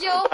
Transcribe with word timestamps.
Your. 0.00 0.26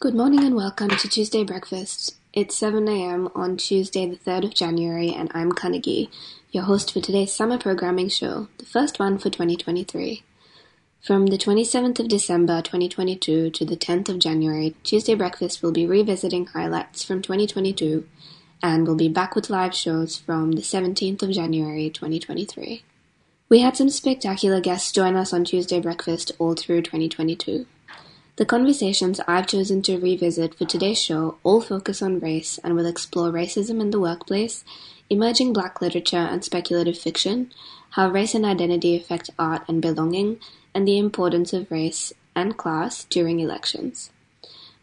Good 0.00 0.14
morning 0.14 0.44
and 0.44 0.54
welcome 0.54 0.88
to 0.90 1.08
Tuesday 1.08 1.44
Breakfast. 1.44 2.16
It's 2.32 2.60
7am 2.60 3.30
on 3.34 3.56
Tuesday, 3.56 4.06
the 4.06 4.16
3rd 4.16 4.44
of 4.44 4.54
January, 4.54 5.12
and 5.14 5.30
I'm 5.32 5.52
Carnegie, 5.52 6.10
your 6.50 6.64
host 6.64 6.92
for 6.92 7.00
today's 7.00 7.32
summer 7.32 7.58
programming 7.58 8.08
show, 8.08 8.48
the 8.58 8.66
first 8.66 8.98
one 8.98 9.18
for 9.18 9.30
2023. 9.30 10.22
From 11.00 11.26
the 11.26 11.38
27th 11.38 12.00
of 12.00 12.08
December 12.08 12.62
2022 12.62 13.50
to 13.50 13.64
the 13.64 13.76
10th 13.76 14.08
of 14.08 14.18
January, 14.18 14.76
Tuesday 14.84 15.14
Breakfast 15.14 15.62
will 15.62 15.72
be 15.72 15.86
revisiting 15.86 16.46
highlights 16.46 17.02
from 17.02 17.22
2022 17.22 18.06
and 18.62 18.86
we'll 18.86 18.96
be 18.96 19.08
back 19.08 19.34
with 19.34 19.50
live 19.50 19.74
shows 19.74 20.16
from 20.16 20.52
the 20.52 20.62
17th 20.62 21.22
of 21.22 21.30
January 21.30 21.90
2023. 21.90 22.84
We 23.48 23.60
had 23.60 23.76
some 23.76 23.90
spectacular 23.90 24.60
guests 24.60 24.92
join 24.92 25.16
us 25.16 25.32
on 25.32 25.44
Tuesday 25.44 25.80
Breakfast 25.80 26.32
all 26.38 26.54
through 26.54 26.82
2022. 26.82 27.66
The 28.36 28.46
conversations 28.46 29.20
I've 29.26 29.48
chosen 29.48 29.82
to 29.82 29.98
revisit 29.98 30.54
for 30.54 30.64
today's 30.64 31.02
show 31.02 31.36
all 31.42 31.60
focus 31.60 32.00
on 32.00 32.20
race 32.20 32.58
and 32.64 32.74
will 32.74 32.86
explore 32.86 33.30
racism 33.30 33.80
in 33.80 33.90
the 33.90 34.00
workplace, 34.00 34.64
emerging 35.10 35.52
black 35.52 35.82
literature 35.82 36.16
and 36.16 36.42
speculative 36.44 36.96
fiction, 36.96 37.52
how 37.90 38.08
race 38.08 38.34
and 38.34 38.46
identity 38.46 38.96
affect 38.96 39.28
art 39.38 39.62
and 39.68 39.82
belonging, 39.82 40.38
and 40.72 40.88
the 40.88 40.96
importance 40.98 41.52
of 41.52 41.70
race 41.70 42.12
and 42.34 42.56
class 42.56 43.04
during 43.04 43.40
elections. 43.40 44.11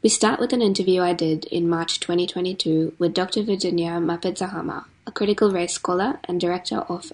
We 0.01 0.07
start 0.07 0.39
with 0.39 0.53
an 0.53 0.61
interview 0.61 1.01
I 1.01 1.11
did 1.11 1.43
in 1.43 1.67
March 1.67 1.99
2022 1.99 2.93
with 2.99 3.13
Dr. 3.13 3.43
Virginia 3.43 3.99
Mapedzahama, 3.99 4.85
a 5.05 5.11
critical 5.11 5.51
race 5.51 5.73
scholar 5.73 6.21
and 6.23 6.39
director 6.39 6.77
of 6.87 7.11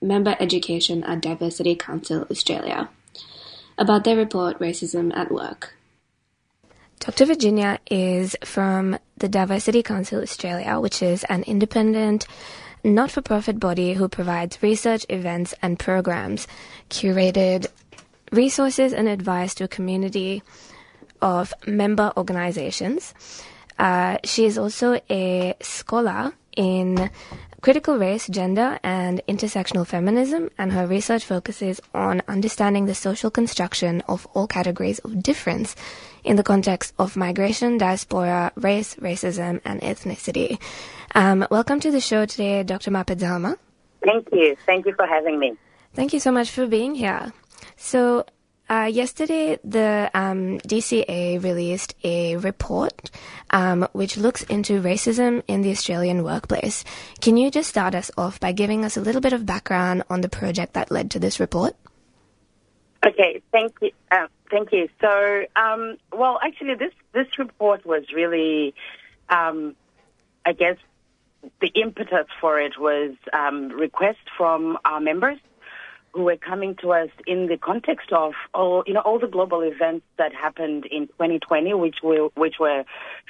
member 0.00 0.36
education 0.38 1.02
at 1.02 1.20
Diversity 1.20 1.74
Council 1.74 2.28
Australia, 2.30 2.90
about 3.76 4.04
their 4.04 4.16
report 4.16 4.56
Racism 4.60 5.12
at 5.16 5.32
Work. 5.32 5.74
Dr. 7.00 7.24
Virginia 7.24 7.80
is 7.90 8.36
from 8.44 8.96
the 9.16 9.28
Diversity 9.28 9.82
Council 9.82 10.22
Australia, 10.22 10.78
which 10.78 11.02
is 11.02 11.24
an 11.24 11.42
independent, 11.42 12.28
not 12.84 13.10
for 13.10 13.20
profit 13.20 13.58
body 13.58 13.94
who 13.94 14.08
provides 14.08 14.62
research, 14.62 15.04
events, 15.08 15.54
and 15.60 15.76
programs, 15.76 16.46
curated 16.88 17.66
resources 18.30 18.92
and 18.92 19.08
advice 19.08 19.56
to 19.56 19.64
a 19.64 19.68
community 19.68 20.44
of 21.20 21.52
member 21.66 22.12
organizations. 22.16 23.14
Uh, 23.78 24.18
she 24.24 24.44
is 24.44 24.58
also 24.58 25.00
a 25.08 25.54
scholar 25.60 26.32
in 26.56 27.10
critical 27.60 27.96
race, 27.96 28.26
gender, 28.28 28.78
and 28.82 29.20
intersectional 29.28 29.86
feminism, 29.86 30.50
and 30.58 30.72
her 30.72 30.86
research 30.86 31.24
focuses 31.24 31.80
on 31.94 32.22
understanding 32.28 32.86
the 32.86 32.94
social 32.94 33.30
construction 33.30 34.02
of 34.08 34.26
all 34.34 34.46
categories 34.46 34.98
of 35.00 35.22
difference 35.22 35.76
in 36.24 36.36
the 36.36 36.42
context 36.42 36.94
of 36.98 37.16
migration, 37.16 37.78
diaspora, 37.78 38.52
race, 38.56 38.96
racism, 38.96 39.60
and 39.64 39.80
ethnicity. 39.80 40.60
Um, 41.14 41.46
welcome 41.50 41.80
to 41.80 41.90
the 41.90 42.00
show 42.00 42.26
today, 42.26 42.62
Dr. 42.62 42.90
Mapedzahama. 42.90 43.56
Thank 44.04 44.28
you. 44.32 44.56
Thank 44.66 44.86
you 44.86 44.94
for 44.94 45.06
having 45.06 45.38
me. 45.38 45.56
Thank 45.94 46.12
you 46.12 46.20
so 46.20 46.30
much 46.30 46.50
for 46.50 46.66
being 46.66 46.94
here. 46.94 47.32
So, 47.76 48.26
uh, 48.68 48.84
yesterday, 48.84 49.58
the 49.64 50.10
um, 50.14 50.58
DCA 50.60 51.42
released 51.42 51.94
a 52.04 52.36
report 52.36 53.10
um, 53.50 53.88
which 53.92 54.16
looks 54.16 54.42
into 54.44 54.82
racism 54.82 55.42
in 55.48 55.62
the 55.62 55.70
Australian 55.70 56.22
workplace. 56.22 56.84
Can 57.20 57.36
you 57.36 57.50
just 57.50 57.68
start 57.68 57.94
us 57.94 58.10
off 58.18 58.38
by 58.40 58.52
giving 58.52 58.84
us 58.84 58.96
a 58.96 59.00
little 59.00 59.20
bit 59.20 59.32
of 59.32 59.46
background 59.46 60.02
on 60.10 60.20
the 60.20 60.28
project 60.28 60.74
that 60.74 60.90
led 60.90 61.10
to 61.12 61.18
this 61.18 61.40
report? 61.40 61.74
Okay, 63.06 63.40
thank 63.52 63.74
you. 63.80 63.90
Uh, 64.10 64.26
thank 64.50 64.72
you. 64.72 64.88
So, 65.00 65.44
um, 65.56 65.96
well, 66.12 66.38
actually, 66.42 66.74
this 66.74 66.92
this 67.12 67.38
report 67.38 67.86
was 67.86 68.04
really, 68.12 68.74
um, 69.28 69.76
I 70.44 70.52
guess, 70.52 70.76
the 71.60 71.68
impetus 71.68 72.26
for 72.40 72.60
it 72.60 72.78
was 72.78 73.14
um, 73.32 73.68
request 73.68 74.18
from 74.36 74.78
our 74.84 75.00
members 75.00 75.38
who 76.12 76.22
were 76.24 76.36
coming 76.36 76.74
to 76.76 76.92
us 76.92 77.10
in 77.26 77.46
the 77.46 77.56
context 77.56 78.12
of 78.12 78.32
all 78.54 78.82
you 78.86 78.94
know 78.94 79.00
all 79.00 79.18
the 79.18 79.26
global 79.26 79.60
events 79.60 80.04
that 80.16 80.34
happened 80.34 80.86
in 80.86 81.06
2020, 81.08 81.74
which 81.74 81.96
were 82.02 82.28
which 82.34 82.58
were 82.58 82.84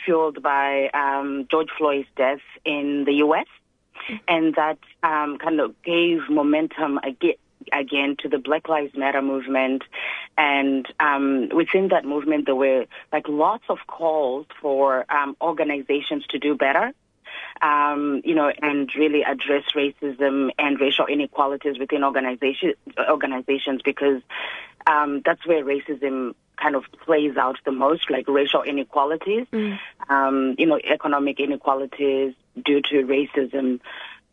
fueled 0.05 0.43
by 0.43 0.89
um, 0.95 1.47
George 1.51 1.69
Floyd's 1.77 2.09
death 2.17 2.41
in 2.65 3.05
the 3.05 3.15
U.S. 3.15 3.47
and 4.27 4.55
that 4.55 4.79
um, 5.03 5.39
kind 5.39 5.61
of 5.61 5.81
gave 5.83 6.21
momentum 6.31 6.99
again 6.99 7.35
again 7.73 8.17
to 8.21 8.29
the 8.29 8.39
Black 8.39 8.69
Lives 8.69 8.95
Matter 8.97 9.23
movement. 9.23 9.83
And 10.37 10.87
um, 11.01 11.49
within 11.55 11.89
that 11.89 12.05
movement, 12.05 12.47
there 12.47 12.55
were 12.55 12.87
like 13.13 13.29
lots 13.29 13.65
of 13.69 13.79
calls 13.87 14.47
for 14.61 15.05
um, 15.13 15.37
organizations 15.41 16.25
to 16.31 16.39
do 16.39 16.55
better. 16.55 16.93
Um, 17.61 18.23
you 18.25 18.37
know, 18.37 18.53
and 18.63 18.89
really 18.97 19.25
address 19.25 19.65
racism 19.75 20.51
and 20.59 20.81
racial 20.81 21.07
inequalities 21.07 21.77
within 21.77 22.05
organization, 22.05 22.75
organizations 22.97 23.83
because 23.85 24.23
um, 24.87 25.23
that's 25.25 25.45
where 25.45 25.65
racism 25.65 26.35
kind 26.57 26.77
of 26.77 26.85
plays 27.05 27.37
out 27.37 27.57
the 27.65 27.73
most, 27.73 28.11
like 28.11 28.29
racial 28.29 28.63
inequalities, 28.63 29.47
um, 30.09 30.55
you 30.59 30.67
know, 30.67 30.79
economic 30.83 31.41
inequalities 31.41 32.35
due 32.65 32.81
to 32.83 33.05
racism 33.05 33.81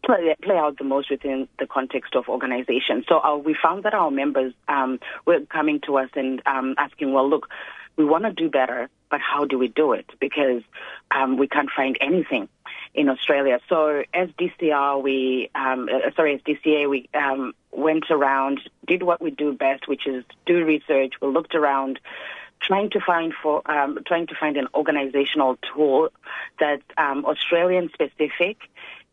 play, 0.06 0.36
play 0.42 0.57
out 0.57 0.78
the 0.78 0.84
most 0.84 1.09
within 1.09 1.47
the 1.59 1.68
context 1.68 2.16
of 2.16 2.30
organizations. 2.30 3.06
So 3.07 3.19
uh, 3.19 3.38
we 3.38 3.56
found 3.62 3.84
that 3.84 3.94
our 3.94 4.12
members 4.12 4.53
um, 4.68 5.00
were 5.25 5.42
coming 5.42 5.81
to 5.81 5.97
us 5.97 6.09
and 6.16 6.42
um, 6.46 6.75
asking, 6.78 7.13
well, 7.13 7.30
look, 7.30 7.50
we 7.97 8.06
want 8.06 8.25
to 8.25 8.31
do 8.31 8.50
better, 8.50 8.89
but 9.09 9.22
how 9.22 9.45
do 9.45 9.57
we 9.57 9.67
do 9.67 9.94
it? 9.94 10.09
Because 10.19 10.63
um, 11.11 11.38
we 11.38 11.47
can't 11.47 11.69
find 11.69 11.97
anything 12.01 12.50
in 12.94 13.09
Australia. 13.09 13.59
So 13.69 14.03
as 14.13 14.29
DCR, 14.39 15.01
we 15.01 15.50
um, 15.56 15.89
uh, 15.91 16.11
sorry, 16.16 16.35
as 16.35 16.41
DCA, 16.41 16.89
we 16.89 17.09
um, 17.13 17.53
went 17.72 18.06
around, 18.09 18.61
did 18.88 19.03
what 19.03 19.22
we 19.22 19.31
do 19.31 19.53
best, 19.53 19.88
which 19.88 20.07
is 20.07 20.23
do 20.45 20.66
research. 20.66 21.13
We 21.22 21.28
looked 21.28 21.56
around 21.56 22.00
trying 22.61 22.89
to 22.91 23.00
find 23.00 23.33
for 23.33 23.69
um, 23.69 24.00
trying 24.06 24.27
to 24.27 24.35
find 24.35 24.57
an 24.57 24.67
organizational 24.73 25.57
tool 25.57 26.09
that's 26.59 26.83
um, 26.97 27.25
Australian 27.25 27.89
specific 27.94 28.57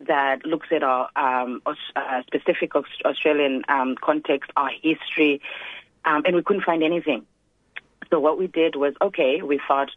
that 0.00 0.44
looks 0.44 0.68
at 0.72 0.82
our 0.82 1.08
um, 1.16 1.62
uh, 1.66 2.22
specific 2.26 2.74
Aus- 2.74 3.02
Australian 3.04 3.64
um, 3.68 3.96
context, 4.00 4.50
our 4.56 4.70
history, 4.82 5.40
um, 6.04 6.22
and 6.24 6.34
we 6.34 6.42
couldn't 6.42 6.64
find 6.64 6.82
anything. 6.82 7.24
So 8.12 8.20
what 8.20 8.38
we 8.38 8.46
did 8.46 8.76
was 8.76 8.92
okay. 9.00 9.40
We 9.40 9.58
thought 9.66 9.90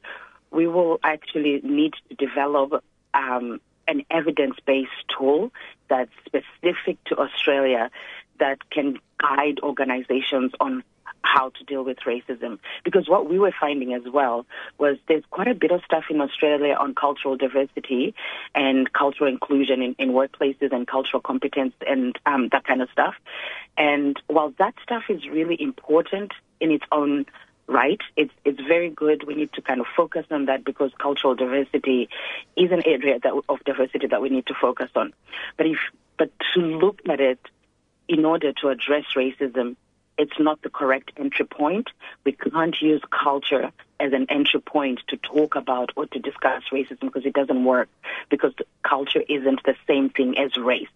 we 0.49 0.67
will 0.67 1.01
actually 1.03 1.59
need 1.63 1.95
to 2.07 2.15
develop 2.15 2.81
um, 3.13 3.59
an 3.89 4.03
evidence-based 4.09 5.03
tool 5.15 5.51
that's 5.89 6.11
specific 6.25 6.97
to 7.07 7.17
Australia 7.17 7.91
that 8.39 8.69
can 8.69 8.99
guide 9.19 9.59
organizations 9.61 10.53
on 10.61 10.81
how 11.23 11.49
to 11.49 11.63
deal 11.65 11.83
with 11.83 11.97
racism. 12.07 12.57
Because 12.85 13.09
what 13.09 13.29
we 13.29 13.37
were 13.37 13.53
finding 13.59 13.93
as 13.93 14.03
well 14.05 14.45
was 14.77 14.97
there's 15.09 15.23
quite 15.29 15.49
a 15.49 15.55
bit 15.55 15.71
of 15.71 15.81
stuff 15.83 16.05
in 16.09 16.21
Australia 16.21 16.75
on 16.79 16.95
cultural 16.95 17.35
diversity 17.35 18.15
and 18.53 18.93
cultural 18.93 19.29
inclusion 19.29 19.81
in, 19.81 19.95
in 19.99 20.11
workplaces 20.11 20.71
and 20.71 20.87
cultural 20.87 21.21
competence 21.21 21.73
and 21.85 22.17
um, 22.25 22.47
that 22.53 22.63
kind 22.63 22.81
of 22.81 22.89
stuff. 22.91 23.15
And 23.77 24.17
while 24.27 24.53
that 24.59 24.75
stuff 24.83 25.03
is 25.09 25.27
really 25.27 25.61
important 25.61 26.31
in 26.61 26.71
its 26.71 26.85
own 26.93 27.25
right, 27.67 28.01
it's 28.15 28.33
it's 28.43 28.59
very 28.61 28.89
good. 28.89 29.25
We 29.25 29.35
need 29.35 29.53
to 29.53 29.61
kind 29.61 29.79
of 29.79 29.87
focus 29.95 30.25
on 30.31 30.45
that 30.45 30.63
because 30.63 30.91
cultural 30.99 31.35
diversity 31.35 32.09
is 32.55 32.71
an 32.71 32.83
area 32.85 33.19
that, 33.19 33.33
of 33.49 33.63
diversity 33.65 34.07
that 34.07 34.21
we 34.21 34.29
need 34.29 34.45
to 34.47 34.53
focus 34.53 34.89
on. 34.95 35.13
But 35.57 35.67
if 35.67 35.77
but 36.17 36.31
to 36.53 36.59
look 36.59 36.99
at 37.09 37.19
it 37.19 37.39
in 38.07 38.25
order 38.25 38.53
to 38.53 38.69
address 38.69 39.05
racism, 39.15 39.75
it's 40.17 40.39
not 40.39 40.61
the 40.61 40.69
correct 40.69 41.11
entry 41.17 41.45
point. 41.45 41.89
We 42.23 42.31
can't 42.33 42.79
use 42.81 43.01
culture 43.09 43.71
as 43.99 44.13
an 44.13 44.27
entry 44.29 44.59
point 44.59 44.99
to 45.07 45.17
talk 45.17 45.55
about 45.55 45.91
or 45.95 46.05
to 46.07 46.19
discuss 46.19 46.63
racism 46.71 47.01
because 47.01 47.25
it 47.25 47.33
doesn't 47.33 47.63
work 47.63 47.89
because 48.29 48.53
culture 48.83 49.23
isn't 49.27 49.63
the 49.63 49.75
same 49.87 50.09
thing 50.09 50.37
as 50.37 50.55
race. 50.57 50.87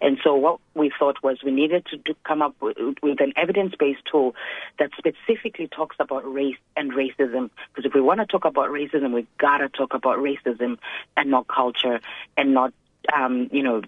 And 0.00 0.18
so 0.24 0.34
what 0.34 0.60
we 0.74 0.90
thought 0.98 1.22
was 1.22 1.42
we 1.44 1.52
needed 1.52 1.86
to 1.86 1.96
do, 1.96 2.14
come 2.24 2.42
up 2.42 2.54
with, 2.60 2.76
with 3.02 3.20
an 3.20 3.32
evidence-based 3.36 4.02
tool 4.10 4.34
that 4.78 4.90
specifically 4.98 5.68
talks 5.68 5.96
about 6.00 6.32
race 6.32 6.56
and 6.76 6.92
racism. 6.92 7.50
Because 7.68 7.84
if 7.84 7.94
we 7.94 8.00
want 8.00 8.20
to 8.20 8.26
talk 8.26 8.44
about 8.44 8.70
racism, 8.70 9.12
we've 9.12 9.38
got 9.38 9.58
to 9.58 9.68
talk 9.68 9.94
about 9.94 10.18
racism 10.18 10.78
and 11.16 11.30
not 11.30 11.46
culture 11.46 12.00
and 12.36 12.54
not, 12.54 12.72
um, 13.12 13.48
you 13.52 13.62
know, 13.62 13.82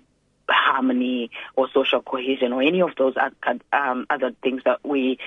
harmony 0.48 1.30
or 1.56 1.68
social 1.70 2.02
cohesion 2.02 2.52
or 2.52 2.62
any 2.62 2.82
of 2.82 2.90
those 2.96 3.14
um, 3.72 4.06
other 4.10 4.32
things 4.42 4.62
that 4.64 4.80
we 4.84 5.18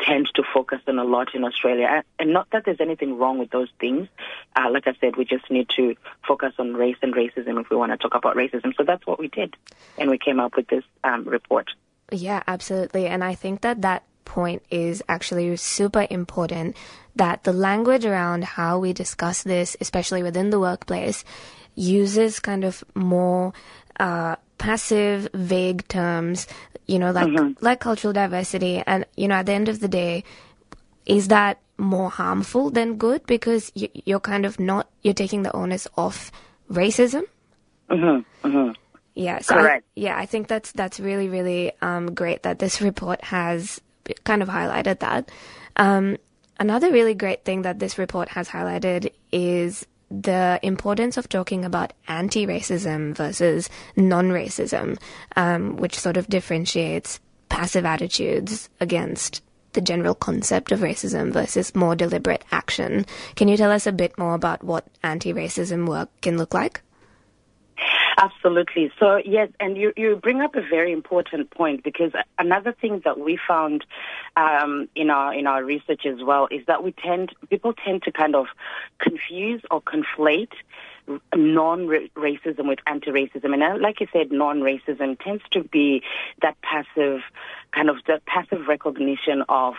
tend 0.00 0.30
to 0.34 0.42
focus 0.54 0.80
on 0.86 0.98
a 0.98 1.04
lot 1.04 1.34
in 1.34 1.44
Australia. 1.44 2.04
And 2.18 2.32
not 2.32 2.48
that 2.52 2.64
there's 2.64 2.80
anything 2.80 3.18
wrong 3.18 3.38
with 3.38 3.50
those 3.50 3.68
things. 3.80 4.08
Uh, 4.54 4.70
like 4.70 4.86
I 4.86 4.94
said, 5.00 5.16
we 5.16 5.24
just 5.24 5.50
need 5.50 5.68
to 5.76 5.96
focus 6.26 6.54
on 6.58 6.74
race 6.74 6.96
and 7.02 7.14
racism 7.14 7.60
if 7.60 7.70
we 7.70 7.76
want 7.76 7.92
to 7.92 7.98
talk 7.98 8.14
about 8.14 8.36
racism. 8.36 8.74
So 8.76 8.84
that's 8.84 9.06
what 9.06 9.18
we 9.18 9.28
did. 9.28 9.56
And 9.96 10.10
we 10.10 10.18
came 10.18 10.40
up 10.40 10.56
with 10.56 10.68
this 10.68 10.84
um, 11.02 11.24
report. 11.24 11.70
Yeah, 12.12 12.42
absolutely. 12.46 13.06
And 13.06 13.24
I 13.24 13.34
think 13.34 13.62
that 13.62 13.82
that 13.82 14.04
point 14.24 14.62
is 14.70 15.02
actually 15.08 15.56
super 15.56 16.06
important 16.10 16.76
that 17.16 17.42
the 17.44 17.52
language 17.52 18.04
around 18.04 18.44
how 18.44 18.78
we 18.78 18.92
discuss 18.92 19.42
this, 19.42 19.76
especially 19.80 20.22
within 20.22 20.50
the 20.50 20.60
workplace, 20.60 21.24
uses 21.74 22.38
kind 22.38 22.64
of 22.64 22.84
more 22.94 23.52
uh, 23.98 24.36
passive, 24.58 25.28
vague 25.34 25.86
terms, 25.88 26.46
you 26.86 26.98
know, 26.98 27.12
like 27.12 27.28
mm-hmm. 27.28 27.64
like 27.64 27.80
cultural 27.80 28.12
diversity, 28.12 28.82
and 28.86 29.06
you 29.16 29.28
know, 29.28 29.36
at 29.36 29.46
the 29.46 29.52
end 29.52 29.68
of 29.68 29.80
the 29.80 29.88
day, 29.88 30.24
is 31.06 31.28
that 31.28 31.58
more 31.78 32.10
harmful 32.10 32.70
than 32.70 32.96
good 32.96 33.24
because 33.26 33.70
you, 33.74 33.88
you're 34.04 34.20
kind 34.20 34.44
of 34.44 34.58
not 34.58 34.88
you're 35.02 35.14
taking 35.14 35.42
the 35.42 35.54
onus 35.54 35.86
off 35.96 36.32
racism. 36.70 37.22
Mm-hmm. 37.88 38.46
Mm-hmm. 38.48 38.72
Yeah, 39.14 39.40
so 39.40 39.54
Correct. 39.54 39.84
I, 39.84 40.00
yeah, 40.00 40.18
I 40.18 40.26
think 40.26 40.48
that's 40.48 40.72
that's 40.72 41.00
really 41.00 41.28
really 41.28 41.72
um, 41.82 42.14
great 42.14 42.42
that 42.42 42.58
this 42.58 42.80
report 42.80 43.22
has 43.24 43.80
kind 44.24 44.42
of 44.42 44.48
highlighted 44.48 45.00
that. 45.00 45.30
Um, 45.76 46.18
another 46.58 46.92
really 46.92 47.14
great 47.14 47.44
thing 47.44 47.62
that 47.62 47.78
this 47.78 47.98
report 47.98 48.28
has 48.30 48.48
highlighted 48.48 49.12
is 49.32 49.86
the 50.10 50.58
importance 50.62 51.16
of 51.16 51.28
talking 51.28 51.64
about 51.64 51.92
anti 52.06 52.46
racism 52.46 53.14
versus 53.14 53.68
non 53.96 54.28
racism, 54.28 54.98
um, 55.36 55.76
which 55.76 55.98
sort 55.98 56.16
of 56.16 56.28
differentiates 56.28 57.20
passive 57.48 57.84
attitudes 57.84 58.68
against 58.80 59.42
the 59.72 59.80
general 59.80 60.14
concept 60.14 60.72
of 60.72 60.80
racism 60.80 61.32
versus 61.32 61.74
more 61.74 61.94
deliberate 61.94 62.44
action. 62.50 63.04
Can 63.36 63.48
you 63.48 63.56
tell 63.56 63.70
us 63.70 63.86
a 63.86 63.92
bit 63.92 64.16
more 64.18 64.34
about 64.34 64.64
what 64.64 64.86
anti 65.02 65.32
racism 65.32 65.86
work 65.86 66.08
can 66.20 66.38
look 66.38 66.54
like? 66.54 66.82
Absolutely. 68.20 68.90
So 68.98 69.20
yes, 69.24 69.48
and 69.60 69.76
you, 69.76 69.92
you 69.96 70.16
bring 70.16 70.40
up 70.40 70.56
a 70.56 70.60
very 70.60 70.90
important 70.90 71.50
point 71.50 71.84
because 71.84 72.10
another 72.36 72.72
thing 72.72 73.00
that 73.04 73.20
we 73.20 73.38
found 73.46 73.84
um, 74.36 74.88
in 74.96 75.08
our 75.08 75.32
in 75.32 75.46
our 75.46 75.62
research 75.62 76.04
as 76.04 76.20
well 76.20 76.48
is 76.50 76.66
that 76.66 76.82
we 76.82 76.90
tend 76.90 77.32
people 77.48 77.72
tend 77.72 78.02
to 78.02 78.10
kind 78.10 78.34
of 78.34 78.46
confuse 78.98 79.62
or 79.70 79.80
conflate 79.80 80.50
non-racism 81.34 82.68
with 82.68 82.80
anti-racism. 82.86 83.54
And 83.54 83.62
uh, 83.62 83.76
like 83.80 84.00
you 84.00 84.08
said, 84.12 84.32
non-racism 84.32 85.18
tends 85.20 85.42
to 85.52 85.62
be 85.62 86.02
that 86.42 86.60
passive, 86.62 87.20
kind 87.72 87.88
of 87.88 87.96
the 88.06 88.20
passive 88.26 88.66
recognition 88.68 89.42
of, 89.48 89.74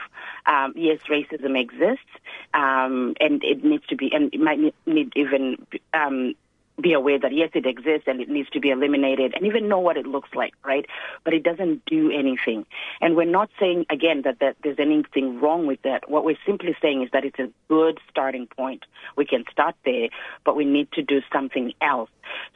um, 0.48 0.74
yes, 0.76 1.00
racism 1.10 1.60
exists, 1.60 2.10
um, 2.54 3.14
and 3.20 3.44
it 3.44 3.64
needs 3.64 3.86
to 3.88 3.96
be, 3.96 4.12
and 4.12 4.34
it 4.34 4.40
might 4.40 4.60
need 4.88 5.14
even 5.16 5.64
um, 5.94 6.34
be 6.82 6.94
aware 6.94 7.20
that 7.20 7.34
yes, 7.34 7.50
it 7.54 7.66
exists 7.66 8.08
and 8.08 8.22
it 8.22 8.30
needs 8.30 8.50
to 8.52 8.60
be 8.60 8.70
eliminated 8.70 9.34
and 9.36 9.46
even 9.46 9.68
know 9.68 9.80
what 9.80 9.98
it 9.98 10.06
looks 10.06 10.30
like, 10.34 10.54
right? 10.64 10.86
But 11.24 11.34
it 11.34 11.44
doesn't 11.44 11.86
do 11.86 12.12
anything. 12.12 12.66
And 13.02 13.16
we're 13.16 13.26
not 13.26 13.50
saying, 13.60 13.86
again, 13.90 14.22
that, 14.24 14.40
that 14.40 14.58
there's 14.64 14.80
anything 14.80 15.40
wrong 15.40 15.68
with 15.68 15.82
that. 15.84 16.10
What 16.10 16.26
we're 16.26 16.38
simply 16.46 16.76
saying 16.82 17.04
is 17.04 17.10
that 17.12 17.26
it's 17.26 17.40
a 17.40 17.50
good 17.68 18.00
starting 18.10 18.48
point. 18.48 18.86
We 19.16 19.26
can 19.26 19.44
start 19.52 19.76
there, 19.86 20.10
but 20.46 20.56
we 20.56 20.66
need 20.66 20.92
to 20.94 21.02
do 21.02 21.22
something 21.32 21.74
else. 21.82 22.10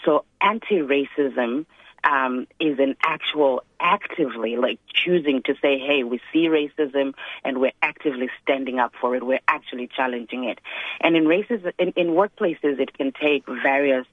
So 0.06 0.25
anti-racism 0.42 1.66
um, 2.04 2.48
is 2.60 2.80
an 2.80 2.96
actual 3.04 3.64
actively 3.80 4.56
like 4.56 4.80
choosing 4.88 5.42
to 5.44 5.54
say, 5.62 5.78
hey, 5.80 6.04
we 6.04 6.20
see 6.32 6.48
racism 6.48 7.14
and 7.44 7.60
we're 7.60 7.72
actively 7.82 8.30
standing 8.42 8.80
up 8.80 8.94
for 9.00 9.16
it. 9.16 9.26
We're 9.26 9.40
actually 9.48 9.88
challenging 9.88 10.46
it. 10.46 10.60
And 11.02 11.16
in 11.16 11.28
races, 11.28 11.62
in, 11.78 11.90
in 11.96 12.08
workplaces, 12.08 12.80
it 12.80 12.94
can 12.94 13.12
take 13.12 13.46
various 13.46 14.06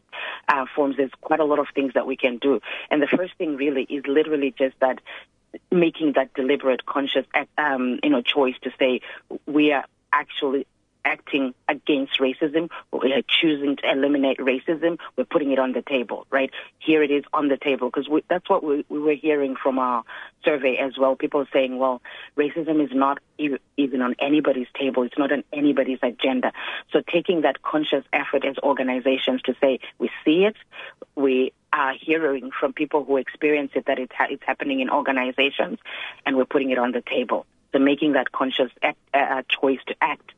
uh, 0.48 0.66
forms. 0.74 0.96
There's 0.96 1.10
quite 1.20 1.40
a 1.40 1.44
lot 1.44 1.58
of 1.58 1.66
things 1.74 1.94
that 1.94 2.06
we 2.06 2.16
can 2.16 2.38
do. 2.38 2.60
And 2.90 3.00
the 3.02 3.06
first 3.06 3.34
thing 3.38 3.56
really 3.56 3.82
is 3.82 4.04
literally 4.06 4.54
just 4.56 4.78
that 4.80 5.00
making 5.70 6.12
that 6.14 6.32
deliberate, 6.34 6.86
conscious, 6.86 7.26
um, 7.58 7.98
you 8.02 8.10
know, 8.10 8.22
choice 8.22 8.54
to 8.62 8.70
say 8.78 9.00
we 9.46 9.72
are 9.72 9.84
actually 10.12 10.66
acting 11.04 11.54
against 11.68 12.18
racism, 12.18 12.70
we 12.92 13.12
are 13.12 13.22
choosing 13.28 13.76
to 13.76 13.90
eliminate 13.90 14.38
racism, 14.38 14.98
we're 15.16 15.24
putting 15.24 15.52
it 15.52 15.58
on 15.58 15.72
the 15.72 15.82
table, 15.82 16.26
right? 16.30 16.50
Here 16.78 17.02
it 17.02 17.10
is 17.10 17.24
on 17.32 17.48
the 17.48 17.56
table 17.56 17.90
because 17.90 18.08
that's 18.28 18.48
what 18.48 18.62
we, 18.62 18.84
we, 18.88 18.98
were 18.98 19.14
hearing 19.14 19.56
from 19.56 19.78
our 19.78 20.04
survey 20.44 20.76
as 20.76 20.98
well. 20.98 21.16
People 21.16 21.46
saying, 21.52 21.78
well, 21.78 22.02
racism 22.36 22.82
is 22.84 22.90
not 22.92 23.18
even 23.38 24.02
on 24.02 24.14
anybody's 24.18 24.68
table. 24.78 25.02
It's 25.04 25.18
not 25.18 25.32
on 25.32 25.44
anybody's 25.52 25.98
agenda. 26.02 26.52
So 26.92 27.02
taking 27.12 27.42
that 27.42 27.62
conscious 27.62 28.04
effort 28.12 28.44
as 28.44 28.56
organizations 28.62 29.42
to 29.42 29.54
say, 29.60 29.80
we 29.98 30.10
see 30.24 30.44
it, 30.44 30.56
we 31.16 31.52
are 31.72 31.94
hearing 31.98 32.50
from 32.58 32.72
people 32.72 33.04
who 33.04 33.16
experience 33.16 33.72
it 33.74 33.86
that 33.86 33.98
ha- 34.12 34.26
it's 34.30 34.42
happening 34.44 34.80
in 34.80 34.90
organizations 34.90 35.78
and 36.26 36.36
we're 36.36 36.44
putting 36.44 36.70
it 36.70 36.78
on 36.78 36.92
the 36.92 37.02
table. 37.02 37.46
So 37.72 37.78
making 37.78 38.12
that 38.12 38.32
conscious 38.32 38.70
act, 38.82 38.98
uh, 39.14 39.18
uh, 39.18 39.42
choice 39.48 39.78
to 39.86 39.94
act. 40.00 40.32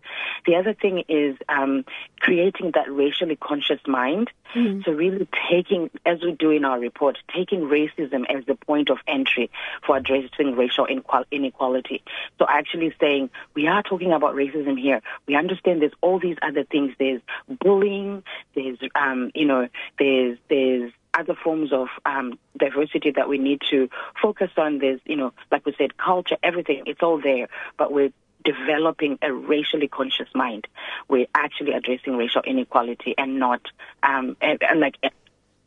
The 0.47 0.57
other 0.57 0.75
thing 0.75 1.05
is 1.09 1.37
um, 1.49 1.85
creating 2.21 2.73
that 2.75 2.93
racially 2.93 3.37
conscious 3.37 3.81
mind. 3.87 4.31
Mm-hmm. 4.55 4.83
So 4.85 4.93
really 4.93 5.27
taking, 5.51 5.91
as 6.05 6.21
we 6.23 6.33
do 6.33 6.51
in 6.51 6.65
our 6.65 6.79
report, 6.79 7.17
taking 7.35 7.63
racism 7.63 8.25
as 8.29 8.45
the 8.45 8.55
point 8.55 8.91
of 8.91 8.99
entry 9.07 9.51
for 9.87 9.97
addressing 9.97 10.57
racial 10.57 10.87
inequality. 11.31 12.03
So 12.39 12.47
actually 12.47 12.95
saying, 13.01 13.31
we 13.55 13.67
are 13.67 13.83
talking 13.83 14.13
about 14.13 14.35
racism 14.35 14.79
here. 14.79 15.01
We 15.27 15.37
understand 15.37 15.81
there's 15.81 15.93
all 16.03 16.19
these 16.19 16.37
other 16.43 16.65
things. 16.65 16.95
There's 16.99 17.23
bullying. 17.49 18.25
There's, 18.55 18.79
um, 18.95 19.31
you 19.35 19.47
know, 19.47 19.69
there's, 19.99 20.39
there's 20.51 20.93
other 21.15 21.35
forms 21.35 21.73
of 21.73 21.89
um, 22.05 22.39
diversity 22.57 23.11
that 23.13 23.29
we 23.29 23.39
need 23.39 23.61
to 23.71 23.89
focus 24.21 24.51
on. 24.57 24.79
There's, 24.79 25.01
you 25.05 25.17
know, 25.17 25.33
like 25.51 25.67
we 25.67 25.75
said, 25.77 25.97
culture, 25.97 26.37
everything, 26.43 26.85
it's 26.87 27.03
all 27.03 27.21
there, 27.21 27.49
but 27.77 27.93
we're 27.93 28.13
developing 28.45 29.19
a 29.23 29.33
racially 29.33 29.89
conscious 29.89 30.29
mind. 30.35 30.67
We're 31.09 31.27
actually 31.35 31.73
addressing 31.73 32.17
racial 32.17 32.43
inequality 32.43 33.15
and 33.17 33.39
not, 33.39 33.61
um, 34.03 34.37
and, 34.41 34.63
and 34.63 34.81
like, 34.81 34.97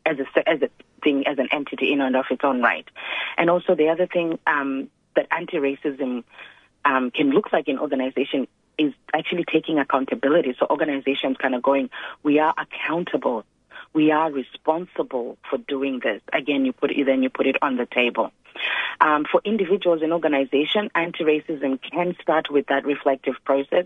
as 0.05 0.17
a, 0.19 0.49
as 0.49 0.61
a 0.61 0.69
thing, 1.03 1.25
as 1.27 1.37
an 1.39 1.47
entity 1.51 1.93
in 1.93 2.01
and 2.01 2.15
of 2.15 2.25
its 2.29 2.43
own 2.43 2.61
right. 2.61 2.87
And 3.37 3.49
also 3.49 3.75
the 3.75 3.89
other 3.89 4.07
thing 4.07 4.39
um, 4.45 4.89
that 5.15 5.27
anti-racism 5.31 6.23
um, 6.83 7.11
can 7.11 7.31
look 7.31 7.53
like 7.53 7.67
in 7.67 7.79
organization 7.79 8.47
is 8.77 8.93
actually 9.13 9.45
taking 9.45 9.79
accountability. 9.79 10.55
So 10.59 10.67
organizations 10.69 11.37
kind 11.37 11.55
of 11.55 11.63
going, 11.63 11.89
we 12.23 12.39
are 12.39 12.53
accountable 12.57 13.45
we 13.95 14.11
are 14.11 14.29
responsible 14.29 15.37
for 15.49 15.57
doing 15.57 16.01
this. 16.03 16.21
Again, 16.33 16.65
you 16.65 16.73
put 16.73 16.91
it, 16.91 17.05
then 17.05 17.23
you 17.23 17.29
put 17.29 17.47
it 17.47 17.55
on 17.61 17.77
the 17.77 17.87
table. 17.87 18.31
Um, 19.01 19.25
for 19.29 19.41
individuals 19.43 20.01
and 20.01 20.13
organizations, 20.13 20.91
anti-racism 20.95 21.79
can 21.81 22.15
start 22.21 22.51
with 22.51 22.67
that 22.67 22.85
reflective 22.85 23.35
process. 23.45 23.85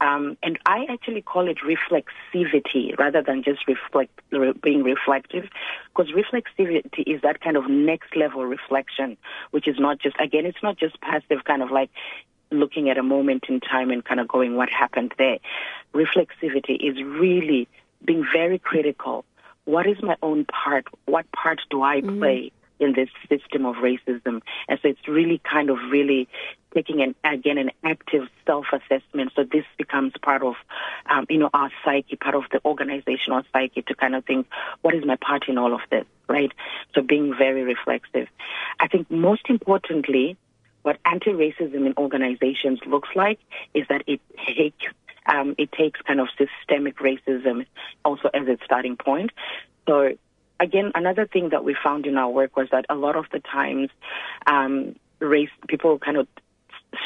Um, 0.00 0.36
and 0.42 0.58
I 0.64 0.86
actually 0.88 1.22
call 1.22 1.48
it 1.48 1.58
reflexivity 1.58 2.96
rather 2.98 3.22
than 3.22 3.42
just 3.42 3.66
reflect, 3.66 4.12
being 4.62 4.82
reflective, 4.82 5.48
because 5.88 6.12
reflexivity 6.12 7.02
is 7.06 7.22
that 7.22 7.40
kind 7.40 7.56
of 7.56 7.68
next 7.68 8.16
level 8.16 8.44
reflection, 8.44 9.16
which 9.50 9.66
is 9.66 9.78
not 9.78 9.98
just, 9.98 10.16
again, 10.20 10.46
it's 10.46 10.62
not 10.62 10.78
just 10.78 11.00
passive 11.00 11.44
kind 11.44 11.62
of 11.62 11.70
like 11.70 11.90
looking 12.50 12.88
at 12.90 12.96
a 12.96 13.02
moment 13.02 13.44
in 13.48 13.60
time 13.60 13.90
and 13.90 14.04
kind 14.04 14.20
of 14.20 14.28
going, 14.28 14.56
what 14.56 14.70
happened 14.70 15.12
there? 15.18 15.38
Reflexivity 15.94 16.76
is 16.80 17.02
really 17.02 17.66
being 18.04 18.24
very 18.32 18.58
critical 18.58 19.24
what 19.68 19.86
is 19.86 20.02
my 20.02 20.16
own 20.22 20.46
part? 20.46 20.86
What 21.04 21.30
part 21.30 21.60
do 21.68 21.82
I 21.82 22.00
mm-hmm. 22.00 22.18
play 22.18 22.52
in 22.80 22.94
this 22.94 23.10
system 23.28 23.66
of 23.66 23.76
racism? 23.76 24.40
And 24.66 24.78
so 24.80 24.88
it's 24.88 25.06
really 25.06 25.42
kind 25.44 25.68
of 25.68 25.76
really 25.90 26.26
taking 26.74 27.02
an 27.02 27.14
again 27.22 27.58
an 27.58 27.70
active 27.84 28.28
self-assessment. 28.46 29.32
So 29.36 29.44
this 29.44 29.66
becomes 29.76 30.14
part 30.22 30.42
of 30.42 30.54
um, 31.10 31.26
you 31.28 31.36
know 31.36 31.50
our 31.52 31.70
psyche, 31.84 32.16
part 32.16 32.34
of 32.34 32.44
the 32.50 32.62
organizational 32.64 33.42
psyche 33.52 33.82
to 33.82 33.94
kind 33.94 34.14
of 34.14 34.24
think, 34.24 34.46
what 34.80 34.94
is 34.94 35.04
my 35.04 35.16
part 35.16 35.48
in 35.48 35.58
all 35.58 35.74
of 35.74 35.82
this, 35.90 36.06
right? 36.30 36.50
So 36.94 37.02
being 37.02 37.34
very 37.36 37.62
reflexive. 37.62 38.28
I 38.80 38.88
think 38.88 39.10
most 39.10 39.50
importantly, 39.50 40.38
what 40.80 40.96
anti-racism 41.04 41.74
in 41.74 41.92
organizations 41.98 42.80
looks 42.86 43.10
like 43.14 43.38
is 43.74 43.86
that 43.90 44.02
it 44.06 44.22
takes 44.46 44.86
um, 45.28 45.54
it 45.58 45.70
takes 45.72 46.00
kind 46.02 46.20
of 46.20 46.28
systemic 46.36 46.96
racism 46.98 47.66
also 48.04 48.28
as 48.34 48.48
its 48.48 48.64
starting 48.64 48.96
point. 48.96 49.30
So 49.86 50.16
again, 50.58 50.92
another 50.94 51.26
thing 51.26 51.50
that 51.50 51.64
we 51.64 51.76
found 51.82 52.06
in 52.06 52.16
our 52.16 52.30
work 52.30 52.56
was 52.56 52.68
that 52.72 52.86
a 52.88 52.94
lot 52.94 53.16
of 53.16 53.26
the 53.32 53.40
times, 53.40 53.90
um, 54.46 54.96
race 55.20 55.50
people 55.68 55.98
kind 55.98 56.16
of 56.16 56.26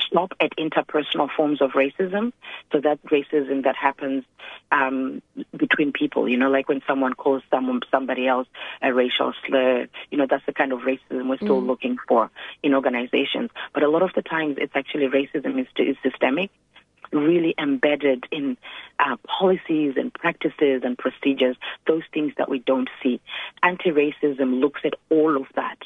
stop 0.06 0.32
at 0.38 0.52
interpersonal 0.56 1.28
forms 1.36 1.60
of 1.60 1.72
racism. 1.72 2.32
So 2.70 2.80
that 2.80 3.02
racism 3.06 3.64
that 3.64 3.74
happens 3.74 4.24
um, 4.70 5.22
between 5.56 5.92
people, 5.92 6.28
you 6.28 6.36
know, 6.36 6.50
like 6.50 6.68
when 6.68 6.82
someone 6.86 7.14
calls 7.14 7.42
someone 7.50 7.80
somebody 7.90 8.28
else 8.28 8.46
a 8.80 8.94
racial 8.94 9.32
slur, 9.44 9.88
you 10.10 10.18
know, 10.18 10.26
that's 10.30 10.46
the 10.46 10.52
kind 10.52 10.72
of 10.72 10.80
racism 10.80 11.28
we're 11.28 11.36
still 11.36 11.60
Mm. 11.62 11.66
looking 11.66 11.96
for 12.06 12.30
in 12.62 12.74
organizations. 12.74 13.50
But 13.74 13.82
a 13.82 13.88
lot 13.88 14.02
of 14.02 14.12
the 14.14 14.22
times, 14.22 14.56
it's 14.58 14.76
actually 14.76 15.08
racism 15.08 15.58
is, 15.60 15.66
is 15.76 15.96
systemic. 16.02 16.50
Really 17.12 17.54
embedded 17.58 18.24
in 18.30 18.56
uh, 18.98 19.16
policies 19.26 19.94
and 19.96 20.12
practices 20.12 20.82
and 20.84 20.96
procedures, 20.96 21.56
those 21.86 22.02
things 22.12 22.32
that 22.38 22.48
we 22.48 22.58
don't 22.60 22.88
see. 23.02 23.20
Anti 23.62 23.90
racism 23.90 24.60
looks 24.60 24.80
at 24.84 24.94
all 25.10 25.36
of 25.36 25.46
that. 25.54 25.78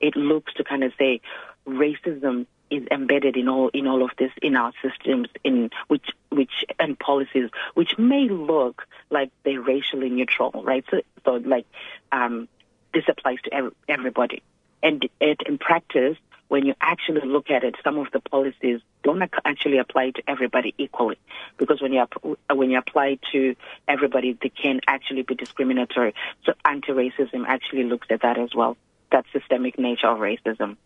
It 0.00 0.16
looks 0.16 0.54
to 0.54 0.64
kind 0.64 0.82
of 0.82 0.92
say 0.98 1.20
racism 1.66 2.46
is 2.70 2.86
embedded 2.90 3.36
in 3.36 3.48
all 3.48 3.68
in 3.74 3.86
all 3.86 4.02
of 4.02 4.10
this 4.18 4.30
in 4.40 4.56
our 4.56 4.72
systems 4.80 5.28
in 5.42 5.70
which 5.88 6.08
which 6.30 6.64
and 6.78 6.98
policies 6.98 7.50
which 7.74 7.98
may 7.98 8.28
look 8.28 8.86
like 9.10 9.30
they're 9.44 9.60
racially 9.60 10.08
neutral 10.08 10.52
right? 10.64 10.84
So 10.90 11.00
so 11.24 11.32
like 11.44 11.66
um 12.12 12.48
this 12.94 13.04
applies 13.08 13.38
to 13.44 13.54
ev- 13.54 13.74
everybody 13.88 14.42
and 14.82 15.08
it 15.20 15.40
in 15.46 15.58
practice 15.58 16.16
when 16.48 16.66
you 16.66 16.74
actually 16.80 17.20
look 17.24 17.48
at 17.48 17.62
it, 17.62 17.76
some 17.84 17.96
of 17.96 18.08
the 18.12 18.18
policies 18.18 18.80
don't 19.04 19.22
actually 19.44 19.78
apply 19.78 20.10
to 20.10 20.22
everybody 20.26 20.74
equally, 20.78 21.16
because 21.58 21.80
when 21.80 21.92
you 21.92 22.04
when 22.52 22.70
you 22.70 22.78
apply 22.78 23.18
to 23.30 23.54
everybody, 23.86 24.36
they 24.42 24.48
can 24.48 24.80
actually 24.88 25.22
be 25.22 25.36
discriminatory. 25.36 26.12
So 26.44 26.54
anti-racism 26.64 27.44
actually 27.46 27.84
looks 27.84 28.08
at 28.10 28.22
that 28.22 28.36
as 28.36 28.52
well. 28.52 28.76
That 29.12 29.26
systemic 29.32 29.78
nature 29.78 30.08
of 30.08 30.18
racism. 30.18 30.76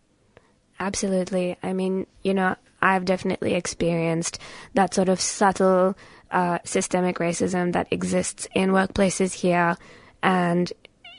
Absolutely. 0.79 1.57
I 1.63 1.73
mean, 1.73 2.05
you 2.21 2.35
know, 2.35 2.55
I've 2.81 3.05
definitely 3.05 3.55
experienced 3.55 4.39
that 4.75 4.93
sort 4.93 5.09
of 5.09 5.19
subtle 5.19 5.97
uh, 6.29 6.59
systemic 6.63 7.17
racism 7.17 7.73
that 7.73 7.87
exists 7.91 8.47
in 8.53 8.69
workplaces 8.69 9.33
here, 9.33 9.77
and 10.21 10.71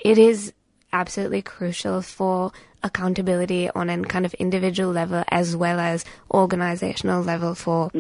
it 0.05 0.19
is 0.19 0.53
absolutely 0.97 1.43
crucial 1.43 2.01
for 2.03 2.53
accountability 2.83 3.69
on 3.71 3.91
a 3.91 4.03
kind 4.05 4.25
of 4.25 4.33
individual 4.35 4.93
level 4.93 5.23
as 5.29 5.55
well 5.55 5.79
as 5.79 6.05
organizational 6.31 7.23
level 7.23 7.55
for 7.55 7.91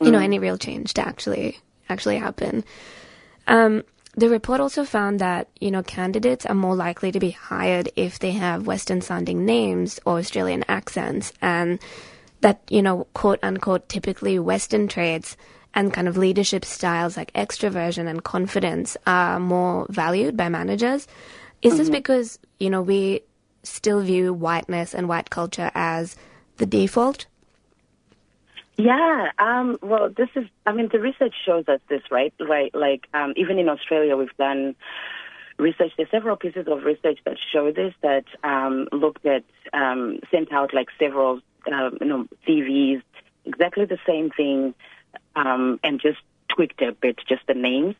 you 0.00 0.10
know 0.10 0.18
any 0.18 0.38
real 0.38 0.58
change 0.58 0.94
to 0.94 1.02
actually 1.06 1.58
actually 1.88 2.18
happen. 2.18 2.64
Um, 3.46 3.82
the 4.14 4.28
report 4.28 4.60
also 4.60 4.84
found 4.84 5.20
that 5.20 5.48
you 5.60 5.70
know 5.70 5.82
candidates 5.82 6.44
are 6.44 6.54
more 6.54 6.74
likely 6.74 7.12
to 7.12 7.20
be 7.20 7.30
hired 7.30 7.90
if 7.96 8.18
they 8.18 8.32
have 8.32 8.66
Western 8.66 9.00
sounding 9.00 9.46
names 9.46 10.00
or 10.04 10.18
Australian 10.18 10.64
accents, 10.68 11.32
and 11.40 11.78
that 12.40 12.60
you 12.68 12.82
know 12.82 13.06
quote 13.14 13.38
unquote 13.42 13.88
typically 13.88 14.38
Western 14.38 14.88
traits 14.88 15.36
and 15.74 15.92
kind 15.92 16.08
of 16.08 16.16
leadership 16.16 16.64
styles 16.64 17.16
like 17.16 17.32
extroversion 17.34 18.08
and 18.08 18.24
confidence 18.24 18.96
are 19.06 19.38
more 19.38 19.86
valued 19.88 20.36
by 20.36 20.48
managers. 20.48 21.06
Is 21.62 21.78
this 21.78 21.90
because 21.90 22.38
you 22.58 22.70
know 22.70 22.82
we 22.82 23.22
still 23.62 24.00
view 24.00 24.32
whiteness 24.32 24.94
and 24.94 25.08
white 25.08 25.30
culture 25.30 25.70
as 25.74 26.16
the 26.58 26.66
default? 26.66 27.26
Yeah, 28.76 29.32
um, 29.40 29.76
well, 29.82 30.08
this 30.08 30.28
is, 30.36 30.44
I 30.64 30.70
mean, 30.70 30.88
the 30.92 31.00
research 31.00 31.34
shows 31.44 31.66
us 31.66 31.80
this, 31.88 32.02
right? 32.12 32.32
Right, 32.38 32.72
like, 32.72 33.08
um, 33.12 33.34
even 33.36 33.58
in 33.58 33.68
Australia, 33.68 34.16
we've 34.16 34.36
done 34.36 34.76
research. 35.58 35.90
There's 35.96 36.10
several 36.12 36.36
pieces 36.36 36.68
of 36.68 36.84
research 36.84 37.18
that 37.24 37.38
show 37.52 37.72
this, 37.72 37.92
that 38.02 38.24
um, 38.44 38.86
looked 38.92 39.26
at, 39.26 39.42
um, 39.72 40.20
sent 40.30 40.52
out 40.52 40.72
like 40.72 40.90
several, 40.96 41.40
uh, 41.66 41.90
you 42.00 42.06
know, 42.06 42.28
CVs, 42.46 43.02
exactly 43.44 43.84
the 43.84 43.98
same 44.06 44.30
thing, 44.30 44.74
um, 45.34 45.80
and 45.82 46.00
just 46.00 46.20
tweaked 46.48 46.80
a 46.80 46.92
bit, 46.92 47.18
just 47.28 47.44
the 47.48 47.54
names. 47.54 47.96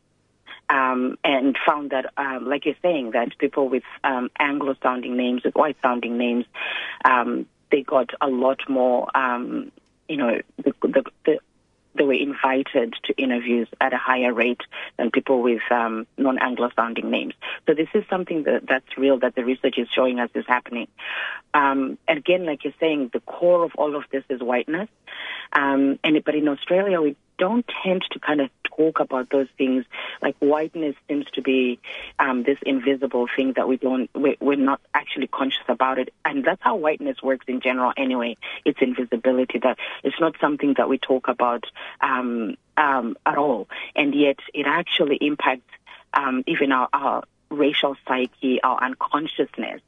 Um, 0.71 1.17
and 1.25 1.57
found 1.67 1.93
that, 1.93 2.13
um, 2.19 2.47
like 2.47 2.67
you're 2.67 2.75
saying, 2.83 3.13
that 3.13 3.39
people 3.39 3.71
with 3.71 3.85
um, 4.05 4.31
Anglo-sounding 4.39 5.17
names, 5.17 5.43
with 5.43 5.55
white-sounding 5.55 6.19
names, 6.19 6.45
um, 7.07 7.47
they 7.71 7.83
got 7.83 8.11
a 8.21 8.29
lot 8.29 8.61
more, 8.69 9.09
um, 9.17 9.73
you 10.11 10.19
know, 10.19 10.43
the, 10.59 10.75
the, 10.83 11.05
the, 11.25 11.39
they 11.95 12.05
were 12.05 12.13
invited 12.13 12.95
to 13.05 13.15
interviews 13.17 13.67
at 13.81 13.95
a 13.95 13.97
higher 13.97 14.33
rate 14.35 14.61
than 14.99 15.11
people 15.11 15.41
with 15.41 15.63
um, 15.71 16.07
non-Anglo-sounding 16.19 17.11
names. 17.11 17.33
So 17.67 17.73
this 17.73 17.89
is 17.95 18.05
something 18.11 18.43
that, 18.43 18.67
that's 18.69 18.99
real, 18.99 19.19
that 19.21 19.35
the 19.35 19.45
research 19.47 19.79
is 19.79 19.89
showing 19.95 20.21
us 20.21 20.29
is 20.35 20.45
happening. 20.47 20.89
Again, 21.55 22.45
like 22.45 22.65
you're 22.65 22.75
saying, 22.79 23.11
the 23.13 23.21
core 23.21 23.65
of 23.65 23.73
all 23.77 23.97
of 23.97 24.05
this 24.13 24.25
is 24.29 24.41
whiteness. 24.41 24.89
And 25.53 25.99
but 26.25 26.35
in 26.35 26.47
Australia, 26.47 27.01
we 27.01 27.17
don't 27.39 27.65
tend 27.83 28.03
to 28.11 28.19
kind 28.19 28.41
of 28.41 28.51
talk 28.65 29.01
about 29.01 29.31
those 29.31 29.49
things. 29.57 29.85
Like 30.23 30.37
whiteness 30.39 30.95
seems 31.09 31.27
to 31.33 31.43
be 31.43 31.81
um, 32.19 32.43
this 32.43 32.59
invisible 32.65 33.27
thing 33.35 33.55
that 33.57 33.69
we 33.69 33.77
don't, 33.77 34.11
we're, 34.15 34.57
not 34.57 34.81
actually 34.93 35.29
conscious 35.29 35.63
about 35.69 35.99
it. 35.99 36.13
And 36.25 36.45
that's 36.45 36.63
how 36.63 36.77
whiteness 36.77 37.23
works 37.23 37.47
in 37.49 37.61
general 37.61 37.93
anyway. 37.97 38.37
It's 38.65 38.81
invisibility 38.81 39.59
that 39.61 39.79
it's 40.03 40.19
not 40.21 40.35
something 40.41 40.75
that 40.79 40.89
we 40.89 40.99
talk 40.99 41.29
about 41.29 41.65
um, 42.01 42.57
um, 42.77 43.17
at 43.25 43.39
all. 43.39 43.69
And 43.95 44.15
yet 44.15 44.39
it 44.53 44.67
actually 44.67 45.17
impacts 45.17 45.71
um, 46.13 46.43
even 46.47 46.73
our, 46.73 46.89
our 46.93 47.25
racial 47.51 47.97
psyche, 48.07 48.61
our 48.63 48.83
unconsciousness 48.83 49.81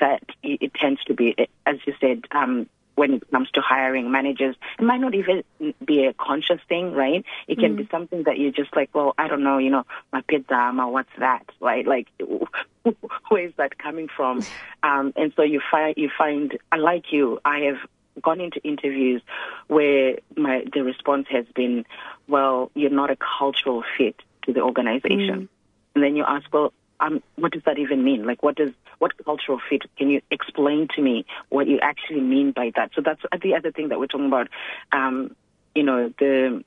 that 0.00 0.22
it 0.42 0.74
tends 0.74 1.02
to 1.04 1.14
be, 1.14 1.34
as 1.66 1.76
you 1.86 1.94
said, 2.00 2.24
um, 2.32 2.68
when 2.94 3.14
it 3.14 3.30
comes 3.30 3.50
to 3.52 3.60
hiring 3.60 4.10
managers, 4.10 4.56
it 4.78 4.84
might 4.84 5.00
not 5.00 5.14
even 5.14 5.42
be 5.84 6.04
a 6.04 6.12
conscious 6.14 6.60
thing, 6.68 6.92
right? 6.92 7.24
It 7.48 7.58
can 7.58 7.76
be 7.76 7.88
something 7.90 8.22
that 8.24 8.38
you're 8.38 8.52
just 8.52 8.74
like, 8.76 8.90
well, 8.94 9.14
I 9.18 9.28
don't 9.28 9.42
know, 9.42 9.58
you 9.58 9.70
know, 9.70 9.84
my 10.12 10.22
pizza, 10.22 10.70
my 10.72 10.86
what's 10.86 11.08
that, 11.18 11.44
right? 11.60 11.86
Like, 11.86 12.08
where 13.28 13.46
is 13.46 13.52
that 13.56 13.78
coming 13.78 14.08
from? 14.08 14.42
Um, 14.84 15.14
and 15.16 15.32
so 15.34 15.42
you 15.42 15.62
find, 15.70 15.94
you 15.96 16.10
find, 16.18 16.58
unlike 16.70 17.10
you, 17.10 17.40
I 17.42 17.60
have 17.60 17.78
gone 18.22 18.38
into 18.38 18.60
interviews 18.62 19.22
where 19.66 20.18
my 20.36 20.62
the 20.74 20.84
response 20.84 21.26
has 21.30 21.46
been, 21.54 21.86
well, 22.28 22.70
you're 22.74 22.90
not 22.90 23.10
a 23.10 23.16
cultural 23.16 23.82
fit 23.96 24.16
to 24.42 24.52
the 24.52 24.60
organization. 24.60 25.48
And 25.94 26.04
then 26.04 26.16
you 26.16 26.24
ask, 26.26 26.52
well, 26.52 26.74
um, 27.00 27.22
what 27.36 27.52
does 27.52 27.62
that 27.64 27.78
even 27.78 28.04
mean? 28.04 28.26
Like, 28.26 28.42
what 28.42 28.56
does 28.56 28.70
what 28.98 29.12
cultural 29.24 29.60
fit? 29.68 29.82
Can 29.96 30.10
you 30.10 30.22
explain 30.30 30.88
to 30.94 31.02
me 31.02 31.26
what 31.48 31.66
you 31.66 31.78
actually 31.80 32.20
mean 32.20 32.52
by 32.52 32.72
that? 32.76 32.90
So 32.94 33.02
that's 33.04 33.20
the 33.42 33.54
other 33.54 33.72
thing 33.72 33.88
that 33.88 33.98
we're 33.98 34.06
talking 34.06 34.26
about. 34.26 34.48
Um, 34.92 35.34
you 35.74 35.82
know, 35.82 36.12
the 36.18 36.64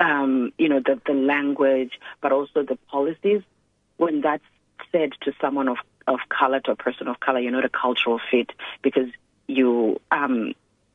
um, 0.00 0.52
you 0.58 0.68
know 0.68 0.80
the 0.80 1.00
the 1.06 1.12
language, 1.12 1.92
but 2.20 2.32
also 2.32 2.62
the 2.62 2.78
policies. 2.90 3.42
When 3.98 4.20
that's 4.20 4.44
said 4.92 5.12
to 5.22 5.32
someone 5.40 5.68
of 5.68 5.78
of 6.06 6.20
color, 6.28 6.60
to 6.60 6.72
a 6.72 6.76
person 6.76 7.08
of 7.08 7.20
color, 7.20 7.40
you're 7.40 7.52
not 7.52 7.64
a 7.64 7.70
cultural 7.70 8.20
fit 8.30 8.50
because 8.82 9.08
you 9.46 10.00
um, 10.10 10.54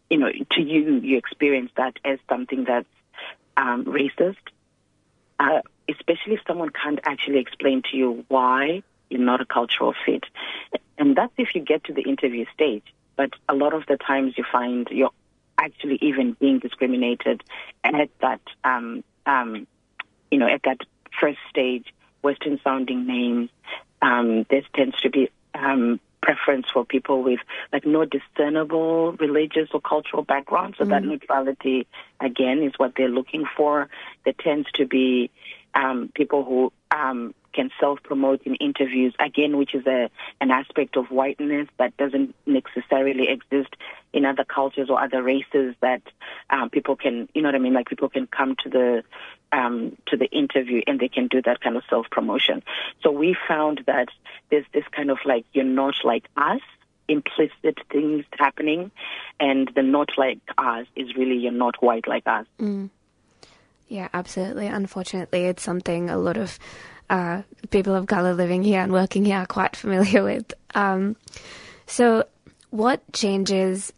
you 0.10 0.17
know 0.17 0.31
to 0.31 0.62
you 0.62 1.00
you 1.00 1.17
experience 1.17 1.72
that 1.77 1.98
as 2.03 2.20
something 2.29 2.63
that's 2.65 2.88
um, 3.58 3.86
racist 3.86 4.38
uh, 5.41 5.62
especially 5.90 6.34
if 6.34 6.42
someone 6.48 6.70
can't 6.70 7.00
actually 7.04 7.40
explain 7.40 7.82
to 7.92 7.98
you 7.98 8.26
why 8.28 8.84
you're 9.10 9.20
not 9.20 9.42
a 9.42 9.46
cultural 9.46 9.94
fit. 10.06 10.24
And 10.98 11.16
that's 11.16 11.34
if 11.38 11.54
you 11.56 11.62
get 11.62 11.84
to 11.86 11.94
the 11.94 12.02
interview 12.02 12.46
stage. 12.54 12.84
But 13.16 13.32
a 13.50 13.54
lot 13.54 13.74
of 13.74 13.86
the 13.88 13.98
times 13.98 14.34
you 14.38 14.46
find 14.50 14.88
you're 14.90 15.12
actually 15.58 16.00
even 16.02 16.34
being 16.40 16.60
discriminated 16.60 17.44
at 17.84 18.10
that, 18.22 18.42
um, 18.64 19.04
um, 19.26 19.68
you 20.32 20.38
know, 20.38 20.48
at 20.48 20.62
that 20.64 20.80
first 21.20 21.40
stage, 21.50 21.94
Western 22.22 22.60
sounding 22.64 23.06
names. 23.06 23.50
Um, 24.02 24.46
there 24.50 24.64
tends 24.74 25.00
to 25.02 25.10
be 25.10 25.30
um, 25.54 26.00
preference 26.22 26.68
for 26.72 26.86
people 26.86 27.24
with 27.24 27.40
like 27.74 27.86
no 27.86 28.06
discernible 28.06 29.14
religious 29.14 29.70
or 29.74 29.82
cultural 29.82 30.24
background. 30.24 30.76
So 30.78 30.86
that 30.86 31.04
neutrality 31.04 31.88
again 32.20 32.64
is 32.64 32.74
what 32.78 32.94
they're 32.96 33.10
looking 33.10 33.46
for. 33.58 33.90
There 34.24 34.34
tends 34.34 34.72
to 34.74 34.86
be 34.86 35.32
um, 35.74 36.12
people 36.13 36.44
who 36.44 36.72
um, 36.92 37.34
can 37.54 37.70
self-promote 37.80 38.42
in 38.44 38.56
interviews 38.56 39.13
again, 39.20 39.58
which 39.58 39.75
is 39.75 39.86
a 39.86 40.10
an 40.40 40.51
aspect 40.51 40.98
of 40.98 41.08
whiteness 41.08 41.68
that 41.78 41.96
doesn't 41.98 42.36
necessarily 42.46 43.28
exist 43.30 43.75
in 44.13 44.25
other 44.25 44.44
cultures 44.44 44.90
or 44.90 45.01
other 45.01 45.22
races. 45.22 45.75
That 45.82 46.01
um, 46.50 46.70
people 46.70 46.96
can, 46.96 47.30
you 47.34 47.42
know 47.42 47.50
what 47.50 47.56
I 47.56 47.60
mean? 47.60 47.74
Like 47.74 47.90
people 47.90 48.10
can 48.10 48.28
come 48.28 48.56
to 48.63 48.70
the 48.70 49.04
um, 49.51 49.98
to 50.08 50.18
the 50.18 50.30
interview 50.32 50.82
and 50.88 51.00
they 51.00 51.10
can 51.10 51.28
do 51.28 51.42
that 51.42 51.62
kind 51.62 51.75
of 51.75 51.84
self-promotion. 51.90 52.63
So 53.01 53.12
we 53.12 53.36
found 53.48 53.84
that 53.86 54.08
there's 54.50 54.66
this 54.74 54.86
kind 54.92 55.12
of 55.12 55.18
like 55.25 55.46
you're 55.54 55.66
not 55.66 55.96
like 56.04 56.25
us 56.38 56.62
implicit 57.08 57.78
things 57.92 58.24
happening 58.40 58.90
and 59.40 59.70
the 59.75 59.84
not 59.84 60.10
like 60.18 60.40
us 60.58 60.88
is 60.96 61.13
really 61.16 61.36
you're 61.36 61.51
not 61.51 61.82
white 61.82 62.08
like 62.08 62.25
us. 62.25 62.46
Yeah, 63.91 64.07
absolutely. 64.13 64.67
Unfortunately, 64.67 65.48
it's 65.48 65.62
something 65.62 66.10
a 66.10 66.17
lot 66.17 66.38
of 66.38 66.57
uh, 67.10 67.41
people 67.71 67.93
of 67.93 68.07
color 68.07 68.33
living 68.33 68.63
here 68.63 68.79
and 68.79 68.93
working 68.93 69.25
here 69.25 69.39
are 69.39 69.45
quite 69.45 69.75
familiar 69.75 70.24
with. 70.31 70.53
Um, 70.74 71.17
so, 71.88 72.24
what 72.69 73.01
changes 73.12 73.91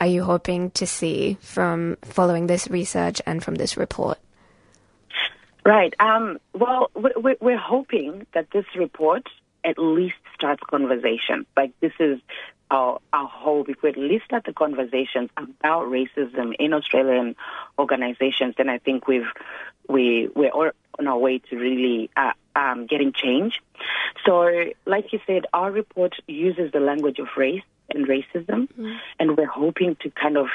are 0.00 0.06
you 0.06 0.24
hoping 0.24 0.70
to 0.70 0.86
see 0.86 1.36
from 1.42 1.98
following 2.00 2.46
this 2.46 2.68
research 2.68 3.20
and 3.26 3.44
from 3.44 3.56
this 3.56 3.76
report? 3.76 4.16
Right. 5.62 5.92
Um, 6.00 6.38
well, 6.54 6.90
we- 6.94 7.36
we're 7.38 7.58
hoping 7.58 8.26
that 8.32 8.50
this 8.50 8.64
report 8.74 9.28
at 9.62 9.76
least 9.76 10.16
starts 10.44 10.62
conversation. 10.68 11.46
Like 11.56 11.72
this 11.80 11.92
is 11.98 12.20
our, 12.70 13.00
our 13.14 13.26
hope. 13.26 13.70
If 13.70 13.82
we 13.82 13.88
at 13.88 13.96
least 13.96 14.26
start 14.26 14.44
the 14.44 14.52
conversations 14.52 15.30
about 15.38 15.86
racism 15.86 16.54
in 16.58 16.74
Australian 16.74 17.34
organizations, 17.78 18.54
then 18.58 18.68
I 18.68 18.76
think 18.78 19.08
we've 19.08 19.26
we 19.88 20.28
we're 20.34 20.50
all 20.50 20.70
on 20.98 21.08
our 21.08 21.16
way 21.16 21.38
to 21.38 21.56
really 21.56 22.10
uh, 22.14 22.32
um, 22.54 22.86
getting 22.86 23.12
change. 23.12 23.62
So, 24.26 24.66
like 24.84 25.14
you 25.14 25.20
said, 25.26 25.46
our 25.54 25.70
report 25.70 26.14
uses 26.28 26.72
the 26.72 26.80
language 26.80 27.18
of 27.18 27.28
race 27.38 27.62
and 27.90 28.06
racism, 28.06 28.68
and 29.18 29.36
we're 29.36 29.46
hoping 29.46 29.96
to 30.02 30.10
kind 30.10 30.36
of 30.36 30.48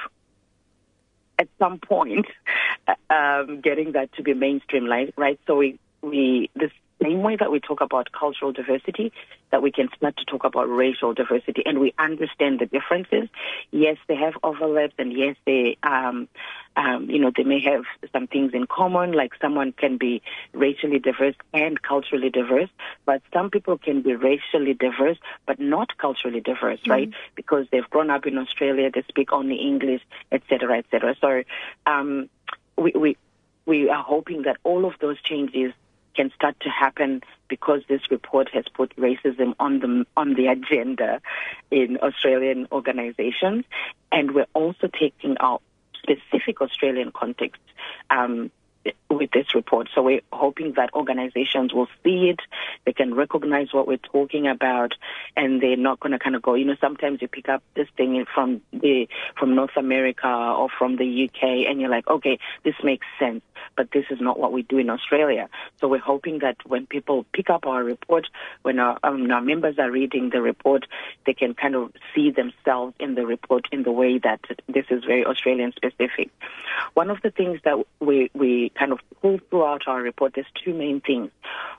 at 1.40 1.48
some 1.58 1.80
point 1.80 2.28
um, 3.10 3.62
getting 3.62 3.94
that 3.94 4.14
to 4.14 4.24
be 4.24 4.34
mainstream, 4.36 4.86
like, 4.86 5.14
right? 5.18 5.40
So 5.48 5.56
we, 5.56 5.80
we, 6.02 6.50
the 6.56 6.70
same 7.02 7.22
way 7.22 7.36
that 7.36 7.52
we 7.52 7.60
talk 7.60 7.82
about 7.82 8.12
cultural 8.12 8.52
diversity, 8.52 9.12
that 9.52 9.62
we 9.62 9.72
can 9.72 9.90
start 9.96 10.18
to 10.18 10.26
talk 10.26 10.44
about 10.44 10.66
racial 10.66 11.14
diversity 11.14 11.64
and 11.66 11.80
we 11.80 11.94
understand 11.98 12.60
the 12.60 12.66
differences. 12.66 13.30
Yes, 13.72 13.98
they 14.08 14.16
have 14.16 14.34
overlaps 14.44 14.94
and 14.98 15.14
yes, 15.14 15.36
they, 15.46 15.78
um, 15.84 16.28
um, 16.76 17.10
you 17.10 17.20
know, 17.20 17.32
they 17.36 17.44
may 17.44 17.60
have 17.62 17.84
some 18.12 18.28
things 18.28 18.54
in 18.54 18.68
common, 18.68 19.12
like 19.14 19.34
someone 19.42 19.72
can 19.72 19.98
be 19.98 20.22
racially 20.54 21.00
diverse 21.00 21.36
and 21.54 21.82
culturally 21.82 22.30
diverse, 22.30 22.70
but 23.06 23.22
some 23.34 23.50
people 23.50 23.78
can 23.78 24.02
be 24.02 24.16
racially 24.16 24.74
diverse 24.74 25.18
but 25.46 25.60
not 25.60 25.98
culturally 25.98 26.42
diverse, 26.42 26.80
right? 26.88 27.12
Because 27.36 27.66
they've 27.72 27.90
grown 27.90 28.10
up 28.10 28.28
in 28.28 28.38
Australia, 28.38 28.92
they 28.94 29.04
speak 29.04 29.32
only 29.32 29.56
English, 29.56 30.02
et 30.32 30.42
cetera, 30.50 30.78
et 30.78 30.86
cetera. 30.92 31.16
So, 31.20 31.44
um, 31.86 32.30
we, 32.78 32.92
we, 32.96 33.18
we 33.66 33.90
are 33.90 34.04
hoping 34.04 34.44
that 34.44 34.58
all 34.64 34.86
of 34.86 34.94
those 35.00 35.22
changes 35.22 35.74
can 36.16 36.32
start 36.36 36.56
to 36.62 36.70
happen 36.70 37.22
because 37.48 37.82
this 37.88 38.02
report 38.12 38.50
has 38.54 38.66
put 38.74 38.96
racism 38.96 39.56
on 39.60 39.80
the 39.80 40.06
on 40.18 40.36
the 40.36 40.48
agenda 40.48 41.22
in 41.72 41.98
Australian 41.98 42.68
organizations, 42.72 43.66
and 44.12 44.32
we're 44.32 44.48
also 44.54 44.88
taking 44.88 45.38
our 45.38 45.60
specific 46.02 46.62
Australian 46.62 47.12
context 47.12 47.62
um, 48.10 48.52
with 49.10 49.32
this 49.32 49.54
report. 49.56 49.90
So 49.94 50.02
we're 50.02 50.22
hoping 50.32 50.74
that 50.74 50.94
organizations 50.94 51.74
will 51.74 51.88
see 52.04 52.30
it, 52.30 52.40
they 52.86 52.94
can 52.94 53.14
recognize 53.14 53.74
what 53.74 53.88
we're 53.88 53.98
talking 53.98 54.48
about, 54.48 54.94
and 55.36 55.62
they're 55.62 55.76
not 55.76 56.00
going 56.00 56.12
to 56.12 56.20
kind 56.20 56.36
of 56.36 56.42
go. 56.42 56.54
You 56.54 56.66
know, 56.66 56.76
sometimes 56.80 57.22
you 57.22 57.28
pick 57.28 57.50
up 57.50 57.64
this 57.76 57.88
thing 57.98 58.26
from 58.34 58.62
the 58.72 59.08
from 59.38 59.56
North 59.56 59.76
America 59.78 60.28
or 60.28 60.70
from 60.70 60.96
the 60.98 61.26
UK, 61.26 61.70
and 61.70 61.82
you're 61.82 61.90
like, 61.90 62.08
okay, 62.08 62.40
this 62.64 62.76
makes 62.84 63.06
sense, 63.20 63.42
but 63.76 63.92
this 63.92 64.06
is 64.10 64.22
not 64.22 64.40
what 64.40 64.54
we 64.54 64.62
do 64.62 64.78
in 64.78 64.90
Australia. 64.90 65.50
So 65.80 65.88
we're 65.88 66.00
hoping 66.00 66.40
that 66.40 66.58
when 66.66 66.86
people 66.86 67.26
pick 67.34 67.50
up 67.50 67.66
our 67.66 67.84
report, 67.84 68.28
when 68.62 68.80
our, 68.80 68.98
um, 69.04 69.30
our 69.32 69.42
members 69.42 69.78
are 69.80 69.92
reading 69.92 70.30
the 70.30 70.42
report, 70.42 70.86
they 71.26 71.34
can 71.34 71.54
kind 71.54 71.76
of 71.76 71.92
see 72.16 72.32
themselves 72.32 72.94
in 73.00 73.16
the 73.16 73.26
report 73.26 73.68
in 73.72 73.84
the 73.84 73.92
way 73.92 74.20
that 74.20 74.42
this 74.68 74.86
is 74.90 75.04
very 75.04 75.26
Australian 75.26 75.74
specific. 75.74 76.30
One 76.94 77.10
of 77.10 77.22
the 77.22 77.32
things 77.32 77.60
that 77.66 77.78
we 78.00 78.30
we 78.34 78.72
kind 78.80 78.94
of 78.94 79.00
pull 79.22 79.40
throughout 79.50 79.88
our 79.88 80.02
report, 80.02 80.34
there's 80.36 80.48
two 80.64 80.74
main 80.74 81.02
things. 81.02 81.30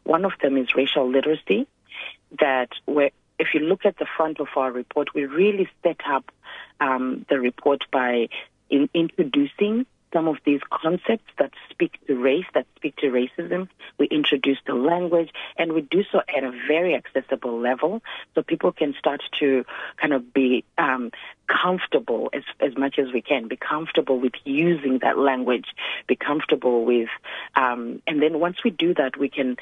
One 0.04 0.24
of 0.24 0.32
them 0.42 0.56
is 0.58 0.74
racial 0.74 1.10
literacy, 1.10 1.66
that 2.38 2.68
where 2.84 3.10
if 3.38 3.54
you 3.54 3.60
look 3.60 3.86
at 3.86 3.96
the 3.98 4.06
front 4.16 4.38
of 4.38 4.48
our 4.54 4.70
report, 4.70 5.14
we 5.14 5.24
really 5.24 5.68
set 5.82 6.00
up 6.06 6.30
um, 6.78 7.24
the 7.30 7.40
report 7.40 7.84
by 7.90 8.28
in 8.68 8.88
introducing 8.94 9.86
some 10.12 10.28
of 10.28 10.36
these 10.44 10.60
concepts 10.70 11.30
that 11.38 11.52
speak 11.70 11.98
to 12.06 12.14
race, 12.16 12.44
that 12.54 12.66
speak 12.76 12.96
to 12.96 13.06
racism. 13.06 13.68
We 13.98 14.06
introduce 14.06 14.58
the 14.66 14.74
language, 14.74 15.30
and 15.56 15.72
we 15.72 15.82
do 15.82 16.04
so 16.10 16.20
at 16.34 16.44
a 16.44 16.50
very 16.66 16.94
accessible 16.94 17.58
level, 17.58 18.02
so 18.34 18.42
people 18.42 18.72
can 18.72 18.94
start 18.98 19.22
to 19.40 19.64
kind 19.96 20.12
of 20.12 20.32
be 20.32 20.64
um, 20.78 21.10
comfortable 21.46 22.30
as 22.32 22.42
as 22.60 22.76
much 22.76 22.98
as 22.98 23.12
we 23.12 23.22
can. 23.22 23.48
Be 23.48 23.56
comfortable 23.56 24.18
with 24.18 24.34
using 24.44 24.98
that 24.98 25.18
language. 25.18 25.66
Be 26.06 26.16
comfortable 26.16 26.84
with, 26.84 27.08
um, 27.54 28.02
and 28.06 28.22
then 28.22 28.40
once 28.40 28.58
we 28.64 28.70
do 28.70 28.94
that, 28.94 29.16
we 29.16 29.28
can 29.28 29.56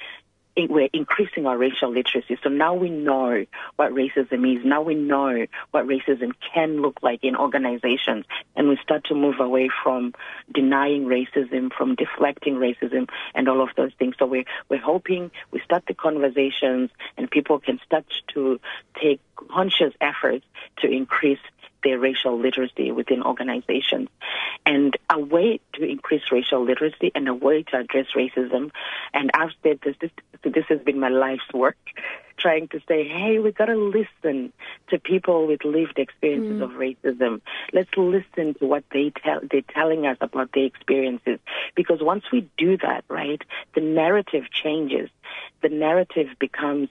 we're 0.66 0.88
increasing 0.92 1.46
our 1.46 1.56
racial 1.56 1.90
literacy. 1.90 2.38
So 2.42 2.48
now 2.48 2.74
we 2.74 2.90
know 2.90 3.44
what 3.76 3.92
racism 3.92 4.56
is. 4.56 4.64
Now 4.64 4.82
we 4.82 4.94
know 4.94 5.46
what 5.70 5.86
racism 5.86 6.32
can 6.52 6.82
look 6.82 6.98
like 7.02 7.22
in 7.22 7.36
organizations. 7.36 8.24
And 8.56 8.68
we 8.68 8.76
start 8.82 9.04
to 9.06 9.14
move 9.14 9.40
away 9.40 9.70
from 9.82 10.14
denying 10.52 11.04
racism, 11.04 11.72
from 11.72 11.94
deflecting 11.94 12.54
racism, 12.56 13.08
and 13.34 13.48
all 13.48 13.62
of 13.62 13.70
those 13.76 13.92
things. 13.98 14.16
So 14.18 14.26
we're, 14.26 14.44
we're 14.68 14.80
hoping 14.80 15.30
we 15.50 15.60
start 15.60 15.84
the 15.86 15.94
conversations 15.94 16.90
and 17.16 17.30
people 17.30 17.58
can 17.60 17.78
start 17.84 18.06
to 18.34 18.60
take 19.00 19.20
conscious 19.36 19.94
efforts 20.00 20.44
to 20.78 20.90
increase 20.90 21.38
their 21.82 21.98
racial 21.98 22.38
literacy 22.38 22.90
within 22.90 23.22
organizations. 23.22 24.08
And 24.66 24.96
a 25.10 25.18
way 25.18 25.60
to 25.74 25.84
increase 25.84 26.22
racial 26.30 26.64
literacy 26.64 27.12
and 27.14 27.28
a 27.28 27.34
way 27.34 27.62
to 27.64 27.78
address 27.78 28.06
racism, 28.14 28.70
and 29.14 29.30
I've 29.34 29.52
said 29.62 29.80
this, 29.82 29.96
this, 30.00 30.10
this 30.42 30.64
has 30.68 30.80
been 30.80 31.00
my 31.00 31.08
life's 31.08 31.52
work, 31.54 31.76
trying 32.36 32.68
to 32.68 32.80
say, 32.86 33.06
hey, 33.06 33.38
we've 33.38 33.54
got 33.54 33.66
to 33.66 33.76
listen 33.76 34.52
to 34.88 34.98
people 34.98 35.46
with 35.46 35.64
lived 35.64 35.98
experiences 35.98 36.60
of 36.60 36.70
mm. 36.70 36.94
racism. 36.94 37.40
Let's 37.72 37.90
listen 37.96 38.54
to 38.54 38.66
what 38.66 38.84
they 38.92 39.12
tell, 39.24 39.40
they're 39.50 39.62
telling 39.62 40.06
us 40.06 40.18
about 40.20 40.52
their 40.52 40.64
experiences. 40.64 41.38
Because 41.74 42.00
once 42.00 42.24
we 42.32 42.48
do 42.56 42.76
that, 42.78 43.04
right, 43.08 43.42
the 43.74 43.80
narrative 43.80 44.44
changes. 44.50 45.10
The 45.62 45.68
narrative 45.68 46.28
becomes 46.38 46.88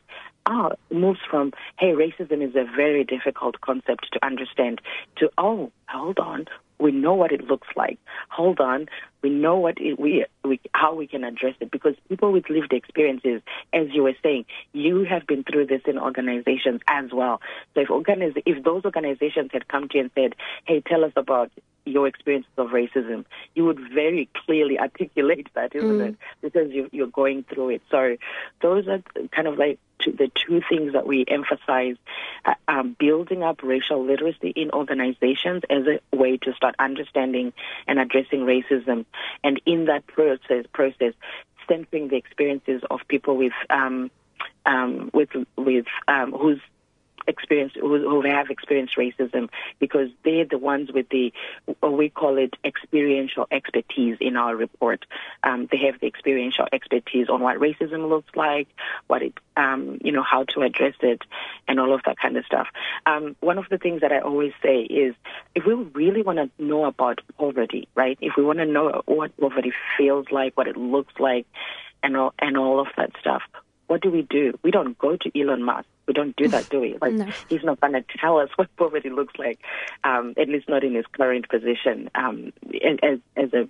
ah, 0.48 0.70
moves 0.92 1.20
from, 1.30 1.52
hey, 1.78 1.92
racism 1.92 2.42
is 2.42 2.56
a 2.56 2.66
very 2.76 3.04
difficult 3.04 3.62
concept 3.62 4.08
to 4.14 4.26
understand, 4.26 4.82
to, 5.18 5.30
oh, 5.38 5.72
hold 5.88 6.20
on, 6.20 6.46
we 6.80 6.92
know 6.92 7.14
what 7.14 7.32
it 7.32 7.46
looks 7.48 7.68
like. 7.76 8.00
Hold 8.30 8.60
on, 8.60 8.88
we 9.22 9.30
know 9.30 9.58
what 9.58 9.80
it, 9.80 10.00
we, 10.00 10.26
we 10.44 10.60
how 10.74 10.94
we 10.94 11.08
can 11.08 11.24
address 11.24 11.56
it 11.60 11.72
because 11.72 11.96
people 12.10 12.32
with 12.32 12.50
lived 12.50 12.74
experiences, 12.74 13.42
as 13.74 13.88
you 13.92 14.04
were 14.04 14.16
saying, 14.24 14.46
you 14.74 15.04
have 15.04 15.26
been 15.28 15.44
through 15.44 15.68
this 15.68 15.82
in 15.86 15.98
organizations 15.98 16.82
as 16.88 17.12
well. 17.12 17.42
So 17.74 17.82
if 17.82 17.88
organiz- 17.90 18.44
if 18.46 18.64
those 18.64 18.86
organizations 18.86 19.50
had 19.54 19.68
come 19.68 19.90
to 19.90 19.98
you 19.98 20.02
and 20.04 20.12
said, 20.16 20.36
"Hey, 20.66 20.82
tell 20.82 21.04
us 21.04 21.14
about 21.16 21.52
your 21.86 22.08
experiences 22.08 22.52
of 22.58 22.70
racism," 22.70 23.26
you 23.56 23.66
would 23.66 23.80
very 23.94 24.30
clearly 24.46 24.80
articulate 24.88 25.48
that, 25.56 25.76
isn't 25.76 26.02
it? 26.02 26.16
Because 26.42 26.72
you, 26.72 26.90
you're 26.92 27.08
going 27.08 27.44
through 27.44 27.70
it. 27.70 27.82
So 27.90 28.18
those 28.62 28.88
are 28.88 29.02
kind 29.32 29.48
of 29.48 29.58
like 29.58 29.80
the 30.06 30.32
two 30.36 30.62
things 30.70 30.94
that 30.94 31.08
we 31.08 31.26
emphasize: 31.28 31.96
uh, 32.46 32.54
um, 32.68 32.96
building 33.00 33.44
up 33.44 33.62
racial 33.64 34.06
literacy 34.06 34.50
in 34.56 34.72
organizations 34.72 35.64
as 35.70 35.86
a 35.88 36.16
way 36.16 36.38
to 36.38 36.54
start 36.54 36.76
understanding 36.80 37.54
and 37.88 38.00
addressing 38.00 38.42
racism, 38.42 39.06
and 39.44 39.62
in 39.66 39.86
that 39.86 40.06
process, 40.08 40.66
process, 40.74 41.14
centering 41.68 42.08
the 42.08 42.16
experiences 42.16 42.82
of 42.90 43.00
people 43.08 43.38
with 43.38 43.54
um, 43.70 44.10
um, 44.66 45.10
with 45.14 45.30
with 45.58 45.86
um, 46.08 46.32
whose 46.32 46.60
experience 47.28 47.74
who, 47.80 47.98
who 48.10 48.22
have 48.22 48.50
experienced 48.50 48.96
racism 48.98 49.50
because 49.80 50.10
they're 50.24 50.46
the 50.46 50.58
ones 50.58 50.92
with 50.92 51.10
the 51.10 51.34
we 51.82 52.10
call 52.10 52.38
it 52.38 52.54
experiential 52.64 53.48
expertise 53.52 54.18
in 54.20 54.38
our 54.38 54.56
report. 54.56 55.06
Um, 55.44 55.68
they 55.72 55.78
have 55.86 56.00
the 56.00 56.08
experiential 56.08 56.68
expertise 56.72 57.30
on 57.30 57.42
what 57.42 57.58
racism 57.58 58.10
looks 58.10 58.36
like, 58.36 58.68
what 59.08 59.22
it 59.22 59.34
um, 59.56 60.00
you 60.04 60.12
know 60.12 60.24
how 60.24 60.44
to 60.56 60.62
address 60.62 60.96
it, 61.02 61.22
and 61.68 61.80
all 61.80 61.94
of 61.94 62.02
that 62.06 62.18
kind 62.18 62.38
of 62.38 62.46
stuff. 62.46 62.68
Um, 63.06 63.36
one 63.40 63.58
of 63.58 63.66
the 63.70 63.78
things 63.78 64.02
that 64.02 64.12
I 64.12 64.20
always 64.20 64.54
say 64.64 64.82
is 64.82 65.16
if 65.56 65.66
we 65.66 65.74
really 65.74 66.22
want 66.22 66.38
to 66.38 66.64
know 66.64 66.86
about 66.86 67.22
poverty, 67.38 67.88
right? 67.96 68.18
If 68.22 68.34
we 68.38 68.44
want 68.44 68.60
to 68.60 68.66
know 68.66 69.02
what 69.06 69.36
poverty 69.38 69.74
feels 69.98 70.28
like, 70.32 70.56
what 70.56 70.68
it 70.68 70.78
looks 70.78 71.14
like, 71.20 71.48
and 72.04 72.16
all, 72.16 72.34
and 72.40 72.58
all 72.58 72.80
of 72.80 72.88
that 72.98 73.12
stuff, 73.20 73.42
what 73.88 74.02
do 74.02 74.12
we 74.12 74.22
do? 74.22 74.54
We 74.64 74.72
don't 74.72 74.98
go 74.98 75.16
to 75.18 75.40
Elon 75.40 75.64
Musk. 75.64 75.88
We 76.08 76.14
don't 76.14 76.36
do 76.36 76.48
that, 76.50 76.70
do 76.70 76.82
we? 76.82 76.98
Like 77.02 77.14
No. 77.14 77.26
he's 77.50 77.64
not 77.64 77.80
going 77.82 77.94
to 77.94 78.04
tell 78.20 78.38
us 78.40 78.50
what 78.56 78.74
poverty 78.78 79.10
looks 79.10 79.34
like, 79.38 79.60
um, 80.04 80.34
at 80.38 80.50
least 80.50 80.70
not 80.70 80.84
in 80.84 80.96
his 80.96 81.06
current 81.12 81.50
position 81.50 82.10
um, 82.16 82.54
as 83.04 83.20
as 83.36 83.54
a 83.54 83.68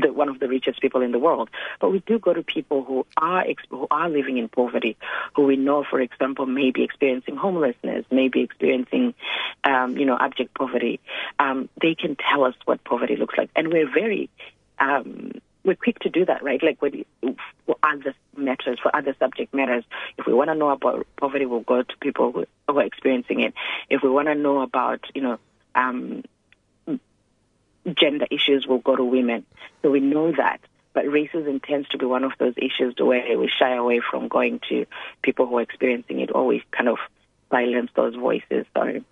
the, 0.00 0.12
one 0.12 0.28
of 0.28 0.38
the 0.40 0.48
richest 0.48 0.80
people 0.80 1.00
in 1.00 1.12
the 1.12 1.18
world. 1.18 1.48
But 1.80 1.90
we 1.90 2.02
do 2.06 2.18
go 2.18 2.32
to 2.32 2.42
people 2.42 2.84
who 2.84 3.06
are 3.16 3.44
who 3.70 3.86
are 3.90 4.08
living 4.08 4.38
in 4.38 4.48
poverty, 4.48 4.96
who 5.34 5.44
we 5.44 5.56
know, 5.56 5.84
for 5.88 6.00
example, 6.00 6.46
may 6.46 6.70
be 6.70 6.82
experiencing 6.84 7.36
homelessness, 7.36 8.04
may 8.10 8.28
be 8.28 8.42
experiencing, 8.42 9.14
um, 9.64 9.96
you 9.96 10.04
know, 10.04 10.16
abject 10.20 10.54
poverty. 10.54 11.00
Um, 11.38 11.68
they 11.80 11.94
can 11.94 12.16
tell 12.16 12.44
us 12.44 12.54
what 12.64 12.84
poverty 12.84 13.16
looks 13.16 13.36
like, 13.38 13.50
and 13.56 13.68
we're 13.68 13.90
very 13.90 14.28
um, 14.78 15.32
we're 15.66 15.74
quick 15.74 15.98
to 16.00 16.08
do 16.08 16.24
that, 16.24 16.42
right? 16.42 16.62
Like 16.62 16.80
when, 16.80 17.04
for 17.66 17.76
other 17.82 18.14
matters, 18.36 18.78
for 18.80 18.94
other 18.94 19.14
subject 19.18 19.52
matters, 19.52 19.84
if 20.16 20.26
we 20.26 20.32
want 20.32 20.48
to 20.48 20.54
know 20.54 20.70
about 20.70 21.06
poverty, 21.16 21.44
we'll 21.44 21.60
go 21.60 21.82
to 21.82 21.96
people 22.00 22.32
who, 22.32 22.46
who 22.68 22.78
are 22.78 22.84
experiencing 22.84 23.40
it. 23.40 23.52
If 23.90 24.02
we 24.02 24.08
want 24.08 24.28
to 24.28 24.34
know 24.34 24.62
about, 24.62 25.00
you 25.14 25.22
know, 25.22 25.38
um, 25.74 26.22
gender 27.94 28.26
issues, 28.30 28.66
we'll 28.66 28.78
go 28.78 28.96
to 28.96 29.04
women. 29.04 29.44
So 29.82 29.90
we 29.90 30.00
know 30.00 30.32
that. 30.32 30.60
But 30.92 31.04
racism 31.04 31.62
tends 31.62 31.88
to 31.90 31.98
be 31.98 32.06
one 32.06 32.24
of 32.24 32.32
those 32.38 32.54
issues 32.56 32.94
where 32.98 33.38
we 33.38 33.48
shy 33.48 33.74
away 33.74 34.00
from 34.00 34.28
going 34.28 34.60
to 34.70 34.86
people 35.20 35.46
who 35.46 35.58
are 35.58 35.62
experiencing 35.62 36.20
it, 36.20 36.30
or 36.34 36.46
we 36.46 36.64
kind 36.70 36.88
of 36.88 36.96
silence 37.50 37.90
those 37.94 38.14
voices. 38.14 38.64
So 38.74 39.02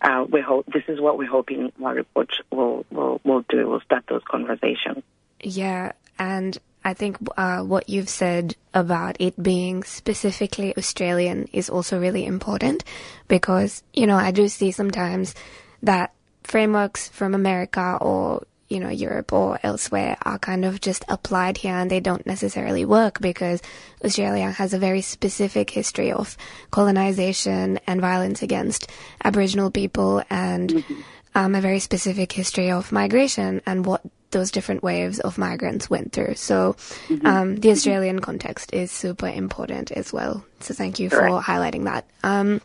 uh, 0.00 0.24
we 0.26 0.40
hope 0.40 0.66
this 0.66 0.84
is 0.88 0.98
what 0.98 1.18
we're 1.18 1.28
hoping 1.28 1.72
our 1.84 1.94
report 1.94 2.30
will 2.50 2.86
will 2.90 3.20
will 3.22 3.44
do. 3.50 3.68
We'll 3.68 3.80
start 3.80 4.04
those 4.08 4.22
conversations. 4.24 5.02
Yeah, 5.40 5.92
and 6.18 6.56
I 6.84 6.94
think 6.94 7.18
uh, 7.36 7.62
what 7.62 7.88
you've 7.88 8.08
said 8.08 8.56
about 8.72 9.16
it 9.20 9.40
being 9.42 9.84
specifically 9.84 10.76
Australian 10.76 11.48
is 11.52 11.68
also 11.68 11.98
really 11.98 12.24
important 12.24 12.84
because 13.28 13.82
you 13.92 14.06
know 14.06 14.16
I 14.16 14.30
do 14.30 14.48
see 14.48 14.70
sometimes 14.70 15.34
that 15.82 16.12
frameworks 16.44 17.08
from 17.08 17.34
America 17.34 17.98
or 18.00 18.46
you 18.68 18.80
know, 18.80 18.88
Europe 18.88 19.32
or 19.32 19.58
elsewhere 19.62 20.16
are 20.22 20.38
kind 20.38 20.64
of 20.64 20.80
just 20.80 21.04
applied 21.08 21.58
here 21.58 21.74
and 21.74 21.90
they 21.90 22.00
don't 22.00 22.26
necessarily 22.26 22.84
work 22.84 23.20
because 23.20 23.62
Australia 24.04 24.50
has 24.50 24.74
a 24.74 24.78
very 24.78 25.02
specific 25.02 25.70
history 25.70 26.10
of 26.10 26.36
colonization 26.70 27.78
and 27.86 28.00
violence 28.00 28.42
against 28.42 28.90
Aboriginal 29.24 29.70
people 29.70 30.22
and 30.30 30.70
mm-hmm. 30.70 31.00
um, 31.34 31.54
a 31.54 31.60
very 31.60 31.78
specific 31.78 32.32
history 32.32 32.70
of 32.70 32.90
migration 32.90 33.62
and 33.66 33.86
what 33.86 34.02
those 34.30 34.50
different 34.50 34.82
waves 34.82 35.20
of 35.20 35.38
migrants 35.38 35.88
went 35.88 36.12
through. 36.12 36.34
So 36.34 36.74
mm-hmm. 37.08 37.26
um, 37.26 37.56
the 37.56 37.70
Australian 37.70 38.20
context 38.20 38.72
is 38.72 38.90
super 38.90 39.28
important 39.28 39.92
as 39.92 40.12
well. 40.12 40.44
So 40.60 40.74
thank 40.74 40.98
you 40.98 41.10
for 41.10 41.22
highlighting 41.40 41.84
that. 41.84 42.06
Um, 42.22 42.60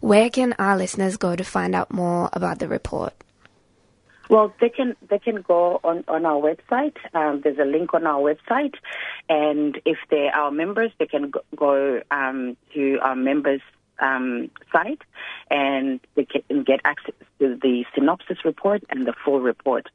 where 0.00 0.30
can 0.30 0.54
our 0.58 0.76
listeners 0.76 1.16
go 1.16 1.34
to 1.34 1.44
find 1.44 1.74
out 1.74 1.92
more 1.92 2.28
about 2.32 2.58
the 2.58 2.68
report? 2.68 3.12
Well, 4.28 4.52
they 4.60 4.68
can 4.68 4.94
they 5.08 5.18
can 5.18 5.40
go 5.40 5.80
on, 5.82 6.04
on 6.06 6.26
our 6.26 6.40
website. 6.40 6.96
Um, 7.14 7.40
there's 7.42 7.58
a 7.58 7.64
link 7.64 7.94
on 7.94 8.06
our 8.06 8.20
website, 8.20 8.74
and 9.28 9.80
if 9.86 9.96
they 10.10 10.28
are 10.28 10.50
members, 10.50 10.92
they 10.98 11.06
can 11.06 11.32
go 11.56 12.02
um, 12.10 12.56
to 12.74 12.98
our 13.00 13.16
members 13.16 13.62
um, 14.00 14.50
site, 14.70 15.00
and 15.50 16.00
they 16.14 16.26
can 16.26 16.62
get 16.62 16.80
access 16.84 17.14
to 17.38 17.56
the 17.56 17.84
synopsis 17.94 18.44
report 18.44 18.84
and 18.90 19.06
the 19.06 19.14
full 19.24 19.40
report. 19.40 19.88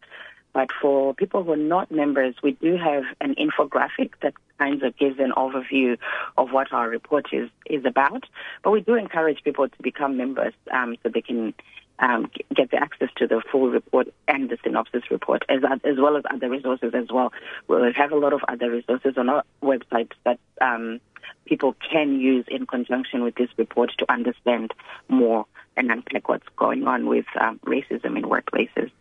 But 0.54 0.70
for 0.82 1.14
people 1.14 1.44
who 1.44 1.54
are 1.54 1.58
not 1.58 1.92
members, 1.92 2.36
we 2.44 2.52
do 2.52 2.78
have 2.78 3.04
an 3.22 3.36
infographic 3.36 4.12
that 4.22 4.34
kind 4.60 4.82
of 4.84 4.96
gives 4.98 5.20
an 5.20 5.34
overview 5.36 5.98
of 6.38 6.52
what 6.52 6.72
our 6.72 6.88
report 6.88 7.28
is, 7.32 7.50
is 7.66 7.86
about. 7.86 8.26
But 8.64 8.72
we 8.72 8.82
do 8.82 8.96
encourage 8.96 9.44
people 9.44 9.68
to 9.68 9.82
become 9.82 10.16
members 10.16 10.54
um, 10.72 10.96
so 11.02 11.10
they 11.10 11.22
can 11.22 11.54
um, 12.00 12.30
get 12.56 12.72
the 12.72 12.78
access 12.78 13.10
to 13.18 13.28
the 13.28 13.42
full 13.52 13.70
report 13.70 14.14
and 14.28 14.50
the 14.50 14.58
synopsis 14.64 15.04
report, 15.10 15.44
as, 15.50 15.62
as 15.84 15.98
well 15.98 16.18
as 16.18 16.24
other 16.30 16.50
resources 16.50 16.94
as 16.94 17.08
well. 17.12 17.32
We 17.68 17.94
have 17.96 18.12
a 18.12 18.18
lot 18.18 18.34
of 18.34 18.42
other 18.48 18.70
resources 18.70 19.14
on 19.18 19.30
our 19.30 19.44
website 19.62 20.12
that 20.26 20.40
um, 20.62 21.00
people 21.46 21.76
can 21.92 22.20
use 22.20 22.46
in 22.48 22.66
conjunction 22.66 23.24
with 23.24 23.36
this 23.36 23.50
report 23.58 23.92
to 24.00 24.12
understand 24.12 24.74
more 25.08 25.46
and 25.76 25.92
unpack 25.92 26.30
what's 26.30 26.48
going 26.56 26.86
on 26.88 27.08
with 27.08 27.26
um, 27.40 27.60
racism 27.66 28.18
in 28.18 28.24
workplaces. 28.24 28.92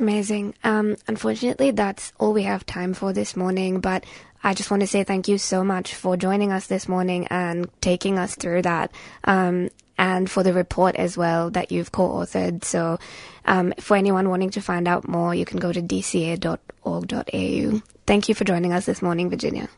Amazing. 0.00 0.54
Um, 0.64 0.96
unfortunately, 1.06 1.72
that's 1.72 2.12
all 2.18 2.32
we 2.32 2.44
have 2.44 2.64
time 2.64 2.94
for 2.94 3.12
this 3.12 3.36
morning, 3.36 3.80
but 3.80 4.04
I 4.42 4.54
just 4.54 4.70
want 4.70 4.80
to 4.80 4.86
say 4.86 5.04
thank 5.04 5.28
you 5.28 5.36
so 5.36 5.62
much 5.62 5.94
for 5.94 6.16
joining 6.16 6.52
us 6.52 6.66
this 6.66 6.88
morning 6.88 7.26
and 7.26 7.68
taking 7.82 8.18
us 8.18 8.34
through 8.34 8.62
that. 8.62 8.92
Um, 9.24 9.68
and 9.98 10.30
for 10.30 10.42
the 10.42 10.54
report 10.54 10.96
as 10.96 11.18
well 11.18 11.50
that 11.50 11.70
you've 11.70 11.92
co-authored. 11.92 12.64
So, 12.64 12.98
um, 13.44 13.74
for 13.78 13.98
anyone 13.98 14.30
wanting 14.30 14.48
to 14.52 14.62
find 14.62 14.88
out 14.88 15.06
more, 15.06 15.34
you 15.34 15.44
can 15.44 15.58
go 15.58 15.70
to 15.70 15.82
dca.org.au. 15.82 17.82
Thank 18.06 18.28
you 18.30 18.34
for 18.34 18.44
joining 18.44 18.72
us 18.72 18.86
this 18.86 19.02
morning, 19.02 19.28
Virginia. 19.28 19.68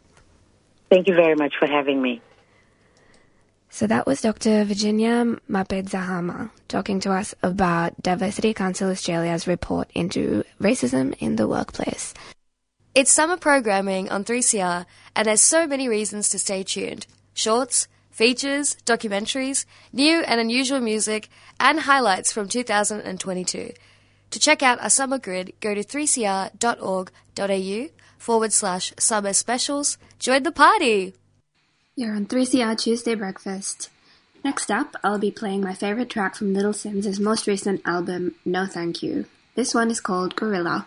Thank 0.91 1.09
you 1.09 1.17
very 1.17 1.35
much 1.35 1.55
for 1.59 1.67
having 1.67 2.01
me. 2.01 2.23
So 3.75 3.87
that 3.87 4.07
was 4.07 4.21
Dr. 4.21 4.65
Virginia 4.65 5.25
Mapedzahama 5.49 6.51
talking 6.69 7.01
to 7.01 7.11
us 7.11 7.35
about 7.43 8.03
Diversity 8.03 8.53
Council 8.53 8.91
Australia's 8.91 9.47
report 9.47 9.91
into 9.95 10.45
racism 10.61 11.15
in 11.21 11.37
the 11.37 11.49
workplace. 11.49 12.13
It's 12.95 13.11
summer 13.11 13.39
programming 13.39 14.11
on 14.11 14.25
3CR, 14.25 14.85
and 15.17 15.27
there's 15.27 15.41
so 15.41 15.67
many 15.67 15.89
reasons 15.89 16.29
to 16.29 16.39
stay 16.39 16.63
tuned. 16.63 17.07
Shorts, 17.33 17.89
features, 18.11 18.77
documentaries, 18.85 19.65
new 19.91 20.21
and 20.21 20.39
unusual 20.39 20.81
music, 20.81 21.31
and 21.59 21.81
highlights 21.81 22.31
from 22.31 22.49
2022. 22.49 23.73
To 24.33 24.39
check 24.39 24.63
out 24.63 24.83
our 24.83 24.91
summer 24.91 25.19
grid, 25.19 25.55
go 25.61 25.75
to 25.75 25.83
3cr.org.au 25.83 27.89
forward 28.19 28.53
slash 28.53 28.93
summer 28.99 29.33
specials. 29.33 29.97
Join 30.19 30.43
the 30.43 30.53
party! 30.53 31.15
You're 31.95 32.17
on 32.17 32.25
3CR 32.25 32.79
Tuesday 32.79 33.15
Breakfast. 33.15 33.91
Next 34.43 34.71
up, 34.71 34.97
I'll 35.05 35.19
be 35.19 35.31
playing 35.31 35.61
my 35.61 35.75
favorite 35.75 36.09
track 36.09 36.35
from 36.35 36.55
Little 36.55 36.73
Simz' 36.73 37.21
most 37.21 37.47
recent 37.47 37.83
album, 37.85 38.35
No 38.47 38.65
Thank 38.65 39.03
You. 39.03 39.27
This 39.57 39.75
one 39.75 39.91
is 39.91 40.01
called 40.01 40.35
Gorilla. 40.35 40.87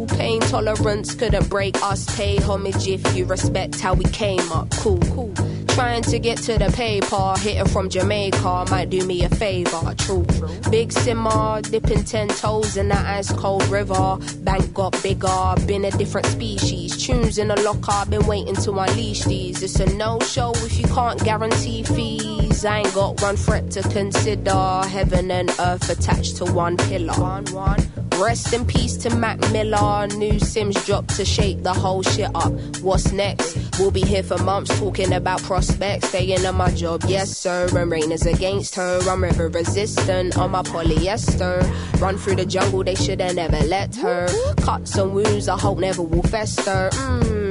pain 0.21 0.39
tolerance 0.41 1.15
couldn't 1.15 1.49
break 1.49 1.75
us. 1.81 2.05
Pay 2.15 2.37
homage 2.37 2.87
if 2.87 3.01
you 3.15 3.25
respect 3.25 3.79
how 3.79 3.95
we 3.95 4.05
came 4.05 4.51
up. 4.51 4.69
Cool, 4.81 4.99
cool. 5.13 5.33
Trying 5.69 6.03
to 6.03 6.19
get 6.19 6.37
to 6.47 6.59
the 6.59 6.71
paper, 6.75 7.33
hitting 7.39 7.65
from 7.73 7.89
Jamaica 7.89 8.65
might 8.69 8.91
do 8.91 9.03
me 9.07 9.23
a 9.23 9.29
favor. 9.29 9.95
True, 9.97 10.25
big 10.69 10.91
simmer, 10.91 11.61
dipping 11.61 12.03
ten 12.03 12.27
toes 12.27 12.77
in 12.77 12.89
that 12.89 13.03
ice 13.17 13.31
cold 13.31 13.65
river. 13.69 14.19
Bank 14.43 14.71
got 14.75 14.91
bigger, 15.01 15.55
been 15.65 15.85
a 15.85 15.91
different 15.91 16.27
species. 16.27 17.03
Tunes 17.03 17.39
in 17.39 17.47
the 17.47 17.59
locker, 17.61 18.07
been 18.11 18.25
waiting 18.27 18.55
to 18.55 18.71
unleash 18.73 19.23
these. 19.23 19.63
It's 19.63 19.79
a 19.79 19.87
no 19.95 20.19
show 20.19 20.51
if 20.67 20.77
you 20.77 20.85
can't 20.85 21.19
guarantee 21.23 21.81
fees. 21.81 22.40
I 22.65 22.79
ain't 22.79 22.93
got 22.93 23.21
one 23.21 23.35
threat 23.37 23.71
to 23.71 23.81
consider. 23.81 24.81
Heaven 24.87 25.31
and 25.31 25.49
earth 25.59 25.89
attached 25.89 26.37
to 26.37 26.45
one 26.45 26.77
pillar. 26.77 27.13
One, 27.13 27.45
one. 27.45 27.79
Rest 28.19 28.53
in 28.53 28.65
peace 28.65 28.97
to 28.97 29.15
Mac 29.15 29.39
Miller. 29.51 30.05
New 30.07 30.39
Sims 30.39 30.85
dropped 30.85 31.15
to 31.15 31.25
shake 31.25 31.63
the 31.63 31.73
whole 31.73 32.03
shit 32.03 32.29
up. 32.35 32.51
What's 32.81 33.11
next? 33.11 33.57
We'll 33.79 33.89
be 33.89 34.01
here 34.01 34.21
for 34.21 34.37
months 34.37 34.77
talking 34.79 35.11
about 35.13 35.41
prospects. 35.41 36.09
Staying 36.09 36.45
on 36.45 36.55
my 36.55 36.69
job, 36.71 37.03
yes 37.07 37.35
sir. 37.35 37.67
And 37.75 37.89
rain 37.89 38.11
is 38.11 38.27
against 38.27 38.75
her. 38.75 38.99
I'm 39.09 39.23
river 39.23 39.49
resistant 39.49 40.37
on 40.37 40.51
my 40.51 40.61
polyester. 40.61 41.63
Run 41.99 42.17
through 42.17 42.35
the 42.35 42.45
jungle, 42.45 42.83
they 42.83 42.95
shoulda 42.95 43.33
never 43.33 43.59
let 43.65 43.95
her. 43.95 44.27
Cuts 44.57 44.95
and 44.97 45.13
wounds, 45.13 45.47
I 45.47 45.57
hope 45.57 45.79
never 45.79 46.03
will 46.03 46.23
fester. 46.23 46.89
Mmm, 46.91 47.50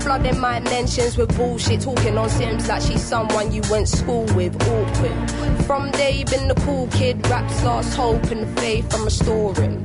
flooding 0.00 0.38
my 0.38 0.60
mentions 0.60 1.16
with 1.16 1.36
bullshit. 1.36 1.80
Talking 1.80 2.18
on 2.18 2.28
Sims 2.28 2.68
like 2.68 2.82
she's 2.82 3.02
someone 3.02 3.52
you 3.52 3.62
went 3.70 3.88
school 3.88 4.24
with. 4.34 4.54
Awkward. 4.68 5.30
From 5.66 5.90
day 5.92 6.24
been 6.24 6.48
the 6.48 6.54
cool 6.64 6.86
kid. 6.88 7.26
Raps 7.28 7.62
lost 7.64 7.96
hope 7.96 8.24
and 8.30 8.46
faith 8.58 8.92
I'm 8.94 9.04
restoring. 9.04 9.84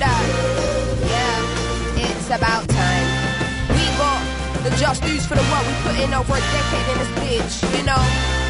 That. 0.00 0.24
Yeah, 1.12 2.08
it's 2.08 2.26
about 2.28 2.66
time. 2.68 3.06
We 3.68 3.84
got 4.00 4.20
the 4.64 4.70
just 4.76 5.02
dues 5.02 5.26
for 5.26 5.34
the 5.34 5.44
work 5.52 5.64
we 5.66 5.74
put 5.84 5.96
in 6.00 6.12
over 6.14 6.34
a 6.34 6.40
decade 6.40 6.86
in 6.88 6.96
this 6.98 7.12
bitch, 7.20 7.78
you 7.78 7.84
know? 7.84 8.49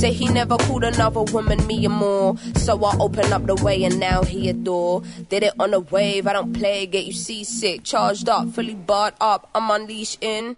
Say 0.00 0.14
he 0.14 0.28
never 0.28 0.56
called 0.56 0.82
another 0.82 1.24
woman 1.24 1.66
me 1.66 1.86
or 1.86 1.90
more. 1.90 2.38
So 2.54 2.82
I 2.82 2.96
open 2.98 3.34
up 3.34 3.44
the 3.44 3.54
way 3.56 3.84
and 3.84 4.00
now 4.00 4.22
he 4.22 4.48
adore. 4.48 5.02
Did 5.28 5.42
it 5.42 5.52
on 5.60 5.74
a 5.74 5.80
wave, 5.80 6.26
I 6.26 6.32
don't 6.32 6.54
play, 6.54 6.86
get 6.86 7.04
you 7.04 7.12
seasick. 7.12 7.84
Charged 7.84 8.26
up, 8.26 8.48
fully 8.48 8.74
barred 8.74 9.12
up, 9.20 9.50
I'm 9.54 9.70
unleashed 9.70 10.16
in. 10.22 10.56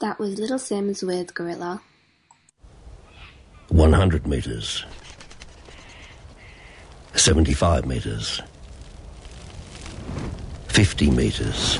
That 0.00 0.18
was 0.18 0.38
Little 0.38 0.56
Simz 0.56 1.06
with 1.06 1.34
Gorilla. 1.34 1.82
100 3.68 4.26
meters. 4.26 4.86
75 7.14 7.84
meters. 7.84 8.40
50 10.68 11.10
meters. 11.10 11.78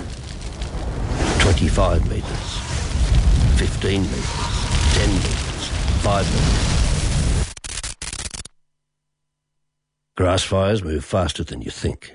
25 1.38 2.10
meters. 2.10 2.58
15 3.56 4.02
meters. 4.02 4.58
10 4.92 5.14
meters. 5.14 5.47
5. 5.98 7.54
Grass 10.16 10.42
fires 10.42 10.82
move 10.82 11.04
faster 11.04 11.44
than 11.44 11.62
you 11.62 11.70
think. 11.70 12.14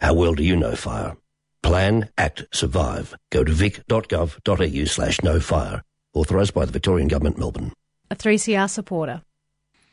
How 0.00 0.12
well 0.12 0.34
do 0.34 0.42
you 0.42 0.56
know 0.56 0.74
fire? 0.76 1.16
Plan, 1.62 2.10
act, 2.18 2.44
survive. 2.52 3.14
Go 3.30 3.42
to 3.42 3.52
vic.gov.au 3.52 4.84
slash 4.84 5.22
no 5.22 5.40
fire. 5.40 5.82
Authorised 6.14 6.54
by 6.54 6.64
the 6.64 6.72
Victorian 6.72 7.08
Government, 7.08 7.38
Melbourne. 7.38 7.72
A 8.10 8.16
3CR 8.16 8.68
supporter. 8.70 9.22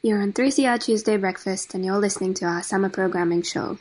You're 0.02 0.22
on 0.22 0.34
3CR 0.34 0.84
Tuesday 0.84 1.16
Breakfast 1.18 1.74
and 1.74 1.86
you're 1.86 1.98
listening 1.98 2.34
to 2.36 2.46
our 2.46 2.62
summer 2.62 2.90
programming 2.90 3.42
show. 3.42 3.80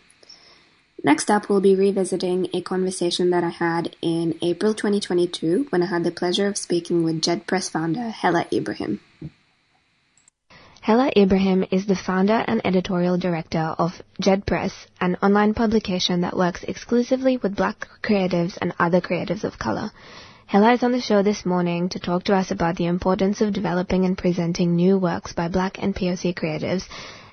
Next 1.05 1.33
up, 1.33 1.49
we'll 1.49 1.61
be 1.61 1.75
revisiting 1.75 2.49
a 2.55 2.61
conversation 2.61 3.31
that 3.31 3.43
I 3.43 3.49
had 3.49 3.97
in 4.01 4.39
April 4.41 4.73
2022 4.73 5.67
when 5.71 5.83
I 5.83 5.87
had 5.87 6.05
the 6.05 6.13
pleasure 6.13 6.47
of 6.47 6.57
speaking 6.57 7.03
with 7.03 7.21
Djed 7.21 7.45
Press 7.45 7.69
founder 7.69 8.09
Hella 8.09 8.47
Ibrahim. 8.53 9.01
Hella 10.81 11.11
Ibrahim 11.17 11.65
is 11.73 11.87
the 11.87 11.97
founder 11.97 12.45
and 12.47 12.65
editorial 12.65 13.19
director 13.19 13.75
of 13.79 14.01
Djed 14.21 14.47
Press, 14.47 14.87
an 15.01 15.17
online 15.21 15.55
publication 15.55 16.21
that 16.21 16.37
works 16.37 16.63
exclusively 16.63 17.37
with 17.37 17.57
black 17.57 17.89
creatives 18.01 18.57
and 18.61 18.73
other 18.79 19.01
creatives 19.01 19.43
of 19.43 19.59
color. 19.59 19.91
Hella 20.47 20.75
is 20.75 20.85
on 20.85 20.93
the 20.93 21.01
show 21.01 21.23
this 21.23 21.45
morning 21.45 21.89
to 21.89 21.99
talk 21.99 22.23
to 22.25 22.35
us 22.35 22.53
about 22.53 22.77
the 22.77 22.87
importance 22.87 23.41
of 23.41 23.53
developing 23.53 24.05
and 24.05 24.17
presenting 24.17 24.77
new 24.77 24.99
works 24.99 25.33
by 25.33 25.49
black 25.49 25.83
and 25.83 25.97
POC 25.97 26.35
creatives 26.35 26.85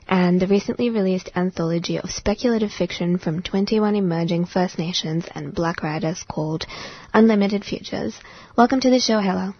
and 0.09 0.41
the 0.41 0.47
recently 0.47 0.89
released 0.89 1.29
anthology 1.35 1.99
of 1.99 2.09
speculative 2.09 2.71
fiction 2.71 3.19
from 3.19 3.43
21 3.43 3.95
emerging 3.95 4.43
First 4.43 4.79
Nations 4.79 5.25
and 5.35 5.53
black 5.53 5.83
writers 5.83 6.25
called 6.27 6.65
Unlimited 7.13 7.63
Futures. 7.63 8.19
Welcome 8.57 8.81
to 8.81 8.89
the 8.89 8.99
show, 8.99 9.19
Hella. 9.19 9.55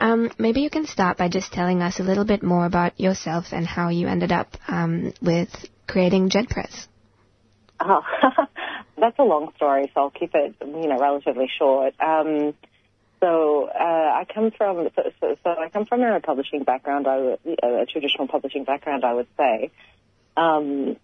Um, 0.00 0.32
maybe 0.38 0.60
you 0.60 0.70
can 0.70 0.86
start 0.86 1.18
by 1.18 1.28
just 1.28 1.52
telling 1.52 1.82
us 1.82 2.00
a 2.00 2.02
little 2.02 2.24
bit 2.24 2.42
more 2.42 2.66
about 2.66 2.98
yourself 2.98 3.52
and 3.52 3.64
how 3.64 3.90
you 3.90 4.08
ended 4.08 4.32
up 4.32 4.56
um, 4.66 5.12
with 5.22 5.50
creating 5.86 6.30
Djed 6.30 6.50
Press. 6.50 6.88
Oh, 7.78 8.02
that's 8.98 9.18
a 9.20 9.24
long 9.24 9.52
story, 9.54 9.88
so 9.94 10.00
I'll 10.00 10.10
keep 10.10 10.34
it, 10.34 10.56
you 10.60 10.88
know, 10.88 10.98
relatively 10.98 11.48
short. 11.58 11.94
Um, 12.00 12.54
so 13.22 13.68
uh, 13.68 13.78
I 13.78 14.26
come 14.34 14.50
from 14.50 14.88
so, 14.96 15.02
so, 15.20 15.36
so 15.44 15.50
I 15.50 15.68
come 15.68 15.86
from 15.86 16.02
a 16.02 16.18
publishing 16.20 16.64
background, 16.64 17.06
a 17.06 17.86
traditional 17.86 18.26
publishing 18.26 18.64
background, 18.64 19.04
I 19.04 19.14
would 19.14 19.28
say. 19.36 19.70
Um, 20.36 20.96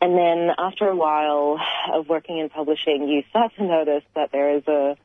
and 0.00 0.16
then 0.16 0.50
after 0.56 0.88
a 0.88 0.94
while 0.94 1.58
of 1.92 2.08
working 2.08 2.38
in 2.38 2.48
publishing, 2.48 3.08
you 3.08 3.24
start 3.30 3.52
to 3.56 3.64
notice 3.64 4.04
that 4.14 4.30
there 4.30 4.56
is 4.56 4.62
a 4.68 4.96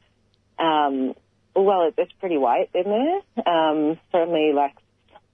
um, 0.64 1.16
well, 1.56 1.88
it, 1.88 1.96
it's 1.98 2.12
pretty 2.20 2.38
white 2.38 2.70
in 2.76 2.84
there. 2.84 3.46
Um, 3.48 4.00
certainly, 4.12 4.54
like 4.54 4.76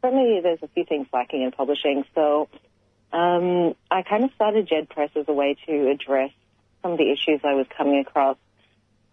certainly, 0.02 0.40
there's 0.42 0.64
a 0.64 0.70
few 0.70 0.86
things 0.86 1.08
lacking 1.12 1.44
in 1.44 1.52
publishing. 1.52 2.06
So 2.16 2.48
um, 3.12 3.76
I 3.92 4.04
kind 4.04 4.24
of 4.24 4.32
started 4.36 4.70
Djed 4.70 4.90
Press 4.90 5.10
as 5.16 5.26
a 5.28 5.34
way 5.34 5.58
to 5.66 5.90
address 5.92 6.32
some 6.82 6.94
of 6.94 6.98
the 6.98 7.12
issues 7.12 7.42
I 7.44 7.56
was 7.56 7.68
coming 7.76 8.00
across, 8.00 8.38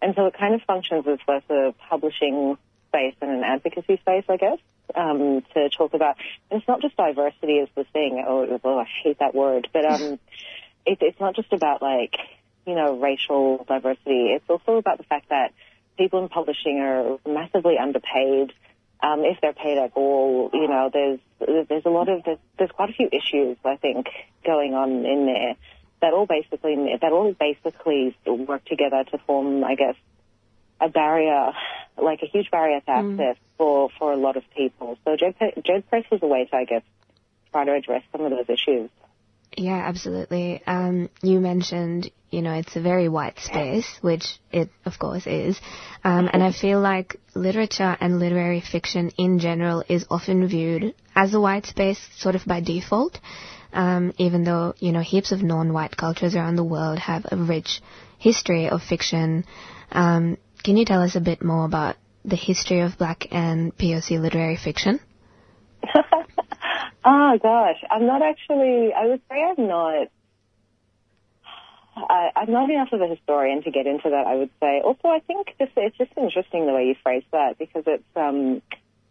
and 0.01 0.13
so 0.15 0.27
it 0.27 0.35
kind 0.37 0.53
of 0.53 0.61
functions 0.63 1.05
as 1.07 1.19
both 1.25 1.43
a 1.49 1.73
publishing 1.89 2.57
space 2.89 3.15
and 3.21 3.31
an 3.31 3.43
advocacy 3.43 3.97
space, 3.97 4.25
I 4.29 4.37
guess, 4.37 4.59
um, 4.95 5.43
to 5.53 5.69
talk 5.69 5.93
about. 5.93 6.17
And 6.49 6.59
it's 6.59 6.67
not 6.67 6.81
just 6.81 6.95
diversity 6.95 7.53
is 7.53 7.69
the 7.75 7.83
thing. 7.85 8.23
Oh, 8.27 8.59
oh 8.63 8.79
I 8.79 8.85
hate 9.03 9.19
that 9.19 9.33
word, 9.33 9.67
but 9.73 9.85
um, 9.85 10.19
it, 10.85 10.99
it's 11.01 11.19
not 11.19 11.35
just 11.35 11.51
about 11.51 11.81
like 11.81 12.15
you 12.65 12.75
know 12.75 12.99
racial 12.99 13.65
diversity. 13.67 14.33
It's 14.35 14.49
also 14.49 14.77
about 14.77 14.97
the 14.97 15.03
fact 15.03 15.29
that 15.29 15.53
people 15.97 16.21
in 16.21 16.29
publishing 16.29 16.79
are 16.79 17.17
massively 17.27 17.77
underpaid. 17.77 18.53
Um, 19.01 19.23
if 19.23 19.39
they're 19.41 19.53
paid 19.53 19.77
at 19.77 19.91
all, 19.93 20.49
you 20.53 20.67
know, 20.67 20.89
there's 20.91 21.19
there's 21.67 21.85
a 21.85 21.89
lot 21.89 22.09
of 22.09 22.23
there's, 22.23 22.39
there's 22.57 22.71
quite 22.71 22.89
a 22.89 22.93
few 22.93 23.09
issues 23.11 23.57
I 23.63 23.75
think 23.75 24.07
going 24.43 24.73
on 24.73 25.05
in 25.05 25.25
there 25.25 25.55
that 26.01 26.13
all 26.13 26.25
basically 26.25 26.75
that 27.01 27.11
all 27.11 27.33
basically 27.33 28.15
work 28.25 28.65
together 28.65 29.03
to 29.11 29.17
form, 29.19 29.63
I 29.63 29.75
guess, 29.75 29.95
a 30.79 30.89
barrier, 30.89 31.53
like 32.01 32.21
a 32.21 32.27
huge 32.27 32.51
barrier 32.51 32.81
to 32.81 32.91
access 32.91 33.37
for 33.57 33.89
for 33.97 34.11
a 34.11 34.17
lot 34.17 34.37
of 34.37 34.43
people. 34.55 34.97
So 35.05 35.15
Djed 35.15 35.83
Press 35.89 36.05
was 36.11 36.21
a 36.21 36.27
way 36.27 36.45
to, 36.45 36.55
I 36.55 36.65
guess, 36.65 36.83
try 37.51 37.65
to 37.65 37.73
address 37.73 38.03
some 38.11 38.21
of 38.21 38.31
those 38.31 38.49
issues. 38.49 38.89
Yeah, 39.55 39.81
absolutely. 39.87 40.61
Um, 40.67 41.09
you 41.23 41.39
mentioned, 41.39 42.11
you 42.29 42.43
know, 42.43 42.53
it's 42.53 42.75
a 42.75 42.81
very 42.81 43.09
white 43.09 43.39
space, 43.39 43.87
which 44.01 44.37
it, 44.51 44.69
of 44.85 44.99
course, 44.99 45.25
is. 45.25 45.59
Um, 46.03 46.29
and 46.31 46.43
I 46.43 46.51
feel 46.51 46.79
like 46.79 47.15
literature 47.33 47.97
and 47.99 48.19
literary 48.19 48.61
fiction 48.61 49.11
in 49.17 49.39
general 49.39 49.83
is 49.89 50.05
often 50.11 50.47
viewed 50.47 50.93
as 51.15 51.33
a 51.33 51.39
white 51.39 51.65
space, 51.65 51.99
sort 52.17 52.35
of 52.35 52.45
by 52.45 52.61
default. 52.61 53.19
Um, 53.73 54.13
even 54.17 54.43
though, 54.43 54.73
you 54.79 54.91
know, 54.91 55.01
heaps 55.01 55.31
of 55.31 55.43
non-white 55.43 55.97
cultures 55.97 56.35
around 56.35 56.55
the 56.55 56.63
world 56.63 56.99
have 56.99 57.25
a 57.31 57.35
rich 57.35 57.81
history 58.17 58.69
of 58.69 58.81
fiction. 58.81 59.45
Um, 59.91 60.37
can 60.63 60.77
you 60.77 60.85
tell 60.85 61.01
us 61.01 61.15
a 61.15 61.21
bit 61.21 61.43
more 61.43 61.65
about 61.65 61.95
the 62.25 62.35
history 62.35 62.81
of 62.81 62.97
black 62.97 63.27
and 63.31 63.75
POC 63.77 64.19
literary 64.19 64.57
fiction? 64.57 64.99
oh 67.05 67.37
gosh, 67.41 67.83
I'm 67.89 68.05
not 68.05 68.21
actually. 68.21 68.93
I 68.93 69.07
would 69.07 69.21
say 69.29 69.41
I'm 69.41 69.67
not. 69.67 70.07
I, 71.95 72.29
I'm 72.35 72.51
not 72.51 72.69
enough 72.69 72.89
of 72.91 73.01
a 73.01 73.07
historian 73.07 73.63
to 73.63 73.71
get 73.71 73.87
into 73.87 74.09
that. 74.09 74.27
I 74.27 74.35
would 74.35 74.51
say. 74.59 74.81
Also, 74.83 75.07
I 75.07 75.19
think 75.19 75.55
it's 75.59 75.97
just 75.97 76.11
interesting 76.17 76.65
the 76.67 76.73
way 76.73 76.85
you 76.85 76.95
phrase 77.01 77.23
that 77.31 77.57
because 77.57 77.83
it's 77.87 78.03
um 78.15 78.61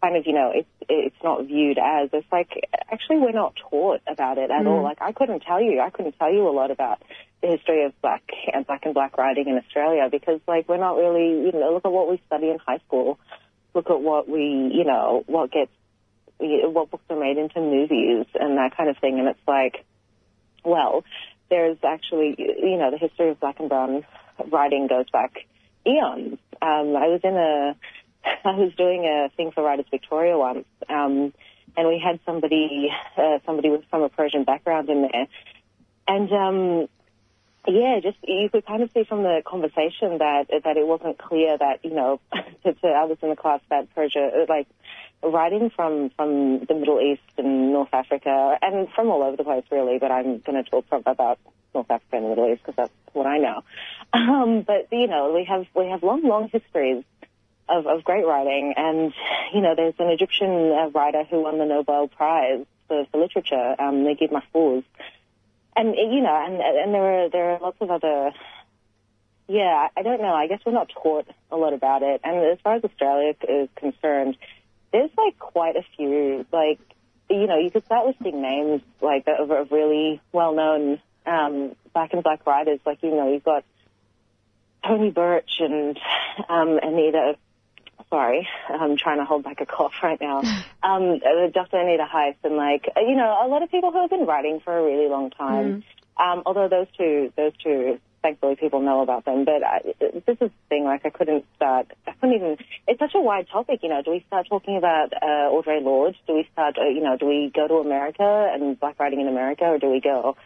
kind 0.03 0.17
of 0.17 0.27
you 0.27 0.33
know 0.33 0.53
it's 0.55 0.69
it's 0.89 1.17
not 1.25 1.47
viewed 1.47 1.79
as 1.79 2.11
it's 2.13 2.27
like 2.31 2.51
actually 2.93 3.19
we're 3.19 3.33
not 3.33 3.55
taught 3.71 4.01
about 4.07 4.39
it 4.39 4.51
at 4.51 4.63
Mm. 4.65 4.69
all. 4.69 4.83
Like 4.83 4.99
I 5.01 5.13
couldn't 5.13 5.41
tell 5.41 5.61
you. 5.61 5.81
I 5.81 5.91
couldn't 5.91 6.17
tell 6.19 6.33
you 6.33 6.49
a 6.49 6.51
lot 6.51 6.71
about 6.71 7.03
the 7.43 7.49
history 7.49 7.85
of 7.85 7.93
black 8.01 8.23
and 8.53 8.67
black 8.67 8.85
and 8.85 8.95
black 8.95 9.17
writing 9.19 9.49
in 9.49 9.57
Australia 9.59 10.09
because 10.11 10.41
like 10.47 10.69
we're 10.69 10.77
not 10.79 10.97
really 10.97 11.47
you 11.47 11.53
know 11.53 11.73
look 11.75 11.85
at 11.85 11.93
what 11.93 12.11
we 12.11 12.21
study 12.27 12.51
in 12.51 12.59
high 12.59 12.79
school. 12.87 13.19
Look 13.75 13.91
at 13.91 14.01
what 14.01 14.29
we 14.29 14.71
you 14.73 14.85
know 14.85 15.25
what 15.27 15.51
gets 15.51 15.71
what 16.39 16.91
books 16.91 17.05
are 17.09 17.19
made 17.19 17.39
into 17.39 17.61
movies 17.61 18.27
and 18.35 18.59
that 18.59 18.77
kind 18.77 18.91
of 18.91 18.99
thing. 18.99 19.19
And 19.19 19.29
it's 19.29 19.49
like, 19.49 19.85
well, 20.65 21.03
there's 21.49 21.79
actually, 21.83 22.35
you 22.39 22.77
know, 22.77 22.91
the 22.91 22.99
history 22.99 23.31
of 23.31 23.41
black 23.41 23.59
and 23.59 23.69
brown 23.69 24.05
writing 24.51 24.87
goes 24.87 25.09
back 25.11 25.47
eons. 25.87 26.39
Um, 26.61 26.97
I 26.97 27.09
was 27.09 27.21
in 27.25 27.37
a, 27.37 27.75
I 28.45 28.53
was 28.57 28.73
doing 28.77 29.05
a 29.05 29.29
thing 29.37 29.53
for 29.53 29.63
Writers 29.63 29.87
Victoria 29.91 30.37
once, 30.37 30.67
um, 30.89 31.33
and 31.77 31.89
we 31.89 32.03
had 32.03 32.21
somebody, 32.25 32.89
uh, 33.17 33.39
somebody 33.45 33.71
with 33.71 33.85
from 33.91 34.03
a 34.03 34.09
Persian 34.09 34.45
background 34.45 34.89
in 34.89 35.03
there, 35.03 35.27
and 36.09 36.33
um, 36.33 36.89
yeah, 37.69 38.01
just 38.03 38.19
you 38.23 38.49
could 38.51 38.67
kind 38.67 38.83
of 38.83 38.91
see 38.93 39.05
from 39.05 39.23
the 39.23 39.43
conversation 39.45 40.19
that 40.19 40.47
that 40.65 40.77
it 40.77 40.87
wasn't 40.87 41.19
clear 41.19 41.57
that 41.59 41.85
you 41.85 41.91
know 41.91 42.21
to, 42.65 42.73
to 42.73 42.89
others 42.89 43.19
in 43.23 43.31
the 43.31 43.37
class 43.37 43.61
that 43.71 43.93
Persia, 43.95 44.47
like 44.49 44.69
writing 45.23 45.71
from 45.75 46.11
from 46.11 46.65
the 46.67 46.75
Middle 46.75 47.01
East 47.01 47.23
and 47.39 47.73
North 47.73 47.93
Africa 47.93 48.59
and 48.63 48.89
from 48.95 49.09
all 49.09 49.23
over 49.23 49.37
the 49.37 49.45
place 49.45 49.65
really, 49.71 49.99
but 49.99 50.11
I'm 50.11 50.39
going 50.39 50.63
to 50.63 50.71
talk 50.71 50.85
about 51.07 51.39
North 51.75 51.91
Africa 51.91 52.17
and 52.17 52.25
the 52.25 52.29
Middle 52.31 52.53
East 52.53 52.63
because 52.63 52.77
that's 52.77 52.93
what 53.13 53.27
I 53.27 53.39
know. 53.39 53.63
Um, 54.13 54.63
but 54.63 54.87
you 54.93 55.09
know, 55.09 55.33
we 55.35 55.45
have 55.45 55.67
we 55.75 55.91
have 55.91 56.03
long, 56.03 56.23
long 56.23 56.49
histories 56.49 57.05
of, 57.69 57.87
of 57.87 58.05
great 58.05 58.25
writing, 58.25 58.75
and 58.77 59.13
you 59.53 59.61
know, 59.61 59.75
there's 59.75 59.95
an 59.99 60.09
Egyptian 60.09 60.73
uh, 60.73 60.91
writer 60.91 61.25
who 61.25 61.43
won 61.43 61.59
the 61.59 61.67
Nobel 61.67 62.09
Prize 62.09 62.65
for, 62.89 63.07
for 63.11 63.21
literature, 63.21 63.75
um, 63.79 64.05
Naguib 64.05 64.31
Mahfouz, 64.31 64.85
and 65.75 65.95
you 65.95 66.21
know, 66.21 66.45
and 66.47 66.61
and 66.61 66.95
there 66.95 67.25
are 67.25 67.29
there 67.31 67.51
are 67.53 67.61
lots 67.61 67.79
of 67.81 67.91
other. 67.91 68.33
Yeah, 69.49 69.89
I 69.97 70.03
don't 70.03 70.21
know. 70.21 70.35
I 70.35 70.49
guess 70.49 70.59
we're 70.67 70.73
not 70.73 70.89
taught 70.89 71.29
a 71.53 71.57
lot 71.57 71.73
about 71.73 72.03
it. 72.03 72.21
And 72.25 72.37
as 72.53 72.59
far 72.65 72.75
as 72.75 72.85
Australia 72.85 73.33
is 73.49 73.69
concerned, 73.77 74.37
there's 74.91 75.11
like 75.17 75.39
quite 75.39 75.77
a 75.77 75.85
few. 75.97 76.45
Like, 76.53 76.81
you 77.31 77.47
know, 77.47 77.57
you 77.57 77.71
could 77.71 77.85
start 77.85 78.09
listing 78.09 78.43
names 78.43 78.83
like 79.01 79.29
of, 79.29 79.49
of 79.53 79.71
really 79.71 80.21
well-known 80.33 81.01
um, 81.27 81.77
black 81.95 82.13
and 82.13 82.25
black 82.25 82.45
writers. 82.45 82.81
Like, 82.85 83.05
you 83.05 83.11
know, 83.11 83.33
you've 83.33 83.45
got 83.45 83.65
Tony 84.85 85.13
Birch 85.13 85.61
and 85.61 85.97
um, 86.49 86.81
Anita. 86.83 87.37
Sorry, 88.11 88.47
I'm 88.69 88.97
trying 88.97 89.19
to 89.19 89.25
hold 89.25 89.43
back 89.45 89.61
a 89.61 89.67
cough 89.67 89.95
right 90.03 90.21
now. 90.21 90.39
Um, 90.83 91.21
uh, 91.25 91.51
Dr. 91.53 91.79
Anita 91.79 92.07
Heiss 92.11 92.37
and 92.45 92.57
like, 92.57 92.89
uh, 92.97 93.01
you 93.01 93.17
know, 93.17 93.37
a 93.45 93.49
lot 93.49 93.63
of 93.63 93.71
people 93.71 93.91
who 93.91 94.01
have 94.03 94.11
been 94.11 94.27
writing 94.27 94.61
for 94.65 94.77
a 94.77 94.83
really 94.83 95.09
long 95.09 95.31
time. 95.31 95.83
Um, 96.19 96.43
although 96.47 96.69
those 96.69 96.87
two, 96.97 97.33
those 97.37 97.53
two, 97.63 97.99
thankfully 98.23 98.57
people 98.57 98.81
know 98.81 99.03
about 99.03 99.25
them. 99.25 99.45
But 99.45 99.63
I, 99.63 99.81
this 100.01 100.23
is 100.29 100.39
the 100.39 100.51
thing, 100.69 100.85
like 100.85 101.05
I 101.05 101.11
couldn't 101.11 101.45
start, 101.57 101.93
I 102.07 102.13
couldn't 102.13 102.37
even, 102.37 102.57
it's 102.89 102.99
such 102.99 103.15
a 103.15 103.21
wide 103.21 103.49
topic, 103.49 103.81
you 103.83 103.89
know, 103.89 104.03
do 104.03 104.11
we 104.11 104.25
start 104.27 104.47
talking 104.49 104.77
about 104.77 105.13
uh, 105.13 105.51
Audre 105.51 105.83
Lorde? 105.83 106.17
Do 106.27 106.35
we 106.35 106.49
start, 106.53 106.77
uh, 106.79 106.89
you 106.89 107.03
know, 107.03 107.17
do 107.17 107.27
we 107.27 107.53
go 107.55 107.69
to 107.69 107.75
America 107.75 108.51
and 108.53 108.79
black 108.79 108.99
writing 108.99 109.21
in 109.21 109.29
America 109.29 109.65
or 109.65 109.79
do 109.79 109.91
we 109.91 110.01
go, 110.01 110.37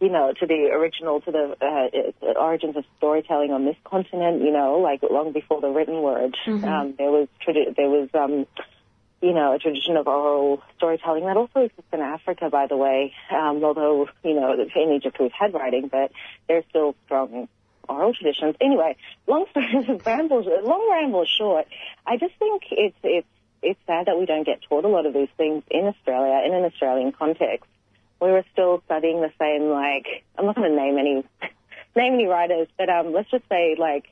you 0.00 0.08
know, 0.08 0.32
to 0.32 0.46
the 0.46 0.70
original, 0.72 1.20
to 1.20 1.30
the 1.30 1.56
uh, 1.60 2.40
origins 2.40 2.76
of 2.76 2.84
storytelling 2.96 3.52
on 3.52 3.64
this 3.66 3.76
continent, 3.84 4.42
you 4.42 4.50
know, 4.50 4.78
like 4.78 5.02
long 5.08 5.32
before 5.32 5.60
the 5.60 5.68
written 5.68 6.00
word. 6.00 6.36
Um, 6.64 6.94
there 6.96 7.10
was, 7.10 7.28
tradi- 7.46 7.76
there 7.76 7.88
was, 7.88 8.08
um, 8.14 8.46
you 9.20 9.34
know, 9.34 9.54
a 9.54 9.58
tradition 9.58 9.98
of 9.98 10.08
oral 10.08 10.62
storytelling 10.76 11.26
that 11.26 11.36
also 11.36 11.60
exists 11.60 11.92
in 11.92 12.00
Africa, 12.00 12.48
by 12.50 12.66
the 12.66 12.76
way. 12.78 13.12
Um, 13.30 13.62
although, 13.62 14.08
you 14.24 14.34
know, 14.34 14.54
in 14.54 14.92
Egypt 14.92 15.18
we've 15.20 15.32
had 15.38 15.52
writing, 15.52 15.88
but 15.92 16.12
there's 16.48 16.64
still 16.70 16.94
strong 17.04 17.48
oral 17.86 18.14
traditions. 18.14 18.56
Anyway, 18.60 18.96
long 19.26 19.44
story, 19.50 20.00
ramble, 20.06 20.42
long 20.64 20.88
ramble 20.90 21.26
short, 21.26 21.66
I 22.06 22.16
just 22.16 22.34
think 22.38 22.62
it's 22.70 22.96
it's 23.02 23.28
it's 23.62 23.80
sad 23.86 24.06
that 24.06 24.18
we 24.18 24.24
don't 24.24 24.46
get 24.46 24.62
taught 24.66 24.86
a 24.86 24.88
lot 24.88 25.04
of 25.04 25.12
these 25.12 25.28
things 25.36 25.62
in 25.70 25.86
Australia 25.86 26.40
in 26.46 26.54
an 26.54 26.64
Australian 26.64 27.12
context. 27.12 27.68
We 28.20 28.30
were 28.30 28.44
still 28.52 28.82
studying 28.86 29.20
the 29.20 29.32
same, 29.38 29.70
like 29.70 30.24
I'm 30.38 30.46
not 30.46 30.56
going 30.56 30.70
to 30.70 30.76
name 30.76 30.98
any 30.98 31.14
name 31.96 32.14
any 32.14 32.26
writers, 32.26 32.68
but 32.78 32.88
um, 32.88 33.12
let's 33.12 33.30
just 33.30 33.44
say 33.48 33.76
like 33.78 34.06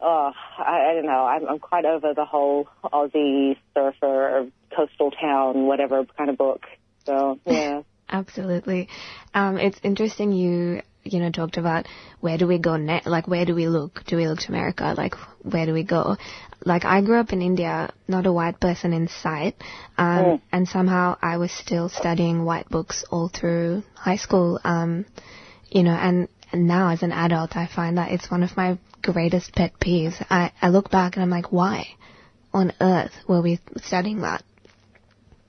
oh, 0.00 0.32
I, 0.58 0.90
I 0.90 0.94
don't 0.94 1.06
know. 1.06 1.26
I'm, 1.26 1.46
I'm 1.48 1.58
quite 1.58 1.84
over 1.84 2.14
the 2.14 2.24
whole 2.24 2.68
Aussie 2.84 3.56
surfer, 3.74 4.06
or 4.06 4.46
coastal 4.74 5.10
town, 5.10 5.66
whatever 5.66 6.04
kind 6.16 6.30
of 6.30 6.38
book. 6.38 6.66
So 7.04 7.38
yeah. 7.46 7.82
Absolutely. 8.12 8.88
Um, 9.34 9.56
it's 9.56 9.78
interesting 9.84 10.32
you, 10.32 10.82
you 11.04 11.20
know, 11.20 11.30
talked 11.30 11.56
about 11.56 11.86
where 12.20 12.38
do 12.38 12.46
we 12.46 12.58
go 12.58 12.76
next? 12.76 13.06
Like, 13.06 13.26
where 13.26 13.44
do 13.44 13.54
we 13.54 13.68
look? 13.68 14.04
Do 14.06 14.16
we 14.16 14.26
look 14.26 14.40
to 14.40 14.48
America? 14.48 14.94
Like, 14.96 15.14
where 15.42 15.66
do 15.66 15.72
we 15.72 15.82
go? 15.82 16.16
Like, 16.64 16.84
I 16.84 17.00
grew 17.00 17.18
up 17.18 17.32
in 17.32 17.40
India, 17.40 17.92
not 18.06 18.26
a 18.26 18.32
white 18.32 18.60
person 18.60 18.92
in 18.92 19.08
sight, 19.08 19.56
um, 19.96 20.42
and 20.52 20.68
somehow 20.68 21.16
I 21.22 21.38
was 21.38 21.50
still 21.52 21.88
studying 21.88 22.44
white 22.44 22.68
books 22.68 23.04
all 23.10 23.28
through 23.28 23.82
high 23.94 24.16
school. 24.16 24.60
Um, 24.62 25.06
you 25.70 25.82
know, 25.82 25.94
and, 25.94 26.28
and 26.52 26.66
now 26.66 26.90
as 26.90 27.02
an 27.02 27.12
adult, 27.12 27.56
I 27.56 27.66
find 27.66 27.96
that 27.96 28.12
it's 28.12 28.30
one 28.30 28.42
of 28.42 28.56
my 28.56 28.78
greatest 29.02 29.54
pet 29.54 29.72
peeves. 29.80 30.22
I, 30.28 30.52
I 30.60 30.68
look 30.68 30.90
back 30.90 31.14
and 31.14 31.22
I'm 31.22 31.30
like, 31.30 31.50
why 31.50 31.86
on 32.52 32.72
earth 32.80 33.12
were 33.26 33.40
we 33.40 33.60
studying 33.76 34.20
that? 34.20 34.42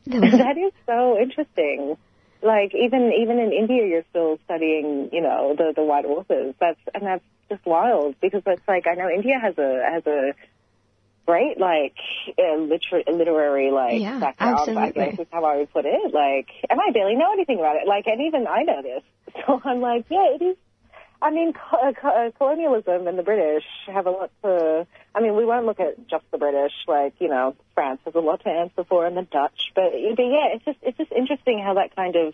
That 0.06 0.58
is 0.58 0.74
so 0.86 1.18
interesting. 1.20 1.98
Like 2.44 2.74
even 2.74 3.12
even 3.20 3.40
in 3.40 3.52
India, 3.54 3.86
you're 3.86 4.06
still 4.10 4.40
studying, 4.46 5.10
you 5.12 5.22
know, 5.22 5.56
the 5.58 5.74
the 5.76 5.84
white 5.84 6.06
authors. 6.06 6.56
That's 6.60 6.80
and 6.94 7.06
that's 7.06 7.24
just 7.50 7.66
wild 7.66 8.16
because 8.22 8.42
it's 8.46 8.68
like 8.68 8.88
I 8.88 8.96
know 8.96 9.10
India 9.10 9.40
has 9.40 9.58
a 9.58 9.82
has 9.92 10.06
a 10.08 10.34
great 11.28 11.60
like 11.60 11.96
uh, 12.38 12.58
liter- 12.58 13.04
literary 13.12 13.72
like 13.72 14.02
Yeah, 14.02 14.20
background. 14.20 14.78
I 14.78 14.92
guess 14.92 15.20
is 15.20 15.28
how 15.32 15.46
I 15.46 15.58
would 15.58 15.72
put 15.72 15.86
it. 15.86 16.14
Like, 16.14 16.50
and 16.70 16.80
I 16.80 16.92
barely 16.92 17.16
know 17.16 17.32
anything 17.34 17.60
about 17.60 17.76
it. 17.76 17.88
Like, 17.88 18.08
and 18.08 18.22
even 18.22 18.48
I 18.48 18.64
know 18.64 18.82
this. 18.82 19.04
So 19.46 19.62
I'm 19.64 19.80
like, 19.80 20.06
yeah, 20.10 20.36
it 20.36 20.44
is. 20.44 20.58
I 21.22 21.32
mean, 21.32 21.54
co- 21.54 21.78
uh, 21.78 21.94
co- 21.94 22.10
uh, 22.28 22.32
colonialism 22.38 23.08
and 23.08 23.18
the 23.18 23.24
British 23.24 23.64
have 23.88 24.08
a 24.08 24.12
lot 24.12 24.32
to. 24.44 24.88
I 25.13 25.21
mean, 25.21 25.36
we 25.36 25.45
won't 25.45 25.65
look 25.65 25.80
at 25.80 26.08
just 26.08 26.24
the 26.32 26.38
British. 26.38 26.71
Like, 26.88 27.13
you 27.19 27.28
know, 27.28 27.56
France 27.76 28.00
has 28.06 28.15
a 28.15 28.19
lot 28.19 28.43
to 28.43 28.50
answer 28.50 28.84
for, 28.86 29.06
and 29.06 29.17
the 29.17 29.24
Dutch. 29.24 29.71
But, 29.76 29.91
but 29.91 30.24
yeah, 30.24 30.56
it's 30.56 30.65
just 30.65 30.78
it's 30.82 30.97
just 30.97 31.12
interesting 31.12 31.60
how 31.60 31.74
that 31.76 31.95
kind 31.95 32.15
of 32.15 32.34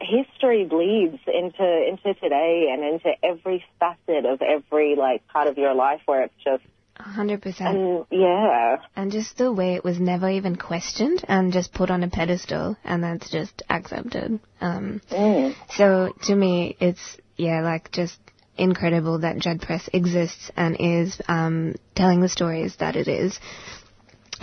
history 0.00 0.64
bleeds 0.64 1.18
into 1.26 1.88
into 1.88 2.14
today 2.20 2.68
and 2.72 2.84
into 2.84 3.10
every 3.22 3.64
facet 3.80 4.24
of 4.24 4.40
every 4.42 4.94
like 4.96 5.26
part 5.28 5.48
of 5.48 5.58
your 5.58 5.74
life 5.74 6.00
where 6.06 6.22
it's 6.22 6.34
just 6.44 6.62
A 6.98 7.02
hundred 7.02 7.42
percent. 7.42 7.76
and 7.76 8.06
yeah 8.10 8.76
And 8.94 9.10
just 9.10 9.36
the 9.38 9.52
way 9.52 9.74
it 9.74 9.82
was 9.84 9.98
never 9.98 10.30
even 10.30 10.54
questioned 10.54 11.24
and 11.26 11.52
just 11.52 11.72
put 11.74 11.90
on 11.90 12.04
a 12.04 12.08
pedestal 12.08 12.76
and 12.84 13.02
that's 13.02 13.28
just 13.30 13.62
accepted. 13.68 14.38
Um, 14.60 15.00
mm. 15.10 15.54
so 15.76 16.12
to 16.26 16.34
me, 16.34 16.76
it's, 16.78 17.16
yeah, 17.36 17.62
like 17.62 17.90
just 17.90 18.18
incredible 18.58 19.20
that 19.20 19.36
Djed 19.36 19.62
Press 19.62 19.88
exists 19.92 20.50
and 20.56 20.76
is 20.78 21.20
um, 21.28 21.74
telling 21.94 22.20
the 22.20 22.28
stories 22.28 22.76
that 22.76 22.96
it 22.96 23.08
is. 23.08 23.38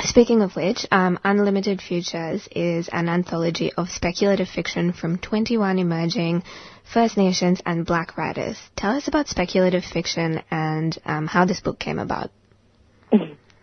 Speaking 0.01 0.41
of 0.41 0.55
which, 0.55 0.85
um, 0.91 1.17
Unlimited 1.23 1.81
Futures 1.81 2.47
is 2.51 2.89
an 2.89 3.07
anthology 3.07 3.71
of 3.73 3.89
speculative 3.89 4.49
fiction 4.49 4.91
from 4.91 5.17
21 5.17 5.79
emerging 5.79 6.43
First 6.83 7.17
Nations 7.17 7.61
and 7.65 7.85
Black 7.85 8.17
writers. 8.17 8.57
Tell 8.75 8.91
us 8.91 9.07
about 9.07 9.27
speculative 9.27 9.85
fiction 9.85 10.41
and 10.51 10.97
um, 11.05 11.27
how 11.27 11.45
this 11.45 11.61
book 11.61 11.79
came 11.79 11.99
about. 11.99 12.31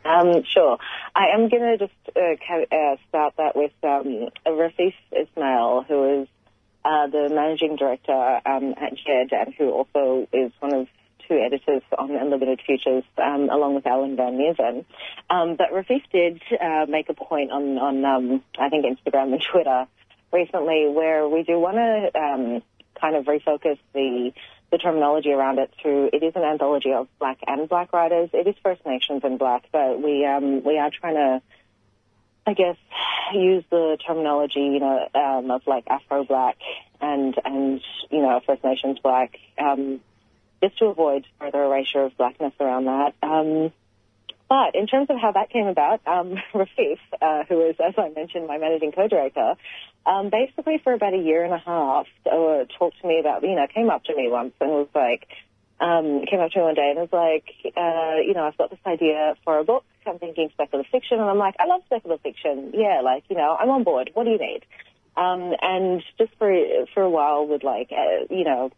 Um, 0.04 0.42
sure. 0.44 0.78
I 1.14 1.26
am 1.34 1.48
going 1.48 1.78
to 1.78 1.78
just 1.78 2.16
uh, 2.16 2.54
uh, 2.74 2.96
start 3.08 3.34
that 3.36 3.54
with 3.54 3.72
um, 3.84 4.30
Rafeif 4.46 4.94
Ismail, 5.12 5.84
who 5.86 6.22
is 6.22 6.28
uh, 6.84 7.06
the 7.06 7.28
managing 7.32 7.76
director 7.76 8.12
um, 8.12 8.74
at 8.76 8.94
Djed, 8.94 9.32
and 9.32 9.54
who 9.54 9.70
also 9.70 10.26
is 10.32 10.52
one 10.60 10.74
of 10.74 10.88
two 11.28 11.38
editors 11.38 11.82
on 11.96 12.10
Unlimited 12.10 12.60
Futures, 12.66 13.04
um, 13.18 13.48
along 13.50 13.74
with 13.74 13.86
Ellen 13.86 14.16
van 14.16 14.36
Neerven. 14.38 14.84
Um, 15.30 15.56
but 15.56 15.70
Rafeif 15.72 16.02
did 16.12 16.42
uh, 16.60 16.86
make 16.88 17.08
a 17.08 17.14
point 17.14 17.52
on, 17.52 17.78
on 17.78 18.04
um, 18.04 18.44
I 18.58 18.68
think, 18.68 18.84
Instagram 18.84 19.32
and 19.32 19.42
Twitter 19.50 19.86
recently 20.32 20.88
where 20.88 21.28
we 21.28 21.42
do 21.42 21.58
want 21.58 21.76
to 21.76 22.18
um, 22.18 22.62
kind 23.00 23.16
of 23.16 23.26
refocus 23.26 23.78
the 23.92 24.32
the 24.70 24.78
terminology 24.78 25.30
around 25.30 25.58
it 25.58 25.70
through 25.82 26.08
it 26.14 26.22
is 26.22 26.32
an 26.34 26.42
anthology 26.42 26.94
of 26.94 27.06
black 27.18 27.38
and 27.46 27.68
black 27.68 27.92
writers. 27.92 28.30
It 28.32 28.46
is 28.46 28.54
First 28.62 28.86
Nations 28.86 29.20
and 29.22 29.38
black, 29.38 29.66
but 29.70 30.00
we 30.02 30.24
um, 30.24 30.64
we 30.64 30.78
are 30.78 30.90
trying 30.90 31.16
to 31.16 31.42
I 32.46 32.54
guess 32.54 32.76
use 33.32 33.64
the 33.70 33.98
terminology, 34.06 34.60
you 34.60 34.80
know, 34.80 35.08
um, 35.14 35.50
of 35.50 35.62
like 35.66 35.84
Afro 35.86 36.24
black 36.24 36.56
and 37.00 37.34
and 37.44 37.80
you 38.10 38.20
know 38.20 38.40
First 38.46 38.64
Nations 38.64 38.98
black, 39.02 39.38
um, 39.58 40.00
just 40.62 40.78
to 40.78 40.86
avoid 40.86 41.26
further 41.38 41.62
erasure 41.64 42.04
of 42.04 42.16
blackness 42.16 42.52
around 42.60 42.86
that. 42.86 43.14
Um, 43.22 43.72
but 44.48 44.74
in 44.74 44.86
terms 44.86 45.08
of 45.08 45.16
how 45.18 45.32
that 45.32 45.48
came 45.48 45.66
about, 45.66 46.06
um, 46.06 46.34
Rafeif, 46.54 46.98
uh, 47.22 47.44
who 47.48 47.66
is, 47.68 47.76
as 47.82 47.94
I 47.96 48.10
mentioned, 48.14 48.46
my 48.46 48.58
managing 48.58 48.92
co-director, 48.92 49.54
um, 50.04 50.28
basically 50.28 50.76
for 50.84 50.92
about 50.92 51.14
a 51.14 51.18
year 51.18 51.42
and 51.42 51.54
a 51.54 51.58
half, 51.58 52.06
uh, 52.26 52.64
talked 52.78 53.00
to 53.00 53.06
me 53.08 53.18
about, 53.18 53.42
you 53.42 53.54
know, 53.54 53.66
came 53.74 53.88
up 53.88 54.04
to 54.04 54.14
me 54.14 54.28
once 54.28 54.52
and 54.60 54.70
was 54.70 54.88
like, 54.94 55.26
um, 55.82 56.24
came 56.30 56.38
up 56.38 56.52
to 56.52 56.58
me 56.60 56.64
one 56.64 56.74
day 56.74 56.94
and 56.94 57.00
was 57.00 57.12
like, 57.12 57.44
uh, 57.76 58.22
you 58.24 58.34
know, 58.34 58.44
I've 58.44 58.56
got 58.56 58.70
this 58.70 58.78
idea 58.86 59.34
for 59.44 59.58
a 59.58 59.64
book. 59.64 59.84
I'm 60.06 60.18
thinking 60.18 60.48
speculative 60.52 60.90
fiction, 60.90 61.18
and 61.18 61.28
I'm 61.28 61.38
like, 61.38 61.56
I 61.58 61.66
love 61.66 61.82
speculative 61.86 62.22
fiction. 62.22 62.70
Yeah, 62.72 63.02
like, 63.02 63.24
you 63.28 63.36
know, 63.36 63.56
I'm 63.58 63.68
on 63.68 63.82
board. 63.82 64.10
What 64.14 64.24
do 64.24 64.30
you 64.30 64.38
need? 64.38 64.62
Um, 65.16 65.52
and 65.60 66.02
just 66.18 66.32
for 66.38 66.50
for 66.94 67.02
a 67.02 67.10
while 67.10 67.46
would 67.48 67.64
like, 67.64 67.90
uh, 67.90 68.26
you 68.30 68.44
know, 68.44 68.70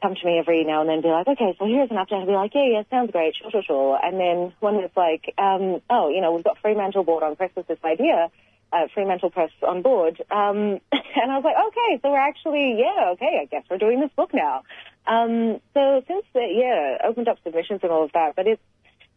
come 0.00 0.14
to 0.14 0.26
me 0.26 0.38
every 0.38 0.64
now 0.64 0.82
and 0.82 0.88
then, 0.88 1.02
be 1.02 1.08
like, 1.08 1.26
okay, 1.26 1.56
so 1.58 1.66
here's 1.66 1.90
an 1.90 1.96
update. 1.96 2.22
I'd 2.22 2.26
be 2.26 2.32
like, 2.32 2.54
yeah, 2.54 2.66
yeah, 2.70 2.82
sounds 2.90 3.10
great, 3.10 3.34
sure, 3.34 3.50
sure, 3.50 3.62
sure. 3.62 3.98
And 4.02 4.18
then 4.20 4.52
one 4.60 4.76
it's 4.76 4.96
like, 4.96 5.34
um, 5.38 5.80
oh, 5.90 6.10
you 6.10 6.20
know, 6.20 6.32
we've 6.32 6.44
got 6.44 6.58
Fremantle 6.62 7.04
board 7.04 7.22
on 7.22 7.34
press 7.36 7.50
with 7.56 7.66
this 7.66 7.78
idea, 7.84 8.30
uh, 8.72 8.86
Fremantle 8.92 9.30
Press 9.30 9.50
on 9.66 9.82
board. 9.82 10.20
Um, 10.30 10.80
and 10.92 11.30
I 11.30 11.38
was 11.38 11.44
like, 11.44 11.56
okay, 11.68 12.00
so 12.02 12.10
we're 12.10 12.18
actually, 12.18 12.76
yeah, 12.78 13.10
okay, 13.12 13.40
I 13.42 13.44
guess 13.46 13.64
we're 13.70 13.78
doing 13.78 14.00
this 14.00 14.10
book 14.16 14.32
now. 14.34 14.62
Um, 15.06 15.60
so 15.74 16.02
since, 16.08 16.24
yeah, 16.34 16.98
opened 17.04 17.28
up 17.28 17.38
submissions 17.44 17.80
and 17.82 17.92
all 17.92 18.04
of 18.04 18.12
that, 18.12 18.34
but 18.36 18.46
it's, 18.46 18.62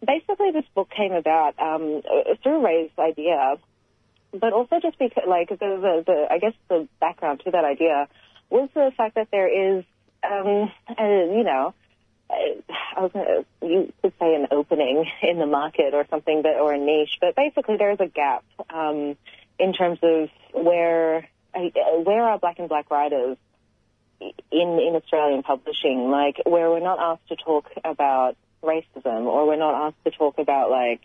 basically 0.06 0.52
this 0.52 0.66
book 0.76 0.90
came 0.90 1.12
about, 1.12 1.60
um, 1.60 2.02
through 2.42 2.66
Ray's 2.66 2.92
idea, 2.98 3.56
but 4.32 4.54
also 4.54 4.80
just 4.82 4.98
because, 4.98 5.24
like, 5.28 5.50
the, 5.50 5.56
the, 5.58 6.04
the, 6.06 6.28
I 6.30 6.38
guess 6.38 6.54
the 6.70 6.88
background 7.02 7.42
to 7.46 7.52
that 7.52 7.66
idea 7.66 8.08
was 8.50 8.70
the 8.74 8.92
fact 8.96 9.16
that 9.16 9.28
there 9.32 9.78
is, 9.78 9.84
um, 10.24 10.72
a, 10.98 11.34
you 11.36 11.44
know, 11.44 11.74
I 12.30 13.02
was 13.02 13.12
gonna, 13.12 13.46
you 13.62 13.92
could 14.02 14.14
say 14.20 14.36
an 14.36 14.48
opening 14.52 15.06
in 15.24 15.40
the 15.40 15.46
market 15.46 15.94
or 15.94 16.06
something, 16.10 16.42
but 16.42 16.56
or 16.56 16.74
a 16.74 16.78
niche. 16.78 17.18
But 17.20 17.36
basically, 17.36 17.78
there's 17.78 18.00
a 18.00 18.08
gap 18.08 18.44
um, 18.70 19.18
in 19.60 19.74
terms 19.74 20.00
of 20.02 20.30
where 20.54 21.28
uh, 21.54 21.60
where 22.04 22.24
are 22.24 22.40
black 22.40 22.60
and 22.60 22.70
black 22.70 22.90
writers 22.90 23.38
in 24.22 24.32
in 24.52 24.96
Australian 24.96 25.44
publishing, 25.44 26.10
like 26.10 26.42
where 26.46 26.70
we're 26.70 26.80
not 26.80 27.00
asked 27.00 27.28
to 27.30 27.36
talk 27.36 27.70
about 27.84 28.36
racism 28.64 29.26
or 29.26 29.48
we're 29.48 29.56
not 29.56 29.88
asked 29.88 30.04
to 30.04 30.12
talk 30.12 30.38
about 30.38 30.70
like 30.70 31.02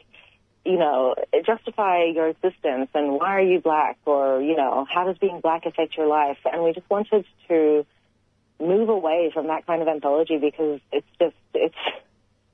you 0.64 0.78
know 0.78 1.14
justify 1.44 2.04
your 2.04 2.28
existence 2.28 2.88
and 2.94 3.12
why 3.12 3.36
are 3.36 3.42
you 3.42 3.60
black 3.60 3.98
or 4.06 4.40
you 4.40 4.56
know 4.56 4.86
how 4.88 5.04
does 5.04 5.18
being 5.18 5.40
black 5.40 5.66
affect 5.66 5.96
your 5.96 6.06
life? 6.06 6.38
And 6.50 6.62
we 6.62 6.72
just 6.72 6.88
wanted 6.88 7.24
to 7.48 7.86
move 8.60 8.88
away 8.88 9.30
from 9.34 9.48
that 9.48 9.66
kind 9.66 9.82
of 9.82 9.88
anthology 9.88 10.38
because 10.38 10.80
it's 10.92 11.06
just 11.18 11.36
it's 11.54 11.74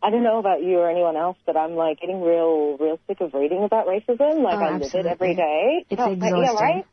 I 0.03 0.11
don't 0.11 0.22
know 0.22 0.38
about 0.38 0.62
you 0.62 0.78
or 0.78 0.90
anyone 0.90 1.16
else, 1.16 1.36
but 1.44 1.57
I'm 1.57 1.74
like 1.74 2.01
getting 2.01 2.22
real 2.22 2.76
real 2.78 2.98
sick 3.07 3.20
of 3.20 3.34
reading 3.34 3.64
about 3.64 3.86
racism. 3.86 4.42
Like 4.42 4.59
Oh, 4.59 4.64
I 4.64 4.78
live 4.78 4.94
it 4.94 5.07
every 5.07 5.34
day. 5.34 5.84
It's 5.90 6.01
Oh, 6.01 6.12
exhausting. 6.12 6.42
Yeah, 6.42 6.53
right? 6.55 6.86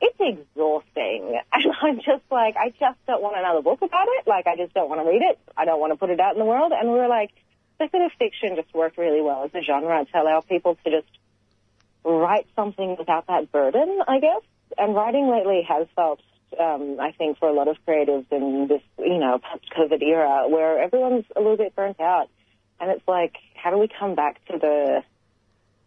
It's 0.00 0.18
exhausting. 0.20 1.40
And 1.52 1.72
I'm 1.82 1.96
just 1.96 2.24
like 2.30 2.56
I 2.56 2.70
just 2.70 2.98
don't 3.06 3.22
want 3.22 3.36
another 3.38 3.62
book 3.62 3.80
about 3.82 4.06
it. 4.18 4.26
Like 4.26 4.46
I 4.46 4.56
just 4.56 4.74
don't 4.74 4.88
want 4.88 5.00
to 5.00 5.08
read 5.08 5.22
it. 5.22 5.38
I 5.56 5.64
don't 5.64 5.80
want 5.80 5.92
to 5.92 5.96
put 5.96 6.10
it 6.10 6.20
out 6.20 6.34
in 6.34 6.38
the 6.40 6.44
world. 6.44 6.72
And 6.72 6.90
we 6.90 6.98
were 6.98 7.08
like, 7.08 7.30
speculative 7.76 8.16
fiction 8.18 8.56
just 8.56 8.72
worked 8.74 8.98
really 8.98 9.20
well 9.22 9.44
as 9.44 9.50
a 9.54 9.62
genre 9.62 10.04
to 10.04 10.20
allow 10.20 10.40
people 10.40 10.76
to 10.84 10.90
just 10.90 11.08
write 12.04 12.46
something 12.56 12.96
without 12.98 13.26
that 13.28 13.50
burden, 13.52 14.00
I 14.06 14.18
guess. 14.20 14.42
And 14.76 14.94
writing 14.94 15.30
lately 15.30 15.62
has 15.68 15.86
felt, 15.94 16.20
um, 16.58 16.98
I 17.00 17.12
think, 17.12 17.38
for 17.38 17.48
a 17.48 17.52
lot 17.52 17.68
of 17.68 17.76
creatives 17.86 18.26
in 18.32 18.66
this, 18.68 18.82
you 18.98 19.18
know, 19.18 19.38
post-COVID 19.38 20.02
era, 20.02 20.48
where 20.48 20.80
everyone's 20.82 21.26
a 21.36 21.40
little 21.40 21.56
bit 21.56 21.74
burnt 21.76 22.00
out, 22.00 22.28
and 22.80 22.90
it's 22.90 23.06
like, 23.06 23.36
how 23.54 23.70
do 23.70 23.78
we 23.78 23.88
come 23.88 24.14
back 24.14 24.44
to 24.46 24.58
the, 24.58 25.02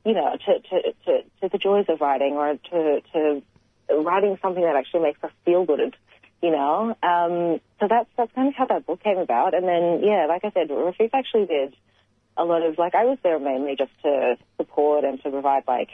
you 0.05 0.13
know, 0.13 0.37
to 0.45 0.59
to 0.59 0.93
to, 1.05 1.21
to 1.41 1.49
the 1.51 1.57
joys 1.57 1.85
of 1.89 2.01
writing, 2.01 2.33
or 2.33 2.57
to 2.71 3.01
to 3.13 3.41
writing 4.01 4.37
something 4.41 4.63
that 4.63 4.75
actually 4.75 5.01
makes 5.03 5.23
us 5.23 5.31
feel 5.43 5.65
good, 5.65 5.95
you 6.41 6.51
know? 6.51 6.95
Um, 7.03 7.59
so 7.79 7.87
that's 7.89 8.09
that's 8.17 8.31
kind 8.33 8.47
of 8.47 8.55
how 8.55 8.65
that 8.65 8.85
book 8.85 9.03
came 9.03 9.17
about, 9.17 9.53
and 9.53 9.67
then 9.67 10.01
yeah, 10.03 10.25
like 10.27 10.45
I 10.45 10.51
said, 10.51 10.69
Rafeif 10.69 11.09
actually 11.13 11.45
did 11.45 11.75
a 12.37 12.43
lot 12.43 12.63
of 12.63 12.77
like 12.77 12.95
I 12.95 13.05
was 13.05 13.17
there 13.23 13.39
mainly 13.39 13.75
just 13.77 13.91
to 14.03 14.37
support 14.57 15.03
and 15.03 15.21
to 15.23 15.29
provide 15.29 15.63
like 15.67 15.89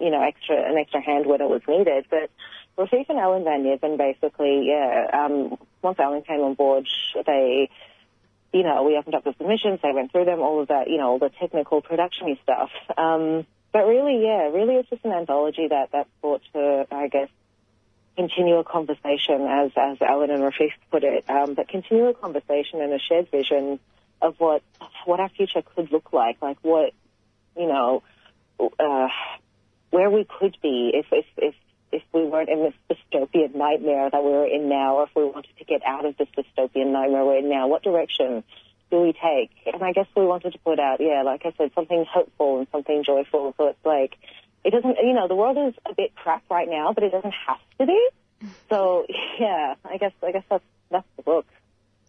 you 0.00 0.10
know 0.10 0.22
extra 0.22 0.56
an 0.56 0.78
extra 0.78 1.00
hand 1.00 1.26
when 1.26 1.40
it 1.40 1.48
was 1.48 1.62
needed. 1.68 2.06
But 2.10 2.30
Rafeif 2.78 3.08
and 3.08 3.18
Ellen 3.18 3.44
van 3.44 3.64
Neerven 3.64 3.98
basically, 3.98 4.66
yeah. 4.68 5.06
Um, 5.12 5.56
once 5.82 5.98
Ellen 5.98 6.22
came 6.22 6.40
on 6.40 6.54
board, 6.54 6.86
they 7.26 7.70
you 8.52 8.62
know 8.62 8.82
we 8.84 8.96
opened 8.96 9.14
up 9.14 9.24
the 9.24 9.34
submissions, 9.38 9.80
they 9.82 9.92
went 9.92 10.12
through 10.12 10.24
them, 10.24 10.40
all 10.40 10.60
of 10.60 10.68
that, 10.68 10.88
you 10.88 10.98
know, 10.98 11.10
all 11.10 11.18
the 11.18 11.30
technical 11.30 11.80
production 11.82 12.36
stuff. 12.42 12.70
Um, 12.96 13.46
but 13.72 13.86
really, 13.86 14.22
yeah, 14.22 14.48
really, 14.50 14.76
it's 14.76 14.90
just 14.90 15.04
an 15.04 15.12
anthology 15.12 15.68
that 15.68 15.92
that 15.92 16.08
sought 16.20 16.42
to, 16.54 16.86
I 16.90 17.08
guess, 17.08 17.28
continue 18.16 18.56
a 18.56 18.64
conversation, 18.64 19.46
as 19.48 19.70
as 19.76 19.98
Ellen 20.00 20.30
and 20.30 20.42
Rafeif 20.42 20.72
put 20.90 21.04
it, 21.04 21.24
um, 21.28 21.54
but 21.54 21.68
continue 21.68 22.06
a 22.06 22.14
conversation 22.14 22.80
and 22.80 22.92
a 22.92 22.98
shared 22.98 23.30
vision 23.30 23.78
of 24.20 24.34
what 24.38 24.62
what 25.04 25.20
our 25.20 25.28
future 25.28 25.62
could 25.62 25.92
look 25.92 26.12
like, 26.12 26.42
like 26.42 26.58
what 26.62 26.92
you 27.56 27.66
know, 27.66 28.02
uh, 28.78 29.08
where 29.90 30.10
we 30.10 30.24
could 30.24 30.56
be 30.62 30.90
if 30.94 31.06
if 31.12 31.26
if 31.36 31.54
if 31.92 32.02
we 32.12 32.24
weren't 32.24 32.48
in 32.48 32.62
this 32.62 32.74
dystopian 32.88 33.54
nightmare 33.54 34.08
that 34.10 34.22
we're 34.22 34.46
in 34.46 34.68
now, 34.68 34.96
or 34.96 35.04
if 35.04 35.10
we 35.14 35.24
wanted 35.24 35.56
to 35.58 35.64
get 35.64 35.82
out 35.84 36.04
of 36.04 36.16
this 36.16 36.28
dystopian 36.36 36.92
nightmare 36.92 37.24
we're 37.24 37.38
in 37.38 37.48
now, 37.48 37.68
what 37.68 37.82
direction 37.82 38.44
do 38.90 39.00
we 39.00 39.12
take? 39.12 39.50
And 39.72 39.82
I 39.82 39.92
guess 39.92 40.06
we 40.16 40.24
wanted 40.24 40.52
to 40.52 40.58
put 40.58 40.78
out, 40.78 41.00
yeah, 41.00 41.22
like 41.22 41.42
I 41.44 41.52
said, 41.56 41.70
something 41.74 42.04
hopeful 42.08 42.58
and 42.58 42.66
something 42.72 43.02
joyful. 43.04 43.54
So 43.56 43.68
it's 43.68 43.84
like 43.84 44.16
it 44.64 44.70
doesn't, 44.70 44.96
you 45.02 45.14
know, 45.14 45.28
the 45.28 45.36
world 45.36 45.56
is 45.68 45.74
a 45.86 45.94
bit 45.94 46.14
crap 46.14 46.42
right 46.50 46.68
now, 46.68 46.92
but 46.92 47.04
it 47.04 47.12
doesn't 47.12 47.34
have 47.46 47.60
to 47.78 47.86
be. 47.86 48.08
So 48.68 49.06
yeah, 49.40 49.74
I 49.84 49.96
guess 49.96 50.12
I 50.22 50.32
guess 50.32 50.44
that's 50.48 50.64
that's 50.90 51.06
the 51.16 51.22
book. 51.22 51.46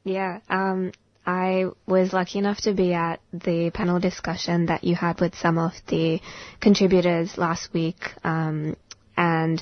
Yeah, 0.03 0.39
um, 0.49 0.91
I 1.25 1.65
was 1.85 2.13
lucky 2.13 2.39
enough 2.39 2.61
to 2.61 2.73
be 2.73 2.93
at 2.93 3.19
the 3.31 3.69
panel 3.71 3.99
discussion 3.99 4.65
that 4.67 4.83
you 4.83 4.95
had 4.95 5.21
with 5.21 5.35
some 5.35 5.57
of 5.57 5.73
the 5.87 6.19
contributors 6.59 7.37
last 7.37 7.71
week, 7.73 8.11
um, 8.23 8.75
and 9.17 9.61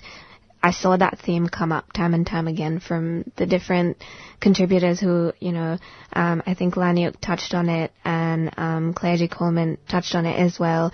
I 0.61 0.71
saw 0.71 0.97
that 0.97 1.19
theme 1.19 1.47
come 1.47 1.71
up 1.71 1.93
time 1.93 2.13
and 2.13 2.27
time 2.27 2.47
again 2.47 2.79
from 2.79 3.31
the 3.37 3.45
different 3.45 3.97
contributors 4.41 4.99
who, 4.99 5.31
you 5.39 5.53
know, 5.53 5.77
um, 6.11 6.43
I 6.45 6.53
think 6.53 6.75
Laniyuk 6.75 7.19
touched 7.21 7.53
on 7.53 7.69
it 7.69 7.91
and 8.03 8.51
um, 8.57 8.93
Claire 8.93 9.17
G. 9.17 9.27
Coleman 9.29 9.77
touched 9.87 10.15
on 10.15 10.25
it 10.25 10.37
as 10.37 10.59
well 10.59 10.91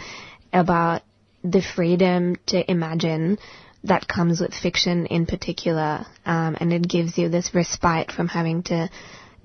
about 0.54 1.02
the 1.44 1.62
freedom 1.62 2.36
to 2.48 2.70
imagine 2.70 3.40
that 3.84 4.08
comes 4.08 4.40
with 4.40 4.54
fiction 4.54 5.06
in 5.06 5.26
particular, 5.26 6.06
um, 6.26 6.58
and 6.60 6.74
it 6.74 6.88
gives 6.88 7.18
you 7.18 7.30
this 7.30 7.54
respite 7.54 8.12
from 8.12 8.28
having 8.28 8.64
to 8.64 8.90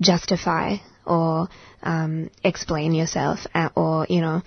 justify 0.01 0.77
or 1.05 1.47
um, 1.83 2.29
explain 2.43 2.93
yourself, 2.93 3.45
or 3.75 4.07
you 4.09 4.21
know, 4.21 4.41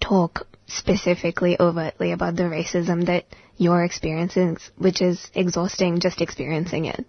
talk 0.00 0.46
specifically 0.66 1.56
overtly 1.58 2.12
about 2.12 2.36
the 2.36 2.44
racism 2.44 3.06
that 3.06 3.24
you're 3.60 3.84
experiencing, 3.84 4.56
which 4.78 5.02
is 5.02 5.30
exhausting 5.34 6.00
just 6.00 6.22
experiencing 6.22 6.86
it. 6.86 7.04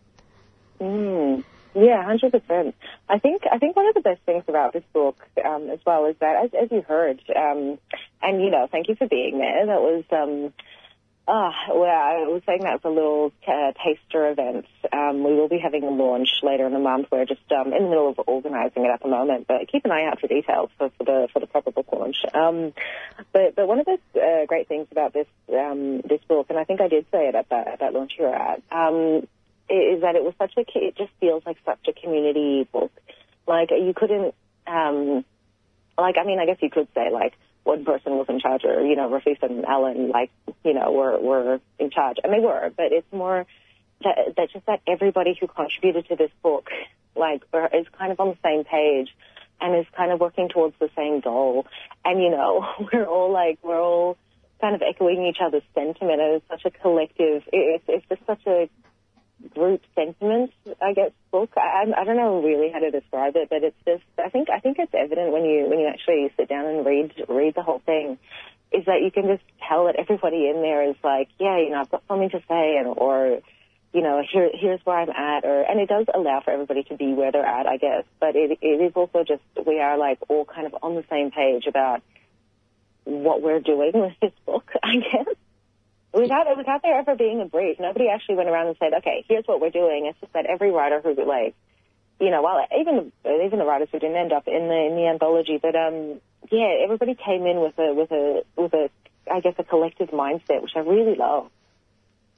Mm. 0.81 1.45
Yeah, 1.73 2.03
hundred 2.03 2.33
percent. 2.33 2.75
I 3.07 3.19
think 3.19 3.43
I 3.49 3.57
think 3.57 3.77
one 3.77 3.87
of 3.87 3.93
the 3.93 4.01
best 4.01 4.19
things 4.25 4.43
about 4.49 4.73
this 4.73 4.83
book 4.91 5.15
um, 5.45 5.69
as 5.69 5.79
well 5.85 6.05
is 6.07 6.17
that, 6.19 6.43
as, 6.43 6.51
as 6.61 6.69
you 6.69 6.81
heard, 6.81 7.21
um, 7.33 7.79
and 8.21 8.41
you 8.43 8.51
know, 8.51 8.67
thank 8.69 8.89
you 8.89 8.95
for 8.95 9.07
being 9.07 9.39
there. 9.39 9.65
That 9.67 9.79
was, 9.79 10.03
um, 10.11 10.53
ah, 11.27 11.53
well, 11.69 11.85
I 11.85 12.27
was 12.27 12.41
saying 12.45 12.61
that 12.61 12.83
was 12.83 12.85
a 12.85 12.89
little 12.89 13.31
uh, 13.47 13.71
taster 13.83 14.29
event. 14.29 14.65
Um, 14.91 15.23
we 15.23 15.33
will 15.33 15.47
be 15.47 15.59
having 15.59 15.83
a 15.83 15.89
launch 15.89 16.29
later 16.43 16.65
in 16.65 16.73
the 16.73 16.79
month. 16.79 17.07
We're 17.11 17.25
just 17.25 17.49
um, 17.51 17.73
in 17.73 17.83
the 17.83 17.89
middle 17.89 18.09
of 18.09 18.19
organising 18.27 18.85
it 18.85 18.91
at 18.91 19.01
the 19.01 19.09
moment, 19.09 19.47
but 19.47 19.67
keep 19.71 19.85
an 19.85 19.91
eye 19.91 20.05
out 20.05 20.19
for 20.19 20.27
details 20.27 20.69
for, 20.77 20.89
for 20.97 21.03
the 21.03 21.27
for 21.31 21.39
the 21.39 21.47
proper 21.47 21.71
book 21.71 21.87
launch. 21.91 22.17
Um, 22.33 22.73
but 23.33 23.55
but 23.55 23.67
one 23.67 23.79
of 23.79 23.85
the 23.85 23.99
uh, 24.19 24.45
great 24.45 24.67
things 24.67 24.87
about 24.91 25.13
this 25.13 25.27
um, 25.49 26.01
this 26.01 26.21
book, 26.27 26.47
and 26.49 26.57
I 26.57 26.63
think 26.63 26.81
I 26.81 26.87
did 26.87 27.05
say 27.11 27.27
it 27.27 27.35
at 27.35 27.49
that 27.49 27.67
at 27.67 27.79
that 27.79 27.93
launch 27.93 28.13
you 28.17 28.25
were 28.25 28.35
at. 28.35 28.61
Um, 28.71 29.27
is 29.69 30.01
that 30.01 30.15
it 30.15 30.23
was 30.23 30.33
such 30.37 30.53
a 30.57 30.65
it 30.75 30.97
just 30.97 31.11
feels 31.19 31.43
like 31.45 31.57
such 31.65 31.87
a 31.87 31.93
community 31.93 32.67
book. 32.71 32.91
Like 33.47 33.69
you 33.71 33.93
couldn't 33.95 34.35
um 34.67 35.23
like 35.97 36.15
I 36.19 36.25
mean 36.25 36.39
I 36.39 36.45
guess 36.45 36.57
you 36.61 36.69
could 36.69 36.87
say 36.93 37.09
like 37.11 37.33
one 37.63 37.85
person 37.85 38.13
was 38.13 38.25
in 38.29 38.39
charge 38.39 38.63
or 38.65 38.85
you 38.85 38.95
know 38.95 39.09
Rafisa 39.09 39.43
and 39.43 39.65
Ellen, 39.65 40.09
like 40.09 40.31
you 40.63 40.73
know 40.73 40.91
were 40.91 41.19
were 41.19 41.59
in 41.79 41.89
charge 41.89 42.17
and 42.23 42.33
they 42.33 42.39
were 42.39 42.71
but 42.75 42.91
it's 42.91 43.11
more 43.11 43.45
that 44.03 44.35
that 44.37 44.51
just 44.51 44.65
that 44.65 44.81
everybody 44.87 45.37
who 45.39 45.47
contributed 45.47 46.07
to 46.09 46.15
this 46.15 46.31
book 46.41 46.69
like 47.15 47.43
is 47.73 47.85
kind 47.97 48.11
of 48.11 48.19
on 48.19 48.29
the 48.29 48.37
same 48.43 48.63
page 48.63 49.09
and 49.59 49.75
is 49.75 49.85
kind 49.95 50.11
of 50.11 50.19
working 50.19 50.49
towards 50.49 50.75
the 50.79 50.89
same 50.95 51.19
goal. 51.19 51.67
And 52.03 52.21
you 52.21 52.29
know 52.29 52.67
we're 52.93 53.05
all 53.05 53.31
like 53.31 53.59
we're 53.63 53.81
all 53.81 54.17
kind 54.59 54.75
of 54.75 54.81
echoing 54.81 55.25
each 55.25 55.39
other's 55.41 55.63
sentiment 55.73 56.21
and 56.21 56.35
it's 56.35 56.47
such 56.47 56.65
a 56.65 56.69
collective 56.69 57.41
it's 57.51 57.83
it's 57.87 58.05
just 58.09 58.21
such 58.27 58.45
a 58.45 58.69
group 59.53 59.81
sentiment, 59.95 60.51
I 60.81 60.93
guess, 60.93 61.11
book. 61.31 61.51
I, 61.57 61.85
I 61.95 62.03
don't 62.03 62.17
know 62.17 62.41
really 62.41 62.71
how 62.71 62.79
to 62.79 62.91
describe 62.91 63.35
it, 63.35 63.49
but 63.49 63.63
it's 63.63 63.77
just 63.85 64.03
I 64.17 64.29
think 64.29 64.49
I 64.49 64.59
think 64.59 64.77
it's 64.79 64.93
evident 64.93 65.31
when 65.31 65.45
you 65.45 65.67
when 65.67 65.79
you 65.79 65.87
actually 65.87 66.31
sit 66.37 66.49
down 66.49 66.65
and 66.65 66.85
read 66.85 67.13
read 67.27 67.55
the 67.55 67.63
whole 67.63 67.81
thing, 67.85 68.17
is 68.71 68.85
that 68.85 69.01
you 69.03 69.11
can 69.11 69.27
just 69.27 69.43
tell 69.67 69.85
that 69.85 69.95
everybody 69.97 70.47
in 70.49 70.61
there 70.61 70.89
is 70.89 70.95
like, 71.03 71.29
yeah, 71.39 71.57
you 71.59 71.69
know, 71.71 71.81
I've 71.81 71.91
got 71.91 72.03
something 72.07 72.29
to 72.29 72.39
say, 72.47 72.77
and 72.77 72.87
or 72.87 73.39
you 73.93 74.01
know, 74.01 74.23
here 74.31 74.49
here's 74.53 74.79
where 74.85 74.97
I'm 74.97 75.09
at, 75.09 75.43
or 75.43 75.61
and 75.61 75.79
it 75.79 75.89
does 75.89 76.05
allow 76.13 76.41
for 76.41 76.51
everybody 76.51 76.83
to 76.83 76.95
be 76.95 77.13
where 77.13 77.31
they're 77.31 77.45
at, 77.45 77.67
I 77.67 77.77
guess. 77.77 78.05
But 78.19 78.35
it 78.35 78.59
it 78.61 78.81
is 78.81 78.93
also 78.95 79.23
just 79.23 79.43
we 79.65 79.79
are 79.79 79.97
like 79.97 80.19
all 80.29 80.45
kind 80.45 80.67
of 80.67 80.75
on 80.81 80.95
the 80.95 81.03
same 81.09 81.31
page 81.31 81.65
about 81.67 82.01
what 83.03 83.41
we're 83.41 83.59
doing 83.59 83.91
with 83.93 84.13
this 84.21 84.33
book, 84.45 84.71
I 84.83 84.95
guess 84.95 85.35
without 86.13 86.45
without 86.57 86.81
there 86.81 86.97
ever 86.97 87.15
being 87.15 87.41
a 87.41 87.45
brief, 87.45 87.79
nobody 87.79 88.09
actually 88.09 88.35
went 88.35 88.49
around 88.49 88.67
and 88.67 88.77
said, 88.77 88.93
"Okay, 88.99 89.25
here's 89.27 89.45
what 89.45 89.61
we're 89.61 89.69
doing." 89.69 90.05
It's 90.05 90.19
just 90.19 90.33
that 90.33 90.45
every 90.45 90.71
writer 90.71 91.01
who 91.01 91.13
like, 91.25 91.55
you 92.19 92.29
know, 92.29 92.41
well, 92.41 92.65
even 92.77 93.11
even 93.25 93.59
the 93.59 93.65
writers 93.65 93.89
who 93.91 93.99
didn't 93.99 94.17
end 94.17 94.33
up 94.33 94.47
in 94.47 94.67
the 94.67 94.87
in 94.89 94.95
the 94.95 95.07
anthology, 95.07 95.59
but 95.61 95.75
um, 95.75 96.19
yeah, 96.51 96.83
everybody 96.83 97.15
came 97.15 97.45
in 97.45 97.61
with 97.61 97.77
a 97.77 97.93
with 97.93 98.11
a 98.11 98.43
with 98.55 98.73
a 98.73 98.89
I 99.31 99.39
guess 99.39 99.55
a 99.57 99.63
collective 99.63 100.09
mindset, 100.09 100.61
which 100.61 100.75
I 100.75 100.79
really 100.79 101.15
love. 101.15 101.49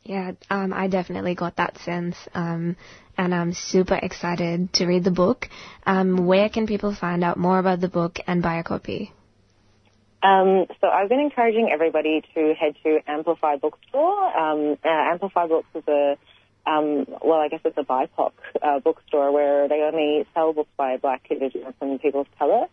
Yeah, 0.03 0.33
um, 0.49 0.73
I 0.73 0.87
definitely 0.87 1.33
got 1.33 1.55
that 1.55 1.77
sense, 1.77 2.17
um, 2.33 2.75
and 3.17 3.33
I'm 3.33 3.53
super 3.53 3.95
excited 3.95 4.73
to 4.73 4.85
read 4.85 5.05
the 5.05 5.11
book. 5.11 5.47
Um, 5.85 6.27
where 6.27 6.49
can 6.49 6.67
people 6.67 6.93
find 6.93 7.23
out 7.23 7.37
more 7.37 7.57
about 7.57 7.79
the 7.79 7.87
book 7.87 8.19
and 8.27 8.41
buy 8.41 8.55
a 8.55 8.63
copy? 8.63 9.13
Um, 10.23 10.67
so 10.79 10.87
I've 10.87 11.09
been 11.09 11.19
encouraging 11.19 11.69
everybody 11.71 12.23
to 12.33 12.53
head 12.57 12.75
to 12.83 12.99
Amplify 13.07 13.57
Bookstore. 13.57 14.37
Um, 14.37 14.77
uh, 14.83 14.87
Amplify 14.87 15.47
Books 15.47 15.67
is 15.75 15.83
a, 15.87 16.17
um, 16.65 17.05
well, 17.21 17.39
I 17.39 17.49
guess 17.49 17.59
it's 17.65 17.77
a 17.77 17.83
BIPOC 17.83 18.31
uh, 18.61 18.79
bookstore 18.79 19.33
where 19.33 19.67
they 19.67 19.81
only 19.81 20.25
sell 20.33 20.53
books 20.53 20.69
by 20.77 20.95
Black, 20.95 21.25
Indigenous, 21.29 21.73
and 21.81 22.01
people 22.01 22.21
of 22.21 22.27
color. 22.39 22.67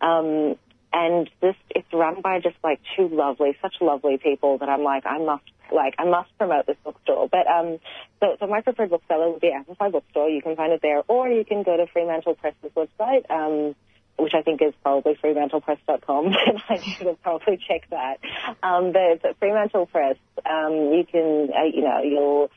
Um, 0.00 0.56
and 0.94 1.28
this, 1.42 1.56
it's 1.70 1.92
run 1.92 2.22
by 2.22 2.40
just 2.40 2.56
like 2.64 2.80
two 2.96 3.08
lovely, 3.08 3.54
such 3.60 3.74
lovely 3.82 4.16
people 4.16 4.56
that 4.58 4.70
I'm 4.70 4.82
like, 4.82 5.04
I 5.04 5.18
must, 5.18 5.44
like, 5.74 5.94
I 5.98 6.04
must 6.04 6.30
promote 6.38 6.66
this 6.66 6.76
bookstore. 6.84 7.28
But 7.28 7.46
um, 7.46 7.80
so, 8.20 8.36
so 8.40 8.46
my 8.46 8.62
preferred 8.62 8.90
bookseller 8.90 9.30
would 9.30 9.40
be 9.40 9.50
Amplify 9.50 9.90
Bookstore. 9.90 10.30
You 10.30 10.40
can 10.40 10.56
find 10.56 10.72
it 10.72 10.80
there, 10.80 11.02
or 11.08 11.28
you 11.28 11.44
can 11.44 11.64
go 11.64 11.76
to 11.76 11.86
Fremantle 11.92 12.36
Press's 12.36 12.72
website. 12.74 13.28
Um, 13.28 13.74
which 14.16 14.34
I 14.34 14.42
think 14.42 14.62
is 14.62 14.72
probably 14.82 15.14
FremantlePress.com, 15.16 16.26
and 16.26 16.62
I 16.68 16.78
should 16.78 17.06
have 17.06 17.22
probably 17.22 17.56
checked 17.56 17.90
that. 17.90 18.18
Um, 18.62 18.92
but, 18.92 19.36
Fremantle 19.38 19.86
Press, 19.86 20.16
um, 20.48 20.72
you 20.92 21.04
can, 21.10 21.50
uh, 21.56 21.64
you 21.64 21.82
know, 21.82 22.00
you'll 22.02 22.50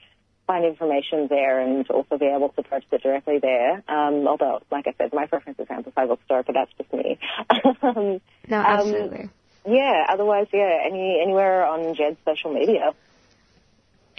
find 0.45 0.63
information 0.65 1.27
there 1.29 1.59
and 1.59 1.87
also 1.89 2.17
be 2.17 2.25
able 2.25 2.49
to 2.49 2.63
purchase 2.63 2.87
it 2.91 3.03
directly 3.03 3.39
there. 3.39 3.83
Um, 3.87 4.27
although, 4.27 4.61
like 4.71 4.87
I 4.87 4.93
said, 4.97 5.13
my 5.13 5.25
preference 5.25 5.59
is 5.59 5.67
Amplify 5.69 6.05
Bookstore, 6.05 6.43
but 6.43 6.53
that's 6.53 6.71
just 6.77 6.93
me. 6.93 7.19
um, 7.81 8.21
no, 8.47 8.57
absolutely. 8.57 9.29
yeah, 9.67 10.05
otherwise, 10.09 10.47
yeah, 10.53 10.79
any 10.85 11.19
anywhere 11.21 11.65
on 11.65 11.93
Djed's 11.95 12.17
social 12.25 12.53
media. 12.53 12.93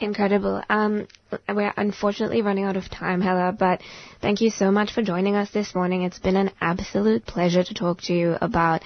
Incredible. 0.00 0.62
Um, 0.68 1.08
we're 1.48 1.74
unfortunately 1.76 2.42
running 2.42 2.64
out 2.64 2.76
of 2.76 2.88
time, 2.88 3.20
Hella, 3.20 3.52
but 3.58 3.80
thank 4.20 4.40
you 4.40 4.50
so 4.50 4.70
much 4.70 4.92
for 4.92 5.02
joining 5.02 5.34
us 5.34 5.50
this 5.50 5.74
morning. 5.74 6.02
It's 6.02 6.20
been 6.20 6.36
an 6.36 6.52
absolute 6.60 7.26
pleasure 7.26 7.64
to 7.64 7.74
talk 7.74 8.02
to 8.02 8.12
you 8.12 8.36
about 8.40 8.82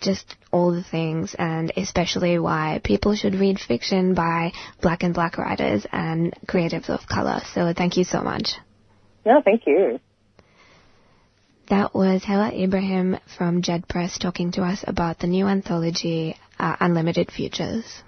just 0.00 0.36
all 0.52 0.72
the 0.72 0.82
things 0.82 1.34
and 1.38 1.72
especially 1.76 2.38
why 2.38 2.80
people 2.84 3.14
should 3.14 3.34
read 3.34 3.58
fiction 3.58 4.14
by 4.14 4.52
black 4.80 5.02
and 5.02 5.14
black 5.14 5.36
writers 5.36 5.84
and 5.90 6.32
creatives 6.46 6.88
of 6.88 7.06
color. 7.08 7.40
So 7.54 7.72
thank 7.76 7.96
you 7.96 8.04
so 8.04 8.22
much. 8.22 8.54
No, 9.24 9.40
thank 9.44 9.62
you. 9.66 9.98
That 11.68 11.94
was 11.94 12.22
Hella 12.22 12.52
Ibrahim 12.52 13.18
from 13.36 13.62
Djed 13.62 13.88
Press 13.88 14.18
talking 14.18 14.52
to 14.52 14.62
us 14.62 14.84
about 14.86 15.18
the 15.18 15.26
new 15.26 15.46
anthology, 15.46 16.36
uh, 16.58 16.76
Unlimited 16.80 17.30
Futures. 17.32 18.02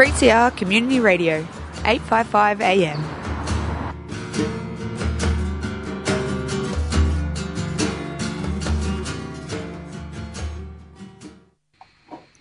3CR 0.00 0.56
Community 0.56 0.98
Radio, 0.98 1.46
855 1.84 2.62
AM. 2.62 3.04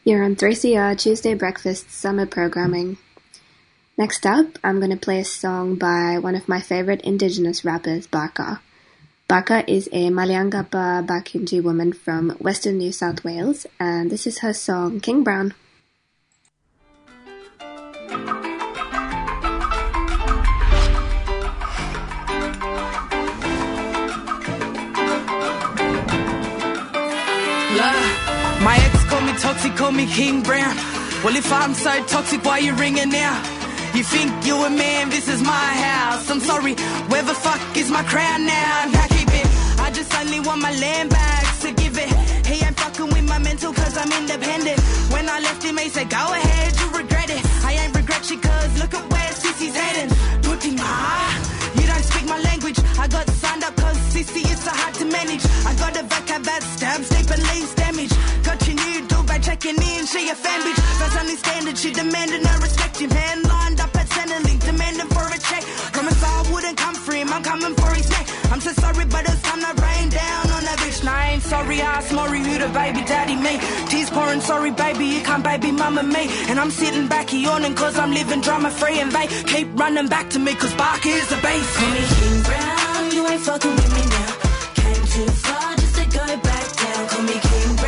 You're 0.05 0.23
on 0.23 0.37
3CR 0.37 0.97
Tuesday 0.97 1.33
Breakfast 1.33 1.91
Summer 1.91 2.25
Programming. 2.25 2.97
Next 3.97 4.25
up, 4.25 4.57
I'm 4.63 4.79
going 4.79 4.91
to 4.91 4.95
play 4.95 5.19
a 5.19 5.25
song 5.25 5.75
by 5.75 6.17
one 6.17 6.35
of 6.35 6.47
my 6.47 6.61
favorite 6.61 7.01
indigenous 7.01 7.65
rappers, 7.65 8.07
Barkaa. 8.07 8.61
Barkaa 9.27 9.67
is 9.67 9.89
a 9.91 10.07
Malyangapa 10.07 11.05
Barkindji 11.05 11.61
woman 11.61 11.91
from 11.91 12.29
western 12.39 12.77
New 12.77 12.93
South 12.93 13.25
Wales, 13.25 13.67
and 13.81 14.09
this 14.09 14.25
is 14.25 14.39
her 14.39 14.53
song 14.53 15.01
King 15.01 15.25
Brown. 15.25 15.53
Toxic, 29.59 29.77
call 29.77 29.91
me 29.91 30.05
King 30.07 30.41
Brown. 30.41 30.75
Well, 31.23 31.35
if 31.35 31.51
I'm 31.51 31.73
so 31.73 31.91
toxic, 32.05 32.45
why 32.45 32.59
you 32.59 32.73
ringing 32.75 33.09
now? 33.09 33.35
You 33.93 34.03
think 34.03 34.31
you 34.45 34.55
a 34.55 34.69
man, 34.69 35.09
this 35.09 35.27
is 35.27 35.41
my 35.41 35.69
house. 35.87 36.29
I'm 36.29 36.39
sorry, 36.39 36.75
where 37.11 37.23
the 37.23 37.33
fuck 37.33 37.59
is 37.75 37.91
my 37.91 38.03
crown 38.03 38.45
now? 38.45 38.73
I 39.03 39.07
keep 39.09 39.27
it, 39.27 39.47
I 39.79 39.91
just 39.91 40.13
only 40.15 40.39
want 40.39 40.61
my 40.61 40.71
land 40.71 41.09
back 41.09 41.43
to 41.61 41.71
give 41.73 41.97
it. 41.97 42.09
He 42.47 42.63
ain't 42.63 42.79
fucking 42.79 43.07
with 43.07 43.27
my 43.27 43.39
mental 43.39 43.73
cause 43.73 43.97
I'm 43.97 44.11
independent. 44.21 44.79
When 45.11 45.27
I 45.27 45.39
left 45.41 45.61
him, 45.63 45.77
he 45.77 45.89
said, 45.89 46.09
go 46.09 46.23
ahead, 46.39 46.71
you 46.79 46.87
regret 46.97 47.29
it. 47.29 47.43
I 47.65 47.73
ain't 47.73 47.93
regret 47.93 48.23
shit 48.23 48.41
cause 48.41 48.79
look 48.79 48.93
at 48.93 49.11
where 49.11 49.31
Sissy's 49.41 49.75
heading. 49.75 50.09
Looking, 50.49 50.77
ah, 50.79 51.48
Sissy 54.19 54.43
is 54.51 54.59
so 54.59 54.71
hard 54.71 54.93
to 54.95 55.05
manage. 55.05 55.45
I 55.63 55.73
got 55.79 55.95
a 55.95 56.03
vac 56.03 56.27
that 56.27 56.61
stabs 56.75 57.07
deep 57.07 57.31
and 57.31 57.41
leaves 57.55 57.73
damage. 57.75 58.11
Got 58.43 58.59
your 58.67 58.75
new 58.75 59.07
do 59.07 59.23
by 59.23 59.39
checking 59.39 59.79
in, 59.79 60.05
she 60.05 60.27
a 60.27 60.35
fan 60.35 60.59
bitch. 60.59 60.75
That's 60.99 61.15
only 61.15 61.37
standard, 61.37 61.77
she 61.77 61.93
demanding 61.93 62.45
I 62.45 62.57
respect 62.57 62.99
him. 62.99 63.11
Hand 63.11 63.47
lined 63.47 63.79
up 63.79 63.95
at 63.95 64.07
Centrelink, 64.09 64.59
demanding 64.65 65.07
for 65.07 65.28
a 66.69 66.75
wouldn't 66.75 66.77
come 66.77 67.13
him, 67.13 67.29
I'm 67.33 67.43
coming 67.43 67.75
for 67.75 67.93
his 67.95 68.09
neck. 68.09 68.27
I'm 68.51 68.61
so 68.61 68.71
sorry, 68.73 69.05
but 69.05 69.23
it's 69.25 69.41
time 69.41 69.61
to 69.61 69.81
rain 69.81 70.09
down 70.09 70.51
on 70.51 70.63
that 70.63 70.77
bitch. 70.79 71.03
Nah, 71.03 71.13
I 71.13 71.29
ain't 71.31 71.43
sorry, 71.43 71.81
I 71.81 71.85
asked 71.97 72.13
Maury 72.13 72.39
who 72.39 72.57
the 72.59 72.69
baby 72.69 73.01
daddy 73.05 73.35
me. 73.35 73.59
Tears 73.89 74.09
pouring, 74.09 74.41
sorry 74.41 74.71
baby, 74.71 75.05
you 75.05 75.21
can't 75.21 75.43
baby 75.43 75.71
mama 75.71 76.03
me. 76.03 76.29
And 76.49 76.59
I'm 76.59 76.71
sitting 76.71 77.07
back 77.07 77.33
yawning 77.33 77.75
cause 77.75 77.97
I'm 77.97 78.11
living 78.11 78.41
drama 78.41 78.69
free 78.69 78.99
and 78.99 79.11
they 79.11 79.27
keep 79.45 79.67
running 79.79 80.07
back 80.07 80.29
to 80.31 80.39
me 80.39 80.53
cause 80.55 80.73
Bark 80.75 81.05
is 81.05 81.27
the 81.29 81.37
base. 81.37 81.77
Call 81.77 81.91
me 81.91 82.03
King 82.19 82.41
Brown, 82.43 83.11
you 83.11 83.27
ain't 83.27 83.41
fucking 83.41 83.75
with 83.75 83.91
me 83.97 84.03
now. 84.15 84.31
Came 84.81 85.05
too 85.13 85.31
far 85.45 85.75
just 85.75 85.95
to 85.95 86.05
go 86.17 86.25
back 86.49 86.67
down. 86.81 87.07
Call 87.09 87.23
me 87.23 87.37
King 87.49 87.78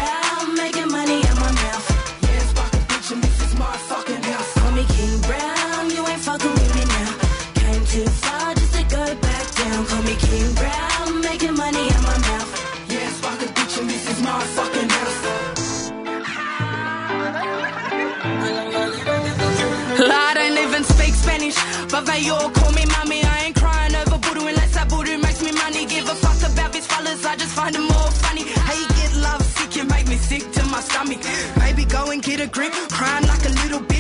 But 22.06 22.54
call 22.54 22.72
me 22.72 22.86
mommy. 22.86 23.22
I 23.24 23.45
ain't 23.45 23.56
crying 23.56 23.95
over 23.95 24.18
voodoo 24.18 24.47
unless 24.47 24.74
that 24.76 24.89
voodoo 24.89 25.18
makes 25.18 25.41
me 25.43 25.52
money. 25.52 25.86
Give 25.86 26.06
a 26.10 26.16
fuck 26.16 26.41
about 26.52 26.74
these 26.74 26.88
fellas, 26.88 27.26
I 27.26 27.36
just 27.36 27.54
find 27.54 27.76
them 27.76 27.84
more 27.84 28.12
funny. 28.24 28.43
How 28.43 28.74
you 28.74 28.88
get 28.99 29.16
love 29.18 29.43
sick, 29.43 29.76
you 29.76 29.84
make 29.86 30.08
me 30.08 30.18
sick 30.18 30.52
to 30.52 30.64
my 30.66 30.82
stomach. 30.82 31.20
Maybe 31.60 31.86
go 31.86 32.12
and 32.12 32.22
get 32.22 32.39
a 32.39 32.47
grip, 32.47 32.74
crying 32.89 33.28
like 33.28 33.45
a 33.45 33.54
little 33.64 33.91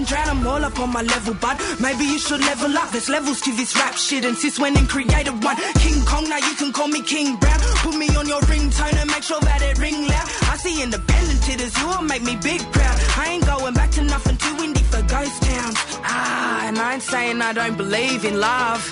fucking 0.00 0.04
drown, 0.04 0.38
I'm 0.38 0.46
all 0.46 0.64
up 0.64 0.78
on 0.78 0.92
my 0.92 1.02
level, 1.02 1.34
bud. 1.34 1.58
Maybe 1.80 2.04
you 2.04 2.18
should 2.18 2.40
level 2.40 2.76
up. 2.76 2.90
There's 2.90 3.08
levels 3.08 3.40
to 3.42 3.52
this 3.52 3.74
rap 3.76 3.94
shit, 3.94 4.24
and 4.24 4.36
sis 4.36 4.58
went 4.58 4.78
and 4.78 4.88
created 4.88 5.42
one. 5.42 5.56
King 5.78 6.04
Kong, 6.04 6.28
now 6.28 6.38
you 6.38 6.54
can 6.54 6.72
call 6.72 6.88
me 6.88 7.02
King 7.02 7.36
Brown. 7.36 7.60
Put 7.82 7.96
me 7.96 8.08
on 8.16 8.26
your 8.28 8.40
ringtone 8.42 8.96
and 9.00 9.10
make 9.10 9.22
sure 9.22 9.40
that 9.40 9.62
it 9.62 9.78
ring 9.78 10.06
loud. 10.06 10.28
I 10.52 10.56
see 10.56 10.82
independent 10.82 11.42
titters, 11.42 11.76
you 11.78 11.86
will 11.86 12.02
make 12.02 12.22
me 12.22 12.36
big 12.36 12.60
proud. 12.72 12.96
I 13.16 13.30
ain't 13.32 13.46
going 13.46 13.74
back 13.74 13.90
to 13.92 14.02
nothing 14.02 14.36
too 14.36 14.54
windy 14.56 14.82
for 14.82 15.02
ghost 15.02 15.42
towns. 15.42 15.76
Ah, 16.04 16.66
and 16.66 16.78
I 16.78 16.94
ain't 16.94 17.02
saying 17.02 17.40
I 17.42 17.52
don't 17.52 17.76
believe 17.76 18.24
in 18.24 18.40
love. 18.40 18.82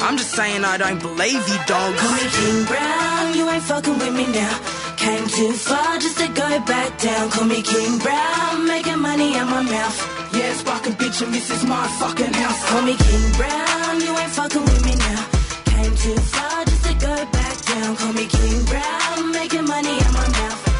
I'm 0.00 0.16
just 0.16 0.30
saying 0.30 0.64
I 0.64 0.76
don't 0.76 1.00
believe 1.02 1.42
you, 1.48 1.58
dog. 1.66 1.96
Call 1.96 2.12
me 2.12 2.26
King 2.38 2.64
Brown, 2.64 3.34
you 3.34 3.50
ain't 3.50 3.64
fucking 3.64 3.98
with 3.98 4.14
me 4.14 4.26
now. 4.32 4.54
Came 4.96 5.26
too 5.28 5.52
far 5.52 5.98
just 5.98 6.18
to 6.18 6.28
go 6.28 6.48
back 6.66 6.98
down. 6.98 7.30
Call 7.30 7.44
me 7.44 7.62
King 7.62 7.98
Brown, 7.98 8.66
making 8.66 9.00
money 9.00 9.36
out 9.36 9.48
my 9.48 9.62
mouth. 9.62 10.17
Yeah, 10.38 10.52
spark 10.54 10.86
a 10.86 10.90
bitch 10.90 11.20
and 11.24 11.34
this 11.34 11.50
is 11.50 11.64
my 11.64 11.84
fucking 11.98 12.32
house. 12.32 12.70
Call 12.70 12.82
me 12.82 12.94
King 12.94 13.32
Brown, 13.32 14.00
you 14.00 14.12
ain't 14.22 14.30
fucking 14.38 14.62
with 14.62 14.84
me 14.86 14.94
now. 14.94 15.22
Came 15.64 15.94
too 15.96 16.14
far 16.32 16.64
just 16.64 16.84
to 16.84 16.94
go 16.94 17.14
back 17.38 17.56
down. 17.70 17.96
Call 17.96 18.12
me 18.12 18.26
King 18.26 18.64
Brown, 18.66 19.32
making 19.32 19.64
money 19.64 19.98
out 19.98 20.12
my 20.12 20.28
mouth. 20.38 20.77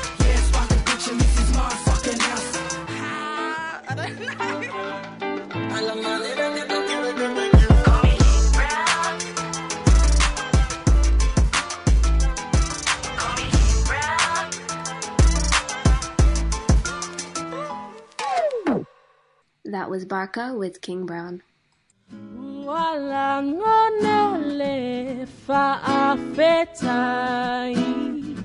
That 19.79 19.91
was 19.91 20.05
Barkaa 20.05 20.59
with 20.59 20.81
King 20.81 21.07
Brown. 21.07 21.41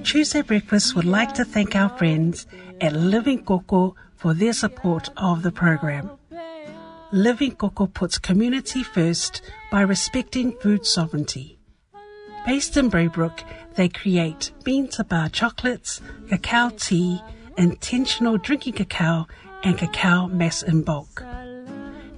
Tuesday 0.04 0.42
Breakfast 0.44 0.96
would 0.96 1.06
like 1.06 1.34
to 1.34 1.44
thank 1.44 1.76
our 1.76 1.90
friends 1.98 2.46
at 2.80 2.94
Living 2.94 3.44
Coco 3.44 3.96
for 4.16 4.36
their 4.36 4.54
support 4.54 5.10
of 5.18 5.42
the 5.42 5.52
program. 5.52 6.12
Living 7.12 7.56
Coco 7.56 7.88
puts 7.88 8.20
community 8.20 8.84
first 8.84 9.42
by 9.72 9.82
respecting 9.82 10.52
food 10.60 10.86
sovereignty. 10.86 11.58
Based 12.46 12.78
in 12.78 12.92
Braybrook, 12.92 13.40
they 13.74 13.90
create 13.90 14.52
bean 14.64 14.88
to 14.90 15.04
bar 15.04 15.30
chocolates, 15.30 16.00
cacao 16.30 16.70
tea, 16.70 17.24
intentional 17.58 18.38
drinking 18.38 18.74
cacao, 18.74 19.26
and 19.64 19.78
cacao 19.78 20.28
mass 20.28 20.64
in 20.64 20.82
bulk. 20.84 21.24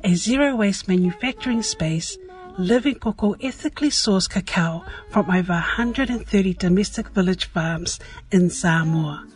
A 0.03 0.13
zero 0.15 0.55
waste 0.55 0.87
manufacturing 0.87 1.63
space, 1.63 2.17
Living 2.57 2.95
Coco 2.95 3.33
ethically 3.41 3.89
sourced 3.89 4.29
cacao 4.29 4.85
from 5.09 5.29
over 5.29 5.53
130 5.53 6.53
domestic 6.53 7.09
village 7.09 7.45
farms 7.45 7.99
in 8.31 8.49
Samoa. 8.49 9.27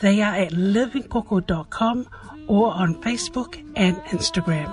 They 0.00 0.22
are 0.22 0.34
at 0.34 0.52
livingcoco.com 0.52 2.08
or 2.46 2.72
on 2.72 2.94
Facebook 3.02 3.62
and 3.76 3.96
Instagram. 4.06 4.72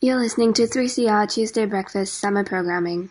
You're 0.00 0.18
listening 0.18 0.52
to 0.54 0.62
3CR 0.62 1.32
Tuesday 1.32 1.64
Breakfast 1.64 2.18
Summer 2.18 2.42
Programming. 2.42 3.10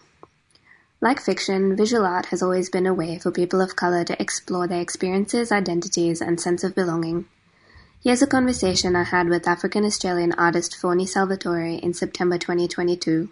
Like 1.03 1.19
fiction, 1.19 1.75
visual 1.75 2.05
art 2.05 2.27
has 2.27 2.43
always 2.43 2.69
been 2.69 2.85
a 2.85 2.93
way 2.93 3.17
for 3.17 3.31
people 3.31 3.59
of 3.59 3.75
color 3.75 4.03
to 4.03 4.21
explore 4.21 4.67
their 4.67 4.79
experiences, 4.79 5.51
identities, 5.51 6.21
and 6.21 6.39
sense 6.39 6.63
of 6.63 6.75
belonging. 6.75 7.25
Here's 8.03 8.21
a 8.21 8.27
conversation 8.27 8.95
I 8.95 9.05
had 9.05 9.27
with 9.27 9.47
African 9.47 9.83
Australian 9.83 10.31
artist 10.33 10.75
Fawny 10.75 11.07
Salvatore 11.07 11.79
in 11.81 11.95
September 11.95 12.37
2022. 12.37 13.29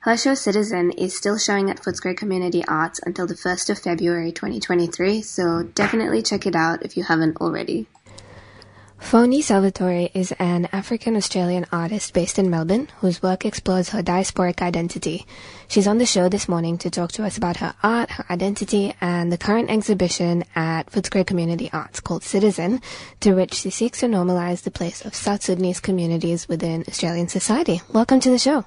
Her 0.00 0.16
show 0.16 0.34
Citizen 0.34 0.92
is 0.92 1.14
still 1.14 1.36
showing 1.36 1.68
at 1.68 1.82
Footscray 1.82 2.16
Community 2.16 2.64
Arts 2.66 3.00
until 3.04 3.26
the 3.26 3.34
1st 3.34 3.68
of 3.68 3.78
February 3.78 4.32
2023, 4.32 5.20
so 5.20 5.62
definitely 5.74 6.22
check 6.22 6.46
it 6.46 6.56
out 6.56 6.82
if 6.82 6.96
you 6.96 7.02
haven't 7.02 7.36
already. 7.36 7.86
Fawny 8.98 9.42
Salvatore 9.42 10.08
is 10.14 10.32
an 10.38 10.68
African 10.72 11.16
Australian 11.16 11.66
artist 11.70 12.14
based 12.14 12.38
in 12.38 12.48
Melbourne 12.48 12.88
whose 13.00 13.22
work 13.22 13.44
explores 13.44 13.90
her 13.90 14.02
diasporic 14.02 14.62
identity. 14.62 15.26
She's 15.68 15.86
on 15.86 15.98
the 15.98 16.06
show 16.06 16.28
this 16.28 16.48
morning 16.48 16.78
to 16.78 16.90
talk 16.90 17.12
to 17.12 17.24
us 17.24 17.36
about 17.36 17.58
her 17.58 17.74
art, 17.82 18.10
her 18.10 18.24
identity, 18.30 18.94
and 19.00 19.30
the 19.30 19.38
current 19.38 19.70
exhibition 19.70 20.44
at 20.54 20.90
Footscray 20.90 21.26
Community 21.26 21.68
Arts 21.72 22.00
called 22.00 22.22
Citizen, 22.22 22.80
through 23.20 23.36
which 23.36 23.54
she 23.54 23.70
seeks 23.70 24.00
to 24.00 24.06
normalize 24.06 24.62
the 24.62 24.70
place 24.70 25.04
of 25.04 25.14
South 25.14 25.42
Sudanese 25.42 25.80
communities 25.80 26.48
within 26.48 26.84
Australian 26.88 27.28
society. 27.28 27.82
Welcome 27.92 28.20
to 28.20 28.30
the 28.30 28.38
show. 28.38 28.64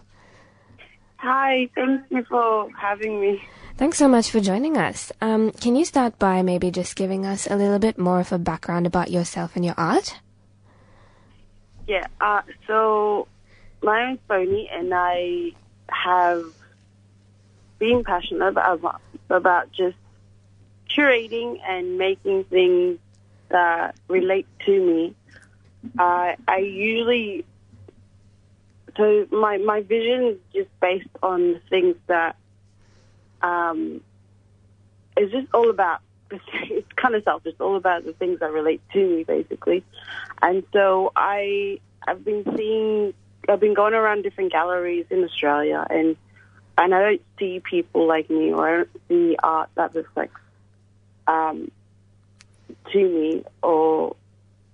Hi, 1.18 1.68
thank 1.74 2.04
you 2.10 2.24
for 2.30 2.70
having 2.80 3.20
me. 3.20 3.42
Thanks 3.78 4.00
so 4.00 4.08
much 4.08 4.32
for 4.32 4.40
joining 4.40 4.76
us. 4.76 5.12
Um, 5.22 5.52
can 5.52 5.76
you 5.76 5.86
start 5.86 6.18
by 6.18 6.42
maybe 6.42 6.72
just 6.72 6.96
giving 6.96 7.28
us 7.28 7.46
a 7.46 7.56
little 7.56 7.78
bit 7.78 8.00
more 8.00 8.20
of 8.20 8.32
a 8.32 8.40
background 8.40 8.88
about 8.88 9.12
yourself 9.12 9.56
and 9.56 9.64
your 9.64 9.76
art? 9.78 10.20
Yeah, 11.88 12.08
uh, 12.20 12.42
so 12.66 13.28
my 13.84 14.08
name's 14.08 14.20
Boney, 14.28 14.68
and 14.74 14.92
I 14.92 15.52
have 15.90 16.44
been 17.78 18.04
passionate 18.04 18.48
about, 18.48 19.00
about 19.30 19.72
just 19.74 19.96
curating 20.90 21.60
and 21.64 22.00
making 22.00 22.46
things 22.46 22.98
that 23.50 23.94
relate 24.08 24.48
to 24.66 24.72
me. 24.72 25.16
Uh, 26.00 26.34
I 26.48 26.58
usually, 26.58 27.46
so 28.98 29.28
my, 29.32 29.58
my 29.58 29.84
vision 29.84 30.24
is 30.30 30.38
just 30.52 30.80
based 30.80 31.10
on 31.22 31.62
things 31.70 31.96
that 32.08 32.38
um, 33.42 34.02
it's 35.16 35.32
just 35.32 35.48
all 35.54 35.70
about 35.70 36.02
it's 36.32 36.92
kind 36.94 37.16
of 37.16 37.24
selfish. 37.24 37.52
It's 37.52 37.62
all 37.62 37.76
about 37.76 38.06
the 38.06 38.14
things 38.14 38.40
that 38.40 38.52
relate 38.52 38.82
to 38.94 39.00
me, 39.00 39.24
basically. 39.24 39.84
And 40.42 40.64
so 40.74 41.12
I 41.16 41.80
I've 42.08 42.24
been 42.24 42.44
seeing 42.56 43.14
I've 43.50 43.60
been 43.60 43.74
going 43.74 43.94
around 43.94 44.24
different 44.24 44.52
galleries 44.52 45.06
in 45.10 45.24
Australia, 45.24 45.86
and 45.90 46.16
and 46.78 46.94
I 46.94 47.02
don't 47.02 47.22
see 47.40 47.60
people 47.60 48.08
like 48.08 48.30
me, 48.30 48.54
or 48.54 48.68
I 48.68 48.78
don't 48.78 48.90
see 49.08 49.36
art 49.42 49.70
that 49.76 49.96
reflects 49.96 50.40
um, 51.28 51.72
to 52.92 52.98
me, 52.98 53.44
or 53.64 54.16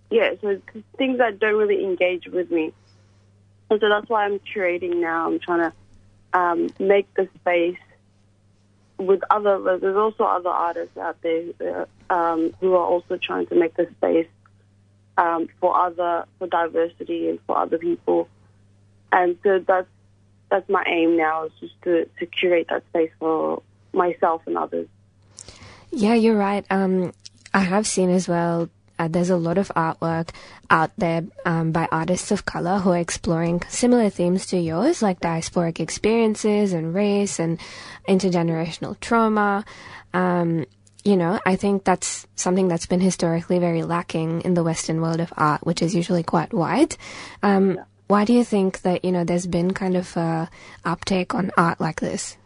yeah, 0.10 0.34
so 0.42 0.60
things 0.98 1.20
that 1.20 1.40
don't 1.40 1.56
really 1.56 1.84
engage 1.84 2.28
with 2.28 2.52
me. 2.52 2.74
And 3.70 3.80
so 3.80 3.90
that's 3.90 4.10
why 4.10 4.26
I'm 4.26 4.40
curating 4.40 4.98
now. 4.98 5.28
I'm 5.28 5.40
trying 5.40 5.72
to 5.72 6.40
um, 6.40 6.70
make 6.80 7.12
the 7.16 7.28
space 7.40 7.78
with 8.98 9.22
other, 9.30 9.80
there's 9.80 9.98
also 9.98 10.24
other 10.24 10.50
artists 10.50 10.98
out 10.98 11.18
there 11.22 11.88
uh, 12.10 12.14
um, 12.14 12.54
who 12.60 12.74
are 12.74 12.86
also 12.86 13.18
trying 13.18 13.48
to 13.48 13.56
make 13.56 13.76
the 13.76 13.88
space 13.98 14.28
um, 15.18 15.48
for 15.60 15.76
other, 15.78 16.26
for 16.40 16.48
diversity 16.48 17.30
and 17.30 17.40
for 17.46 17.58
other 17.58 17.78
people. 17.78 18.28
And 19.12 19.38
so 19.44 19.60
that's, 19.60 19.88
that's 20.50 20.68
my 20.70 20.84
aim 20.88 21.18
now 21.18 21.46
is 21.46 21.52
just 21.60 21.82
to, 21.84 22.10
to 22.20 22.26
curate 22.26 22.68
that 22.70 22.84
space 22.90 23.12
for 23.20 23.62
myself 23.94 24.42
and 24.46 24.58
others. 24.58 24.88
Yeah, 25.92 26.16
you're 26.16 26.38
right. 26.38 26.66
Um, 26.70 27.14
I 27.54 27.60
have 27.60 27.86
seen 27.86 28.10
as 28.10 28.28
well. 28.28 28.70
Uh, 29.04 29.08
there's 29.10 29.30
a 29.30 29.38
lot 29.38 29.58
of 29.58 29.68
artwork 29.76 30.30
out 30.70 30.92
there 30.98 31.26
um, 31.46 31.74
by 31.74 31.88
artists 31.92 32.32
of 32.32 32.46
color 32.46 32.80
who 32.80 32.92
are 32.92 32.98
exploring 32.98 33.62
similar 33.68 34.10
themes 34.10 34.46
to 34.46 34.58
yours, 34.58 35.02
like 35.02 35.20
diasporic 35.20 35.82
experiences 35.82 36.72
and 36.72 36.94
race 36.94 37.38
and 37.38 37.60
intergenerational 38.08 38.98
trauma. 39.02 39.66
Um, 40.14 40.66
you 41.04 41.18
know, 41.18 41.38
I 41.46 41.58
think 41.58 41.84
that's 41.84 42.26
something 42.36 42.70
that's 42.70 42.86
been 42.86 43.02
historically 43.02 43.60
very 43.60 43.84
lacking 43.84 44.42
in 44.42 44.54
the 44.54 44.64
Western 44.64 45.02
world 45.02 45.20
of 45.20 45.34
art, 45.36 45.66
which 45.66 45.82
is 45.82 45.94
usually 45.94 46.24
quite 46.24 46.54
white. 46.54 46.96
Um, 47.42 47.78
why 48.08 48.24
do 48.24 48.32
you 48.32 48.46
think 48.46 48.84
that 48.84 49.04
you 49.04 49.12
know 49.12 49.26
there's 49.26 49.48
been 49.48 49.74
kind 49.74 49.98
of 49.98 50.16
a 50.16 50.50
uptake 50.86 51.36
on 51.36 51.52
art 51.58 51.82
like 51.82 52.00
this? 52.00 52.38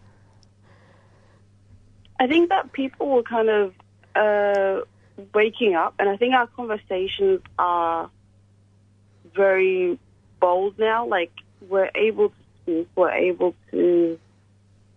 I 2.20 2.26
think 2.26 2.50
that 2.50 2.72
people 2.74 3.10
were 3.10 3.22
kind 3.22 3.50
of 3.50 3.74
uh, 4.16 4.82
waking 5.34 5.76
up, 5.76 5.96
and 6.00 6.10
I 6.10 6.18
think 6.18 6.34
our 6.34 6.48
conversations 6.48 7.42
are 7.58 8.10
very 9.36 10.00
bold 10.40 10.78
now. 10.78 11.08
Like 11.08 11.32
we're 11.68 11.92
able 11.96 12.30
to 12.30 12.36
speak, 12.62 12.88
we're 12.96 13.12
able 13.12 13.56
to 13.72 14.20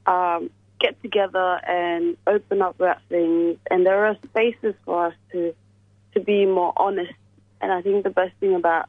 um, 0.06 0.50
get 0.80 1.00
together 1.02 1.60
and 1.66 2.16
open 2.26 2.62
up 2.62 2.76
about 2.76 2.98
things, 3.08 3.58
and 3.70 3.84
there 3.86 4.06
are 4.06 4.16
spaces 4.24 4.74
for 4.84 5.06
us 5.06 5.14
to 5.32 5.54
to 6.14 6.20
be 6.20 6.44
more 6.44 6.72
honest 6.76 7.12
and 7.60 7.72
I 7.72 7.82
think 7.82 8.04
the 8.04 8.10
best 8.10 8.32
thing 8.40 8.54
about 8.54 8.88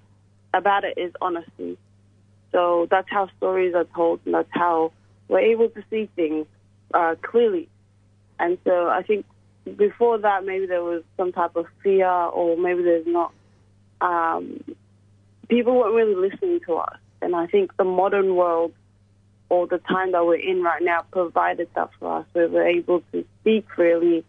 about 0.54 0.84
it 0.84 0.98
is 0.98 1.14
honesty. 1.22 1.78
So 2.52 2.88
that's 2.90 3.10
how 3.10 3.30
stories 3.38 3.74
are 3.74 3.86
told, 3.96 4.20
and 4.26 4.34
that's 4.34 4.50
how 4.52 4.92
we're 5.28 5.40
able 5.40 5.70
to 5.70 5.84
see 5.90 6.10
things 6.16 6.46
uh, 6.94 7.16
clearly. 7.22 7.70
And 8.40 8.58
so 8.66 8.90
I 8.90 9.04
think 9.04 9.26
before 9.78 10.18
that, 10.20 10.46
maybe 10.46 10.66
there 10.66 10.84
was 10.84 11.04
some 11.18 11.32
type 11.32 11.56
of 11.56 11.66
fear, 11.84 12.10
or 12.10 12.58
maybe 12.58 12.84
there's 12.84 13.08
not. 13.08 13.34
Um, 14.00 14.64
people 15.50 15.78
weren't 15.78 15.96
really 15.96 16.16
listening 16.16 16.60
to 16.66 16.76
us, 16.76 16.98
and 17.22 17.36
I 17.36 17.48
think 17.48 17.76
the 17.78 17.84
modern 17.84 18.36
world, 18.36 18.74
or 19.50 19.68
the 19.68 19.78
time 19.78 20.14
that 20.14 20.26
we're 20.26 20.36
in 20.36 20.64
right 20.64 20.82
now, 20.82 21.06
provided 21.12 21.70
that 21.76 21.90
for 22.00 22.20
us. 22.20 22.26
We 22.34 22.48
were 22.48 22.68
able 22.68 23.04
to 23.12 23.26
speak 23.42 23.68
freely 23.76 24.26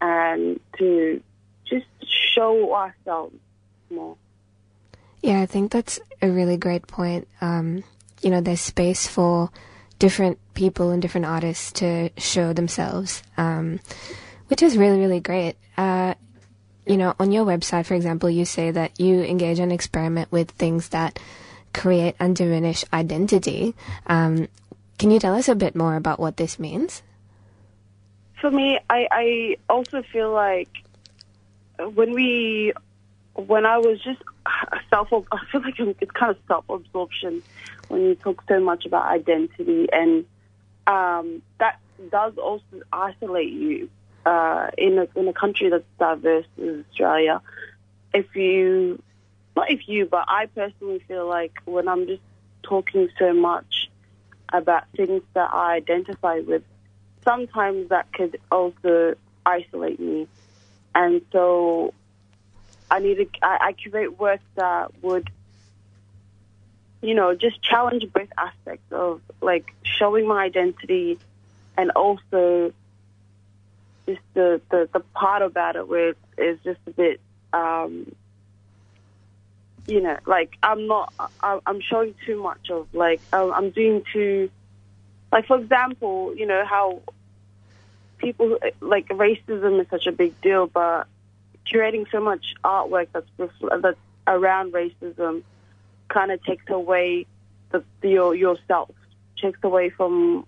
and 0.00 0.60
to 0.78 1.22
just 1.64 1.86
show 2.34 2.74
ourselves 2.74 3.34
more. 3.90 4.16
Yeah, 5.22 5.40
I 5.40 5.46
think 5.46 5.72
that's 5.72 5.98
a 6.22 6.30
really 6.30 6.56
great 6.56 6.86
point. 6.86 7.26
Um, 7.40 7.82
you 8.22 8.30
know, 8.30 8.40
there's 8.40 8.60
space 8.60 9.06
for 9.06 9.50
different 9.98 10.38
people 10.54 10.90
and 10.90 11.00
different 11.00 11.26
artists 11.26 11.72
to 11.72 12.10
show 12.18 12.52
themselves, 12.52 13.22
um, 13.36 13.80
which 14.48 14.62
is 14.62 14.76
really, 14.76 14.98
really 14.98 15.20
great. 15.20 15.56
Uh, 15.76 16.14
you 16.86 16.96
know, 16.96 17.14
on 17.18 17.32
your 17.32 17.44
website, 17.44 17.86
for 17.86 17.94
example, 17.94 18.30
you 18.30 18.44
say 18.44 18.70
that 18.70 19.00
you 19.00 19.22
engage 19.22 19.58
and 19.58 19.72
experiment 19.72 20.30
with 20.30 20.50
things 20.52 20.90
that 20.90 21.18
create 21.74 22.14
and 22.20 22.36
diminish 22.36 22.84
identity. 22.92 23.74
Um, 24.06 24.48
can 24.98 25.10
you 25.10 25.18
tell 25.18 25.34
us 25.34 25.48
a 25.48 25.54
bit 25.54 25.74
more 25.74 25.96
about 25.96 26.20
what 26.20 26.36
this 26.36 26.58
means? 26.58 27.02
For 28.40 28.50
me, 28.50 28.78
I, 28.88 29.08
I 29.10 29.56
also 29.68 30.02
feel 30.02 30.30
like 30.30 30.68
when 31.78 32.12
we, 32.12 32.72
when 33.34 33.66
I 33.66 33.78
was 33.78 34.00
just 34.00 34.22
self, 34.88 35.12
I 35.12 35.44
feel 35.50 35.60
like 35.60 35.78
it's 35.78 36.10
kind 36.12 36.30
of 36.30 36.38
self-absorption 36.46 37.42
when 37.88 38.00
you 38.02 38.14
talk 38.14 38.42
so 38.48 38.60
much 38.60 38.86
about 38.86 39.06
identity, 39.06 39.88
and 39.92 40.24
um, 40.86 41.42
that 41.58 41.80
does 42.10 42.36
also 42.38 42.64
isolate 42.92 43.52
you 43.52 43.88
uh, 44.26 44.70
in 44.76 44.98
a 44.98 45.06
in 45.14 45.28
a 45.28 45.32
country 45.32 45.70
that's 45.70 45.84
diverse 45.98 46.46
as 46.60 46.84
Australia. 46.90 47.40
If 48.12 48.34
you, 48.34 49.00
not 49.54 49.70
if 49.70 49.88
you, 49.88 50.06
but 50.06 50.24
I 50.26 50.46
personally 50.46 50.98
feel 51.06 51.26
like 51.28 51.52
when 51.64 51.86
I'm 51.86 52.06
just 52.06 52.22
talking 52.62 53.08
so 53.18 53.32
much 53.32 53.88
about 54.52 54.84
things 54.96 55.22
that 55.34 55.50
I 55.52 55.74
identify 55.74 56.40
with, 56.40 56.64
sometimes 57.24 57.90
that 57.90 58.12
could 58.12 58.40
also 58.50 59.14
isolate 59.44 60.00
me. 60.00 60.26
And 60.94 61.22
so 61.30 61.94
I 62.90 62.98
need 62.98 63.16
to, 63.16 63.26
I, 63.42 63.58
I 63.60 63.72
create 63.72 64.18
work 64.18 64.40
that 64.56 64.90
would, 65.02 65.30
you 67.02 67.14
know, 67.14 67.34
just 67.34 67.62
challenge 67.62 68.04
both 68.12 68.28
aspects 68.36 68.90
of 68.92 69.20
like 69.40 69.72
showing 69.84 70.26
my 70.26 70.44
identity 70.44 71.18
and 71.76 71.90
also 71.90 72.72
just 74.06 74.20
the, 74.34 74.60
the, 74.70 74.88
the 74.92 75.00
part 75.00 75.42
about 75.42 75.76
it 75.76 75.88
where 75.88 76.14
it's 76.38 76.62
just 76.64 76.80
a 76.86 76.90
bit, 76.90 77.20
um, 77.52 78.14
you 79.86 80.00
know, 80.00 80.16
like 80.26 80.56
I'm 80.62 80.86
not, 80.86 81.12
I- 81.40 81.60
I'm 81.66 81.80
showing 81.80 82.14
too 82.24 82.42
much 82.42 82.70
of 82.70 82.86
like, 82.92 83.20
I'm 83.32 83.70
doing 83.70 84.02
too, 84.12 84.50
like 85.32 85.46
for 85.46 85.58
example, 85.58 86.34
you 86.36 86.46
know, 86.46 86.64
how 86.64 87.02
people, 88.18 88.58
like 88.80 89.08
racism 89.08 89.80
is 89.80 89.86
such 89.90 90.06
a 90.06 90.12
big 90.12 90.40
deal, 90.40 90.66
but 90.66 91.06
curating 91.72 92.06
so 92.10 92.20
much 92.20 92.54
artwork 92.64 93.08
that's 93.12 93.26
that's 93.82 93.98
around 94.26 94.72
racism 94.72 95.42
kind 96.08 96.30
of 96.30 96.42
takes 96.44 96.68
away 96.68 97.26
the, 97.72 97.82
the 98.00 98.08
your 98.10 98.34
yourself, 98.34 98.90
takes 99.40 99.58
away 99.62 99.90
from 99.90 100.46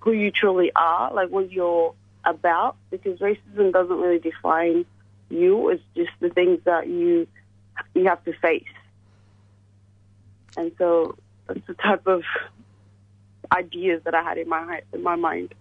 who 0.00 0.12
you 0.12 0.30
truly 0.30 0.70
are, 0.76 1.12
like 1.14 1.30
what 1.30 1.50
you're 1.50 1.94
about, 2.24 2.76
because 2.90 3.18
racism 3.18 3.72
doesn't 3.72 3.98
really 3.98 4.18
define 4.18 4.84
you. 5.28 5.68
It's 5.70 5.82
just 5.96 6.10
the 6.20 6.30
things 6.30 6.60
that 6.64 6.86
you 6.88 7.26
you 7.94 8.06
have 8.06 8.24
to 8.24 8.32
face, 8.34 8.64
and 10.56 10.72
so 10.78 11.16
that's 11.46 11.66
the 11.66 11.74
type 11.74 12.06
of 12.06 12.22
ideas 13.52 14.02
that 14.04 14.14
I 14.14 14.22
had 14.22 14.38
in 14.38 14.48
my 14.48 14.82
in 14.92 15.02
my 15.02 15.16
mind. 15.16 15.54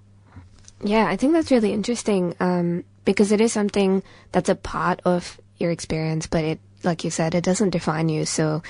Yeah, 0.83 1.07
I 1.07 1.15
think 1.15 1.33
that's 1.33 1.51
really 1.51 1.71
interesting 1.71 2.35
um, 2.39 2.83
because 3.05 3.31
it 3.31 3.39
is 3.39 3.53
something 3.53 4.03
that's 4.31 4.49
a 4.49 4.55
part 4.55 5.01
of 5.05 5.39
your 5.57 5.71
experience, 5.71 6.27
but 6.27 6.43
it, 6.43 6.59
like 6.83 7.03
you 7.03 7.09
said, 7.09 7.35
it 7.35 7.43
doesn't 7.43 7.69
define 7.69 8.09
you. 8.09 8.25
So 8.25 8.63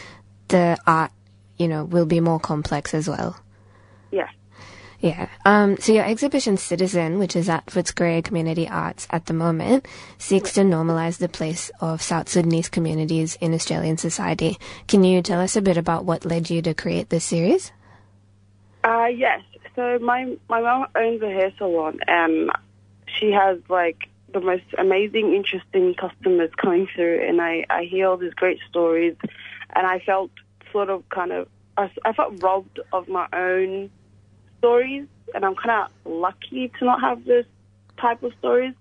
the 0.50 0.78
art, 0.86 1.12
you 1.58 1.68
know, 1.68 1.86
will 1.86 2.06
be 2.06 2.20
more 2.20 2.40
complex 2.40 2.94
as 2.94 3.08
well. 3.08 3.36
Yeah. 4.12 4.30
Yeah. 5.04 5.28
Um, 5.44 5.76
so 5.80 5.92
your 5.92 6.06
exhibition 6.06 6.56
Citizen, 6.56 7.20
which 7.20 7.36
is 7.36 7.50
at 7.50 7.66
Footscray 7.66 8.24
Community 8.24 8.70
Arts 8.70 9.06
at 9.10 9.26
the 9.26 9.34
moment, 9.34 9.86
seeks 10.18 10.54
to 10.54 10.62
normalize 10.62 11.18
the 11.18 11.28
place 11.28 11.70
of 11.82 12.02
South 12.02 12.30
Sudanese 12.30 12.70
communities 12.70 13.38
in 13.42 13.54
Australian 13.54 13.98
society. 13.98 14.58
Can 14.88 15.04
you 15.04 15.22
tell 15.22 15.42
us 15.42 15.58
a 15.58 15.62
bit 15.62 15.76
about 15.76 16.06
what 16.06 16.24
led 16.24 16.50
you 16.50 16.62
to 16.62 16.74
create 16.74 17.10
this 17.10 17.26
series? 17.26 17.74
Uh, 18.86 19.08
yes. 19.14 19.42
So 19.76 20.00
my 20.00 20.38
my 20.48 20.62
mom 20.62 20.88
owns 20.96 21.22
a 21.22 21.28
hair 21.28 21.52
salon, 21.58 22.00
and 22.08 22.50
she 23.20 23.30
has 23.34 23.58
like 23.68 24.08
the 24.32 24.40
most 24.40 24.64
amazing, 24.78 25.34
interesting 25.34 25.96
customers 25.96 26.52
coming 26.56 26.88
through, 26.96 27.28
and 27.28 27.42
I 27.42 27.66
I 27.70 27.84
hear 27.84 28.08
all 28.08 28.16
these 28.16 28.36
great 28.36 28.60
stories, 28.70 29.18
and 29.76 29.86
I 29.86 30.00
felt 30.00 30.32
sort 30.72 30.90
of 30.90 31.04
kind 31.10 31.34
of 31.34 31.50
I, 31.76 31.92
I 32.06 32.14
felt 32.14 32.42
robbed 32.42 32.80
of 32.94 33.10
my 33.10 33.28
own 33.34 33.90
stories, 34.64 35.06
and 35.36 35.44
I'm 35.44 35.56
kind 35.56 35.84
of 35.84 36.12
lucky 36.12 36.72
to 36.80 36.86
not 36.86 37.02
have 37.02 37.26
this 37.26 37.46
type 37.98 38.24
of 38.24 38.34
stories 38.40 38.74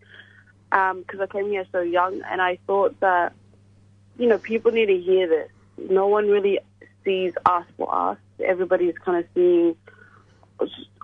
um, 0.71 1.01
because 1.01 1.19
I 1.21 1.27
came 1.27 1.49
here 1.49 1.67
so 1.73 1.81
young, 1.81 2.23
and 2.31 2.41
I 2.41 2.59
thought 2.69 2.99
that 3.01 3.33
you 4.17 4.29
know 4.29 4.39
people 4.39 4.71
need 4.71 4.87
to 4.87 4.99
hear 4.99 5.27
this. 5.27 5.51
No 5.91 6.07
one 6.07 6.29
really 6.29 6.61
sees 7.05 7.33
us 7.45 7.65
for 7.77 7.93
us. 7.93 8.19
Everybody's 8.39 8.97
kind 8.99 9.19
of 9.19 9.27
seeing 9.35 9.75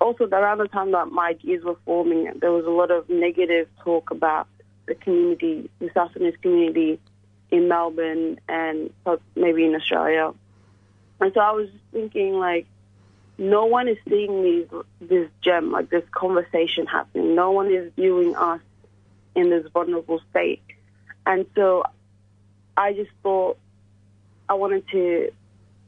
also 0.01 0.29
around 0.29 0.59
the 0.59 0.69
time 0.69 0.93
that 0.93 1.11
my 1.11 1.31
ideas 1.31 1.65
were 1.65 1.77
forming, 1.85 2.31
there 2.41 2.53
was 2.53 2.65
a 2.65 2.71
lot 2.71 2.93
of 2.93 3.09
negative 3.09 3.69
talk 3.83 4.13
about 4.13 4.47
the 4.87 4.95
community, 4.95 5.69
the 5.81 5.91
South 5.93 6.13
Sudanese 6.13 6.37
community 6.41 7.01
in 7.51 7.67
Melbourne 7.67 8.39
and 8.49 8.91
maybe 9.35 9.65
in 9.65 9.75
Australia. 9.75 10.33
And 11.21 11.33
so 11.35 11.41
I 11.41 11.51
was 11.51 11.69
thinking, 11.93 12.35
like, 12.35 12.67
no 13.39 13.67
one 13.67 13.87
is 13.89 13.97
seeing 14.09 14.43
these 14.43 14.67
this 15.01 15.31
gem, 15.41 15.71
like 15.71 15.89
this 15.89 16.05
conversation 16.11 16.87
happening. 16.87 17.37
No 17.37 17.53
one 17.53 17.73
is 17.73 17.93
viewing 17.95 18.35
us 18.35 18.61
in 19.37 19.49
this 19.51 19.65
vulnerable 19.73 20.21
state. 20.31 20.63
And 21.25 21.47
so 21.55 21.85
I 22.77 22.93
just 22.93 23.11
thought 23.23 23.59
I 24.49 24.55
wanted 24.55 24.89
to 24.89 25.31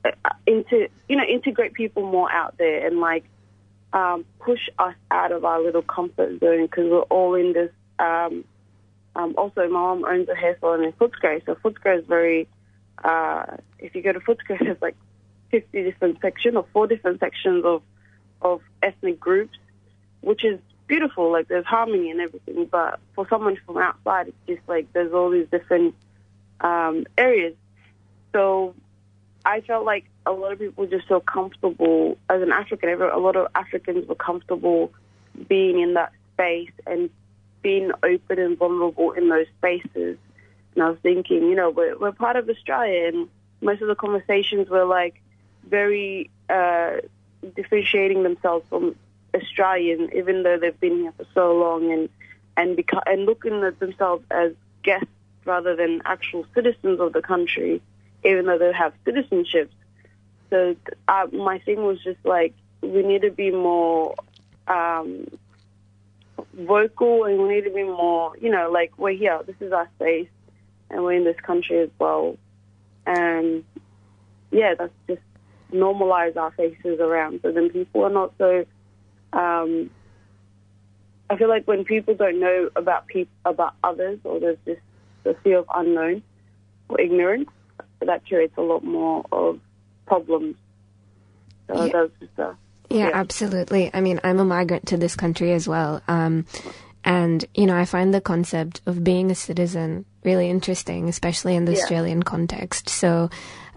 uh, 0.04 0.10
into 0.46 0.88
you 1.08 1.16
know 1.16 1.24
integrate 1.24 1.74
people 1.74 2.08
more 2.08 2.30
out 2.30 2.56
there 2.56 2.86
and 2.86 3.00
like 3.00 3.24
um, 3.92 4.24
push 4.38 4.68
us 4.78 4.94
out 5.10 5.32
of 5.32 5.44
our 5.44 5.60
little 5.60 5.82
comfort 5.82 6.38
zone 6.40 6.62
because 6.62 6.88
we're 6.88 7.00
all 7.02 7.34
in 7.34 7.52
this. 7.52 7.70
Um, 7.98 8.44
um, 9.16 9.34
also, 9.36 9.62
my 9.62 9.66
mom 9.66 10.04
owns 10.04 10.28
a 10.28 10.36
hair 10.36 10.56
salon 10.60 10.84
in 10.84 10.92
Footscray, 10.92 11.44
so 11.44 11.56
Footscray 11.56 11.98
is 11.98 12.06
very. 12.06 12.48
Uh, 13.02 13.56
if 13.78 13.94
you 13.94 14.02
go 14.02 14.12
to 14.12 14.20
Footscray, 14.20 14.58
there's 14.60 14.80
like 14.80 14.96
50 15.50 15.82
different 15.82 16.20
sections 16.20 16.56
or 16.56 16.66
four 16.72 16.86
different 16.86 17.20
sections 17.20 17.64
of 17.64 17.82
of 18.42 18.62
ethnic 18.82 19.20
groups, 19.20 19.58
which 20.22 20.44
is 20.44 20.58
beautiful. 20.86 21.30
Like 21.30 21.48
there's 21.48 21.66
harmony 21.66 22.10
and 22.10 22.20
everything, 22.20 22.66
but 22.66 23.00
for 23.14 23.26
someone 23.28 23.58
from 23.66 23.78
outside, 23.78 24.28
it's 24.28 24.36
just 24.46 24.68
like 24.68 24.92
there's 24.92 25.12
all 25.12 25.30
these 25.30 25.48
different 25.50 25.94
um, 26.60 27.06
areas. 27.18 27.54
So 28.32 28.74
I 29.44 29.60
felt 29.60 29.84
like 29.84 30.04
a 30.26 30.32
lot 30.32 30.52
of 30.52 30.58
people 30.58 30.86
just 30.86 31.08
so 31.08 31.20
comfortable 31.20 32.18
as 32.28 32.42
an 32.42 32.52
African. 32.52 32.88
A 32.88 33.18
lot 33.18 33.36
of 33.36 33.48
Africans 33.54 34.06
were 34.08 34.14
comfortable 34.14 34.92
being 35.48 35.80
in 35.80 35.94
that 35.94 36.12
space 36.34 36.72
and 36.86 37.10
being 37.62 37.90
open 38.02 38.38
and 38.38 38.58
vulnerable 38.58 39.12
in 39.12 39.28
those 39.28 39.46
spaces. 39.58 40.18
And 40.74 40.84
I 40.84 40.90
was 40.90 40.98
thinking, 41.02 41.42
you 41.44 41.54
know, 41.54 41.70
we're, 41.70 41.96
we're 41.98 42.12
part 42.12 42.36
of 42.36 42.48
Australia, 42.48 43.08
and 43.08 43.28
most 43.60 43.82
of 43.82 43.88
the 43.88 43.94
conversations 43.94 44.68
were 44.68 44.84
like 44.84 45.20
very 45.68 46.30
uh, 46.48 46.96
differentiating 47.56 48.22
themselves 48.22 48.66
from 48.68 48.96
Australian, 49.34 50.10
even 50.14 50.42
though 50.42 50.58
they've 50.58 50.80
been 50.80 50.98
here 50.98 51.12
for 51.16 51.26
so 51.34 51.56
long, 51.58 51.92
and 51.92 52.08
and 52.56 52.76
beca- 52.76 53.02
and 53.06 53.26
looking 53.26 53.62
at 53.62 53.78
themselves 53.78 54.24
as 54.30 54.52
guests 54.82 55.06
rather 55.44 55.76
than 55.76 56.02
actual 56.04 56.44
citizens 56.54 57.00
of 57.00 57.12
the 57.12 57.22
country, 57.22 57.80
even 58.24 58.46
though 58.46 58.58
they 58.58 58.72
have 58.72 58.92
citizenships. 59.06 59.70
So 60.50 60.76
uh, 61.08 61.26
my 61.32 61.58
thing 61.60 61.84
was 61.84 62.02
just 62.02 62.18
like 62.24 62.54
we 62.82 63.02
need 63.02 63.22
to 63.22 63.30
be 63.30 63.50
more 63.50 64.14
um, 64.66 65.26
vocal, 66.54 67.24
and 67.24 67.40
we 67.42 67.48
need 67.54 67.64
to 67.64 67.70
be 67.70 67.84
more, 67.84 68.36
you 68.40 68.50
know, 68.50 68.70
like 68.70 68.92
we're 68.98 69.16
here. 69.16 69.40
This 69.46 69.56
is 69.60 69.72
our 69.72 69.88
space. 69.96 70.28
and 70.90 71.04
we're 71.04 71.12
in 71.14 71.24
this 71.24 71.40
country 71.40 71.78
as 71.80 71.90
well. 71.98 72.36
And 73.06 73.64
yeah, 74.50 74.74
that's 74.74 74.92
just 75.08 75.22
normalize 75.72 76.36
our 76.36 76.50
faces 76.52 77.00
around. 77.00 77.40
So 77.42 77.52
then 77.52 77.70
people 77.70 78.04
are 78.04 78.10
not 78.10 78.32
so. 78.38 78.64
Um, 79.32 79.90
I 81.28 81.36
feel 81.36 81.48
like 81.48 81.66
when 81.68 81.84
people 81.84 82.14
don't 82.14 82.40
know 82.40 82.70
about 82.74 83.06
people 83.06 83.32
about 83.44 83.74
others, 83.84 84.18
or 84.24 84.40
there's 84.40 84.58
just 84.66 84.80
the 85.24 85.34
fear 85.44 85.58
of 85.58 85.66
unknown 85.74 86.22
or 86.88 87.00
ignorance, 87.00 87.48
that 88.00 88.26
creates 88.26 88.54
a 88.56 88.62
lot 88.62 88.82
more 88.84 89.24
of 89.30 89.60
problems. 90.06 90.56
So 91.68 91.84
Yeah. 91.84 91.92
that's 91.92 92.12
just 92.20 92.38
a 92.38 92.56
Yeah, 92.92 93.10
absolutely. 93.14 93.90
I 93.94 94.00
mean, 94.00 94.18
I'm 94.24 94.40
a 94.40 94.44
migrant 94.44 94.86
to 94.88 94.96
this 94.96 95.14
country 95.14 95.52
as 95.52 95.68
well. 95.68 96.02
Um, 96.08 96.44
and, 97.04 97.44
you 97.54 97.66
know, 97.66 97.76
I 97.76 97.84
find 97.84 98.12
the 98.12 98.20
concept 98.20 98.80
of 98.84 99.04
being 99.04 99.30
a 99.30 99.34
citizen 99.36 100.04
really 100.24 100.50
interesting, 100.50 101.08
especially 101.08 101.54
in 101.54 101.64
the 101.64 101.72
Yeah. 101.72 101.78
Australian 101.78 102.24
context. 102.24 102.88
So, 102.88 103.30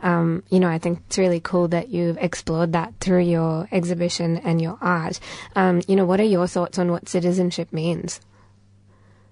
um, 0.04 0.44
you 0.50 0.60
know, 0.60 0.68
I 0.68 0.78
think 0.78 1.02
it's 1.08 1.18
really 1.18 1.40
cool 1.40 1.70
that 1.70 1.90
you've 1.90 2.18
explored 2.18 2.74
that 2.74 2.94
through 3.00 3.22
your 3.22 3.68
exhibition 3.72 4.38
and 4.38 4.62
your 4.62 4.78
art. 4.82 5.20
Um, 5.56 5.82
you 5.88 5.96
know, 5.96 6.06
what 6.06 6.20
are 6.20 6.26
your 6.26 6.46
thoughts 6.46 6.78
on 6.78 6.92
what 6.92 7.08
citizenship 7.08 7.72
means? 7.72 8.20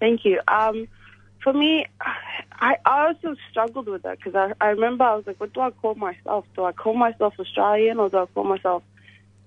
Thank 0.00 0.24
you. 0.24 0.40
Um, 0.48 0.88
for 1.42 1.52
me, 1.52 1.86
I, 2.58 2.76
also 2.86 3.36
struggled 3.50 3.86
with 3.86 4.02
that 4.02 4.18
because 4.18 4.34
I, 4.34 4.52
I 4.64 4.70
remember 4.70 5.04
I 5.04 5.14
was 5.14 5.26
like, 5.26 5.38
what 5.38 5.52
do 5.52 5.60
I 5.60 5.70
call 5.70 5.94
myself? 5.94 6.46
Do 6.56 6.64
I 6.64 6.72
call 6.72 6.94
myself 6.94 7.34
Australian 7.38 7.98
or 7.98 8.08
do 8.08 8.18
I 8.18 8.26
call 8.26 8.44
myself 8.44 8.82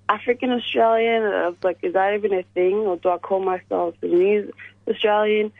African 0.07 0.51
Australian? 0.51 1.23
I 1.23 1.47
was 1.47 1.57
like, 1.63 1.79
is 1.81 1.93
that 1.93 2.13
even 2.13 2.33
a 2.33 2.43
thing? 2.53 2.75
Or 2.75 2.97
do 2.97 3.09
I 3.09 3.17
call 3.17 3.39
myself 3.39 3.95
Sudanese 3.99 4.51
Australian? 4.87 5.51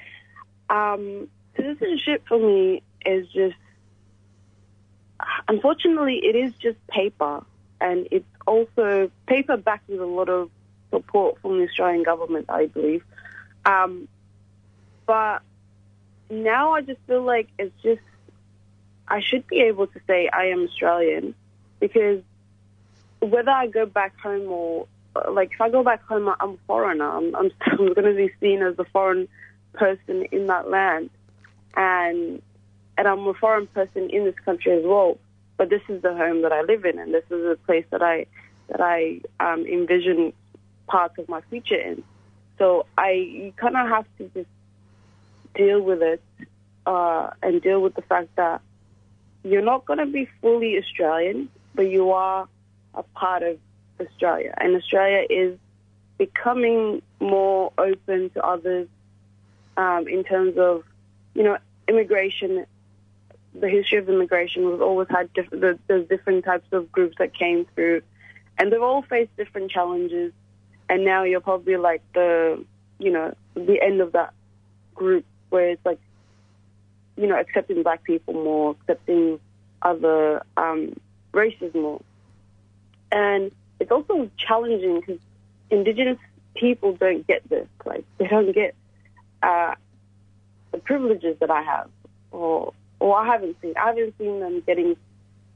Um, 0.70 1.28
citizenship 1.55 2.24
for 2.28 2.38
me 2.38 2.84
is 3.05 3.28
just, 3.30 3.55
unfortunately, 5.47 6.20
it 6.24 6.36
is 6.36 6.53
just 6.53 6.78
paper. 6.88 7.43
And 7.82 8.07
it's 8.11 8.26
also 8.47 9.11
paper 9.28 9.57
backed 9.57 9.89
with 9.89 9.99
a 9.99 10.05
lot 10.05 10.30
of 10.30 10.49
support 10.91 11.39
from 11.41 11.59
the 11.59 11.66
Australian 11.66 12.03
government, 12.03 12.45
I 12.49 12.68
believe. 12.68 13.03
Um, 13.66 14.07
but 15.05 15.41
now 16.30 16.74
I 16.74 16.82
just 16.82 16.99
feel 17.07 17.22
like 17.22 17.49
it's 17.59 17.74
just 17.84 18.01
I 19.07 19.22
should 19.22 19.45
be 19.47 19.61
able 19.61 19.88
to 19.88 19.99
say 20.07 20.30
I 20.30 20.45
am 20.45 20.63
Australian 20.63 21.36
because 21.80 22.22
whether 23.20 23.51
I 23.51 23.68
go 23.68 23.86
back 23.86 24.20
home 24.20 24.47
or 24.47 24.88
like 25.30 25.51
if 25.53 25.61
I 25.61 25.70
go 25.70 25.84
back 25.84 26.03
home, 26.05 26.34
I'm 26.39 26.51
a 26.51 26.57
foreigner. 26.68 27.09
I'm, 27.09 27.36
I'm, 27.36 27.51
I'm 27.61 27.93
going 27.93 28.05
to 28.05 28.13
be 28.13 28.32
seen 28.39 28.61
as 28.61 28.78
a 28.80 28.86
foreign 28.86 29.28
person 29.74 30.24
in 30.32 30.47
that 30.47 30.70
land, 30.70 31.09
and 31.76 32.41
and 32.98 33.08
I'm 33.08 33.28
a 33.28 33.34
foreign 33.34 33.68
person 33.68 34.10
in 34.10 34.26
this 34.26 34.36
country 34.43 34.72
as 34.74 34.84
well. 34.86 35.18
But 35.58 35.70
this 35.70 35.82
is 35.88 36.02
the 36.02 36.14
home 36.14 36.41
that 36.41 36.52
I 36.52 36.62
live 36.62 36.86
in, 36.86 37.00
and 37.00 37.14
this 37.14 37.24
is 37.26 37.30
the 37.30 37.58
place 37.66 37.86
that 37.91 38.02
I 38.02 38.26
that 38.68 38.82
I 38.82 39.22
um, 39.39 39.66
envision 39.66 40.34
parts 40.88 41.18
of 41.18 41.30
my 41.30 41.41
future 41.50 41.76
in. 41.76 42.04
So 42.58 42.86
I 42.98 43.54
kind 43.58 43.76
of 43.76 43.88
have 43.88 44.06
to 44.18 44.30
just 44.34 44.50
deal 45.56 45.82
with 45.82 46.02
it 46.02 46.22
uh, 46.86 47.30
and 47.41 47.62
deal 47.62 47.82
with 47.82 47.96
the 47.96 48.02
fact 48.02 48.36
that 48.36 48.62
you're 49.43 49.62
not 49.62 49.86
going 49.86 50.00
to 50.00 50.06
be 50.06 50.28
fully 50.41 50.78
Australian, 50.78 51.50
but 51.74 51.89
you 51.89 52.12
are 52.12 52.48
a 52.93 53.04
part 53.04 53.43
of 53.43 53.58
Australia, 54.00 54.54
and 54.58 54.76
Australia 54.76 55.26
is 55.30 55.58
becoming 56.18 57.02
more 57.20 57.72
open 57.78 58.30
to 58.32 58.46
others 58.46 58.88
um, 59.78 60.08
in 60.08 60.24
terms 60.24 60.58
of 60.58 60.84
you 61.34 61.43
know 61.43 61.58
immigration. 61.88 62.66
The 63.60 63.70
history 63.70 63.99
of 63.99 64.10
immigration, 64.10 64.70
we've 64.70 64.82
always 64.82 65.08
had 65.10 65.32
diff- 65.34 65.49
the, 65.49 65.80
there's 65.88 66.08
different 66.08 66.43
types 66.43 66.68
of 66.72 66.91
groups 66.91 67.16
that 67.20 67.34
came 67.34 67.66
through, 67.74 68.01
and 68.58 68.72
they've 68.72 68.82
all 68.82 69.01
faced 69.01 69.36
different 69.38 69.72
challenges. 69.72 70.34
And 70.89 71.03
now 71.03 71.24
you're 71.24 71.41
probably 71.41 71.78
like 71.78 72.01
the, 72.14 72.64
you 72.99 73.12
know, 73.12 73.34
the 73.56 73.82
end 73.82 74.01
of 74.01 74.12
that 74.12 74.34
group 74.93 75.26
where 75.49 75.70
it's 75.70 75.86
like, 75.86 75.99
you 77.18 77.28
know, 77.28 77.39
accepting 77.39 77.82
black 77.82 78.03
people 78.03 78.34
more, 78.34 78.76
accepting 78.82 79.39
other 79.82 80.43
um, 80.58 80.95
races 81.32 81.74
more. 81.74 82.01
And 83.12 83.51
it's 83.80 83.91
also 83.91 84.30
challenging 84.38 84.99
because 84.99 85.20
indigenous 85.70 86.20
people 86.56 86.93
don't 86.93 87.26
get 87.26 87.47
this. 87.49 87.68
Like, 87.86 88.06
they 88.18 88.28
don't 88.28 88.53
get 88.53 88.76
uh, 89.41 89.76
the 90.72 90.78
privileges 90.78 91.38
that 91.39 91.49
I 91.49 91.62
have, 91.62 91.89
or 92.32 92.74
or 93.06 93.16
I 93.16 93.28
haven't 93.28 93.56
seen. 93.62 93.76
I 93.78 93.89
haven't 93.89 94.18
seen 94.18 94.39
them 94.39 94.64
getting, 94.66 94.97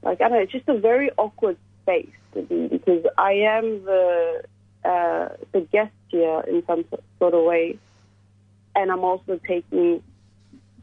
like, 0.03 0.21
I 0.21 0.29
don't 0.29 0.37
know, 0.37 0.43
it's 0.43 0.51
just 0.51 0.69
a 0.69 0.77
very 0.77 1.09
awkward 1.17 1.57
space 1.81 2.15
to 2.35 2.43
be 2.43 2.67
because 2.67 3.03
I 3.17 3.31
am 3.33 3.83
the 3.85 4.43
uh, 4.85 5.29
the 5.51 5.61
guest 5.61 5.91
here 6.09 6.41
in 6.47 6.63
some 6.67 6.85
sort 7.17 7.33
of 7.33 7.43
way, 7.43 7.79
and 8.75 8.91
I'm 8.91 9.03
also 9.03 9.39
taking 9.47 10.03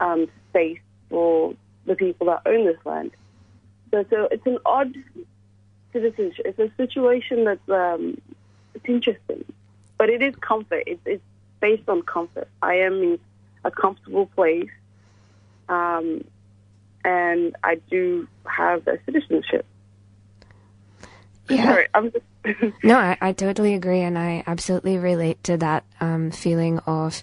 um, 0.00 0.26
space 0.50 0.80
for 1.08 1.54
the 1.84 1.94
people 1.94 2.26
that 2.26 2.42
own 2.44 2.66
this 2.66 2.84
land. 2.84 3.12
So, 3.92 4.04
so 4.10 4.28
it's 4.32 4.46
an 4.46 4.58
odd 4.66 4.92
citizenship. 5.92 6.46
It's 6.46 6.58
a 6.58 6.70
situation 6.76 7.44
that's 7.44 7.68
um, 7.68 8.20
it's 8.74 8.88
interesting, 8.88 9.44
but 9.98 10.10
it 10.10 10.20
is 10.20 10.34
comfort. 10.40 10.82
It's, 10.88 11.00
it's 11.06 11.22
based 11.60 11.88
on 11.88 12.02
comfort. 12.02 12.48
I 12.60 12.74
am 12.78 12.94
in 13.04 13.20
a 13.64 13.70
comfortable 13.70 14.26
place, 14.26 14.68
um, 15.68 16.24
and 17.06 17.56
I 17.62 17.76
do 17.88 18.26
have 18.44 18.86
a 18.88 18.98
citizenship. 19.06 19.64
Yeah. 21.48 21.64
Sorry, 21.64 21.86
I'm 21.94 22.10
just 22.10 22.24
No, 22.82 22.98
I, 22.98 23.16
I 23.20 23.32
totally 23.32 23.74
agree, 23.74 24.00
and 24.00 24.18
I 24.18 24.42
absolutely 24.46 24.98
relate 24.98 25.42
to 25.44 25.56
that 25.58 25.84
um, 26.00 26.32
feeling 26.32 26.80
of, 26.80 27.22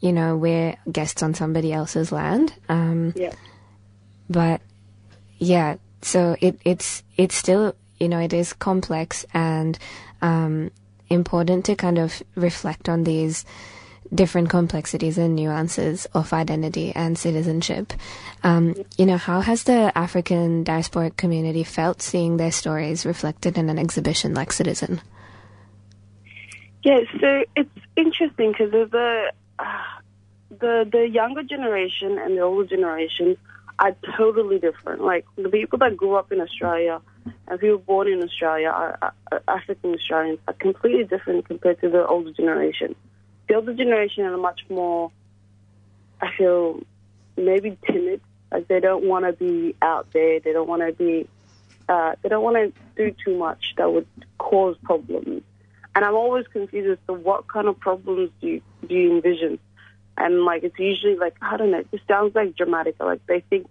you 0.00 0.12
know, 0.12 0.36
we're 0.36 0.76
guests 0.90 1.22
on 1.22 1.32
somebody 1.32 1.72
else's 1.72 2.12
land. 2.12 2.54
Um, 2.68 3.14
yeah. 3.16 3.32
But 4.28 4.60
yeah, 5.38 5.76
so 6.02 6.36
it, 6.40 6.58
it's 6.64 7.02
it's 7.16 7.34
still 7.34 7.74
you 7.98 8.08
know 8.08 8.18
it 8.18 8.32
is 8.32 8.52
complex 8.52 9.24
and 9.32 9.78
um, 10.20 10.70
important 11.08 11.64
to 11.66 11.74
kind 11.74 11.98
of 11.98 12.22
reflect 12.34 12.88
on 12.88 13.04
these 13.04 13.44
different 14.14 14.50
complexities 14.50 15.18
and 15.18 15.34
nuances 15.34 16.06
of 16.14 16.32
identity 16.32 16.92
and 16.94 17.18
citizenship. 17.18 17.92
Um, 18.42 18.74
you 18.98 19.06
know, 19.06 19.16
how 19.16 19.40
has 19.40 19.64
the 19.64 19.92
African 19.96 20.64
diasporic 20.64 21.16
community 21.16 21.64
felt 21.64 22.02
seeing 22.02 22.36
their 22.36 22.52
stories 22.52 23.06
reflected 23.06 23.58
in 23.58 23.70
an 23.70 23.78
exhibition 23.78 24.34
like 24.34 24.52
Citizen? 24.52 25.00
Yeah, 26.82 27.00
so 27.20 27.44
it's 27.54 27.70
interesting 27.96 28.52
because 28.52 28.72
the 28.72 29.32
uh, 29.58 29.64
the 30.50 30.88
the 30.90 31.08
younger 31.08 31.42
generation 31.42 32.18
and 32.18 32.36
the 32.36 32.40
older 32.40 32.68
generation 32.68 33.36
are 33.78 33.94
totally 34.16 34.58
different. 34.58 35.02
Like 35.02 35.24
the 35.36 35.48
people 35.48 35.78
that 35.78 35.96
grew 35.96 36.14
up 36.16 36.32
in 36.32 36.40
Australia 36.40 37.00
and 37.46 37.60
were 37.60 37.78
born 37.78 38.08
in 38.08 38.22
Australia, 38.22 38.68
are, 38.68 38.98
are 39.00 39.42
African 39.48 39.94
Australians, 39.94 40.40
are 40.48 40.54
completely 40.54 41.04
different 41.04 41.46
compared 41.46 41.80
to 41.80 41.88
the 41.88 42.06
older 42.06 42.32
generation. 42.32 42.94
The 43.52 43.58
older 43.58 43.74
generation 43.74 44.24
are 44.24 44.38
much 44.38 44.62
more, 44.70 45.12
I 46.22 46.30
feel, 46.38 46.80
maybe 47.36 47.76
timid. 47.84 48.22
Like 48.50 48.66
they 48.66 48.80
don't 48.80 49.04
want 49.04 49.26
to 49.26 49.34
be 49.34 49.76
out 49.82 50.10
there. 50.14 50.40
They 50.40 50.54
don't 50.54 50.66
want 50.66 50.80
to 50.80 50.92
be. 50.94 51.28
Uh, 51.86 52.14
they 52.22 52.30
don't 52.30 52.42
want 52.42 52.56
to 52.56 52.72
do 52.96 53.14
too 53.22 53.36
much 53.36 53.74
that 53.76 53.92
would 53.92 54.06
cause 54.38 54.78
problems. 54.82 55.42
And 55.94 56.02
I'm 56.02 56.14
always 56.14 56.46
confused 56.46 56.92
as 56.92 57.06
to 57.08 57.12
what 57.12 57.46
kind 57.46 57.68
of 57.68 57.78
problems 57.78 58.30
do 58.40 58.46
you, 58.46 58.62
do 58.88 58.94
you 58.94 59.16
envision. 59.16 59.58
And 60.16 60.46
like 60.46 60.62
it's 60.62 60.78
usually 60.78 61.16
like 61.16 61.36
I 61.42 61.58
don't 61.58 61.72
know. 61.72 61.80
It 61.80 61.90
just 61.90 62.08
sounds 62.08 62.34
like 62.34 62.56
dramatic. 62.56 62.96
Like 62.98 63.20
they 63.26 63.40
think 63.50 63.66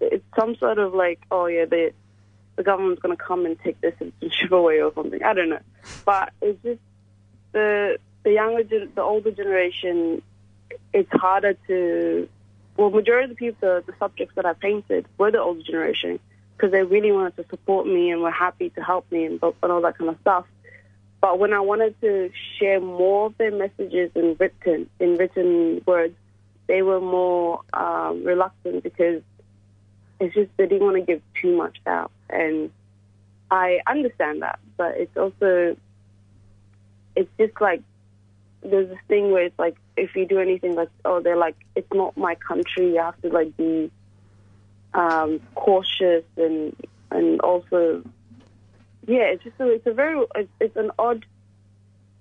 it's 0.00 0.24
some 0.38 0.54
sort 0.54 0.78
of 0.78 0.94
like 0.94 1.18
oh 1.32 1.46
yeah 1.46 1.64
the 1.64 1.92
the 2.54 2.62
government's 2.62 3.02
going 3.02 3.16
to 3.16 3.20
come 3.20 3.44
and 3.44 3.58
take 3.58 3.80
their 3.80 3.90
citizenship 3.98 4.52
away 4.52 4.80
or 4.80 4.94
something. 4.94 5.20
I 5.20 5.34
don't 5.34 5.48
know. 5.48 5.62
But 6.04 6.32
it's 6.40 6.62
just 6.62 6.80
the 7.50 7.98
the 8.24 8.32
younger 8.32 8.64
the 8.64 9.02
older 9.02 9.30
generation. 9.30 10.22
It's 10.92 11.10
harder 11.12 11.54
to 11.68 12.28
well 12.76 12.90
majority 12.90 13.24
of 13.24 13.30
the 13.30 13.36
people 13.36 13.82
the, 13.86 13.94
subjects 13.98 14.34
that 14.34 14.46
I 14.46 14.54
painted 14.54 15.06
were 15.18 15.30
the 15.30 15.40
older 15.40 15.62
generation 15.62 16.18
because 16.56 16.72
they 16.72 16.82
really 16.82 17.12
wanted 17.12 17.36
to 17.36 17.44
support 17.48 17.86
me 17.86 18.10
and 18.10 18.22
were 18.22 18.30
happy 18.30 18.70
to 18.70 18.82
help 18.82 19.10
me 19.12 19.24
and, 19.26 19.40
and 19.42 19.72
all 19.72 19.80
that 19.82 19.98
kind 19.98 20.10
of 20.10 20.18
stuff. 20.20 20.46
But 21.20 21.38
when 21.38 21.52
I 21.52 21.60
wanted 21.60 22.00
to 22.00 22.30
share 22.58 22.80
more 22.80 23.26
of 23.26 23.38
their 23.38 23.50
messages 23.50 24.10
in 24.14 24.36
written 24.38 24.88
in 24.98 25.16
written 25.16 25.82
words, 25.86 26.14
they 26.66 26.82
were 26.82 27.00
more 27.00 27.60
um, 27.72 28.24
reluctant 28.24 28.82
because 28.82 29.22
it's 30.20 30.34
just 30.34 30.50
they 30.56 30.66
didn't 30.66 30.84
want 30.84 30.96
to 30.96 31.02
give 31.02 31.22
too 31.40 31.56
much 31.56 31.78
out, 31.86 32.10
and 32.28 32.70
I 33.50 33.80
understand 33.86 34.42
that. 34.42 34.58
But 34.76 34.96
it's 34.96 35.16
also 35.16 35.76
it's 37.16 37.30
just 37.38 37.60
like 37.60 37.82
there's 38.64 38.88
this 38.88 38.98
thing 39.08 39.30
where 39.30 39.44
it's 39.44 39.58
like 39.58 39.76
if 39.96 40.16
you 40.16 40.26
do 40.26 40.40
anything 40.40 40.74
like 40.74 40.88
oh 41.04 41.20
they're 41.20 41.36
like 41.36 41.56
it's 41.74 41.92
not 41.92 42.16
my 42.16 42.34
country. 42.36 42.94
You 42.94 43.00
have 43.00 43.20
to 43.22 43.28
like 43.28 43.56
be 43.56 43.90
um, 44.94 45.40
cautious 45.54 46.24
and 46.36 46.74
and 47.10 47.40
also 47.40 48.02
yeah 49.06 49.24
it's 49.24 49.44
just 49.44 49.60
a, 49.60 49.70
it's 49.70 49.86
a 49.86 49.92
very 49.92 50.24
it's, 50.60 50.76
an 50.76 50.90
odd 50.98 51.26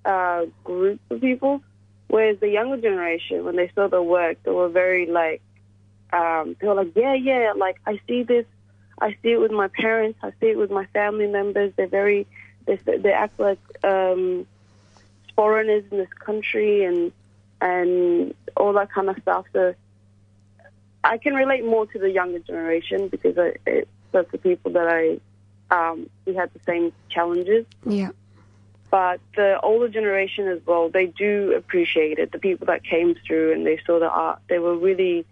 uh, 0.05 0.45
group 0.63 0.99
of 1.09 1.21
people. 1.21 1.61
Whereas 2.07 2.39
the 2.39 2.49
younger 2.49 2.77
generation 2.77 3.45
when 3.45 3.55
they 3.55 3.71
saw 3.73 3.87
the 3.87 4.01
work 4.03 4.37
they 4.43 4.51
were 4.51 4.69
very 4.69 5.07
like 5.07 5.41
um, 6.11 6.55
they 6.59 6.67
were 6.67 6.75
like 6.75 6.91
yeah 6.95 7.15
yeah 7.15 7.53
like 7.55 7.77
I 7.85 7.99
see 8.07 8.23
this. 8.23 8.45
I 9.01 9.17
see 9.23 9.31
it 9.31 9.39
with 9.39 9.51
my 9.51 9.69
parents. 9.69 10.19
I 10.21 10.31
see 10.39 10.47
it 10.47 10.57
with 10.57 10.69
my 10.69 10.85
family 10.87 11.27
members. 11.27 11.73
They're 11.75 11.87
very 11.87 12.27
they 12.65 12.75
they 12.75 13.11
act 13.11 13.39
like 13.39 13.59
um, 13.83 14.45
foreigners 15.35 15.83
in 15.91 15.97
this 15.97 16.13
country 16.19 16.83
and 16.83 17.11
and 17.61 18.33
all 18.57 18.73
that 18.73 18.91
kind 18.91 19.09
of 19.09 19.17
stuff. 19.21 19.45
So 19.53 19.73
I 21.03 21.17
can 21.17 21.33
relate 21.33 21.65
more 21.65 21.85
to 21.87 21.99
the 21.99 22.09
younger 22.09 22.39
generation 22.39 23.07
because 23.07 23.37
I, 23.37 23.53
it, 23.65 23.87
that's 24.11 24.31
the 24.31 24.37
people 24.37 24.71
that 24.71 24.87
I 24.87 25.19
um, 25.71 26.09
we 26.25 26.35
had 26.35 26.51
the 26.53 26.59
same 26.65 26.93
challenges. 27.09 27.65
Yeah. 27.85 28.11
But 28.91 29.21
the 29.35 29.59
older 29.61 29.89
generation 29.89 30.47
as 30.47 30.59
well, 30.67 30.89
they 30.89 31.07
do 31.07 31.53
appreciate 31.57 32.19
it. 32.19 32.31
The 32.31 32.37
people 32.37 32.67
that 32.67 32.83
came 32.83 33.15
through 33.25 33.53
and 33.53 33.65
they 33.65 33.79
saw 33.85 33.99
the 33.99 34.09
art, 34.09 34.39
they 34.47 34.59
were 34.59 34.77
really, 34.77 35.25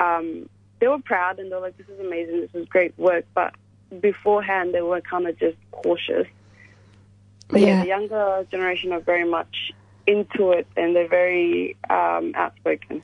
um, 0.00 0.48
they 0.80 0.88
were 0.88 0.98
proud 0.98 1.38
and 1.38 1.52
they're 1.52 1.60
like, 1.60 1.76
"This 1.76 1.88
is 1.88 2.00
amazing. 2.00 2.40
This 2.40 2.54
is 2.54 2.68
great 2.68 2.98
work." 2.98 3.24
But 3.32 3.54
beforehand, 4.00 4.74
they 4.74 4.82
were 4.82 5.00
kind 5.00 5.28
of 5.28 5.38
just 5.38 5.56
cautious. 5.70 6.26
But 7.48 7.60
yeah. 7.60 7.66
Yeah. 7.66 7.80
the 7.82 7.88
younger 7.88 8.46
generation 8.50 8.92
are 8.92 9.00
very 9.00 9.28
much 9.28 9.72
into 10.06 10.50
it 10.52 10.66
and 10.76 10.94
they're 10.94 11.08
very 11.08 11.76
um, 11.88 12.32
outspoken. 12.34 13.02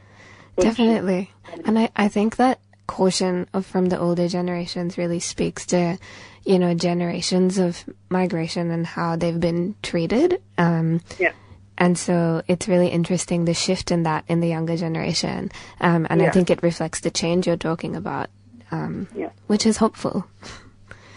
Definitely. 0.58 1.30
And 1.64 1.78
I, 1.78 1.90
I 1.96 2.08
think 2.08 2.36
that 2.36 2.60
caution 2.86 3.48
of, 3.54 3.64
from 3.64 3.86
the 3.86 3.98
older 3.98 4.28
generations 4.28 4.98
really 4.98 5.20
speaks 5.20 5.64
to, 5.66 5.98
you 6.44 6.58
know, 6.58 6.74
generations 6.74 7.56
of 7.58 7.84
migration 8.10 8.70
and 8.70 8.86
how 8.86 9.16
they've 9.16 9.40
been 9.40 9.74
treated. 9.82 10.42
Um, 10.58 11.00
Yeah. 11.18 11.32
and 11.78 11.96
so 11.96 12.42
it's 12.48 12.68
really 12.68 12.88
interesting 12.88 13.44
the 13.44 13.54
shift 13.54 13.90
in 13.90 14.02
that 14.02 14.24
in 14.28 14.40
the 14.40 14.48
younger 14.48 14.76
generation. 14.76 15.50
Um, 15.80 16.06
and 16.10 16.20
I 16.20 16.30
think 16.30 16.50
it 16.50 16.62
reflects 16.62 17.00
the 17.00 17.10
change 17.10 17.46
you're 17.46 17.56
talking 17.56 17.96
about, 17.96 18.28
um, 18.70 19.06
Yeah. 19.14 19.30
which 19.46 19.64
is 19.64 19.78
hopeful. 19.78 20.26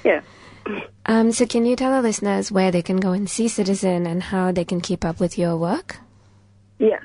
Yeah. 0.05 0.21
Um, 1.05 1.31
so 1.31 1.45
can 1.45 1.65
you 1.65 1.75
tell 1.75 1.93
our 1.93 2.01
listeners 2.01 2.51
where 2.51 2.71
they 2.71 2.81
can 2.81 2.97
go 2.97 3.11
and 3.11 3.29
see 3.29 3.47
Citizen 3.47 4.07
and 4.07 4.23
how 4.23 4.51
they 4.51 4.65
can 4.65 4.81
keep 4.81 5.03
up 5.03 5.19
with 5.19 5.37
your 5.37 5.57
work? 5.57 5.97
Yes. 6.79 7.03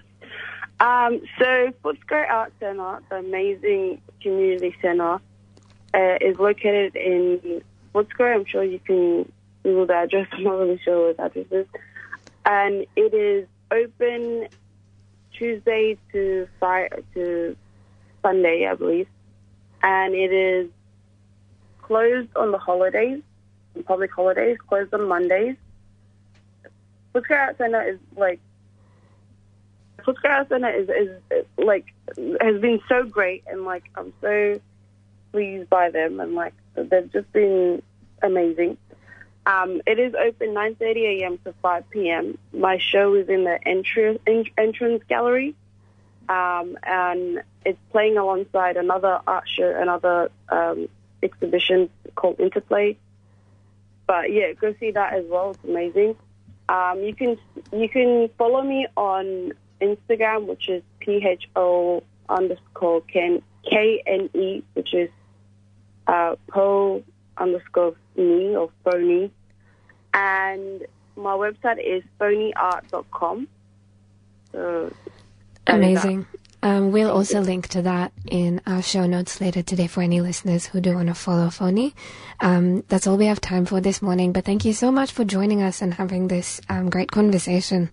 Um, 0.81 1.21
so 1.39 1.73
Footscray 1.83 2.31
Art 2.31 2.53
Centre, 2.61 3.03
the 3.11 3.17
amazing 3.17 4.01
community 4.23 4.77
centre, 4.81 5.19
uh, 5.95 6.19
is 6.21 6.39
located 6.39 6.95
in 6.95 7.63
Footscray. 7.95 8.37
I'm 8.37 8.45
sure 8.45 8.63
you 8.63 8.79
can 8.79 9.31
Google 9.63 9.87
the 9.87 9.95
address. 9.95 10.29
I'm 10.33 10.45
not 10.45 10.59
really 10.59 10.81
sure 10.85 11.09
what 11.09 11.17
the 11.17 11.25
address 11.25 11.47
is. 11.51 11.67
And 12.47 12.87
it 12.97 13.13
is 13.13 13.49
open 13.71 14.49
Tuesday 15.33 15.99
to 16.13 16.49
Friday 16.59 17.03
to 17.15 17.57
Sunday, 18.23 18.69
I 18.71 18.75
believe. 18.75 19.09
And 19.83 20.15
it 20.15 20.33
is 20.33 20.71
closed 21.83 22.29
on 22.37 22.53
the 22.53 22.59
holidays, 22.59 23.23
on 23.79 23.85
public 23.85 24.13
holidays, 24.13 24.59
closed 24.69 24.93
on 24.93 25.09
Mondays. 25.09 25.57
Footscray 27.15 27.39
Art 27.39 27.59
Centre 27.59 27.83
is 27.83 27.99
like 28.17 28.41
Footscray 30.01 30.31
Art 30.31 30.49
Centre 30.49 30.71
is, 30.71 30.89
is, 30.89 31.23
is 31.31 31.47
like 31.57 31.87
has 32.41 32.61
been 32.61 32.81
so 32.89 33.05
great 33.05 33.45
and 33.47 33.65
like 33.65 33.85
I'm 33.97 34.13
so 34.21 34.61
pleased 35.33 35.69
by 35.71 35.91
them 35.91 36.21
and 36.21 36.35
like 36.35 36.55
they've 36.75 37.11
just 37.13 37.33
been 37.33 37.83
amazing. 38.23 38.77
Um, 39.47 39.81
it 39.87 39.99
is 39.99 40.15
open 40.15 40.49
9:30 40.49 41.23
a.m. 41.23 41.39
to 41.45 41.55
5 41.63 41.91
p.m. 41.91 42.37
My 42.53 42.79
show 42.79 43.15
is 43.15 43.29
in 43.31 43.45
the 43.45 43.59
entry, 43.67 44.19
en- 44.27 44.45
entrance 44.59 45.03
gallery, 45.09 45.55
um, 46.29 46.77
and 46.83 47.43
it's 47.65 47.79
playing 47.91 48.19
alongside 48.19 48.77
another 48.77 49.21
art 49.27 49.49
show, 49.49 49.75
another 49.75 50.31
um, 50.51 50.89
exhibition 51.23 51.89
called 52.15 52.41
Interplay. 52.41 52.99
But 54.09 54.33
yeah, 54.33 54.55
go 54.55 54.75
see 54.81 54.91
that 54.91 55.13
as 55.13 55.25
well. 55.29 55.51
It's 55.51 55.65
amazing. 55.65 56.17
Um, 56.69 57.03
you 57.03 57.15
can 57.15 57.39
you 57.73 57.89
can 57.89 58.29
follow 58.37 58.63
me 58.63 58.87
on 58.97 59.53
Instagram, 59.81 60.47
which 60.47 60.69
is 60.69 60.83
pho 61.55 62.03
underscore 62.29 63.03
ken 63.03 63.43
k 63.71 64.03
n 64.07 64.31
e, 64.35 64.63
which 64.73 64.93
is 64.95 65.11
uh, 66.09 66.37
po 66.51 67.05
underscore 67.37 67.95
me 68.17 68.57
or 68.57 68.71
phony, 68.83 69.31
and 70.15 70.83
my 71.17 71.35
website 71.35 71.79
is 71.79 72.03
phonyart.com. 72.19 73.47
So. 74.53 74.93
Amazing. 75.67 76.27
Um, 76.63 76.91
we'll 76.91 77.11
also 77.11 77.41
link 77.41 77.69
to 77.69 77.83
that 77.83 78.13
in 78.29 78.61
our 78.67 78.83
show 78.83 79.07
notes 79.07 79.41
later 79.41 79.63
today 79.63 79.87
for 79.87 80.03
any 80.03 80.21
listeners 80.21 80.67
who 80.67 80.81
do 80.81 80.95
want 80.95 81.09
to 81.09 81.15
follow 81.15 81.51
Phony. 81.51 81.95
Um, 82.41 82.83
that's 82.89 83.07
all 83.07 83.17
we 83.17 83.27
have 83.27 83.41
time 83.41 83.65
for 83.65 83.81
this 83.81 84.03
morning, 84.03 84.33
but 84.33 84.45
thank 84.45 84.65
you 84.65 84.73
so 84.73 84.91
much 84.91 85.13
for 85.13 85.25
joining 85.25 85.63
us 85.63 85.83
and 85.83 85.95
having 85.95 86.29
this 86.29 86.61
um, 86.69 86.91
great 86.91 87.13
conversation. 87.13 87.91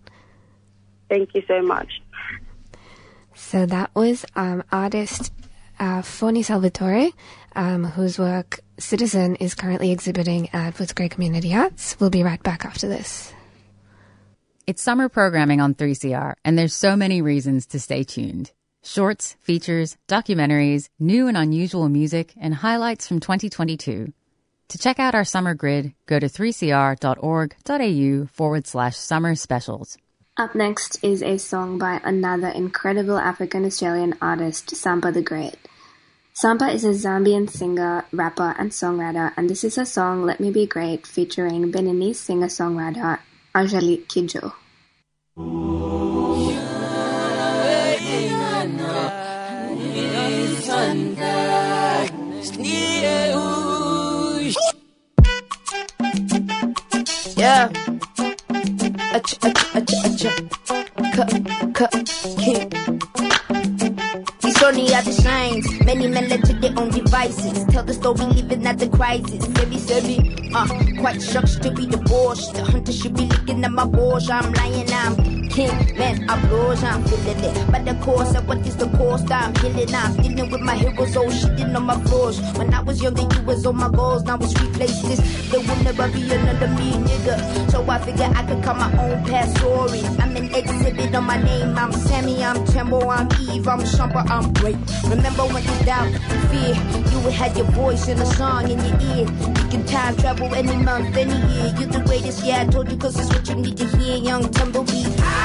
Thank 1.10 1.36
you 1.36 1.44
so 1.48 1.62
much. 1.62 2.02
So 3.36 3.68
that 3.68 3.94
was 3.94 4.26
um, 4.36 4.64
artist 4.72 5.32
uh, 5.80 6.02
Phony 6.02 6.42
Salvatore, 6.42 7.12
um, 7.56 7.84
whose 7.84 8.18
work 8.18 8.62
Citizen 8.80 9.36
is 9.36 9.54
currently 9.54 9.92
exhibiting 9.92 10.50
at 10.54 10.74
Footscray 10.74 11.12
Community 11.12 11.54
Arts. 11.54 11.98
We'll 12.00 12.10
be 12.10 12.24
right 12.24 12.42
back 12.42 12.66
after 12.66 12.88
this. 12.88 13.35
It's 14.68 14.82
summer 14.82 15.10
programming 15.10 15.62
on 15.62 15.76
3CR, 15.76 16.34
and 16.44 16.58
there's 16.58 16.74
so 16.74 16.96
many 16.96 17.22
reasons 17.22 17.68
to 17.68 17.80
stay 17.80 18.04
tuned. 18.04 18.52
Shorts, 18.84 19.36
features, 19.40 19.96
documentaries, 20.08 20.90
new 21.00 21.28
and 21.28 21.38
unusual 21.38 21.88
music, 21.88 22.34
and 22.36 22.56
highlights 22.56 23.08
from 23.08 23.20
2022. 23.20 24.12
To 24.70 24.78
check 24.80 24.98
out 24.98 25.14
our 25.14 25.24
summer 25.24 25.54
grid, 25.54 25.94
go 26.08 26.18
to 26.18 26.26
3cr.org.au 26.26 28.26
forward 28.26 28.66
slash 28.66 28.98
summer 28.98 29.36
specials. 29.36 30.00
Up 30.36 30.56
next 30.56 30.98
is 31.04 31.22
a 31.22 31.38
song 31.38 31.78
by 31.78 32.02
another 32.04 32.48
incredible 32.48 33.20
African 33.20 33.66
Australian 33.66 34.16
artist, 34.20 34.74
Sampa 34.74 35.14
the 35.14 35.22
Great. 35.22 35.58
Sampa 36.34 36.74
is 36.74 36.84
a 36.84 36.96
Zambian 36.96 37.52
singer, 37.52 38.06
rapper, 38.12 38.56
and 38.58 38.72
songwriter, 38.72 39.32
and 39.38 39.48
this 39.48 39.64
is 39.64 39.76
her 39.76 39.86
song 39.86 40.24
Let 40.24 40.40
Me 40.40 40.50
Be 40.50 40.66
Great 40.66 41.06
featuring 41.06 41.72
Beninese 41.72 42.16
singer 42.16 42.48
songwriter 42.48 43.20
Angelique 43.56 44.06
Kidjo. 44.10 44.52
Yeah. 57.38 57.70
Only 64.66 64.96
are 64.96 65.04
the 65.04 65.12
signs. 65.12 65.80
Many 65.86 66.08
men 66.08 66.28
led 66.28 66.44
to 66.46 66.54
their 66.54 66.74
own 66.76 66.90
devices. 66.90 67.66
Tell 67.66 67.84
the 67.84 67.94
story, 67.94 68.26
living 68.26 68.66
at 68.66 68.80
the 68.80 68.90
crisis. 68.90 69.46
Heavy, 69.58 69.78
heavy. 69.78 70.52
Uh, 70.56 70.66
quite 71.00 71.22
shocked 71.22 71.62
to 71.62 71.70
be 71.70 71.86
divorced. 71.86 72.56
The 72.56 72.64
hunter 72.64 72.92
should 72.92 73.16
be 73.16 73.28
looking 73.28 73.64
at 73.64 73.72
my 73.72 73.86
balls. 73.86 74.28
I'm 74.28 74.52
lying, 74.54 74.92
I'm 74.92 75.36
king. 75.50 75.70
Man, 75.98 76.28
I 76.28 76.44
blows, 76.48 76.84
I'm 76.84 77.04
feeling 77.04 77.44
it. 77.44 77.72
But 77.72 77.86
the 77.86 77.94
course 78.04 78.34
of 78.34 78.48
what 78.48 78.66
is 78.66 78.76
the 78.76 78.88
cost? 78.98 79.32
I'm 79.32 79.54
killing. 79.54 79.94
I'm 79.94 80.16
dealing 80.18 80.50
with 80.50 80.62
my 80.62 80.76
heroes, 80.76 81.16
all 81.16 81.28
shitting 81.28 81.76
on 81.76 81.84
my 81.84 82.02
flaws. 82.06 82.40
When 82.58 82.74
I 82.74 82.82
was 82.82 83.02
younger, 83.04 83.22
you 83.22 83.42
was 83.44 83.66
on 83.68 83.78
my 83.78 83.90
goals. 83.90 84.24
Now 84.24 84.38
it's 84.42 84.60
replaced 84.60 85.04
this. 85.04 85.22
There 85.52 85.62
will 85.62 85.84
never 85.84 86.08
be 86.10 86.24
another 86.34 86.70
me, 86.70 86.94
nigga. 86.94 87.70
So 87.72 87.88
I 87.88 88.00
figure 88.00 88.32
I 88.36 88.44
could 88.48 88.64
cut 88.64 88.78
my 88.78 88.90
own 89.04 89.24
past 89.26 89.58
stories. 89.58 90.06
I'm 90.20 90.36
an 90.36 90.54
exhibit 90.56 91.14
on 91.14 91.26
my 91.26 91.38
name. 91.38 91.78
I'm 91.78 91.92
Sammy, 91.92 92.44
I'm 92.44 92.66
Tembo, 92.66 93.10
I'm 93.10 93.30
Eve, 93.42 93.68
I'm 93.68 93.82
Shumper, 93.82 94.28
I'm 94.30 94.55
great. 94.56 94.78
Remember 95.08 95.44
when 95.44 95.64
you 95.64 95.86
doubt, 95.86 96.12
fear, 96.50 96.76
you 97.12 97.20
have 97.30 97.56
your 97.58 97.66
voice 97.72 98.08
in 98.08 98.20
a 98.20 98.26
song 98.26 98.70
in 98.70 98.80
your 98.80 99.00
ear. 99.12 99.28
You 99.28 99.70
can 99.70 99.86
time 99.86 100.16
travel 100.18 100.54
any 100.54 100.76
month, 100.76 101.16
any 101.16 101.36
year. 101.54 101.74
You're 101.78 101.90
the 101.90 102.04
greatest, 102.06 102.44
yeah, 102.44 102.62
I 102.62 102.66
told 102.66 102.92
you, 102.92 102.98
cause 102.98 103.20
it's 103.20 103.30
what 103.30 103.48
you 103.50 103.56
need 103.56 103.78
to 103.78 103.86
hear. 103.98 104.18
Young 104.18 104.52
Tumblebee. 104.52 105.04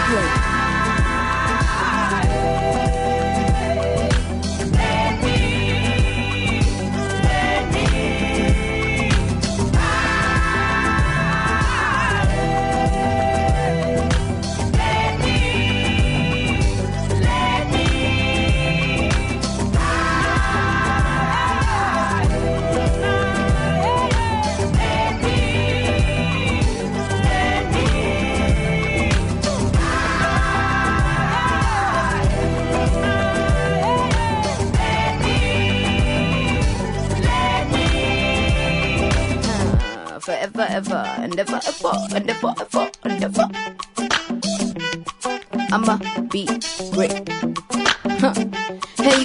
Great. 0.09 0.61
Ever, 40.71 41.05
and 41.18 41.39
ever, 41.39 41.61
ever, 41.66 41.93
and 42.14 42.31
ever, 42.31 42.55
ever, 42.61 42.91
and 43.05 43.25
ever. 43.25 43.49
I'ma 45.73 45.99
be 46.31 46.47
great. 46.93 47.39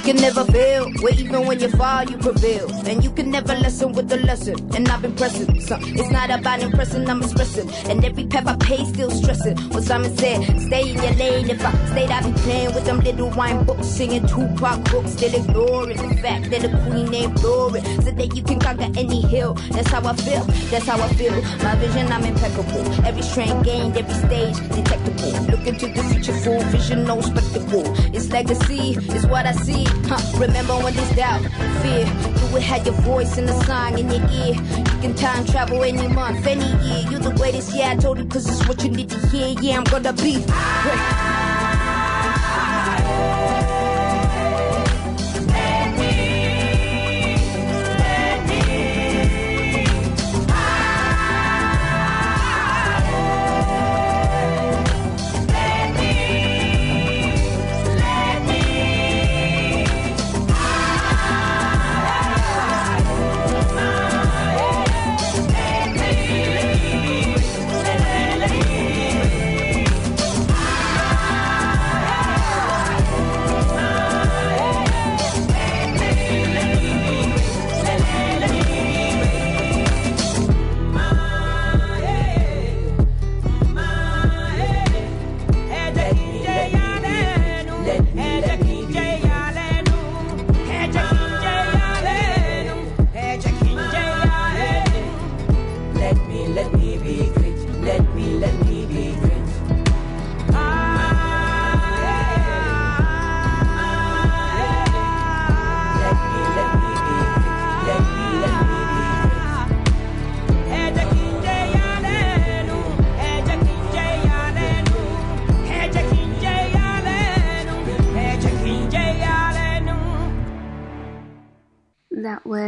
Can 0.06 0.18
never 0.18 0.46
fail, 0.46 0.92
where 1.02 1.14
even 1.14 1.48
when 1.48 1.60
you 1.60 1.68
fall, 1.70 2.04
you 2.04 2.16
prevail. 2.18 2.72
And 2.86 3.04
you 3.04 3.10
can 3.10 3.32
never 3.32 3.56
lessen 3.56 3.92
with 3.94 4.08
the 4.08 4.18
lesson. 4.18 4.56
And 4.76 4.88
I've 4.88 5.02
been 5.02 5.16
pressing. 5.16 5.60
So 5.62 5.80
it's 5.82 6.12
not 6.12 6.30
about 6.30 6.62
impressing, 6.62 7.10
I'm 7.10 7.24
expressing. 7.24 7.68
And 7.90 8.06
every 8.06 8.28
pep 8.28 8.46
I 8.46 8.56
pay, 8.58 8.86
still 8.86 9.10
stressing. 9.10 9.58
What 9.70 9.84
Simon 9.84 10.16
said, 10.16 10.44
stay 10.62 10.92
in 10.92 11.02
your 11.02 11.14
lane. 11.14 11.50
If 11.50 11.66
I 11.66 11.72
stayed, 11.88 12.12
I'd 12.12 12.24
be 12.24 12.40
playing 12.42 12.76
with 12.76 12.86
them 12.86 13.00
little 13.00 13.32
wine 13.32 13.64
books, 13.66 13.88
singing 13.88 14.28
two 14.28 14.48
Tupac 14.48 14.84
books, 14.92 15.14
still 15.14 15.34
ignoring 15.34 15.98
the 15.98 16.16
fact 16.18 16.52
that 16.52 16.62
the 16.62 16.70
queen 16.86 17.12
ain't 17.12 17.34
blurring. 17.42 17.84
So 18.04 18.12
that 18.12 18.36
you 18.36 18.44
can 18.44 18.60
conquer 18.60 18.92
any 18.96 19.22
hill. 19.22 19.56
That's 19.72 19.90
how 19.90 20.08
I 20.08 20.16
feel, 20.18 20.44
that's 20.70 20.86
how 20.86 21.02
I 21.02 21.08
feel. 21.16 21.34
My 21.64 21.74
vision, 21.78 22.12
I'm 22.12 22.24
impeccable. 22.24 22.86
Every 23.08 23.24
strain 23.24 23.60
gained, 23.64 23.98
every 23.98 24.14
stage 24.14 24.56
detectable. 24.70 25.32
Look 25.50 25.66
into 25.66 25.88
the 25.88 26.04
future, 26.14 26.34
full 26.34 26.62
vision, 26.66 27.06
no 27.06 27.22
spectacle. 27.22 27.86
It's 28.14 28.30
legacy, 28.30 28.98
it's 29.00 29.26
what 29.26 29.48
I 29.48 29.54
see. 29.54 29.95
Huh. 30.08 30.40
Remember 30.40 30.74
when 30.76 30.94
there's 30.96 31.16
doubt, 31.16 31.42
fear, 31.82 32.06
you 32.06 32.54
would 32.54 32.62
have 32.62 32.86
your 32.86 32.96
voice 32.96 33.38
in 33.38 33.46
the 33.46 33.64
song 33.64 33.98
in 33.98 34.10
your 34.10 34.22
ear. 34.32 34.54
You 34.54 35.02
can 35.02 35.16
time 35.16 35.46
travel 35.46 35.84
any 35.84 36.08
month, 36.08 36.46
any 36.46 36.66
year. 36.86 37.10
You're 37.10 37.20
the 37.20 37.34
greatest, 37.34 37.76
yeah, 37.76 37.92
I 37.92 37.96
told 37.96 38.20
you, 38.20 38.26
cause 38.26 38.48
it's 38.48 38.68
what 38.68 38.84
you 38.84 38.90
need 38.92 39.10
to 39.10 39.20
hear. 39.28 39.56
Yeah, 39.62 39.78
I'm 39.78 39.84
gonna 39.86 40.14
be 40.14 40.44
great. 40.44 41.35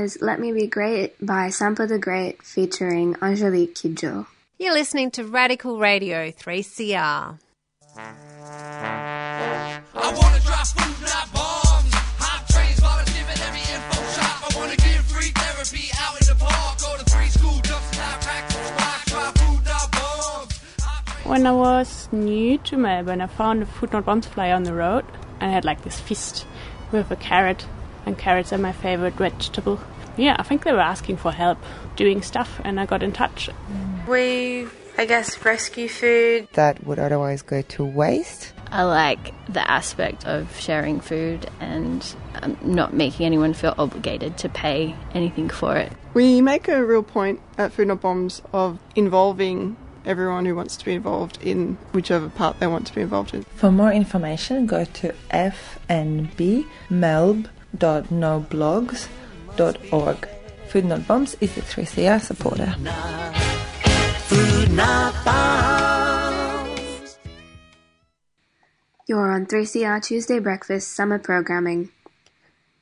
Was 0.08 0.22
Let 0.22 0.40
Me 0.40 0.54
Be 0.54 0.68
Great 0.68 1.20
by 1.20 1.50
Sampa 1.50 1.86
the 1.86 2.00
Great 2.00 2.42
featuring 2.42 3.18
Angelique 3.22 3.76
Kidjo. 3.76 4.26
You're 4.58 4.72
listening 4.72 5.12
to 5.12 5.26
Radical 5.26 5.80
Radio 5.80 6.32
3CR. 6.32 7.38
I 7.98 9.82
wanna 9.94 10.40
drop 10.48 10.68
food, 10.68 10.96
not 11.04 11.28
bombs. 11.34 11.92
Hot 12.24 12.42
trains, 12.48 12.80
volunteer 12.80 13.26
at 13.28 13.42
every 13.48 13.60
info 13.60 14.00
shop. 14.16 14.48
I 14.48 14.58
wanna 14.58 14.78
give 14.78 15.04
free 15.12 15.32
therapy 15.36 15.92
out 16.00 16.16
in 16.22 16.28
the 16.32 16.36
park. 16.40 16.80
Go 16.80 16.96
to 16.96 17.04
three 17.12 17.28
school, 17.28 17.60
jump 17.64 17.84
some 17.92 18.20
practice, 18.22 18.68
squash, 18.70 19.06
drop 19.12 19.38
food, 19.38 19.66
not 19.66 19.92
bombs. 19.92 20.54
When 21.26 21.46
I 21.46 21.52
was 21.52 22.08
new 22.14 22.58
to 22.60 22.78
Melbourne, 22.78 23.20
I 23.20 23.28
found 23.28 23.62
a 23.62 23.66
Food 23.66 23.92
Not 23.92 24.06
Bombs 24.06 24.26
flyer 24.26 24.56
on 24.56 24.64
the 24.64 24.74
road 24.74 25.04
and 25.42 25.52
I 25.52 25.54
had 25.54 25.66
like 25.66 25.82
this 25.84 26.00
fist 26.00 26.46
with 26.94 27.12
a 27.12 27.18
carrot, 27.18 27.66
and 28.06 28.18
carrots 28.18 28.54
are 28.54 28.58
my 28.58 28.72
favorite 28.72 29.16
vegetable. 29.16 29.82
Yeah, 30.18 30.36
I 30.40 30.44
think 30.44 30.64
they 30.64 30.74
were 30.74 30.80
asking 30.80 31.18
for 31.18 31.32
help 31.32 31.60
doing 31.96 32.22
stuff, 32.22 32.60
and 32.64 32.80
I 32.80 32.86
got 32.86 33.04
in 33.04 33.12
touch. 33.12 33.50
We, 34.08 34.68
I 34.98 35.06
guess, 35.06 35.44
rescue 35.46 35.88
food. 35.88 36.48
that 36.54 36.86
would 36.86 37.00
otherwise 37.00 37.42
go 37.42 37.62
to 37.62 37.86
waste. 37.86 38.54
I 38.72 38.84
like 38.84 39.34
the 39.48 39.70
aspect 39.70 40.26
of 40.26 40.60
sharing 40.60 41.00
food 41.00 41.50
and 41.62 42.06
um, 42.42 42.58
not 42.62 42.94
making 42.94 43.26
anyone 43.26 43.54
feel 43.54 43.74
obligated 43.78 44.38
to 44.40 44.50
pay 44.50 44.94
anything 45.14 45.50
for 45.50 45.78
it. 45.78 45.92
We 46.14 46.42
make 46.42 46.68
a 46.68 46.84
real 46.84 47.04
point 47.04 47.40
at 47.58 47.72
Food 47.72 47.88
Not 47.88 48.02
Bombs 48.02 48.42
of 48.52 48.80
involving 48.96 49.78
everyone 50.06 50.46
who 50.46 50.56
wants 50.56 50.76
to 50.78 50.86
be 50.86 50.94
involved 50.94 51.42
in 51.42 51.78
whichever 51.94 52.30
part 52.30 52.60
they 52.60 52.68
want 52.68 52.88
to 52.88 52.96
be 52.96 53.02
involved 53.02 53.34
in. 53.34 53.44
For 53.56 53.72
more 53.72 53.92
information, 53.92 54.66
go 54.66 54.84
to 54.86 55.14
fnbmelb.noblogs.org. 59.58 60.28
Food 60.68 60.86
Not 60.86 61.08
Bombs 61.08 61.36
is 61.42 61.58
a 61.58 61.62
3CR 61.62 62.22
supporter. 62.22 62.76
Food 64.28 64.72
not 64.74 65.14
bombs. 65.24 67.18
You're 69.08 69.32
on 69.32 69.46
3CR 69.46 70.04
Tuesday 70.04 70.40
Breakfast 70.40 70.94
Summer 70.94 71.18
Programming. 71.18 71.90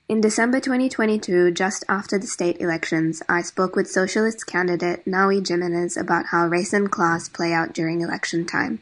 In 0.08 0.22
December 0.22 0.60
2022, 0.60 1.52
just 1.52 1.84
after 1.90 2.20
the 2.20 2.28
state 2.28 2.60
elections, 2.60 3.24
I 3.30 3.42
spoke 3.42 3.76
with 3.76 3.90
Socialist 3.90 4.46
candidate 4.46 5.06
Nahui 5.06 5.48
Jimenez 5.48 5.98
about 5.98 6.28
how 6.28 6.48
race 6.48 6.74
and 6.74 6.92
class 6.92 7.28
play 7.30 7.54
out 7.54 7.74
during 7.74 8.02
election 8.02 8.46
time. 8.46 8.82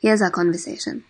Here's 0.00 0.22
our 0.22 0.30
conversation. 0.30 1.04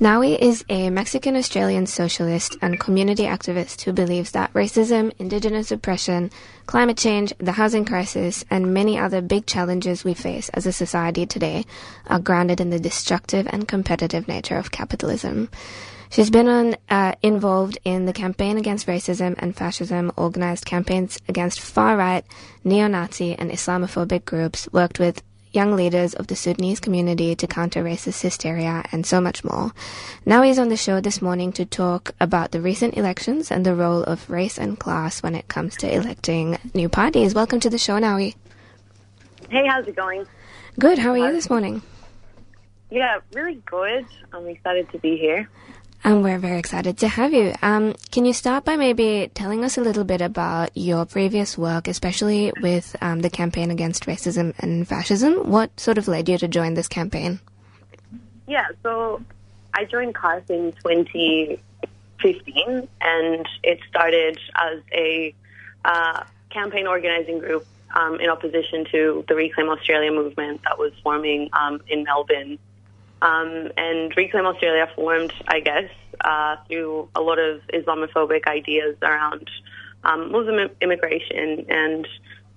Nahui 0.00 0.38
is 0.38 0.64
a 0.68 0.90
Mexican 0.90 1.34
Australian 1.36 1.86
socialist 1.86 2.56
and 2.62 2.78
community 2.78 3.24
activist 3.24 3.82
who 3.82 3.92
believes 3.92 4.30
that 4.30 4.52
racism, 4.52 5.12
indigenous 5.18 5.72
oppression, 5.72 6.30
climate 6.66 6.96
change, 6.96 7.32
the 7.38 7.52
housing 7.52 7.84
crisis, 7.84 8.44
and 8.50 8.72
many 8.72 8.98
other 8.98 9.20
big 9.20 9.46
challenges 9.46 10.04
we 10.04 10.14
face 10.14 10.48
as 10.50 10.66
a 10.66 10.72
society 10.72 11.26
today 11.26 11.64
are 12.06 12.20
grounded 12.20 12.60
in 12.60 12.70
the 12.70 12.78
destructive 12.78 13.48
and 13.50 13.66
competitive 13.66 14.28
nature 14.28 14.56
of 14.56 14.70
capitalism. 14.70 15.48
She's 16.10 16.30
been 16.30 16.48
on, 16.48 16.76
uh, 16.88 17.12
involved 17.20 17.78
in 17.84 18.06
the 18.06 18.14
campaign 18.14 18.56
against 18.56 18.86
racism 18.86 19.34
and 19.38 19.54
fascism, 19.54 20.10
organized 20.16 20.64
campaigns 20.64 21.18
against 21.28 21.60
far-right, 21.60 22.24
neo-Nazi, 22.64 23.34
and 23.34 23.50
Islamophobic 23.50 24.24
groups, 24.24 24.68
worked 24.72 24.98
with 24.98 25.22
young 25.52 25.74
leaders 25.76 26.14
of 26.14 26.26
the 26.26 26.36
Sudanese 26.36 26.80
community 26.80 27.34
to 27.34 27.46
counter 27.46 27.82
racist 27.82 28.22
hysteria, 28.22 28.84
and 28.92 29.06
so 29.06 29.20
much 29.20 29.44
more. 29.44 29.72
Now 30.26 30.42
he's 30.42 30.58
on 30.58 30.68
the 30.68 30.76
show 30.76 31.00
this 31.00 31.22
morning 31.22 31.52
to 31.52 31.64
talk 31.64 32.14
about 32.20 32.52
the 32.52 32.60
recent 32.60 32.96
elections 32.96 33.50
and 33.50 33.64
the 33.64 33.74
role 33.74 34.02
of 34.02 34.28
race 34.28 34.58
and 34.58 34.78
class 34.78 35.22
when 35.22 35.34
it 35.34 35.48
comes 35.48 35.76
to 35.78 35.92
electing 35.92 36.58
new 36.74 36.88
parties. 36.88 37.34
Welcome 37.34 37.60
to 37.60 37.70
the 37.70 37.78
show, 37.78 37.98
Nahui. 37.98 38.34
Hey, 39.48 39.66
how's 39.66 39.86
it 39.86 39.96
going? 39.96 40.26
Good. 40.78 40.98
How 40.98 41.10
are 41.10 41.18
you 41.18 41.32
this 41.32 41.48
morning? 41.50 41.82
Yeah, 42.90 43.18
really 43.34 43.60
good. 43.66 44.06
I'm 44.32 44.46
excited 44.46 44.90
to 44.92 44.98
be 44.98 45.16
here. 45.16 45.48
And 46.04 46.22
we're 46.22 46.38
very 46.38 46.58
excited 46.58 46.98
to 46.98 47.08
have 47.08 47.34
you. 47.34 47.54
Um, 47.60 47.94
can 48.12 48.24
you 48.24 48.32
start 48.32 48.64
by 48.64 48.76
maybe 48.76 49.30
telling 49.34 49.64
us 49.64 49.76
a 49.76 49.80
little 49.80 50.04
bit 50.04 50.20
about 50.20 50.76
your 50.76 51.04
previous 51.04 51.58
work, 51.58 51.88
especially 51.88 52.52
with 52.62 52.94
um, 53.00 53.20
the 53.20 53.30
campaign 53.30 53.70
against 53.70 54.06
racism 54.06 54.54
and 54.60 54.86
fascism? 54.86 55.50
What 55.50 55.78
sort 55.78 55.98
of 55.98 56.06
led 56.06 56.28
you 56.28 56.38
to 56.38 56.48
join 56.48 56.74
this 56.74 56.88
campaign? 56.88 57.40
Yeah, 58.46 58.68
so 58.82 59.20
I 59.74 59.84
joined 59.84 60.14
CARF 60.14 60.48
in 60.48 60.72
2015, 60.84 62.88
and 63.00 63.48
it 63.62 63.80
started 63.88 64.38
as 64.54 64.80
a 64.92 65.34
uh, 65.84 66.24
campaign 66.50 66.86
organizing 66.86 67.40
group 67.40 67.66
um, 67.94 68.20
in 68.20 68.30
opposition 68.30 68.86
to 68.92 69.24
the 69.28 69.34
Reclaim 69.34 69.68
Australia 69.68 70.12
movement 70.12 70.62
that 70.64 70.78
was 70.78 70.92
forming 71.02 71.50
um, 71.52 71.82
in 71.88 72.04
Melbourne. 72.04 72.58
Um, 73.20 73.72
and 73.76 74.12
Reclaim 74.16 74.46
Australia 74.46 74.88
formed, 74.94 75.32
I 75.48 75.60
guess, 75.60 75.90
uh, 76.20 76.56
through 76.68 77.08
a 77.14 77.20
lot 77.20 77.38
of 77.38 77.60
Islamophobic 77.72 78.46
ideas 78.46 78.96
around 79.02 79.50
um, 80.04 80.30
Muslim 80.30 80.70
immigration 80.80 81.66
and 81.68 82.06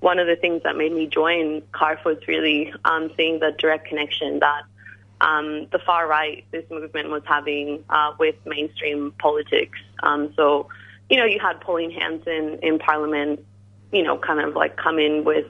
one 0.02 0.18
of 0.18 0.28
the 0.28 0.36
things 0.36 0.64
that 0.64 0.76
made 0.76 0.92
me 0.92 1.08
join 1.08 1.62
CARF 1.74 2.04
was 2.04 2.18
really 2.28 2.74
um, 2.86 3.12
seeing 3.16 3.40
the 3.40 3.52
direct 3.58 3.88
connection 3.88 4.40
that 4.40 4.64
um, 5.22 5.68
the 5.72 5.80
far 5.80 6.08
right, 6.08 6.44
this 6.52 6.66
movement 6.72 7.10
was 7.12 7.22
having 7.26 7.84
uh, 7.90 8.14
with 8.20 8.36
mainstream 8.46 9.14
politics. 9.20 9.78
Um, 10.02 10.34
so, 10.36 10.70
you 11.10 11.18
know, 11.18 11.26
you 11.26 11.40
had 11.40 11.62
Pauline 11.62 11.92
Hanson 11.92 12.58
in 12.64 12.80
Parliament, 12.80 13.46
you 13.92 14.02
know, 14.02 14.18
kind 14.18 14.40
of 14.40 14.56
like 14.56 14.76
come 14.78 14.98
in 14.98 15.24
with 15.24 15.46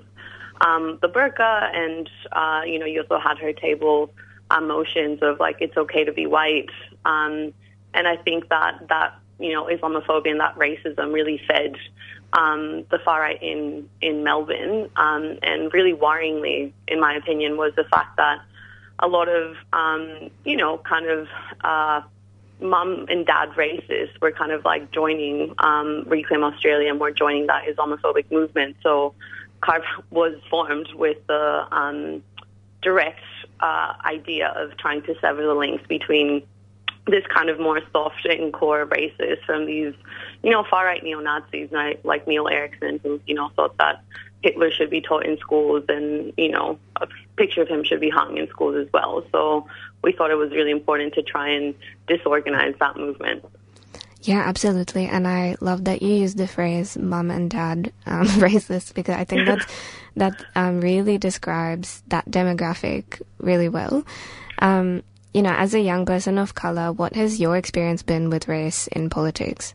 um, 0.60 1.00
the 1.02 1.08
burqa, 1.08 1.74
and 1.74 2.10
uh, 2.34 2.62
you 2.66 2.78
know, 2.78 2.86
you 2.86 3.02
also 3.02 3.20
had 3.20 3.38
her 3.38 3.54
table 3.54 4.12
uh, 4.52 4.62
motions 4.62 5.20
of 5.22 5.40
like 5.40 5.58
it's 5.60 5.78
okay 5.78 6.04
to 6.04 6.12
be 6.12 6.26
white, 6.26 6.70
um, 7.06 7.54
and 7.94 8.08
I 8.08 8.18
think 8.18 8.50
that 8.50 8.88
that 8.90 9.16
you 9.40 9.54
know 9.54 9.66
Islamophobia 9.66 10.32
and 10.32 10.40
that 10.40 10.56
racism 10.56 11.14
really 11.14 11.42
fed 11.48 11.76
um, 12.34 12.86
the 12.90 13.00
far 13.00 13.22
right 13.22 13.42
in 13.42 13.90
in 14.02 14.24
Melbourne, 14.24 14.90
um, 14.96 15.38
and 15.44 15.74
really 15.74 15.94
worryingly, 15.94 16.72
in 16.88 17.00
my 17.00 17.16
opinion, 17.16 17.58
was 17.58 17.74
the 17.76 17.86
fact 17.86 18.18
that 18.18 18.42
a 19.00 19.08
lot 19.08 19.30
of 19.30 19.56
um, 19.74 20.30
you 20.46 20.58
know 20.58 20.78
kind 20.80 21.08
of 21.08 21.28
uh, 21.64 22.02
mum 22.62 23.06
and 23.10 23.26
dad 23.26 23.50
racists 23.52 24.20
were 24.22 24.32
kind 24.32 24.52
of 24.52 24.64
like 24.64 24.92
joining 24.92 25.54
um, 25.60 26.04
Reclaim 26.08 26.44
Australia 26.44 26.90
and 26.90 27.00
were 27.00 27.12
joining 27.12 27.48
that 27.48 27.66
Islamophobic 27.66 28.32
movement. 28.32 28.78
So 28.84 29.14
CARF 29.62 29.84
was 30.10 30.36
formed 30.50 30.90
with 30.94 31.18
the 31.28 31.68
um, 31.72 32.24
direct 32.82 33.22
uh, 33.62 33.94
idea 34.06 34.48
of 34.50 34.78
trying 34.78 35.02
to 35.04 35.16
sever 35.20 35.44
the 35.44 35.54
links 35.54 35.84
between 35.88 36.44
this 37.08 37.24
kind 37.34 37.50
of 37.50 37.60
more 37.60 37.82
soft 37.92 38.26
and 38.26 38.54
core 38.54 38.86
racists 38.86 39.44
from 39.46 39.66
these, 39.66 39.94
you 40.44 40.52
know, 40.52 40.64
far 40.70 40.86
right 40.86 41.04
neo 41.04 41.20
Nazis 41.20 41.70
like 42.04 42.28
Neil 42.28 42.48
Erikson, 42.48 43.00
who 43.04 43.20
you 43.26 43.36
know 43.36 43.50
thought 43.56 43.78
that 43.78 44.04
Hitler 44.44 44.72
should 44.72 44.90
be 44.90 45.02
taught 45.02 45.26
in 45.26 45.38
schools, 45.38 45.84
and 45.90 46.34
you 46.38 46.50
know, 46.50 46.80
a 46.98 47.08
picture 47.38 47.62
of 47.62 47.68
him 47.68 47.84
should 47.84 48.02
be 48.02 48.10
hung 48.10 48.38
in 48.38 48.48
schools 48.50 48.76
as 48.76 48.92
well. 48.94 49.24
So 49.32 49.68
we 50.04 50.12
thought 50.12 50.32
it 50.32 50.36
was 50.36 50.52
really 50.52 50.72
important 50.72 51.14
to 51.16 51.24
try 51.24 51.50
and 51.50 51.76
disorganize 52.08 52.76
that 52.80 52.98
movement. 52.98 53.46
Yeah, 54.24 54.42
absolutely. 54.42 55.08
And 55.08 55.28
I 55.28 55.56
love 55.62 55.86
that 55.86 56.02
you 56.02 56.14
use 56.14 56.36
the 56.36 56.48
phrase 56.48 56.96
mom 56.98 57.32
and 57.32 57.50
dad 57.50 57.92
um, 58.06 58.28
because 58.40 58.70
I 58.70 59.24
think 59.24 59.48
that's, 59.48 59.66
that 60.16 60.46
um, 60.56 60.80
really 60.82 61.18
describes 61.18 62.04
that 62.08 62.30
demographic 62.30 63.22
really 63.40 63.70
well. 63.70 64.06
Um, 64.60 65.04
you 65.34 65.42
know, 65.42 65.54
as 65.54 65.74
a 65.74 65.80
young 65.80 66.06
person 66.06 66.38
of 66.38 66.54
color, 66.54 66.92
what 66.92 67.16
has 67.16 67.40
your 67.40 67.58
experience 67.58 68.04
been 68.04 68.30
with 68.30 68.48
race 68.48 68.88
in 68.88 69.10
politics? 69.10 69.74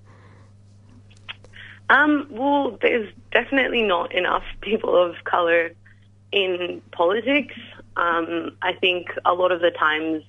Um, 1.89 2.27
well, 2.31 2.79
there's 2.83 3.13
definitely 3.33 3.83
not 3.83 4.15
enough 4.15 4.45
people 4.61 4.97
of 4.97 5.17
color 5.25 5.71
in 6.31 6.83
politics. 6.93 7.55
Um, 7.97 8.57
I 8.63 8.75
think 8.75 9.09
a 9.25 9.33
lot 9.33 9.51
of 9.51 9.61
the 9.61 9.71
times, 9.71 10.23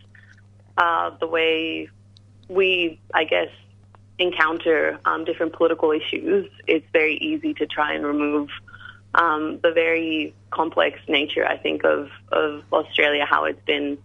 uh, 0.78 1.12
the 1.20 1.28
way 1.28 1.90
we, 2.48 3.00
I 3.14 3.26
guess, 3.26 3.50
encounter 4.20 5.00
um, 5.06 5.26
different 5.26 5.54
political 5.54 5.92
issues, 5.92 6.50
it's 6.66 6.86
very 6.92 7.16
easy 7.18 7.54
to 7.56 7.66
try 7.68 7.94
and 7.94 8.06
remove 8.06 8.50
um, 9.16 9.60
the 9.62 9.72
very 9.72 10.34
complex 10.50 11.00
nature, 11.08 11.46
I 11.46 11.58
think, 11.58 11.84
of, 11.84 12.10
of 12.32 12.64
Australia, 12.72 13.26
how 13.26 13.46
it's 13.46 13.64
been 13.66 13.98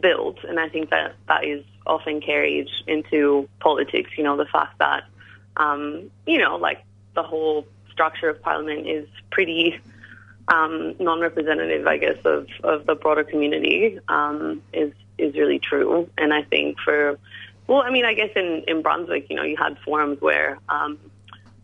built. 0.00 0.44
And 0.44 0.58
I 0.58 0.68
think 0.68 0.90
that 0.90 1.16
that 1.26 1.44
is 1.44 1.64
often 1.86 2.20
carried 2.20 2.68
into 2.86 3.48
politics, 3.60 4.10
you 4.16 4.24
know, 4.24 4.36
the 4.36 4.46
fact 4.46 4.78
that, 4.78 5.04
um, 5.56 6.10
you 6.26 6.38
know, 6.38 6.56
like 6.56 6.84
the 7.14 7.22
whole 7.22 7.66
structure 7.90 8.28
of 8.28 8.40
parliament 8.42 8.86
is 8.86 9.08
pretty 9.30 9.80
um, 10.48 10.94
non-representative, 10.98 11.86
I 11.86 11.98
guess, 11.98 12.18
of, 12.24 12.46
of 12.62 12.86
the 12.86 12.94
broader 12.94 13.24
community 13.24 13.98
um, 14.08 14.62
is 14.72 14.92
is 15.18 15.34
really 15.34 15.58
true. 15.58 16.08
And 16.16 16.32
I 16.32 16.42
think 16.42 16.78
for, 16.78 17.18
well, 17.68 17.82
I 17.82 17.90
mean, 17.90 18.06
I 18.06 18.14
guess 18.14 18.30
in, 18.34 18.64
in 18.66 18.82
Brunswick, 18.82 19.26
you 19.28 19.36
know, 19.36 19.44
you 19.44 19.56
had 19.56 19.78
forums 19.84 20.20
where 20.20 20.58
um, 20.70 20.98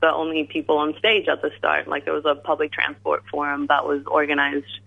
the 0.03 0.13
only 0.13 0.45
people 0.45 0.77
on 0.77 0.95
stage 0.99 1.29
at 1.29 1.41
the 1.41 1.51
start, 1.57 1.89
like 1.89 2.05
there 2.05 2.13
was 2.13 2.27
a 2.27 2.35
public 2.35 2.73
transport 2.73 3.25
forum 3.31 3.67
that 3.69 3.87
was 3.87 4.03
organized 4.07 4.81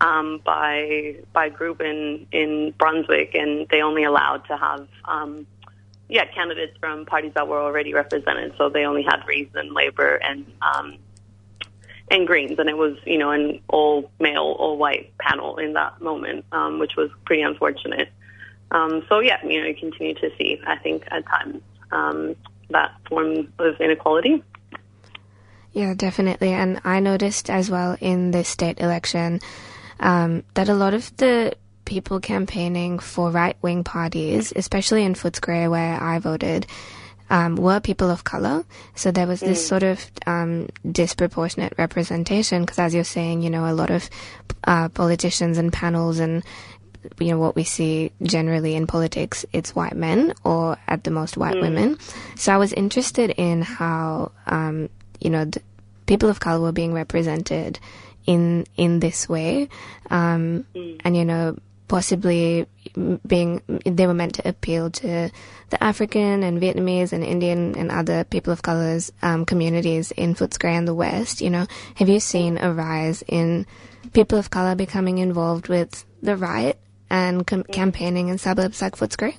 um, 0.00 0.40
by 0.44 1.16
by 1.34 1.50
group 1.50 1.82
in 1.82 2.26
in 2.32 2.74
Brunswick, 2.78 3.34
and 3.34 3.68
they 3.70 3.82
only 3.82 4.04
allowed 4.04 4.46
to 4.48 4.56
have 4.56 4.88
um, 5.04 5.46
yeah 6.08 6.24
candidates 6.34 6.76
from 6.80 7.04
parties 7.04 7.32
that 7.34 7.46
were 7.46 7.60
already 7.60 7.92
represented. 7.92 8.54
So 8.56 8.70
they 8.70 8.86
only 8.86 9.02
had 9.02 9.26
Reason, 9.26 9.74
Labor, 9.74 10.16
and 10.16 10.50
um, 10.62 10.96
and 12.10 12.26
Greens, 12.26 12.58
and 12.58 12.70
it 12.70 12.76
was 12.78 12.96
you 13.04 13.18
know 13.18 13.32
an 13.32 13.60
all 13.68 14.10
male, 14.18 14.56
all 14.58 14.78
white 14.78 15.12
panel 15.18 15.58
in 15.58 15.74
that 15.74 16.00
moment, 16.00 16.46
um, 16.52 16.78
which 16.78 16.96
was 16.96 17.10
pretty 17.26 17.42
unfortunate. 17.42 18.08
Um, 18.70 19.04
so 19.08 19.20
yeah, 19.20 19.44
you 19.44 19.60
know, 19.60 19.68
you 19.68 19.74
continue 19.74 20.14
to 20.14 20.30
see, 20.36 20.60
I 20.66 20.76
think, 20.76 21.04
at 21.10 21.24
times 21.26 21.62
um, 21.92 22.36
that 22.70 22.92
form 23.08 23.52
of 23.58 23.80
inequality. 23.80 24.42
Yeah, 25.72 25.94
definitely. 25.94 26.52
And 26.52 26.80
I 26.84 27.00
noticed 27.00 27.50
as 27.50 27.70
well 27.70 27.96
in 28.00 28.30
the 28.30 28.44
state 28.44 28.80
election 28.80 29.40
um, 30.00 30.44
that 30.54 30.68
a 30.68 30.74
lot 30.74 30.94
of 30.94 31.16
the 31.16 31.54
people 31.84 32.20
campaigning 32.20 32.98
for 32.98 33.30
right 33.30 33.56
wing 33.60 33.84
parties, 33.84 34.52
especially 34.54 35.04
in 35.04 35.14
Footscray 35.14 35.68
where 35.70 36.00
I 36.02 36.18
voted, 36.18 36.66
um, 37.30 37.56
were 37.56 37.80
people 37.80 38.10
of 38.10 38.24
color. 38.24 38.64
So 38.94 39.10
there 39.10 39.26
was 39.26 39.40
this 39.40 39.64
Mm. 39.64 39.68
sort 39.68 39.82
of 39.82 40.10
um, 40.26 40.68
disproportionate 40.90 41.74
representation 41.78 42.62
because, 42.62 42.78
as 42.78 42.94
you're 42.94 43.04
saying, 43.04 43.42
you 43.42 43.50
know, 43.50 43.66
a 43.66 43.74
lot 43.74 43.90
of 43.90 44.08
uh, 44.64 44.88
politicians 44.90 45.58
and 45.58 45.72
panels 45.72 46.18
and 46.18 46.42
you 47.18 47.28
know 47.28 47.38
what 47.38 47.54
we 47.56 47.64
see 47.64 48.10
generally 48.22 48.74
in 48.74 48.86
politics 48.86 49.44
it's 49.52 49.74
white 49.74 49.96
men 49.96 50.32
or 50.44 50.76
at 50.88 51.04
the 51.04 51.10
most 51.10 51.36
white 51.36 51.54
Mm. 51.56 51.62
women 51.62 51.98
so 52.36 52.52
i 52.52 52.56
was 52.56 52.72
interested 52.72 53.30
in 53.30 53.62
how 53.62 54.32
um, 54.46 54.88
you 55.20 55.30
know 55.30 55.50
people 56.06 56.28
of 56.28 56.40
color 56.40 56.60
were 56.60 56.72
being 56.72 56.92
represented 56.92 57.78
in 58.26 58.66
in 58.76 59.00
this 59.00 59.28
way 59.28 59.68
um, 60.10 60.66
and 61.04 61.16
you 61.16 61.24
know 61.24 61.56
possibly 61.88 62.66
being 63.26 63.60
they 63.84 64.06
were 64.06 64.14
meant 64.14 64.34
to 64.36 64.48
appeal 64.48 64.90
to 64.90 65.30
the 65.70 65.84
African 65.84 66.42
and 66.42 66.60
Vietnamese 66.60 67.12
and 67.12 67.22
Indian 67.22 67.76
and 67.76 67.90
other 67.90 68.24
people 68.24 68.52
of 68.52 68.62
colors 68.62 69.12
um, 69.22 69.44
communities 69.44 70.10
in 70.10 70.34
Footscray 70.34 70.72
and 70.72 70.88
the 70.88 70.94
West. 70.94 71.40
You 71.42 71.50
know, 71.50 71.66
have 71.96 72.08
you 72.08 72.20
seen 72.20 72.56
a 72.58 72.72
rise 72.72 73.22
in 73.28 73.66
people 74.12 74.38
of 74.38 74.50
color 74.50 74.74
becoming 74.74 75.18
involved 75.18 75.68
with 75.68 76.04
the 76.22 76.36
right 76.36 76.76
and 77.10 77.46
com- 77.46 77.64
campaigning 77.64 78.28
in 78.28 78.38
suburbs 78.38 78.80
like 78.82 78.96
Footscray? 78.96 79.36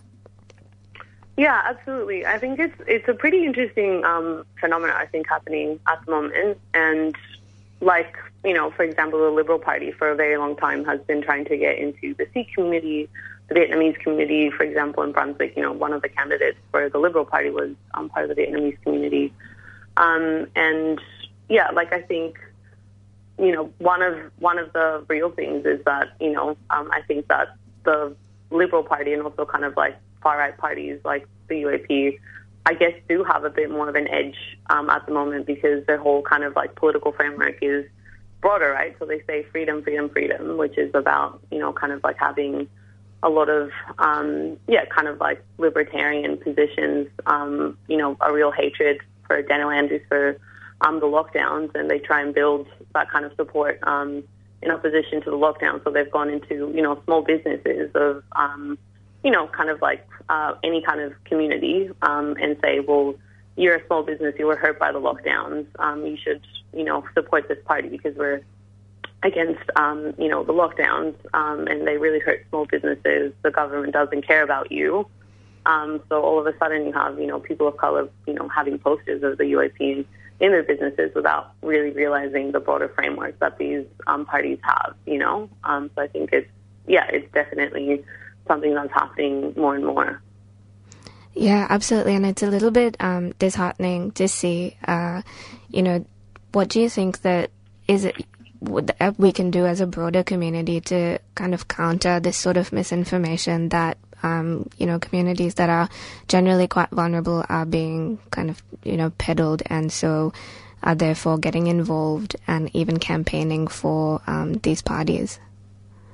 Yeah, 1.38 1.62
absolutely. 1.66 2.26
I 2.26 2.38
think 2.40 2.60
it's 2.60 2.76
it's 2.88 3.08
a 3.10 3.14
pretty 3.14 3.46
interesting 3.46 4.06
um, 4.06 4.46
phenomenon. 4.60 4.96
I 4.96 5.06
think 5.06 5.28
happening 5.28 5.80
at 5.88 6.04
the 6.06 6.12
moment, 6.12 6.58
and 6.74 7.16
like 7.82 8.16
you 8.46 8.54
know, 8.54 8.72
for 8.72 8.84
example, 8.84 9.20
the 9.20 9.32
Liberal 9.32 9.60
Party 9.60 9.92
for 9.92 10.10
a 10.10 10.16
very 10.16 10.38
long 10.38 10.56
time 10.56 10.86
has 10.86 11.02
been 11.02 11.22
trying 11.22 11.46
to 11.46 11.58
get 11.58 11.78
into 11.78 12.14
the 12.14 12.26
Sikh 12.34 12.54
community, 12.54 13.10
the 13.50 13.56
Vietnamese 13.56 14.00
community. 14.00 14.50
For 14.50 14.64
example, 14.64 15.04
in 15.04 15.12
Brunswick, 15.12 15.58
you 15.58 15.62
know, 15.62 15.74
one 15.74 15.92
of 15.92 16.02
the 16.02 16.10
candidates 16.10 16.58
for 16.72 16.88
the 16.88 17.00
Liberal 17.00 17.26
Party 17.26 17.50
was 17.50 17.72
um, 17.96 18.08
part 18.08 18.30
of 18.30 18.36
the 18.36 18.42
Vietnamese 18.42 18.82
community, 18.84 19.34
um, 19.98 20.48
and 20.56 21.02
yeah, 21.50 21.70
like 21.72 21.92
I 21.92 22.02
think 22.02 22.40
you 23.38 23.52
know, 23.52 23.72
one 23.80 24.02
of 24.02 24.18
one 24.40 24.58
of 24.58 24.72
the 24.74 25.06
real 25.08 25.32
things 25.32 25.66
is 25.66 25.84
that 25.86 26.10
you 26.20 26.32
know, 26.32 26.58
um, 26.70 26.90
I 26.92 27.02
think 27.08 27.28
that 27.28 27.56
the 27.84 28.16
Liberal 28.52 28.84
Party 28.84 29.14
and 29.14 29.22
also 29.22 29.46
kind 29.46 29.66
of 29.66 29.76
like 29.76 29.98
far 30.22 30.38
right 30.38 30.58
parties 30.58 31.00
like 31.04 31.28
the 31.48 31.56
UAP, 31.56 32.18
I 32.66 32.74
guess, 32.74 32.94
do 33.08 33.24
have 33.24 33.44
a 33.44 33.50
bit 33.50 33.70
more 33.70 33.90
of 33.90 33.96
an 33.96 34.08
edge 34.08 34.38
um, 34.70 34.90
at 34.90 35.06
the 35.06 35.14
moment 35.14 35.46
because 35.46 35.86
their 35.86 35.98
whole 35.98 36.22
kind 36.22 36.44
of 36.44 36.56
like 36.56 36.76
political 36.76 37.12
framework 37.12 37.58
is 37.62 37.86
broader, 38.42 38.72
right? 38.72 38.96
So 39.00 39.06
they 39.06 39.22
say 39.28 39.46
freedom, 39.52 39.84
freedom, 39.84 40.10
freedom, 40.10 40.58
which 40.58 40.78
is 40.78 40.92
about 40.94 41.42
you 41.52 41.60
know, 41.60 41.74
kind 41.74 41.92
of 41.92 42.04
like 42.04 42.18
having 42.18 42.68
a 43.22 43.30
lot 43.30 43.50
of 43.50 43.72
um, 44.00 44.58
yeah, 44.68 44.86
kind 44.86 45.08
of 45.08 45.20
like 45.20 45.44
libertarian 45.58 46.38
positions. 46.38 47.08
Um, 47.26 47.78
you 47.88 47.98
know, 47.98 48.16
a 48.22 48.32
real 48.32 48.52
hatred 48.52 49.00
for 49.28 49.42
Daniel 49.42 49.72
Andrews 49.72 50.04
for 50.08 50.38
um, 50.82 51.00
the 51.00 51.06
lockdowns, 51.06 51.74
and 51.76 51.90
they 51.90 52.00
try 52.00 52.22
and 52.22 52.34
build 52.34 52.68
that 52.94 53.10
kind 53.10 53.26
of 53.26 53.34
support 53.36 53.80
um, 53.84 54.24
in 54.62 54.72
opposition 54.72 55.22
to 55.24 55.30
the 55.30 55.38
lockdown. 55.38 55.84
So 55.84 55.92
they've 55.92 56.12
gone 56.12 56.30
into 56.30 56.72
you 56.74 56.82
know 56.82 57.02
small 57.06 57.22
businesses 57.22 57.92
of 57.96 58.24
um, 58.34 58.78
you 59.24 59.32
know 59.32 59.48
kind 59.48 59.70
of 59.70 59.82
like 59.82 60.08
uh, 60.30 60.56
any 60.64 60.82
kind 60.82 61.02
of 61.02 61.14
community 61.26 61.90
um, 62.02 62.36
and 62.42 62.58
say, 62.64 62.80
well, 62.80 63.16
you're 63.56 63.76
a 63.76 63.86
small 63.88 64.04
business, 64.04 64.36
you 64.38 64.46
were 64.46 64.58
hurt 64.58 64.80
by 64.80 64.92
the 64.92 65.00
lockdowns, 65.00 65.66
um, 65.80 66.06
you 66.06 66.18
should 66.18 66.42
you 66.74 66.84
know 66.84 67.04
support 67.14 67.48
this 67.48 67.60
party 67.66 67.90
because 67.90 68.16
we're 68.16 68.42
against 69.24 69.64
um, 69.76 70.14
you 70.18 70.28
know 70.28 70.44
the 70.44 70.54
lockdowns, 70.54 71.16
um, 71.34 71.68
and 71.68 71.88
they 71.88 71.98
really 71.98 72.20
hurt 72.20 72.46
small 72.50 72.66
businesses. 72.66 73.34
The 73.42 73.52
government 73.52 73.94
doesn't 73.94 74.28
care 74.28 74.44
about 74.44 74.72
you. 74.72 75.08
Um, 75.66 76.00
so 76.10 76.22
all 76.22 76.40
of 76.40 76.46
a 76.46 76.56
sudden, 76.60 76.86
you 76.86 76.94
have 76.94 77.20
you 77.20 77.28
know 77.28 77.40
people 77.40 77.68
of 77.68 77.78
color, 77.78 78.08
you 78.28 78.34
know, 78.34 78.48
having 78.50 78.78
posters 78.78 79.24
of 79.24 79.38
the 79.38 79.46
UAP 79.46 80.06
in 80.40 80.52
their 80.52 80.64
businesses 80.64 81.12
without 81.16 81.54
really 81.62 81.92
realizing 81.92 82.52
the 82.52 82.60
broader 82.60 82.90
framework 82.90 83.40
that 83.40 83.58
these 83.58 83.86
um, 84.08 84.26
parties 84.26 84.60
have. 84.64 84.96
You 85.06 85.20
know, 85.20 85.50
um, 85.64 85.90
so 85.96 86.02
I 86.02 86.08
think 86.08 86.32
it's 86.34 86.50
yeah, 86.88 87.08
it's 87.12 87.32
definitely 87.34 88.04
something 88.48 88.74
that's 88.74 88.92
happening 88.94 89.54
more 89.56 89.76
and 89.76 89.86
more. 89.86 90.22
Yeah, 91.34 91.68
absolutely. 91.70 92.16
And 92.16 92.26
it's 92.26 92.44
a 92.44 92.48
little 92.48 92.72
bit 92.72 92.96
um, 93.02 93.32
disheartening 93.40 94.12
to 94.12 94.28
see, 94.28 94.78
uh, 94.88 95.22
you 95.70 95.84
know, 95.84 96.06
what 96.54 96.70
do 96.70 96.80
you 96.80 96.90
think 96.90 97.22
that 97.22 97.52
is 97.88 98.06
it 98.06 98.26
that 98.62 99.20
we 99.20 99.32
can 99.32 99.52
do 99.52 99.66
as 99.66 99.82
a 99.82 99.86
broader 99.86 100.24
community 100.24 100.82
to 100.82 101.20
kind 101.36 101.54
of 101.54 101.68
counter 101.68 102.20
this 102.20 102.38
sort 102.38 102.58
of 102.58 102.72
misinformation 102.72 103.70
that, 103.70 103.98
um, 104.24 104.70
you 104.78 104.86
know, 104.86 105.00
communities 105.00 105.56
that 105.56 105.70
are 105.70 105.90
generally 106.28 106.68
quite 106.68 106.90
vulnerable 106.90 107.44
are 107.50 107.66
being 107.66 108.20
kind 108.32 108.50
of, 108.50 108.62
you 108.84 108.98
know, 108.98 109.12
peddled 109.12 109.62
and 109.68 109.92
so 109.92 110.34
are 110.84 110.96
therefore 110.96 111.38
getting 111.38 111.68
involved 111.68 112.36
and 112.48 112.74
even 112.76 113.00
campaigning 113.00 113.68
for 113.68 114.22
um, 114.28 114.54
these 114.54 114.82
parties? 114.82 115.40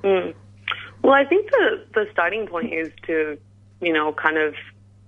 Mm. 0.02 0.34
Well, 1.02 1.12
I 1.12 1.24
think 1.24 1.50
the 1.50 1.84
the 1.94 2.08
starting 2.12 2.46
point 2.46 2.72
is 2.72 2.90
to, 3.06 3.38
you 3.80 3.92
know, 3.92 4.12
kind 4.12 4.38
of 4.38 4.54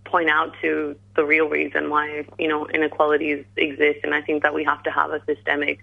point 0.05 0.29
out 0.29 0.55
to 0.61 0.97
the 1.17 1.25
real 1.25 1.49
reason 1.49 1.89
why 1.89 2.25
you 2.39 2.49
know 2.49 2.67
inequalities 2.69 3.45
exist, 3.57 4.01
and 4.03 4.15
I 4.15 4.23
think 4.23 4.43
that 4.43 4.55
we 4.55 4.65
have 4.65 4.83
to 4.85 4.91
have 4.91 5.11
a 5.11 5.25
systemic 5.25 5.81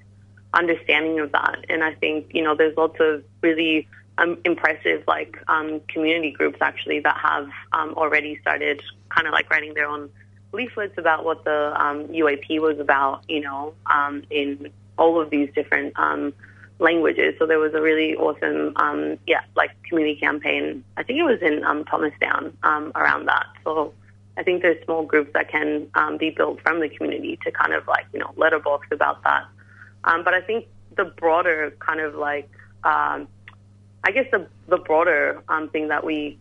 understanding 0.53 1.19
of 1.19 1.31
that. 1.31 1.65
And 1.69 1.83
I 1.83 1.95
think 1.95 2.31
you 2.33 2.43
know 2.43 2.55
there's 2.55 2.75
lots 2.77 2.97
of 2.99 3.23
really 3.41 3.87
um, 4.17 4.37
impressive 4.45 5.03
like 5.07 5.37
um, 5.47 5.81
community 5.87 6.31
groups 6.31 6.57
actually 6.61 6.99
that 7.01 7.17
have 7.17 7.49
um, 7.73 7.93
already 7.95 8.37
started 8.41 8.81
kind 9.09 9.27
of 9.27 9.33
like 9.33 9.49
writing 9.49 9.73
their 9.73 9.87
own 9.87 10.09
leaflets 10.53 10.97
about 10.97 11.23
what 11.23 11.43
the 11.45 11.73
um, 11.81 12.07
UAP 12.07 12.59
was 12.59 12.79
about. 12.79 13.23
You 13.27 13.41
know, 13.41 13.73
um, 13.93 14.23
in 14.29 14.71
all 14.97 15.19
of 15.19 15.29
these 15.29 15.49
different 15.55 15.97
um, 15.97 16.33
languages. 16.79 17.35
So 17.39 17.45
there 17.45 17.59
was 17.59 17.73
a 17.73 17.81
really 17.81 18.15
awesome, 18.15 18.73
um, 18.75 19.17
yeah, 19.27 19.41
like 19.55 19.71
community 19.83 20.19
campaign. 20.19 20.83
I 20.97 21.03
think 21.03 21.19
it 21.19 21.23
was 21.23 21.39
in 21.41 21.63
um, 21.63 21.85
Thomastown 21.85 22.57
um, 22.63 22.91
around 22.95 23.27
that. 23.27 23.45
So 23.63 23.93
I 24.37 24.43
think 24.43 24.61
there's 24.61 24.83
small 24.85 25.03
groups 25.03 25.31
that 25.33 25.49
can 25.49 25.87
um, 25.95 26.17
be 26.17 26.31
built 26.31 26.61
from 26.61 26.79
the 26.79 26.89
community 26.89 27.39
to 27.43 27.51
kind 27.51 27.73
of 27.73 27.87
like 27.87 28.05
you 28.13 28.19
know 28.19 28.33
letterbox 28.35 28.87
about 28.91 29.23
that. 29.23 29.45
Um, 30.03 30.23
but 30.23 30.33
I 30.33 30.41
think 30.41 30.67
the 30.97 31.05
broader 31.05 31.73
kind 31.79 31.99
of 31.99 32.15
like, 32.15 32.49
um, 32.83 33.27
I 34.03 34.11
guess 34.11 34.25
the 34.31 34.47
the 34.67 34.77
broader 34.77 35.41
um, 35.47 35.69
thing 35.69 35.89
that 35.89 36.03
we 36.03 36.37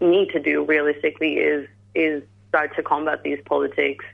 need 0.00 0.30
to 0.30 0.40
do 0.40 0.64
realistically 0.64 1.34
is 1.34 1.68
is 1.94 2.22
start 2.48 2.74
to 2.76 2.82
combat 2.82 3.22
these 3.22 3.38
politics 3.44 4.04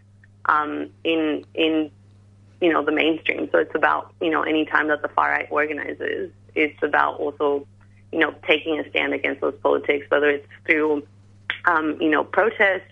um, 0.46 0.90
in 1.04 1.44
in 1.54 1.90
you 2.60 2.72
know 2.72 2.84
the 2.84 2.92
mainstream. 2.92 3.48
So 3.52 3.58
it's 3.58 3.74
about 3.74 4.12
you 4.20 4.30
know 4.30 4.42
any 4.42 4.64
time 4.64 4.88
that 4.88 5.02
the 5.02 5.08
far 5.08 5.30
right 5.30 5.48
organizes, 5.50 6.30
it's 6.54 6.82
about 6.82 7.20
also 7.20 7.66
you 8.12 8.18
know 8.18 8.34
taking 8.46 8.78
a 8.78 8.88
stand 8.90 9.12
against 9.14 9.40
those 9.40 9.54
politics, 9.62 10.06
whether 10.08 10.30
it's 10.30 10.46
through 10.66 11.06
um, 11.66 11.98
you 12.00 12.10
know 12.10 12.24
protests, 12.24 12.90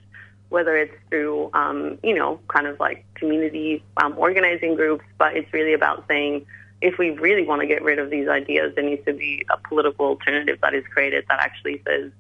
whether 0.50 0.76
it's 0.76 0.94
through 1.08 1.50
um, 1.54 1.98
you 2.02 2.14
know 2.14 2.38
kind 2.48 2.66
of 2.66 2.78
like 2.78 3.04
community 3.14 3.82
um, 3.96 4.14
organizing 4.18 4.74
groups, 4.74 5.04
but 5.18 5.36
it's 5.36 5.52
really 5.52 5.72
about 5.72 6.04
saying 6.08 6.46
if 6.86 6.98
we 6.98 7.10
really 7.10 7.44
want 7.50 7.60
to 7.62 7.66
get 7.66 7.82
rid 7.82 7.98
of 7.98 8.08
these 8.10 8.28
ideas, 8.28 8.74
there 8.74 8.84
needs 8.84 9.04
to 9.06 9.12
be 9.12 9.44
a 9.50 9.56
political 9.68 10.06
alternative 10.06 10.58
that 10.62 10.72
is 10.74 10.84
created 10.92 11.24
that 11.28 11.40
actually 11.40 11.82
says. 11.86 12.10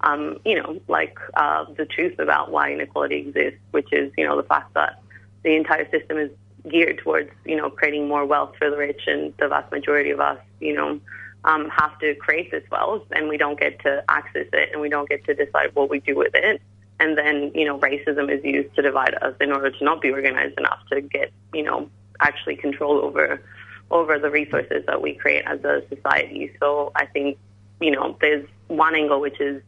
Um, 0.00 0.38
you 0.44 0.56
know, 0.60 0.80
like 0.86 1.16
uh, 1.34 1.64
the 1.76 1.84
truth 1.84 2.20
about 2.20 2.52
why 2.52 2.72
inequality 2.72 3.16
exists, 3.16 3.58
which 3.72 3.92
is, 3.92 4.12
you 4.16 4.24
know, 4.24 4.36
the 4.36 4.48
fact 4.54 4.74
that 4.74 5.02
the 5.42 5.56
entire 5.56 5.90
system 5.90 6.18
is 6.18 6.30
geared 6.68 6.98
towards, 6.98 7.30
you 7.44 7.56
know, 7.56 7.68
creating 7.68 8.06
more 8.06 8.24
wealth 8.24 8.52
for 8.58 8.70
the 8.70 8.76
rich, 8.76 9.02
and 9.08 9.34
the 9.38 9.48
vast 9.48 9.72
majority 9.72 10.10
of 10.10 10.20
us, 10.20 10.38
you 10.60 10.74
know, 10.74 11.00
um, 11.44 11.68
have 11.68 11.98
to 11.98 12.14
create 12.14 12.48
this 12.52 12.62
wealth, 12.70 13.02
and 13.10 13.28
we 13.28 13.36
don't 13.36 13.58
get 13.58 13.80
to 13.80 14.04
access 14.08 14.46
it, 14.52 14.68
and 14.72 14.80
we 14.80 14.88
don't 14.88 15.08
get 15.08 15.24
to 15.24 15.34
decide 15.34 15.74
what 15.74 15.90
we 15.90 15.98
do 15.98 16.14
with 16.16 16.34
it. 16.34 16.62
And 17.00 17.18
then, 17.18 17.50
you 17.54 17.64
know, 17.64 17.78
racism 17.78 18.30
is 18.30 18.44
used 18.44 18.74
to 18.76 18.82
divide 18.82 19.14
us 19.20 19.34
in 19.40 19.50
order 19.50 19.70
to 19.70 19.84
not 19.84 20.00
be 20.00 20.10
organized 20.10 20.56
enough 20.58 20.80
to 20.90 21.00
get, 21.00 21.32
you 21.52 21.64
know, 21.64 21.88
actually 22.20 22.56
control 22.56 22.98
over 22.98 23.42
over 23.90 24.18
the 24.18 24.30
resources 24.30 24.84
that 24.86 25.00
we 25.00 25.14
create 25.14 25.44
as 25.46 25.64
a 25.64 25.82
society. 25.88 26.52
So 26.60 26.92
I 26.94 27.06
think, 27.06 27.38
you 27.80 27.90
know, 27.90 28.16
there's 28.20 28.46
one 28.66 28.94
angle 28.94 29.20
which 29.20 29.40
is 29.40 29.62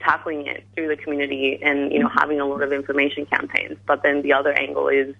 tackling 0.00 0.46
it 0.46 0.64
through 0.74 0.88
the 0.88 0.96
community 0.96 1.58
and, 1.62 1.92
you 1.92 2.00
know, 2.00 2.08
having 2.08 2.40
a 2.40 2.46
lot 2.46 2.62
of 2.62 2.72
information 2.72 3.24
campaigns. 3.26 3.78
But 3.86 4.02
then 4.02 4.22
the 4.22 4.32
other 4.32 4.52
angle 4.52 4.88
is 4.88 5.14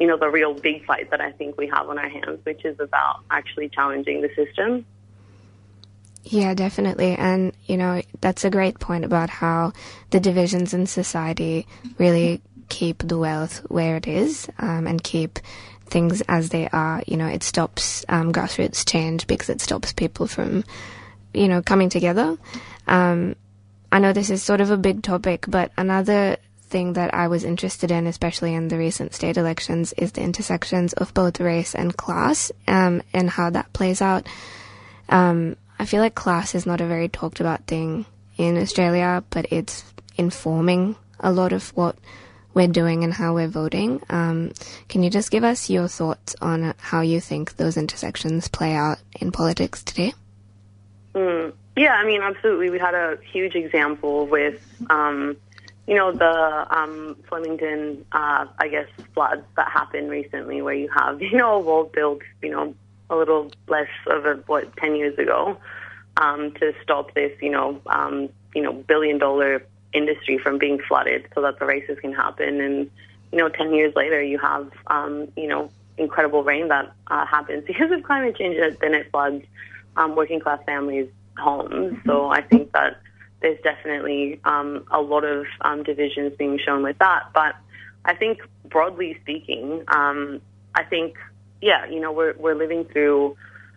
you 0.00 0.06
know, 0.06 0.16
the 0.16 0.30
real 0.30 0.54
big 0.54 0.84
fight 0.86 1.10
that 1.10 1.20
I 1.20 1.30
think 1.30 1.58
we 1.58 1.66
have 1.68 1.90
on 1.90 1.98
our 1.98 2.08
hands, 2.08 2.40
which 2.44 2.64
is 2.64 2.80
about 2.80 3.20
actually 3.30 3.68
challenging 3.68 4.22
the 4.22 4.30
system. 4.34 4.86
Yeah, 6.24 6.54
definitely. 6.54 7.14
And, 7.16 7.52
you 7.66 7.76
know, 7.76 8.00
that's 8.22 8.46
a 8.46 8.50
great 8.50 8.80
point 8.80 9.04
about 9.04 9.28
how 9.28 9.74
the 10.08 10.18
divisions 10.18 10.72
in 10.72 10.86
society 10.86 11.66
really 11.98 12.40
keep 12.70 13.06
the 13.06 13.18
wealth 13.18 13.58
where 13.68 13.96
it 13.96 14.06
is 14.06 14.48
um, 14.58 14.86
and 14.86 15.04
keep 15.04 15.38
things 15.90 16.22
as 16.22 16.48
they 16.48 16.68
are. 16.68 17.02
You 17.06 17.16
know, 17.16 17.26
it 17.26 17.42
stops 17.42 18.04
um, 18.08 18.32
grassroots 18.32 18.88
change 18.88 19.26
because 19.26 19.50
it 19.50 19.60
stops 19.60 19.92
people 19.92 20.26
from, 20.26 20.64
you 21.34 21.48
know, 21.48 21.62
coming 21.62 21.88
together. 21.88 22.38
Um, 22.86 23.36
I 23.92 23.98
know 23.98 24.12
this 24.12 24.30
is 24.30 24.42
sort 24.42 24.60
of 24.60 24.70
a 24.70 24.76
big 24.76 25.02
topic, 25.02 25.46
but 25.48 25.72
another 25.76 26.36
thing 26.62 26.92
that 26.94 27.12
I 27.12 27.28
was 27.28 27.44
interested 27.44 27.90
in, 27.90 28.06
especially 28.06 28.54
in 28.54 28.68
the 28.68 28.78
recent 28.78 29.14
state 29.14 29.36
elections, 29.36 29.92
is 29.94 30.12
the 30.12 30.22
intersections 30.22 30.92
of 30.92 31.12
both 31.12 31.40
race 31.40 31.74
and 31.74 31.96
class 31.96 32.52
um, 32.68 33.02
and 33.12 33.28
how 33.28 33.50
that 33.50 33.72
plays 33.72 34.00
out. 34.00 34.28
Um, 35.08 35.56
I 35.78 35.86
feel 35.86 36.00
like 36.00 36.14
class 36.14 36.54
is 36.54 36.66
not 36.66 36.80
a 36.80 36.86
very 36.86 37.08
talked 37.08 37.40
about 37.40 37.66
thing 37.66 38.06
in 38.36 38.56
Australia, 38.56 39.24
but 39.30 39.46
it's 39.50 39.84
informing 40.16 40.94
a 41.18 41.32
lot 41.32 41.52
of 41.52 41.70
what 41.70 41.96
we're 42.54 42.68
doing 42.68 43.04
and 43.04 43.12
how 43.12 43.34
we're 43.34 43.48
voting. 43.48 44.02
Um, 44.08 44.52
can 44.88 45.02
you 45.02 45.10
just 45.10 45.30
give 45.30 45.44
us 45.44 45.70
your 45.70 45.88
thoughts 45.88 46.34
on 46.40 46.74
how 46.78 47.00
you 47.00 47.20
think 47.20 47.56
those 47.56 47.76
intersections 47.76 48.48
play 48.48 48.74
out 48.74 48.98
in 49.20 49.32
politics 49.32 49.82
today? 49.82 50.14
Mm. 51.14 51.52
Yeah, 51.76 51.94
I 51.94 52.04
mean, 52.04 52.20
absolutely. 52.20 52.70
We 52.70 52.78
had 52.78 52.94
a 52.94 53.18
huge 53.32 53.54
example 53.54 54.26
with, 54.26 54.60
um, 54.90 55.36
you 55.86 55.94
know, 55.94 56.12
the 56.12 56.66
um, 56.70 57.16
Flemington, 57.28 58.04
uh, 58.12 58.46
I 58.58 58.68
guess, 58.68 58.88
floods 59.14 59.44
that 59.56 59.68
happened 59.68 60.10
recently, 60.10 60.62
where 60.62 60.74
you 60.74 60.88
have, 60.94 61.22
you 61.22 61.36
know, 61.36 61.54
a 61.54 61.58
wall 61.58 61.84
built, 61.84 62.22
you 62.42 62.50
know, 62.50 62.74
a 63.08 63.16
little 63.16 63.50
less 63.66 63.88
of 64.06 64.26
a 64.26 64.34
what 64.46 64.76
ten 64.76 64.94
years 64.94 65.18
ago, 65.18 65.56
um, 66.16 66.52
to 66.54 66.74
stop 66.82 67.14
this, 67.14 67.32
you 67.40 67.50
know, 67.50 67.80
um, 67.86 68.28
you 68.54 68.62
know, 68.62 68.72
billion 68.72 69.18
dollar 69.18 69.64
industry 69.92 70.38
from 70.38 70.58
being 70.58 70.78
flooded, 70.86 71.26
so 71.34 71.42
that 71.42 71.58
the 71.58 71.66
races 71.66 71.98
can 72.00 72.12
happen. 72.12 72.60
And 72.60 72.90
you 73.32 73.38
know, 73.38 73.48
ten 73.48 73.74
years 73.74 73.94
later, 73.94 74.22
you 74.22 74.38
have, 74.38 74.70
um, 74.88 75.28
you 75.36 75.46
know, 75.46 75.70
incredible 75.96 76.42
rain 76.42 76.68
that 76.68 76.92
uh, 77.08 77.26
happens 77.26 77.64
because 77.66 77.90
of 77.90 78.02
climate 78.02 78.36
change, 78.36 78.56
then 78.80 78.94
it 78.94 79.10
floods 79.10 79.44
um, 79.96 80.16
working 80.16 80.40
class 80.40 80.60
families' 80.66 81.08
homes. 81.38 81.98
So 82.06 82.28
I 82.28 82.42
think 82.42 82.72
that 82.72 83.00
there's 83.40 83.60
definitely 83.62 84.40
um, 84.44 84.84
a 84.90 85.00
lot 85.00 85.24
of 85.24 85.46
um, 85.62 85.82
divisions 85.82 86.34
being 86.38 86.58
shown 86.58 86.82
with 86.82 86.98
that. 86.98 87.30
But 87.34 87.56
I 88.04 88.14
think 88.14 88.40
broadly 88.66 89.18
speaking, 89.22 89.84
um, 89.88 90.40
I 90.74 90.84
think 90.84 91.16
yeah, 91.60 91.86
you 91.86 92.00
know, 92.00 92.12
we're 92.12 92.34
we're 92.38 92.54
living 92.54 92.84
through 92.84 93.36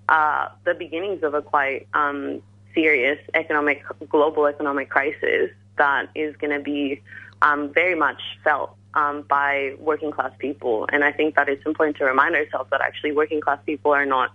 uh, 0.10 0.50
the 0.66 0.74
beginnings 0.74 1.24
of 1.24 1.34
a 1.34 1.42
quite 1.42 1.88
um, 1.94 2.42
serious 2.74 3.20
economic 3.34 3.84
global 4.10 4.48
economic 4.48 4.90
crisis 4.90 5.52
that 5.78 6.10
is 6.16 6.36
going 6.38 6.56
to 6.58 6.64
be 6.64 7.02
um, 7.42 7.74
very 7.74 7.96
much 7.96 8.22
felt 8.44 8.76
um, 8.94 9.24
by 9.24 9.76
working 9.80 10.12
class 10.12 10.32
people. 10.40 10.88
And 10.92 11.04
I 11.04 11.12
think 11.12 11.36
that 11.36 11.50
it's 11.50 11.66
important 11.66 11.98
to 11.98 12.06
remind 12.06 12.36
ourselves 12.36 12.70
that 12.72 12.82
actually 12.82 13.12
working 13.12 13.42
class 13.42 13.60
people 13.66 13.92
are 13.92 14.06
not 14.06 14.32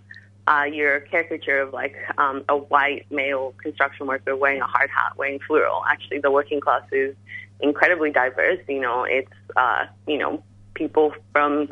uh, 0.47 0.63
your 0.63 1.01
caricature 1.01 1.59
of 1.61 1.73
like 1.73 1.95
um, 2.17 2.43
a 2.49 2.57
white 2.57 3.05
male 3.11 3.53
construction 3.61 4.07
worker 4.07 4.35
wearing 4.35 4.61
a 4.61 4.65
hard 4.65 4.89
hat, 4.89 5.15
wearing 5.15 5.39
fluoro. 5.39 5.81
Actually, 5.87 6.19
the 6.19 6.31
working 6.31 6.59
class 6.59 6.81
is 6.91 7.15
incredibly 7.59 8.11
diverse. 8.11 8.59
You 8.67 8.81
know, 8.81 9.03
it's 9.03 9.31
uh, 9.55 9.85
you 10.07 10.17
know 10.17 10.43
people 10.73 11.13
from 11.31 11.69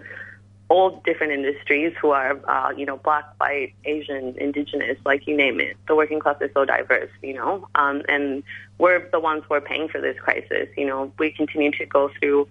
all 0.70 1.02
different 1.06 1.32
industries 1.32 1.94
who 2.02 2.12
are, 2.12 2.40
uh, 2.50 2.72
you 2.72 2.86
know, 2.86 2.98
black, 2.98 3.26
white, 3.40 3.74
Asian, 3.86 4.36
indigenous, 4.38 4.98
like 5.06 5.26
you 5.26 5.36
name 5.36 5.62
it. 5.62 5.78
The 5.88 5.96
working 5.96 6.20
class 6.20 6.36
is 6.42 6.52
so 6.54 6.66
diverse, 6.66 7.10
you 7.22 7.34
know, 7.34 7.68
um, 7.76 8.02
and 8.10 8.44
we're 8.78 9.08
the 9.12 9.20
ones 9.20 9.44
who 9.48 9.54
are 9.54 9.62
paying 9.62 9.88
for 9.88 10.02
this 10.02 10.18
crisis. 10.20 10.68
You 10.76 10.86
know, 10.86 11.12
we 11.18 11.32
continue 11.32 11.72
to 11.72 11.86
go 11.86 12.10
through 12.20 12.48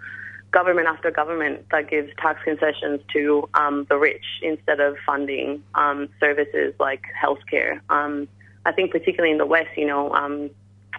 government 0.50 0.88
after 0.88 1.10
government 1.10 1.66
that 1.70 1.90
gives 1.90 2.10
tax 2.16 2.42
concessions 2.42 3.00
to 3.12 3.48
um, 3.54 3.86
the 3.90 3.98
rich 3.98 4.24
instead 4.42 4.80
of 4.80 4.96
funding 5.04 5.62
um, 5.74 6.08
services 6.18 6.72
like 6.80 7.02
healthcare. 7.22 7.80
Um, 7.90 8.28
I 8.64 8.72
think 8.72 8.90
particularly 8.90 9.32
in 9.32 9.38
the 9.38 9.46
West, 9.46 9.76
you 9.76 9.86
know, 9.86 10.14
um, 10.14 10.50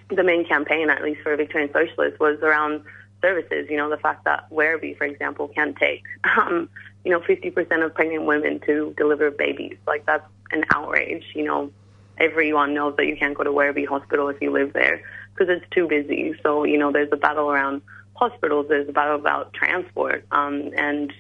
the 0.10 0.23
main 0.23 0.48
campaign, 0.48 0.89
at 0.89 1.02
least 1.02 1.22
for 1.22 1.35
Victorian 1.35 1.72
Socialists, 1.73 2.19
was 2.19 2.39
around 2.41 2.84
services. 3.22 3.68
You 3.69 3.77
know, 3.77 3.89
the 3.89 3.98
fact 3.98 4.26
that 4.26 4.49
Werribee, 4.52 4.98
for 4.98 5.06
example, 5.06 5.48
can't 5.49 5.76
take 5.76 6.03
um, 6.38 6.69
you 7.03 7.11
know, 7.11 7.19
50% 7.19 7.85
of 7.85 7.93
pregnant 7.93 8.25
women 8.25 8.59
to 8.65 8.93
deliver 8.97 9.31
babies. 9.31 9.77
Like 9.85 10.05
that's 10.05 10.27
an 10.51 10.63
outrage. 10.73 11.23
You 11.33 11.45
know, 11.45 11.71
everyone 12.17 12.73
knows 12.73 12.95
that 12.97 13.05
you 13.05 13.15
can't 13.15 13.35
go 13.35 13.43
to 13.43 13.51
Werribee 13.51 13.87
Hospital 13.87 14.27
if 14.29 14.41
you 14.41 14.51
live 14.51 14.73
there 14.73 15.01
because 15.33 15.55
it's 15.55 15.65
too 15.71 15.87
busy. 15.87 16.33
So, 16.43 16.63
you 16.63 16.77
know, 16.77 16.91
there's 16.91 17.09
a 17.11 17.17
battle 17.17 17.49
around 17.49 17.81
hospitals. 18.15 18.67
There's 18.69 18.89
a 18.89 18.91
battle 18.91 19.15
about 19.15 19.53
transport. 19.53 20.25
Um, 20.31 20.71
and 20.75 21.13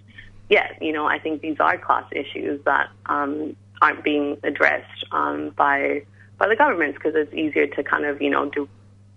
yeah, 0.49 0.71
you 0.81 0.91
know, 0.91 1.05
I 1.05 1.19
think 1.19 1.41
these 1.41 1.57
are 1.59 1.77
class 1.77 2.05
issues 2.11 2.63
that 2.65 2.89
um, 3.05 3.55
aren't 3.81 4.03
being 4.03 4.37
addressed 4.43 5.05
um, 5.11 5.51
by 5.55 6.03
by 6.37 6.47
the 6.47 6.55
governments 6.55 6.97
because 6.97 7.15
it's 7.15 7.33
easier 7.33 7.65
to 7.65 7.83
kind 7.83 8.05
of, 8.05 8.21
you 8.21 8.29
know, 8.29 8.49
do 8.49 8.67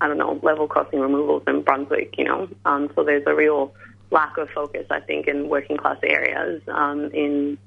I 0.00 0.08
don't 0.08 0.18
know 0.18 0.40
level 0.42 0.66
crossing 0.66 1.00
removals 1.00 1.42
in 1.46 1.62
Brunswick. 1.62 2.14
You 2.18 2.24
know, 2.24 2.48
um, 2.64 2.90
so 2.94 3.04
there's 3.04 3.24
a 3.26 3.34
real 3.34 3.74
lack 4.10 4.36
of 4.38 4.50
focus, 4.50 4.86
I 4.90 5.00
think, 5.00 5.26
in 5.28 5.48
working 5.48 5.76
class 5.76 5.98
areas 6.02 6.62
um, 6.68 7.10
in 7.12 7.58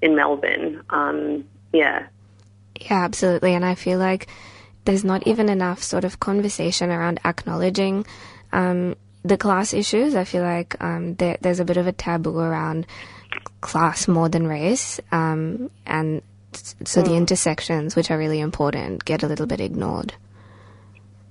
in 0.00 0.16
Melbourne. 0.16 0.82
Um, 0.90 1.44
yeah. 1.72 2.06
Yeah, 2.80 3.04
absolutely. 3.04 3.54
And 3.54 3.64
I 3.64 3.74
feel 3.76 3.98
like 3.98 4.26
there's 4.84 5.04
not 5.04 5.26
even 5.26 5.48
enough 5.48 5.82
sort 5.82 6.04
of 6.04 6.18
conversation 6.18 6.90
around 6.90 7.20
acknowledging 7.24 8.04
um, 8.52 8.96
the 9.24 9.36
class 9.36 9.72
issues. 9.72 10.16
I 10.16 10.24
feel 10.24 10.42
like 10.42 10.74
um, 10.82 11.14
there, 11.14 11.38
there's 11.40 11.60
a 11.60 11.64
bit 11.64 11.76
of 11.76 11.86
a 11.86 11.92
taboo 11.92 12.38
around 12.38 12.86
class 13.60 14.08
more 14.08 14.28
than 14.28 14.46
race, 14.48 14.98
um, 15.12 15.70
and 15.86 16.20
so 16.84 17.00
the 17.02 17.10
Mm. 17.10 17.18
intersections, 17.18 17.94
which 17.94 18.10
are 18.10 18.18
really 18.18 18.40
important, 18.40 19.04
get 19.04 19.22
a 19.22 19.28
little 19.28 19.46
bit 19.46 19.60
ignored. 19.60 20.14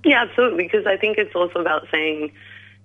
Yeah, 0.04 0.22
absolutely. 0.22 0.64
Because 0.64 0.86
I 0.86 0.96
think 0.96 1.18
it's 1.18 1.34
also 1.34 1.60
about 1.60 1.86
saying, 1.92 2.32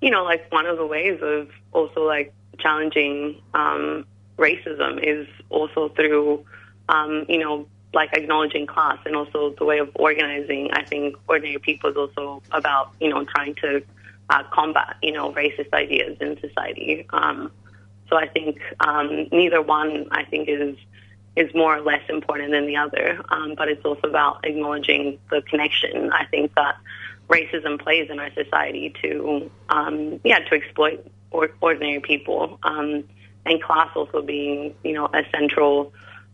you 0.02 0.11
know, 0.11 0.24
like 0.24 0.52
one 0.52 0.65
of 0.65 0.78
the 0.78 0.86
ways 0.86 1.19
of 1.22 1.49
also 1.72 2.06
like 2.06 2.34
challenging 2.60 3.41
um, 3.53 4.06
racism 4.38 5.02
is 5.02 5.28
also 5.49 5.90
through, 5.90 6.45
um, 6.90 7.26
you 7.28 7.40
know, 7.40 7.68
like 7.94 8.10
acknowledging 8.14 8.68
class 8.68 8.98
and 9.06 9.15
also 9.15 9.56
the 9.57 9.65
way 9.65 9.80
of 9.80 9.90
organizing. 9.95 10.69
I 10.74 10.84
think 10.84 11.15
ordinary 11.28 11.60
people 11.60 11.90
is 11.90 11.98
also 11.98 12.44
about, 12.52 12.94
you 12.99 13.10
know, 13.10 13.24
trying 13.26 13.56
to 13.56 13.82
uh, 14.30 14.44
combat, 14.52 14.98
you 15.02 15.11
know, 15.11 15.32
racist 15.32 15.74
ideas 15.74 16.18
in 16.19 16.40
society. 16.40 17.06
Um, 17.11 17.52
so 18.10 18.18
I 18.18 18.28
think 18.28 18.60
um, 18.80 19.28
neither 19.32 19.61
one, 19.61 20.07
I 20.11 20.24
think, 20.24 20.48
is 20.49 20.78
is 21.36 21.53
more 21.53 21.78
or 21.78 21.82
less 21.82 22.02
important 22.10 22.52
than 22.52 22.65
the 22.65 22.76
other. 22.76 23.22
Um, 23.30 23.53
but 23.56 23.69
it's 23.69 23.86
also 23.86 24.07
about 24.07 24.44
acknowledging 24.44 25.19
the 25.30 25.44
connection. 25.44 26.11
I 26.11 26.26
think 26.26 26.56
that 26.56 26.78
racism 27.30 27.80
plays 27.80 28.10
in 28.10 28.20
our 28.20 28.32
society 28.34 28.94
to, 29.02 29.49
um, 29.70 30.20
yeah, 30.24 30.40
to 30.40 30.56
exploit 30.56 31.06
or, 31.32 31.49
ordinary 31.62 31.99
people, 31.99 32.60
um, 32.64 33.04
and 33.45 33.62
class 33.62 33.90
also 33.95 34.22
being, 34.22 34.76
you 34.84 34.94
know, 34.94 35.06
a 35.06 35.24
central, 35.32 35.94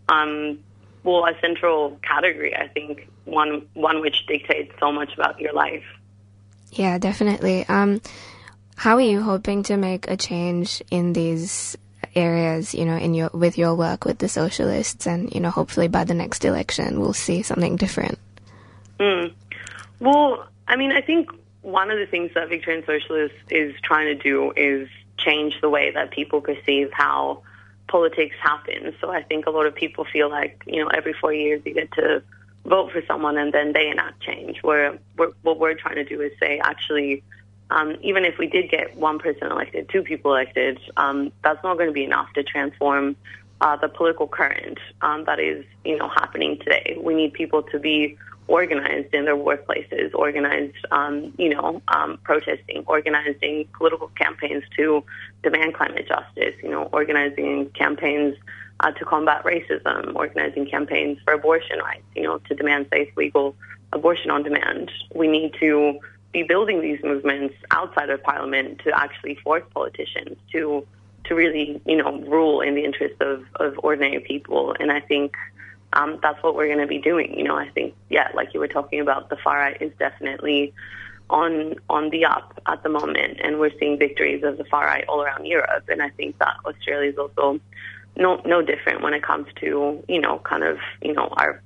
um, 0.10 0.60
well, 1.04 1.26
a 1.26 1.34
central 1.42 2.00
category. 2.02 2.56
I 2.56 2.68
think 2.68 3.08
one 3.26 3.68
one 3.74 4.02
which 4.02 4.26
dictates 4.28 4.74
so 4.80 4.92
much 4.92 5.14
about 5.14 5.40
your 5.40 5.54
life. 5.54 5.84
Yeah, 6.72 6.98
definitely. 6.98 7.66
Um, 7.68 8.02
how 8.76 8.96
are 8.96 9.02
you 9.02 9.22
hoping 9.22 9.64
to 9.64 9.78
make 9.78 10.10
a 10.10 10.18
change 10.18 10.82
in 10.90 11.14
these 11.14 11.78
areas? 12.16 12.74
You 12.74 12.86
know, 12.86 12.98
in 12.98 13.14
your 13.14 13.30
with 13.34 13.58
your 13.58 13.76
work 13.76 14.06
with 14.06 14.18
the 14.18 14.30
socialists, 14.30 15.08
and 15.08 15.34
you 15.34 15.40
know, 15.40 15.52
hopefully 15.52 15.88
by 15.88 16.04
the 16.04 16.14
next 16.14 16.46
election, 16.46 17.00
we'll 17.00 17.14
see 17.14 17.44
something 17.44 17.76
different. 17.76 18.18
Mm. 19.00 19.34
Well, 20.00 20.48
I 20.68 20.76
mean, 20.76 20.92
I 20.92 21.02
think 21.02 21.30
one 21.62 21.92
of 21.92 21.98
the 21.98 22.06
things 22.06 22.32
that 22.36 22.50
Victorian 22.50 22.84
Socialists 22.86 23.38
is 23.50 23.74
trying 23.84 24.08
to 24.08 24.16
do 24.16 24.52
is 24.56 24.90
change 25.18 25.60
the 25.62 25.70
way 25.70 25.92
that 25.92 26.12
people 26.12 26.42
perceive 26.42 26.92
how 26.92 27.44
politics 27.88 28.36
happens. 28.42 28.96
So 29.00 29.12
I 29.12 29.24
think 29.24 29.46
a 29.46 29.50
lot 29.50 29.66
of 29.66 29.76
people 29.76 30.06
feel 30.06 30.30
like, 30.30 30.64
you 30.66 30.84
know, 30.84 30.90
every 30.90 31.14
four 31.14 31.34
years 31.34 31.62
you 31.66 31.74
get 31.74 31.92
to 31.94 32.24
vote 32.66 32.92
for 32.92 33.02
someone 33.06 33.38
and 33.38 33.54
then 33.54 33.74
they 33.74 33.90
enact 33.90 34.22
change. 34.22 34.64
Where 34.64 34.98
what 35.16 35.60
we're 35.60 35.76
trying 35.76 35.96
to 35.96 36.06
do 36.06 36.22
is 36.22 36.32
say, 36.40 36.60
actually, 36.64 37.24
um, 37.70 37.96
even 38.02 38.26
if 38.26 38.38
we 38.38 38.48
did 38.48 38.70
get 38.70 38.96
one 38.98 39.20
person 39.20 39.52
elected, 39.52 39.90
two 39.90 40.04
people 40.04 40.32
elected, 40.32 40.80
um, 40.98 41.32
that's 41.44 41.64
not 41.64 41.78
going 41.78 41.90
to 41.90 41.94
be 41.94 42.04
enough 42.04 42.32
to 42.34 42.44
transform 42.44 43.16
uh, 43.62 43.78
the 43.78 43.88
political 43.88 44.28
current 44.28 44.78
um, 45.02 45.24
that 45.26 45.40
is, 45.40 45.66
you 45.86 45.98
know, 45.98 46.10
happening 46.10 46.58
today. 46.60 46.98
We 47.00 47.16
need 47.16 47.34
people 47.34 47.64
to 47.64 47.80
be 47.80 48.18
organized 48.48 49.14
in 49.14 49.26
their 49.26 49.36
workplaces, 49.36 50.14
organized, 50.14 50.76
um, 50.92 51.34
you 51.38 51.50
know, 51.50 51.82
um, 51.90 52.18
protesting, 52.24 52.84
organizing 52.88 53.68
political 53.78 54.10
campaigns 54.10 54.64
to 54.76 55.04
demand 55.44 55.74
climate 55.74 56.08
justice, 56.08 56.56
you 56.62 56.70
know, 56.70 56.84
organizing 56.92 57.70
campaigns 57.72 58.36
uh, 58.82 58.92
to 58.92 59.06
combat 59.06 59.44
racism, 59.44 60.16
organizing 60.16 60.66
campaigns 60.66 61.18
for 61.24 61.34
abortion 61.34 61.80
rights, 61.80 62.04
you 62.16 62.24
know, 62.24 62.38
to 62.40 62.56
demand 62.56 62.88
safe, 62.92 63.10
legal 63.16 63.56
abortion 63.94 64.30
on 64.30 64.44
demand. 64.44 64.92
We 65.16 65.28
need 65.28 65.54
to 65.60 66.00
be 66.34 66.44
building 66.44 66.82
these 66.82 67.00
movements 67.04 67.56
outside 67.72 68.10
of 68.10 68.22
Parliament 68.24 68.82
to 68.84 68.92
actually 69.00 69.36
force 69.36 69.64
politicians 69.74 70.38
to 70.52 70.86
to 71.26 71.36
really, 71.36 71.82
you 71.86 71.96
know, 71.96 72.20
rule 72.22 72.60
in 72.60 72.76
the 72.76 72.84
interest 72.84 73.16
of, 73.22 73.46
of 73.56 73.80
ordinary 73.82 74.20
people. 74.20 74.76
And 74.78 74.92
I 74.92 75.00
think 75.00 75.38
um, 75.94 76.20
that's 76.22 76.42
what 76.44 76.56
we're 76.56 76.68
going 76.68 76.80
to 76.80 76.88
be 76.88 76.98
doing. 76.98 77.38
You 77.38 77.44
know, 77.44 77.56
I 77.56 77.70
think, 77.70 77.96
yeah, 78.10 78.30
like 78.34 78.54
you 78.54 78.60
were 78.60 78.68
talking 78.68 79.00
about, 79.00 79.30
the 79.30 79.38
far 79.38 79.58
right 79.58 79.82
is 79.82 79.92
definitely 80.00 80.74
on 81.30 81.76
on 81.90 82.10
the 82.10 82.26
up 82.26 82.60
at 82.68 82.84
the 82.84 82.90
moment, 82.90 83.40
and 83.44 83.60
we're 83.60 83.72
seeing 83.80 83.98
victories 83.98 84.44
of 84.44 84.58
the 84.58 84.66
far 84.66 84.86
right 84.86 85.06
all 85.08 85.22
around 85.22 85.46
Europe. 85.46 85.86
And 85.88 86.02
I 86.02 86.10
think 86.10 86.38
that 86.40 86.56
Australia 86.66 87.12
is 87.12 87.18
also 87.18 87.60
no 88.18 88.42
no 88.46 88.62
different 88.62 89.02
when 89.02 89.14
it 89.14 89.24
comes 89.24 89.48
to 89.62 90.04
you 90.08 90.22
know 90.22 90.40
kind 90.40 90.64
of 90.64 90.78
you 91.02 91.14
know 91.14 91.28
our 91.38 91.62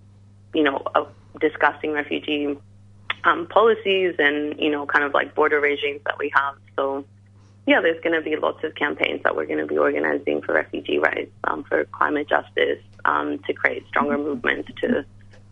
you 0.54 0.64
know 0.64 0.82
uh, 0.95 1.06
discussing 1.40 1.91
refugee 1.91 2.58
um, 3.24 3.48
policies 3.48 4.16
and 4.20 4.60
you 4.60 4.70
know 4.70 4.86
kind 4.86 5.04
of 5.04 5.14
like 5.14 5.36
border 5.36 5.60
regimes 5.60 6.02
that 6.06 6.18
we 6.20 6.32
have. 6.36 6.56
So 6.76 7.06
yeah, 7.66 7.82
there's 7.82 8.02
going 8.02 8.16
to 8.16 8.22
be 8.22 8.36
lots 8.38 8.64
of 8.64 8.76
campaigns 8.76 9.24
that 9.24 9.36
we're 9.36 9.45
going 9.45 9.60
to 9.60 9.66
be 9.66 9.78
organizing 9.78 10.41
for 10.41 10.54
refugee 10.54 10.99
rights, 10.99 11.32
um, 11.44 11.66
for 11.66 11.84
climate 11.86 12.30
justice, 12.30 12.80
um, 13.08 13.40
to 13.40 13.54
create 13.54 13.88
stronger 13.88 14.18
movements 14.18 14.70
to, 14.82 15.06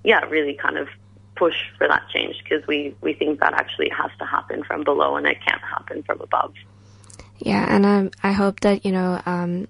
yeah, 0.03 0.19
really 0.25 0.53
kind 0.53 0.77
of 0.77 0.87
push 1.35 1.55
for 1.77 1.87
that 1.87 2.03
change 2.13 2.35
because 2.43 2.65
we, 2.67 2.95
we 3.01 3.13
think 3.13 3.39
that 3.39 3.53
actually 3.53 3.89
has 3.89 4.11
to 4.19 4.25
happen 4.25 4.63
from 4.63 4.83
below 4.83 5.15
and 5.15 5.25
it 5.25 5.37
can't 5.45 5.61
happen 5.61 6.03
from 6.03 6.21
above. 6.21 6.53
Yeah, 7.39 7.65
and 7.67 7.85
um, 7.85 8.11
I 8.23 8.31
hope 8.31 8.61
that 8.61 8.85
you 8.85 8.91
know 8.93 9.21
um, 9.25 9.67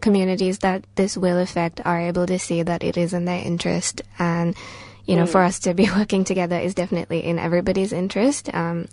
communities 0.00 0.58
that 0.58 0.84
this 0.94 1.16
will 1.16 1.38
affect 1.38 1.80
are 1.84 2.00
able 2.00 2.26
to 2.26 2.38
see 2.38 2.62
that 2.62 2.84
it 2.84 2.96
is 2.96 3.14
in 3.14 3.24
their 3.24 3.42
interest, 3.42 4.02
and 4.18 4.54
you 5.06 5.16
know, 5.16 5.24
Mm. 5.24 5.28
for 5.28 5.42
us 5.42 5.60
to 5.60 5.72
be 5.72 5.88
working 5.96 6.24
together 6.24 6.58
is 6.58 6.74
definitely 6.74 7.24
in 7.24 7.38
everybody's 7.38 7.92
interest, 7.94 8.54
um, 8.54 8.88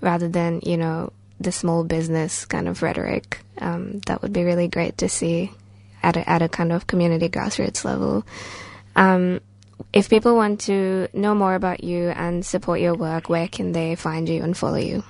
rather 0.00 0.28
than 0.28 0.60
you 0.62 0.76
know 0.76 1.12
the 1.40 1.50
small 1.50 1.82
business 1.82 2.44
kind 2.46 2.68
of 2.68 2.82
rhetoric. 2.82 3.40
Um, 3.58 4.00
that 4.06 4.22
would 4.22 4.32
be 4.32 4.44
really 4.44 4.68
great 4.68 4.98
to 4.98 5.08
see 5.08 5.50
at 6.02 6.16
a, 6.16 6.28
at 6.28 6.42
a 6.42 6.48
kind 6.48 6.72
of 6.72 6.86
community 6.86 7.28
grassroots 7.28 7.84
level. 7.84 8.24
Um, 8.94 9.40
if 9.92 10.08
people 10.08 10.36
want 10.36 10.60
to 10.62 11.08
know 11.12 11.34
more 11.34 11.54
about 11.54 11.84
you 11.84 12.08
and 12.08 12.44
support 12.44 12.80
your 12.80 12.94
work, 12.94 13.28
where 13.28 13.48
can 13.48 13.72
they 13.72 13.94
find 13.94 14.28
you 14.28 14.42
and 14.42 14.56
follow 14.56 14.78
you? 14.78 15.02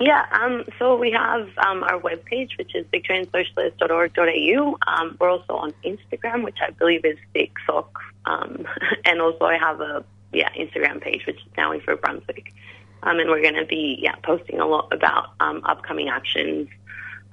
Yeah, 0.00 0.24
um, 0.32 0.64
so 0.78 0.96
we 0.96 1.10
have 1.12 1.46
um, 1.58 1.82
our 1.82 2.00
webpage, 2.00 2.56
which 2.56 2.74
is 2.74 2.86
victoriansocialist.org.au. 2.86 4.78
Um, 4.86 5.16
we're 5.20 5.30
also 5.30 5.56
on 5.56 5.74
Instagram, 5.84 6.42
which 6.42 6.56
I 6.66 6.70
believe 6.70 7.04
is 7.04 7.18
Big 7.34 7.52
Sock. 7.66 8.00
Um, 8.24 8.66
and 9.04 9.20
also 9.20 9.44
I 9.44 9.58
have 9.58 9.82
a 9.82 10.02
yeah 10.32 10.48
Instagram 10.52 11.02
page, 11.02 11.26
which 11.26 11.36
is 11.36 11.52
now 11.56 11.78
for 11.80 11.96
Brunswick. 11.96 12.54
Um, 13.02 13.18
and 13.18 13.28
we're 13.28 13.42
going 13.42 13.56
to 13.56 13.66
be 13.66 13.98
yeah 14.00 14.14
posting 14.22 14.58
a 14.58 14.66
lot 14.66 14.90
about 14.90 15.32
um, 15.38 15.60
upcoming 15.66 16.08
actions. 16.08 16.68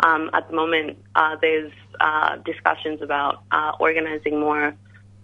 Um, 0.01 0.29
at 0.33 0.49
the 0.49 0.55
moment, 0.55 0.97
uh, 1.15 1.37
there's 1.41 1.71
uh, 1.99 2.37
discussions 2.37 3.01
about 3.01 3.43
uh, 3.51 3.73
organizing 3.79 4.39
more 4.39 4.75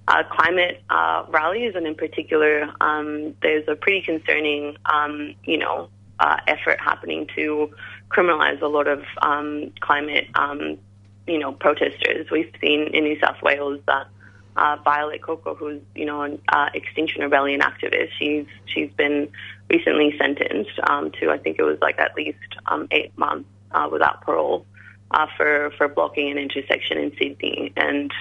uh, 0.08 0.24
climate 0.30 0.82
uh, 0.90 1.26
rallies, 1.30 1.74
and 1.76 1.88
in 1.88 1.96
particular, 1.96 2.70
um, 2.82 3.36
there's 3.42 3.68
a 3.68 3.76
pretty 3.76 4.02
concerning, 4.02 4.76
um, 4.86 5.34
you 5.46 5.58
know, 5.58 5.90
uh, 6.20 6.38
effort 6.48 6.80
happening 6.80 7.28
to 7.36 7.74
criminalize 8.10 8.62
a 8.62 8.68
lot 8.68 8.88
of 8.88 9.04
um, 9.22 9.72
climate, 9.80 10.28
um, 10.36 10.78
you 11.26 11.40
know, 11.40 11.54
protesters. 11.54 12.30
We've 12.32 12.52
seen 12.62 12.88
in 12.94 13.06
New 13.06 13.20
South 13.20 13.42
Wales 13.42 13.80
that 13.88 14.08
uh, 14.56 14.78
Violet 14.84 15.22
Coco, 15.22 15.56
who's 15.56 15.82
you 15.96 16.06
know 16.06 16.22
an 16.22 16.40
Extinction 16.74 17.22
Rebellion 17.22 17.62
activist, 17.62 18.10
she's 18.20 18.46
she's 18.66 18.92
been 18.92 19.30
recently 19.70 20.16
sentenced 20.18 20.80
um, 20.84 21.12
to 21.20 21.32
I 21.32 21.38
think 21.38 21.58
it 21.60 21.64
was 21.64 21.80
like 21.82 22.00
at 22.00 22.14
least 22.16 22.38
um, 22.68 22.88
eight 22.92 23.18
months 23.18 23.50
without 23.90 24.22
parole 24.22 24.66
uh, 25.12 25.28
for 25.38 25.72
for 25.78 25.88
blocking 25.88 26.32
an 26.32 26.38
intersection 26.38 26.98
in 26.98 27.12
Sydney. 27.18 27.74
And 27.76 28.12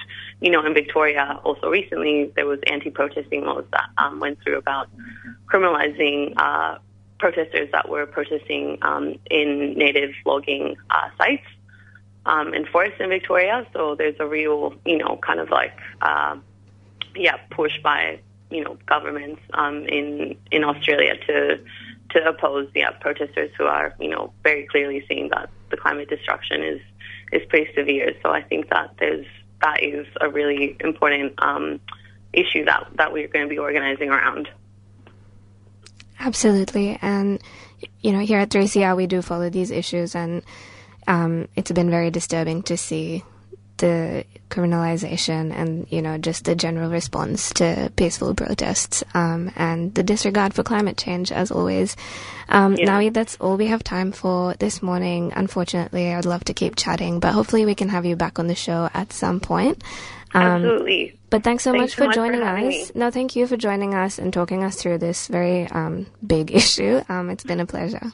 you 0.41 0.51
know, 0.51 0.65
in 0.65 0.73
Victoria, 0.73 1.39
also 1.43 1.69
recently 1.69 2.31
there 2.35 2.45
was 2.45 2.59
anti-protesting 2.67 3.45
laws 3.45 3.65
that 3.71 3.89
um, 3.97 4.19
went 4.19 4.39
through 4.43 4.57
about 4.57 4.89
criminalizing 5.51 6.33
uh, 6.37 6.77
protesters 7.19 7.69
that 7.71 7.89
were 7.89 8.05
protesting 8.05 8.77
um, 8.81 9.15
in 9.29 9.73
native 9.73 10.11
logging 10.25 10.75
uh, 10.89 11.09
sites. 11.17 11.45
um, 12.25 12.53
enforced 12.53 12.99
in 12.99 13.09
Victoria. 13.09 13.67
So 13.73 13.95
there's 13.95 14.15
a 14.19 14.25
real, 14.25 14.73
you 14.85 14.97
know, 14.97 15.19
kind 15.21 15.39
of 15.39 15.49
like, 15.49 15.77
uh, 16.01 16.37
yeah, 17.15 17.37
push 17.51 17.81
by 17.81 18.19
you 18.49 18.63
know 18.63 18.77
governments 18.85 19.41
um, 19.53 19.85
in 19.87 20.37
in 20.51 20.63
Australia 20.63 21.15
to 21.27 21.59
to 22.11 22.27
oppose 22.27 22.69
yeah 22.75 22.91
protesters 22.91 23.51
who 23.57 23.65
are 23.65 23.95
you 23.99 24.09
know 24.09 24.31
very 24.43 24.67
clearly 24.67 25.03
seeing 25.07 25.29
that 25.29 25.49
the 25.73 25.81
climate 25.81 26.09
destruction 26.09 26.61
is 26.63 26.81
is 27.31 27.41
pretty 27.49 27.73
severe. 27.73 28.13
So 28.21 28.29
I 28.29 28.43
think 28.43 28.69
that 28.69 28.91
there's 28.99 29.25
that 29.61 29.81
is 29.81 30.05
a 30.21 30.29
really 30.29 30.77
important 30.79 31.33
um, 31.41 31.79
issue 32.31 32.65
that 32.65 32.87
that 32.95 33.11
we're 33.11 33.27
going 33.27 33.45
to 33.45 33.49
be 33.49 33.57
organizing 33.57 34.09
around. 34.09 34.49
Absolutely. 36.19 36.97
And, 37.01 37.41
you 38.01 38.13
know, 38.13 38.19
here 38.19 38.39
at 38.39 38.49
3CR, 38.49 38.95
we 38.95 39.07
do 39.07 39.21
follow 39.21 39.49
these 39.49 39.71
issues, 39.71 40.15
and 40.15 40.41
um, 41.07 41.49
it's 41.55 41.71
been 41.71 41.89
very 41.89 42.11
disturbing 42.11 42.63
to 42.63 42.77
see 42.77 43.23
the 43.83 44.23
criminalization 44.49 45.51
and, 45.51 45.85
you 45.89 46.01
know, 46.01 46.17
just 46.17 46.45
the 46.45 46.55
general 46.55 46.89
response 46.89 47.51
to 47.53 47.91
peaceful 47.97 48.33
protests 48.33 49.03
um, 49.13 49.51
and 49.57 49.93
the 49.93 50.03
disregard 50.03 50.53
for 50.53 50.63
climate 50.63 50.97
change, 50.97 51.31
as 51.33 51.51
always. 51.51 51.97
Um, 52.47 52.75
Yeah. 52.75 52.87
Nahui, 52.87 53.13
that's 53.13 53.35
all 53.41 53.57
we 53.57 53.67
have 53.67 53.83
time 53.83 54.13
for 54.13 54.53
this 54.59 54.81
morning. 54.81 55.33
Unfortunately, 55.35 56.13
I'd 56.13 56.25
love 56.25 56.45
to 56.45 56.53
keep 56.53 56.75
chatting, 56.77 57.19
but 57.19 57.33
hopefully 57.33 57.65
we 57.65 57.75
can 57.75 57.89
have 57.89 58.05
you 58.05 58.15
back 58.15 58.39
on 58.39 58.47
the 58.47 58.55
show 58.55 58.89
at 58.93 59.11
some 59.11 59.39
point. 59.41 59.83
Um, 60.33 60.43
Absolutely. 60.43 61.19
But 61.29 61.43
thanks 61.43 61.63
so 61.63 61.71
Thanks 61.71 61.81
much 61.83 61.91
so 61.91 61.97
for 61.97 62.05
much 62.07 62.15
joining 62.15 62.41
having 62.41 62.81
us. 62.81 62.91
No, 62.95 63.11
thank 63.11 63.35
you 63.35 63.47
for 63.47 63.57
joining 63.57 63.93
us 63.95 64.17
and 64.17 64.31
talking 64.31 64.63
us 64.63 64.75
through 64.81 64.99
this 64.99 65.27
very 65.27 65.67
um, 65.67 66.07
big 66.25 66.51
issue. 66.61 67.01
Um, 67.09 67.29
it's 67.29 67.43
been 67.43 67.59
a 67.59 67.65
pleasure. 67.65 68.13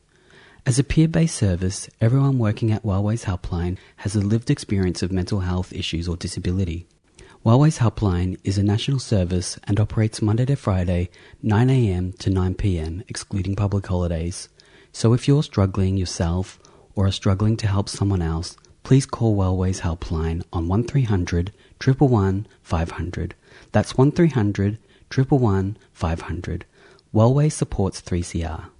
As 0.63 0.77
a 0.77 0.83
peer 0.83 1.07
based 1.07 1.35
service, 1.35 1.89
everyone 1.99 2.37
working 2.37 2.71
at 2.71 2.83
Wellways 2.83 3.25
Helpline 3.25 3.79
has 3.97 4.15
a 4.15 4.21
lived 4.21 4.51
experience 4.51 5.01
of 5.01 5.11
mental 5.11 5.39
health 5.39 5.73
issues 5.73 6.07
or 6.07 6.15
disability. 6.15 6.85
Wellways 7.43 7.79
Helpline 7.79 8.39
is 8.43 8.59
a 8.59 8.63
national 8.63 8.99
service 8.99 9.57
and 9.63 9.79
operates 9.79 10.21
Monday 10.21 10.45
to 10.45 10.55
Friday, 10.55 11.09
9am 11.43 12.15
to 12.19 12.29
9pm, 12.29 13.03
excluding 13.07 13.55
public 13.55 13.87
holidays. 13.87 14.49
So 14.91 15.13
if 15.13 15.27
you're 15.27 15.41
struggling 15.41 15.97
yourself 15.97 16.59
or 16.93 17.07
are 17.07 17.11
struggling 17.11 17.57
to 17.57 17.67
help 17.67 17.89
someone 17.89 18.21
else, 18.21 18.55
please 18.83 19.07
call 19.07 19.35
Wellways 19.35 19.81
Helpline 19.81 20.43
on 20.53 20.67
1300 20.67 21.51
111 21.83 22.47
500. 22.61 23.35
That's 23.71 23.97
1300 23.97 24.77
111 25.09 25.77
500. 25.91 26.65
Wellways 27.13 27.53
supports 27.53 27.99
3CR. 27.99 28.70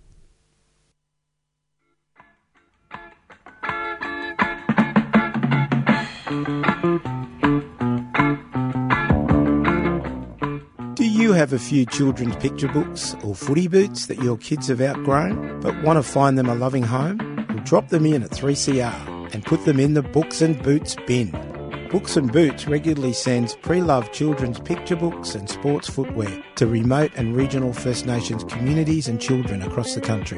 Do 10.95 11.05
you 11.05 11.33
have 11.33 11.51
a 11.51 11.59
few 11.59 11.85
children's 11.85 12.37
picture 12.37 12.69
books 12.69 13.17
or 13.21 13.35
footy 13.35 13.67
boots 13.67 14.05
that 14.05 14.23
your 14.23 14.37
kids 14.37 14.69
have 14.69 14.79
outgrown 14.79 15.59
but 15.59 15.83
want 15.83 15.97
to 15.97 16.03
find 16.03 16.37
them 16.37 16.47
a 16.47 16.55
loving 16.55 16.83
home? 16.83 17.45
Well, 17.49 17.57
drop 17.65 17.89
them 17.89 18.05
in 18.05 18.23
at 18.23 18.29
3CR 18.29 19.33
and 19.33 19.43
put 19.45 19.65
them 19.65 19.77
in 19.77 19.93
the 19.93 20.03
Books 20.03 20.41
and 20.41 20.61
Boots 20.63 20.95
bin. 21.05 21.51
Books 21.91 22.15
and 22.15 22.31
Boots 22.31 22.68
regularly 22.68 23.11
sends 23.11 23.57
pre-loved 23.57 24.13
children's 24.13 24.61
picture 24.61 24.95
books 24.95 25.35
and 25.35 25.49
sports 25.49 25.89
footwear 25.89 26.41
to 26.55 26.65
remote 26.65 27.11
and 27.15 27.35
regional 27.35 27.73
First 27.73 28.05
Nations 28.05 28.45
communities 28.45 29.09
and 29.09 29.19
children 29.19 29.61
across 29.61 29.93
the 29.93 29.99
country. 29.99 30.38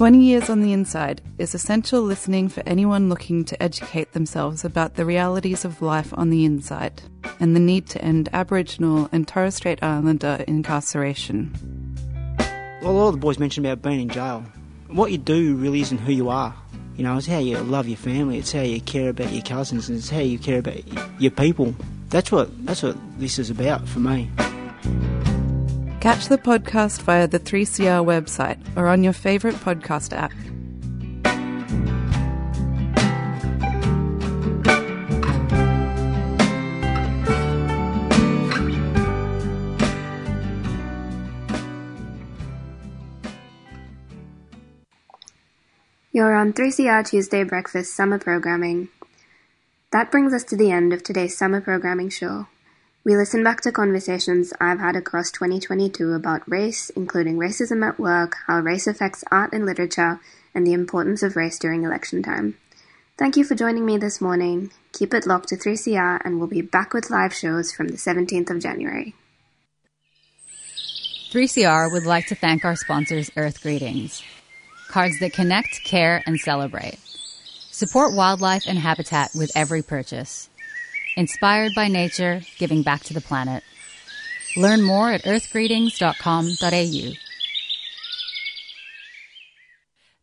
20 0.00 0.18
Years 0.18 0.48
on 0.48 0.62
the 0.62 0.72
Inside 0.72 1.20
is 1.36 1.54
essential 1.54 2.00
listening 2.00 2.48
for 2.48 2.62
anyone 2.64 3.10
looking 3.10 3.44
to 3.44 3.62
educate 3.62 4.12
themselves 4.12 4.64
about 4.64 4.94
the 4.94 5.04
realities 5.04 5.62
of 5.62 5.82
life 5.82 6.10
on 6.16 6.30
the 6.30 6.46
inside 6.46 7.02
and 7.38 7.54
the 7.54 7.60
need 7.60 7.86
to 7.86 8.02
end 8.02 8.26
Aboriginal 8.32 9.10
and 9.12 9.28
Torres 9.28 9.56
Strait 9.56 9.82
Islander 9.82 10.42
incarceration. 10.48 11.52
A 12.80 12.90
lot 12.90 13.08
of 13.08 13.12
the 13.12 13.20
boys 13.20 13.38
mentioned 13.38 13.66
about 13.66 13.82
being 13.82 14.00
in 14.00 14.08
jail. 14.08 14.42
What 14.86 15.12
you 15.12 15.18
do 15.18 15.54
really 15.56 15.82
isn't 15.82 15.98
who 15.98 16.12
you 16.12 16.30
are. 16.30 16.54
You 16.96 17.04
know, 17.04 17.18
it's 17.18 17.26
how 17.26 17.36
you 17.36 17.58
love 17.58 17.86
your 17.86 17.98
family. 17.98 18.38
It's 18.38 18.52
how 18.52 18.62
you 18.62 18.80
care 18.80 19.10
about 19.10 19.30
your 19.32 19.42
cousins. 19.42 19.90
And 19.90 19.98
it's 19.98 20.08
how 20.08 20.20
you 20.20 20.38
care 20.38 20.60
about 20.60 20.78
your 21.20 21.30
people. 21.30 21.74
That's 22.08 22.32
what 22.32 22.48
that's 22.64 22.82
what 22.82 22.96
this 23.18 23.38
is 23.38 23.50
about 23.50 23.86
for 23.86 23.98
me. 23.98 24.30
Catch 26.00 26.28
the 26.28 26.38
podcast 26.38 27.02
via 27.02 27.28
the 27.28 27.38
3CR 27.38 28.02
website 28.02 28.58
or 28.74 28.88
on 28.88 29.04
your 29.04 29.12
favourite 29.12 29.56
podcast 29.56 30.14
app. 30.16 30.32
You're 46.12 46.34
on 46.34 46.54
3CR 46.54 47.06
Tuesday 47.06 47.44
Breakfast 47.44 47.94
Summer 47.94 48.18
Programming. 48.18 48.88
That 49.92 50.10
brings 50.10 50.32
us 50.32 50.44
to 50.44 50.56
the 50.56 50.70
end 50.70 50.94
of 50.94 51.02
today's 51.02 51.36
summer 51.36 51.60
programming 51.60 52.08
show. 52.08 52.46
We 53.02 53.16
listen 53.16 53.42
back 53.42 53.62
to 53.62 53.72
conversations 53.72 54.52
I've 54.60 54.78
had 54.78 54.94
across 54.94 55.30
2022 55.30 56.12
about 56.12 56.46
race, 56.46 56.90
including 56.90 57.38
racism 57.38 57.86
at 57.86 57.98
work, 57.98 58.36
how 58.46 58.60
race 58.60 58.86
affects 58.86 59.24
art 59.30 59.54
and 59.54 59.64
literature, 59.64 60.20
and 60.54 60.66
the 60.66 60.74
importance 60.74 61.22
of 61.22 61.34
race 61.34 61.58
during 61.58 61.82
election 61.82 62.22
time. 62.22 62.58
Thank 63.16 63.38
you 63.38 63.44
for 63.44 63.54
joining 63.54 63.86
me 63.86 63.96
this 63.96 64.20
morning. 64.20 64.70
Keep 64.92 65.14
it 65.14 65.26
locked 65.26 65.48
to 65.48 65.56
3CR, 65.56 66.20
and 66.22 66.38
we'll 66.38 66.48
be 66.48 66.60
back 66.60 66.92
with 66.92 67.08
live 67.08 67.32
shows 67.32 67.72
from 67.72 67.88
the 67.88 67.96
17th 67.96 68.50
of 68.50 68.60
January. 68.60 69.14
3CR 71.30 71.90
would 71.92 72.04
like 72.04 72.26
to 72.26 72.34
thank 72.34 72.66
our 72.66 72.76
sponsors, 72.76 73.30
Earth 73.34 73.62
Greetings. 73.62 74.22
Cards 74.88 75.18
that 75.20 75.32
connect, 75.32 75.84
care, 75.84 76.22
and 76.26 76.38
celebrate. 76.38 76.98
Support 77.70 78.14
wildlife 78.14 78.64
and 78.66 78.78
habitat 78.78 79.30
with 79.34 79.50
every 79.54 79.82
purchase. 79.82 80.49
Inspired 81.16 81.72
by 81.74 81.88
nature, 81.88 82.42
giving 82.58 82.82
back 82.82 83.02
to 83.04 83.14
the 83.14 83.20
planet. 83.20 83.62
Learn 84.56 84.82
more 84.82 85.10
at 85.10 85.22
earthgreetings.com.au. 85.22 87.12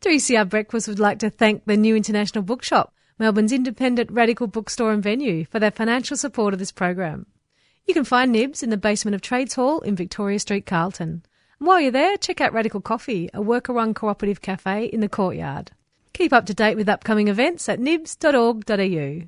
3CR 0.02 0.50
Breakfast 0.50 0.88
would 0.88 1.00
like 1.00 1.20
to 1.20 1.30
thank 1.30 1.66
the 1.66 1.76
New 1.76 1.96
International 1.96 2.44
Bookshop, 2.44 2.94
Melbourne's 3.20 3.52
independent 3.52 4.12
radical 4.12 4.48
bookstore 4.48 4.92
and 4.92 5.04
venue, 5.04 5.46
for 5.46 5.60
their 5.60 5.72
financial 5.72 6.16
support 6.16 6.54
of 6.54 6.60
this 6.60 6.72
program. 6.72 7.26
You 7.86 7.94
can 7.94 8.04
find 8.04 8.32
Nibs 8.32 8.64
in 8.64 8.70
the 8.70 8.78
basement 8.78 9.16
of 9.16 9.22
Trades 9.22 9.56
Hall 9.56 9.80
in 9.80 9.96
Victoria 9.96 10.40
Street, 10.40 10.66
Carlton. 10.66 11.24
And 11.60 11.68
while 11.68 11.82
you're 11.82 11.92
there, 11.92 12.18
check 12.18 12.42
out 12.42 12.54
Radical 12.54 12.82
Coffee, 12.82 13.30
a 13.34 13.42
worker 13.42 13.74
run 13.74 13.94
cooperative 13.94 14.42
cafe 14.42 14.86
in 14.86 15.00
the 15.00 15.10
courtyard. 15.10 15.72
Keep 16.14 16.34
up 16.34 16.46
to 16.46 16.54
date 16.54 16.76
with 16.76 16.90
upcoming 16.90 17.28
events 17.28 17.68
at 17.70 17.80
nibs.org.au. 17.80 19.28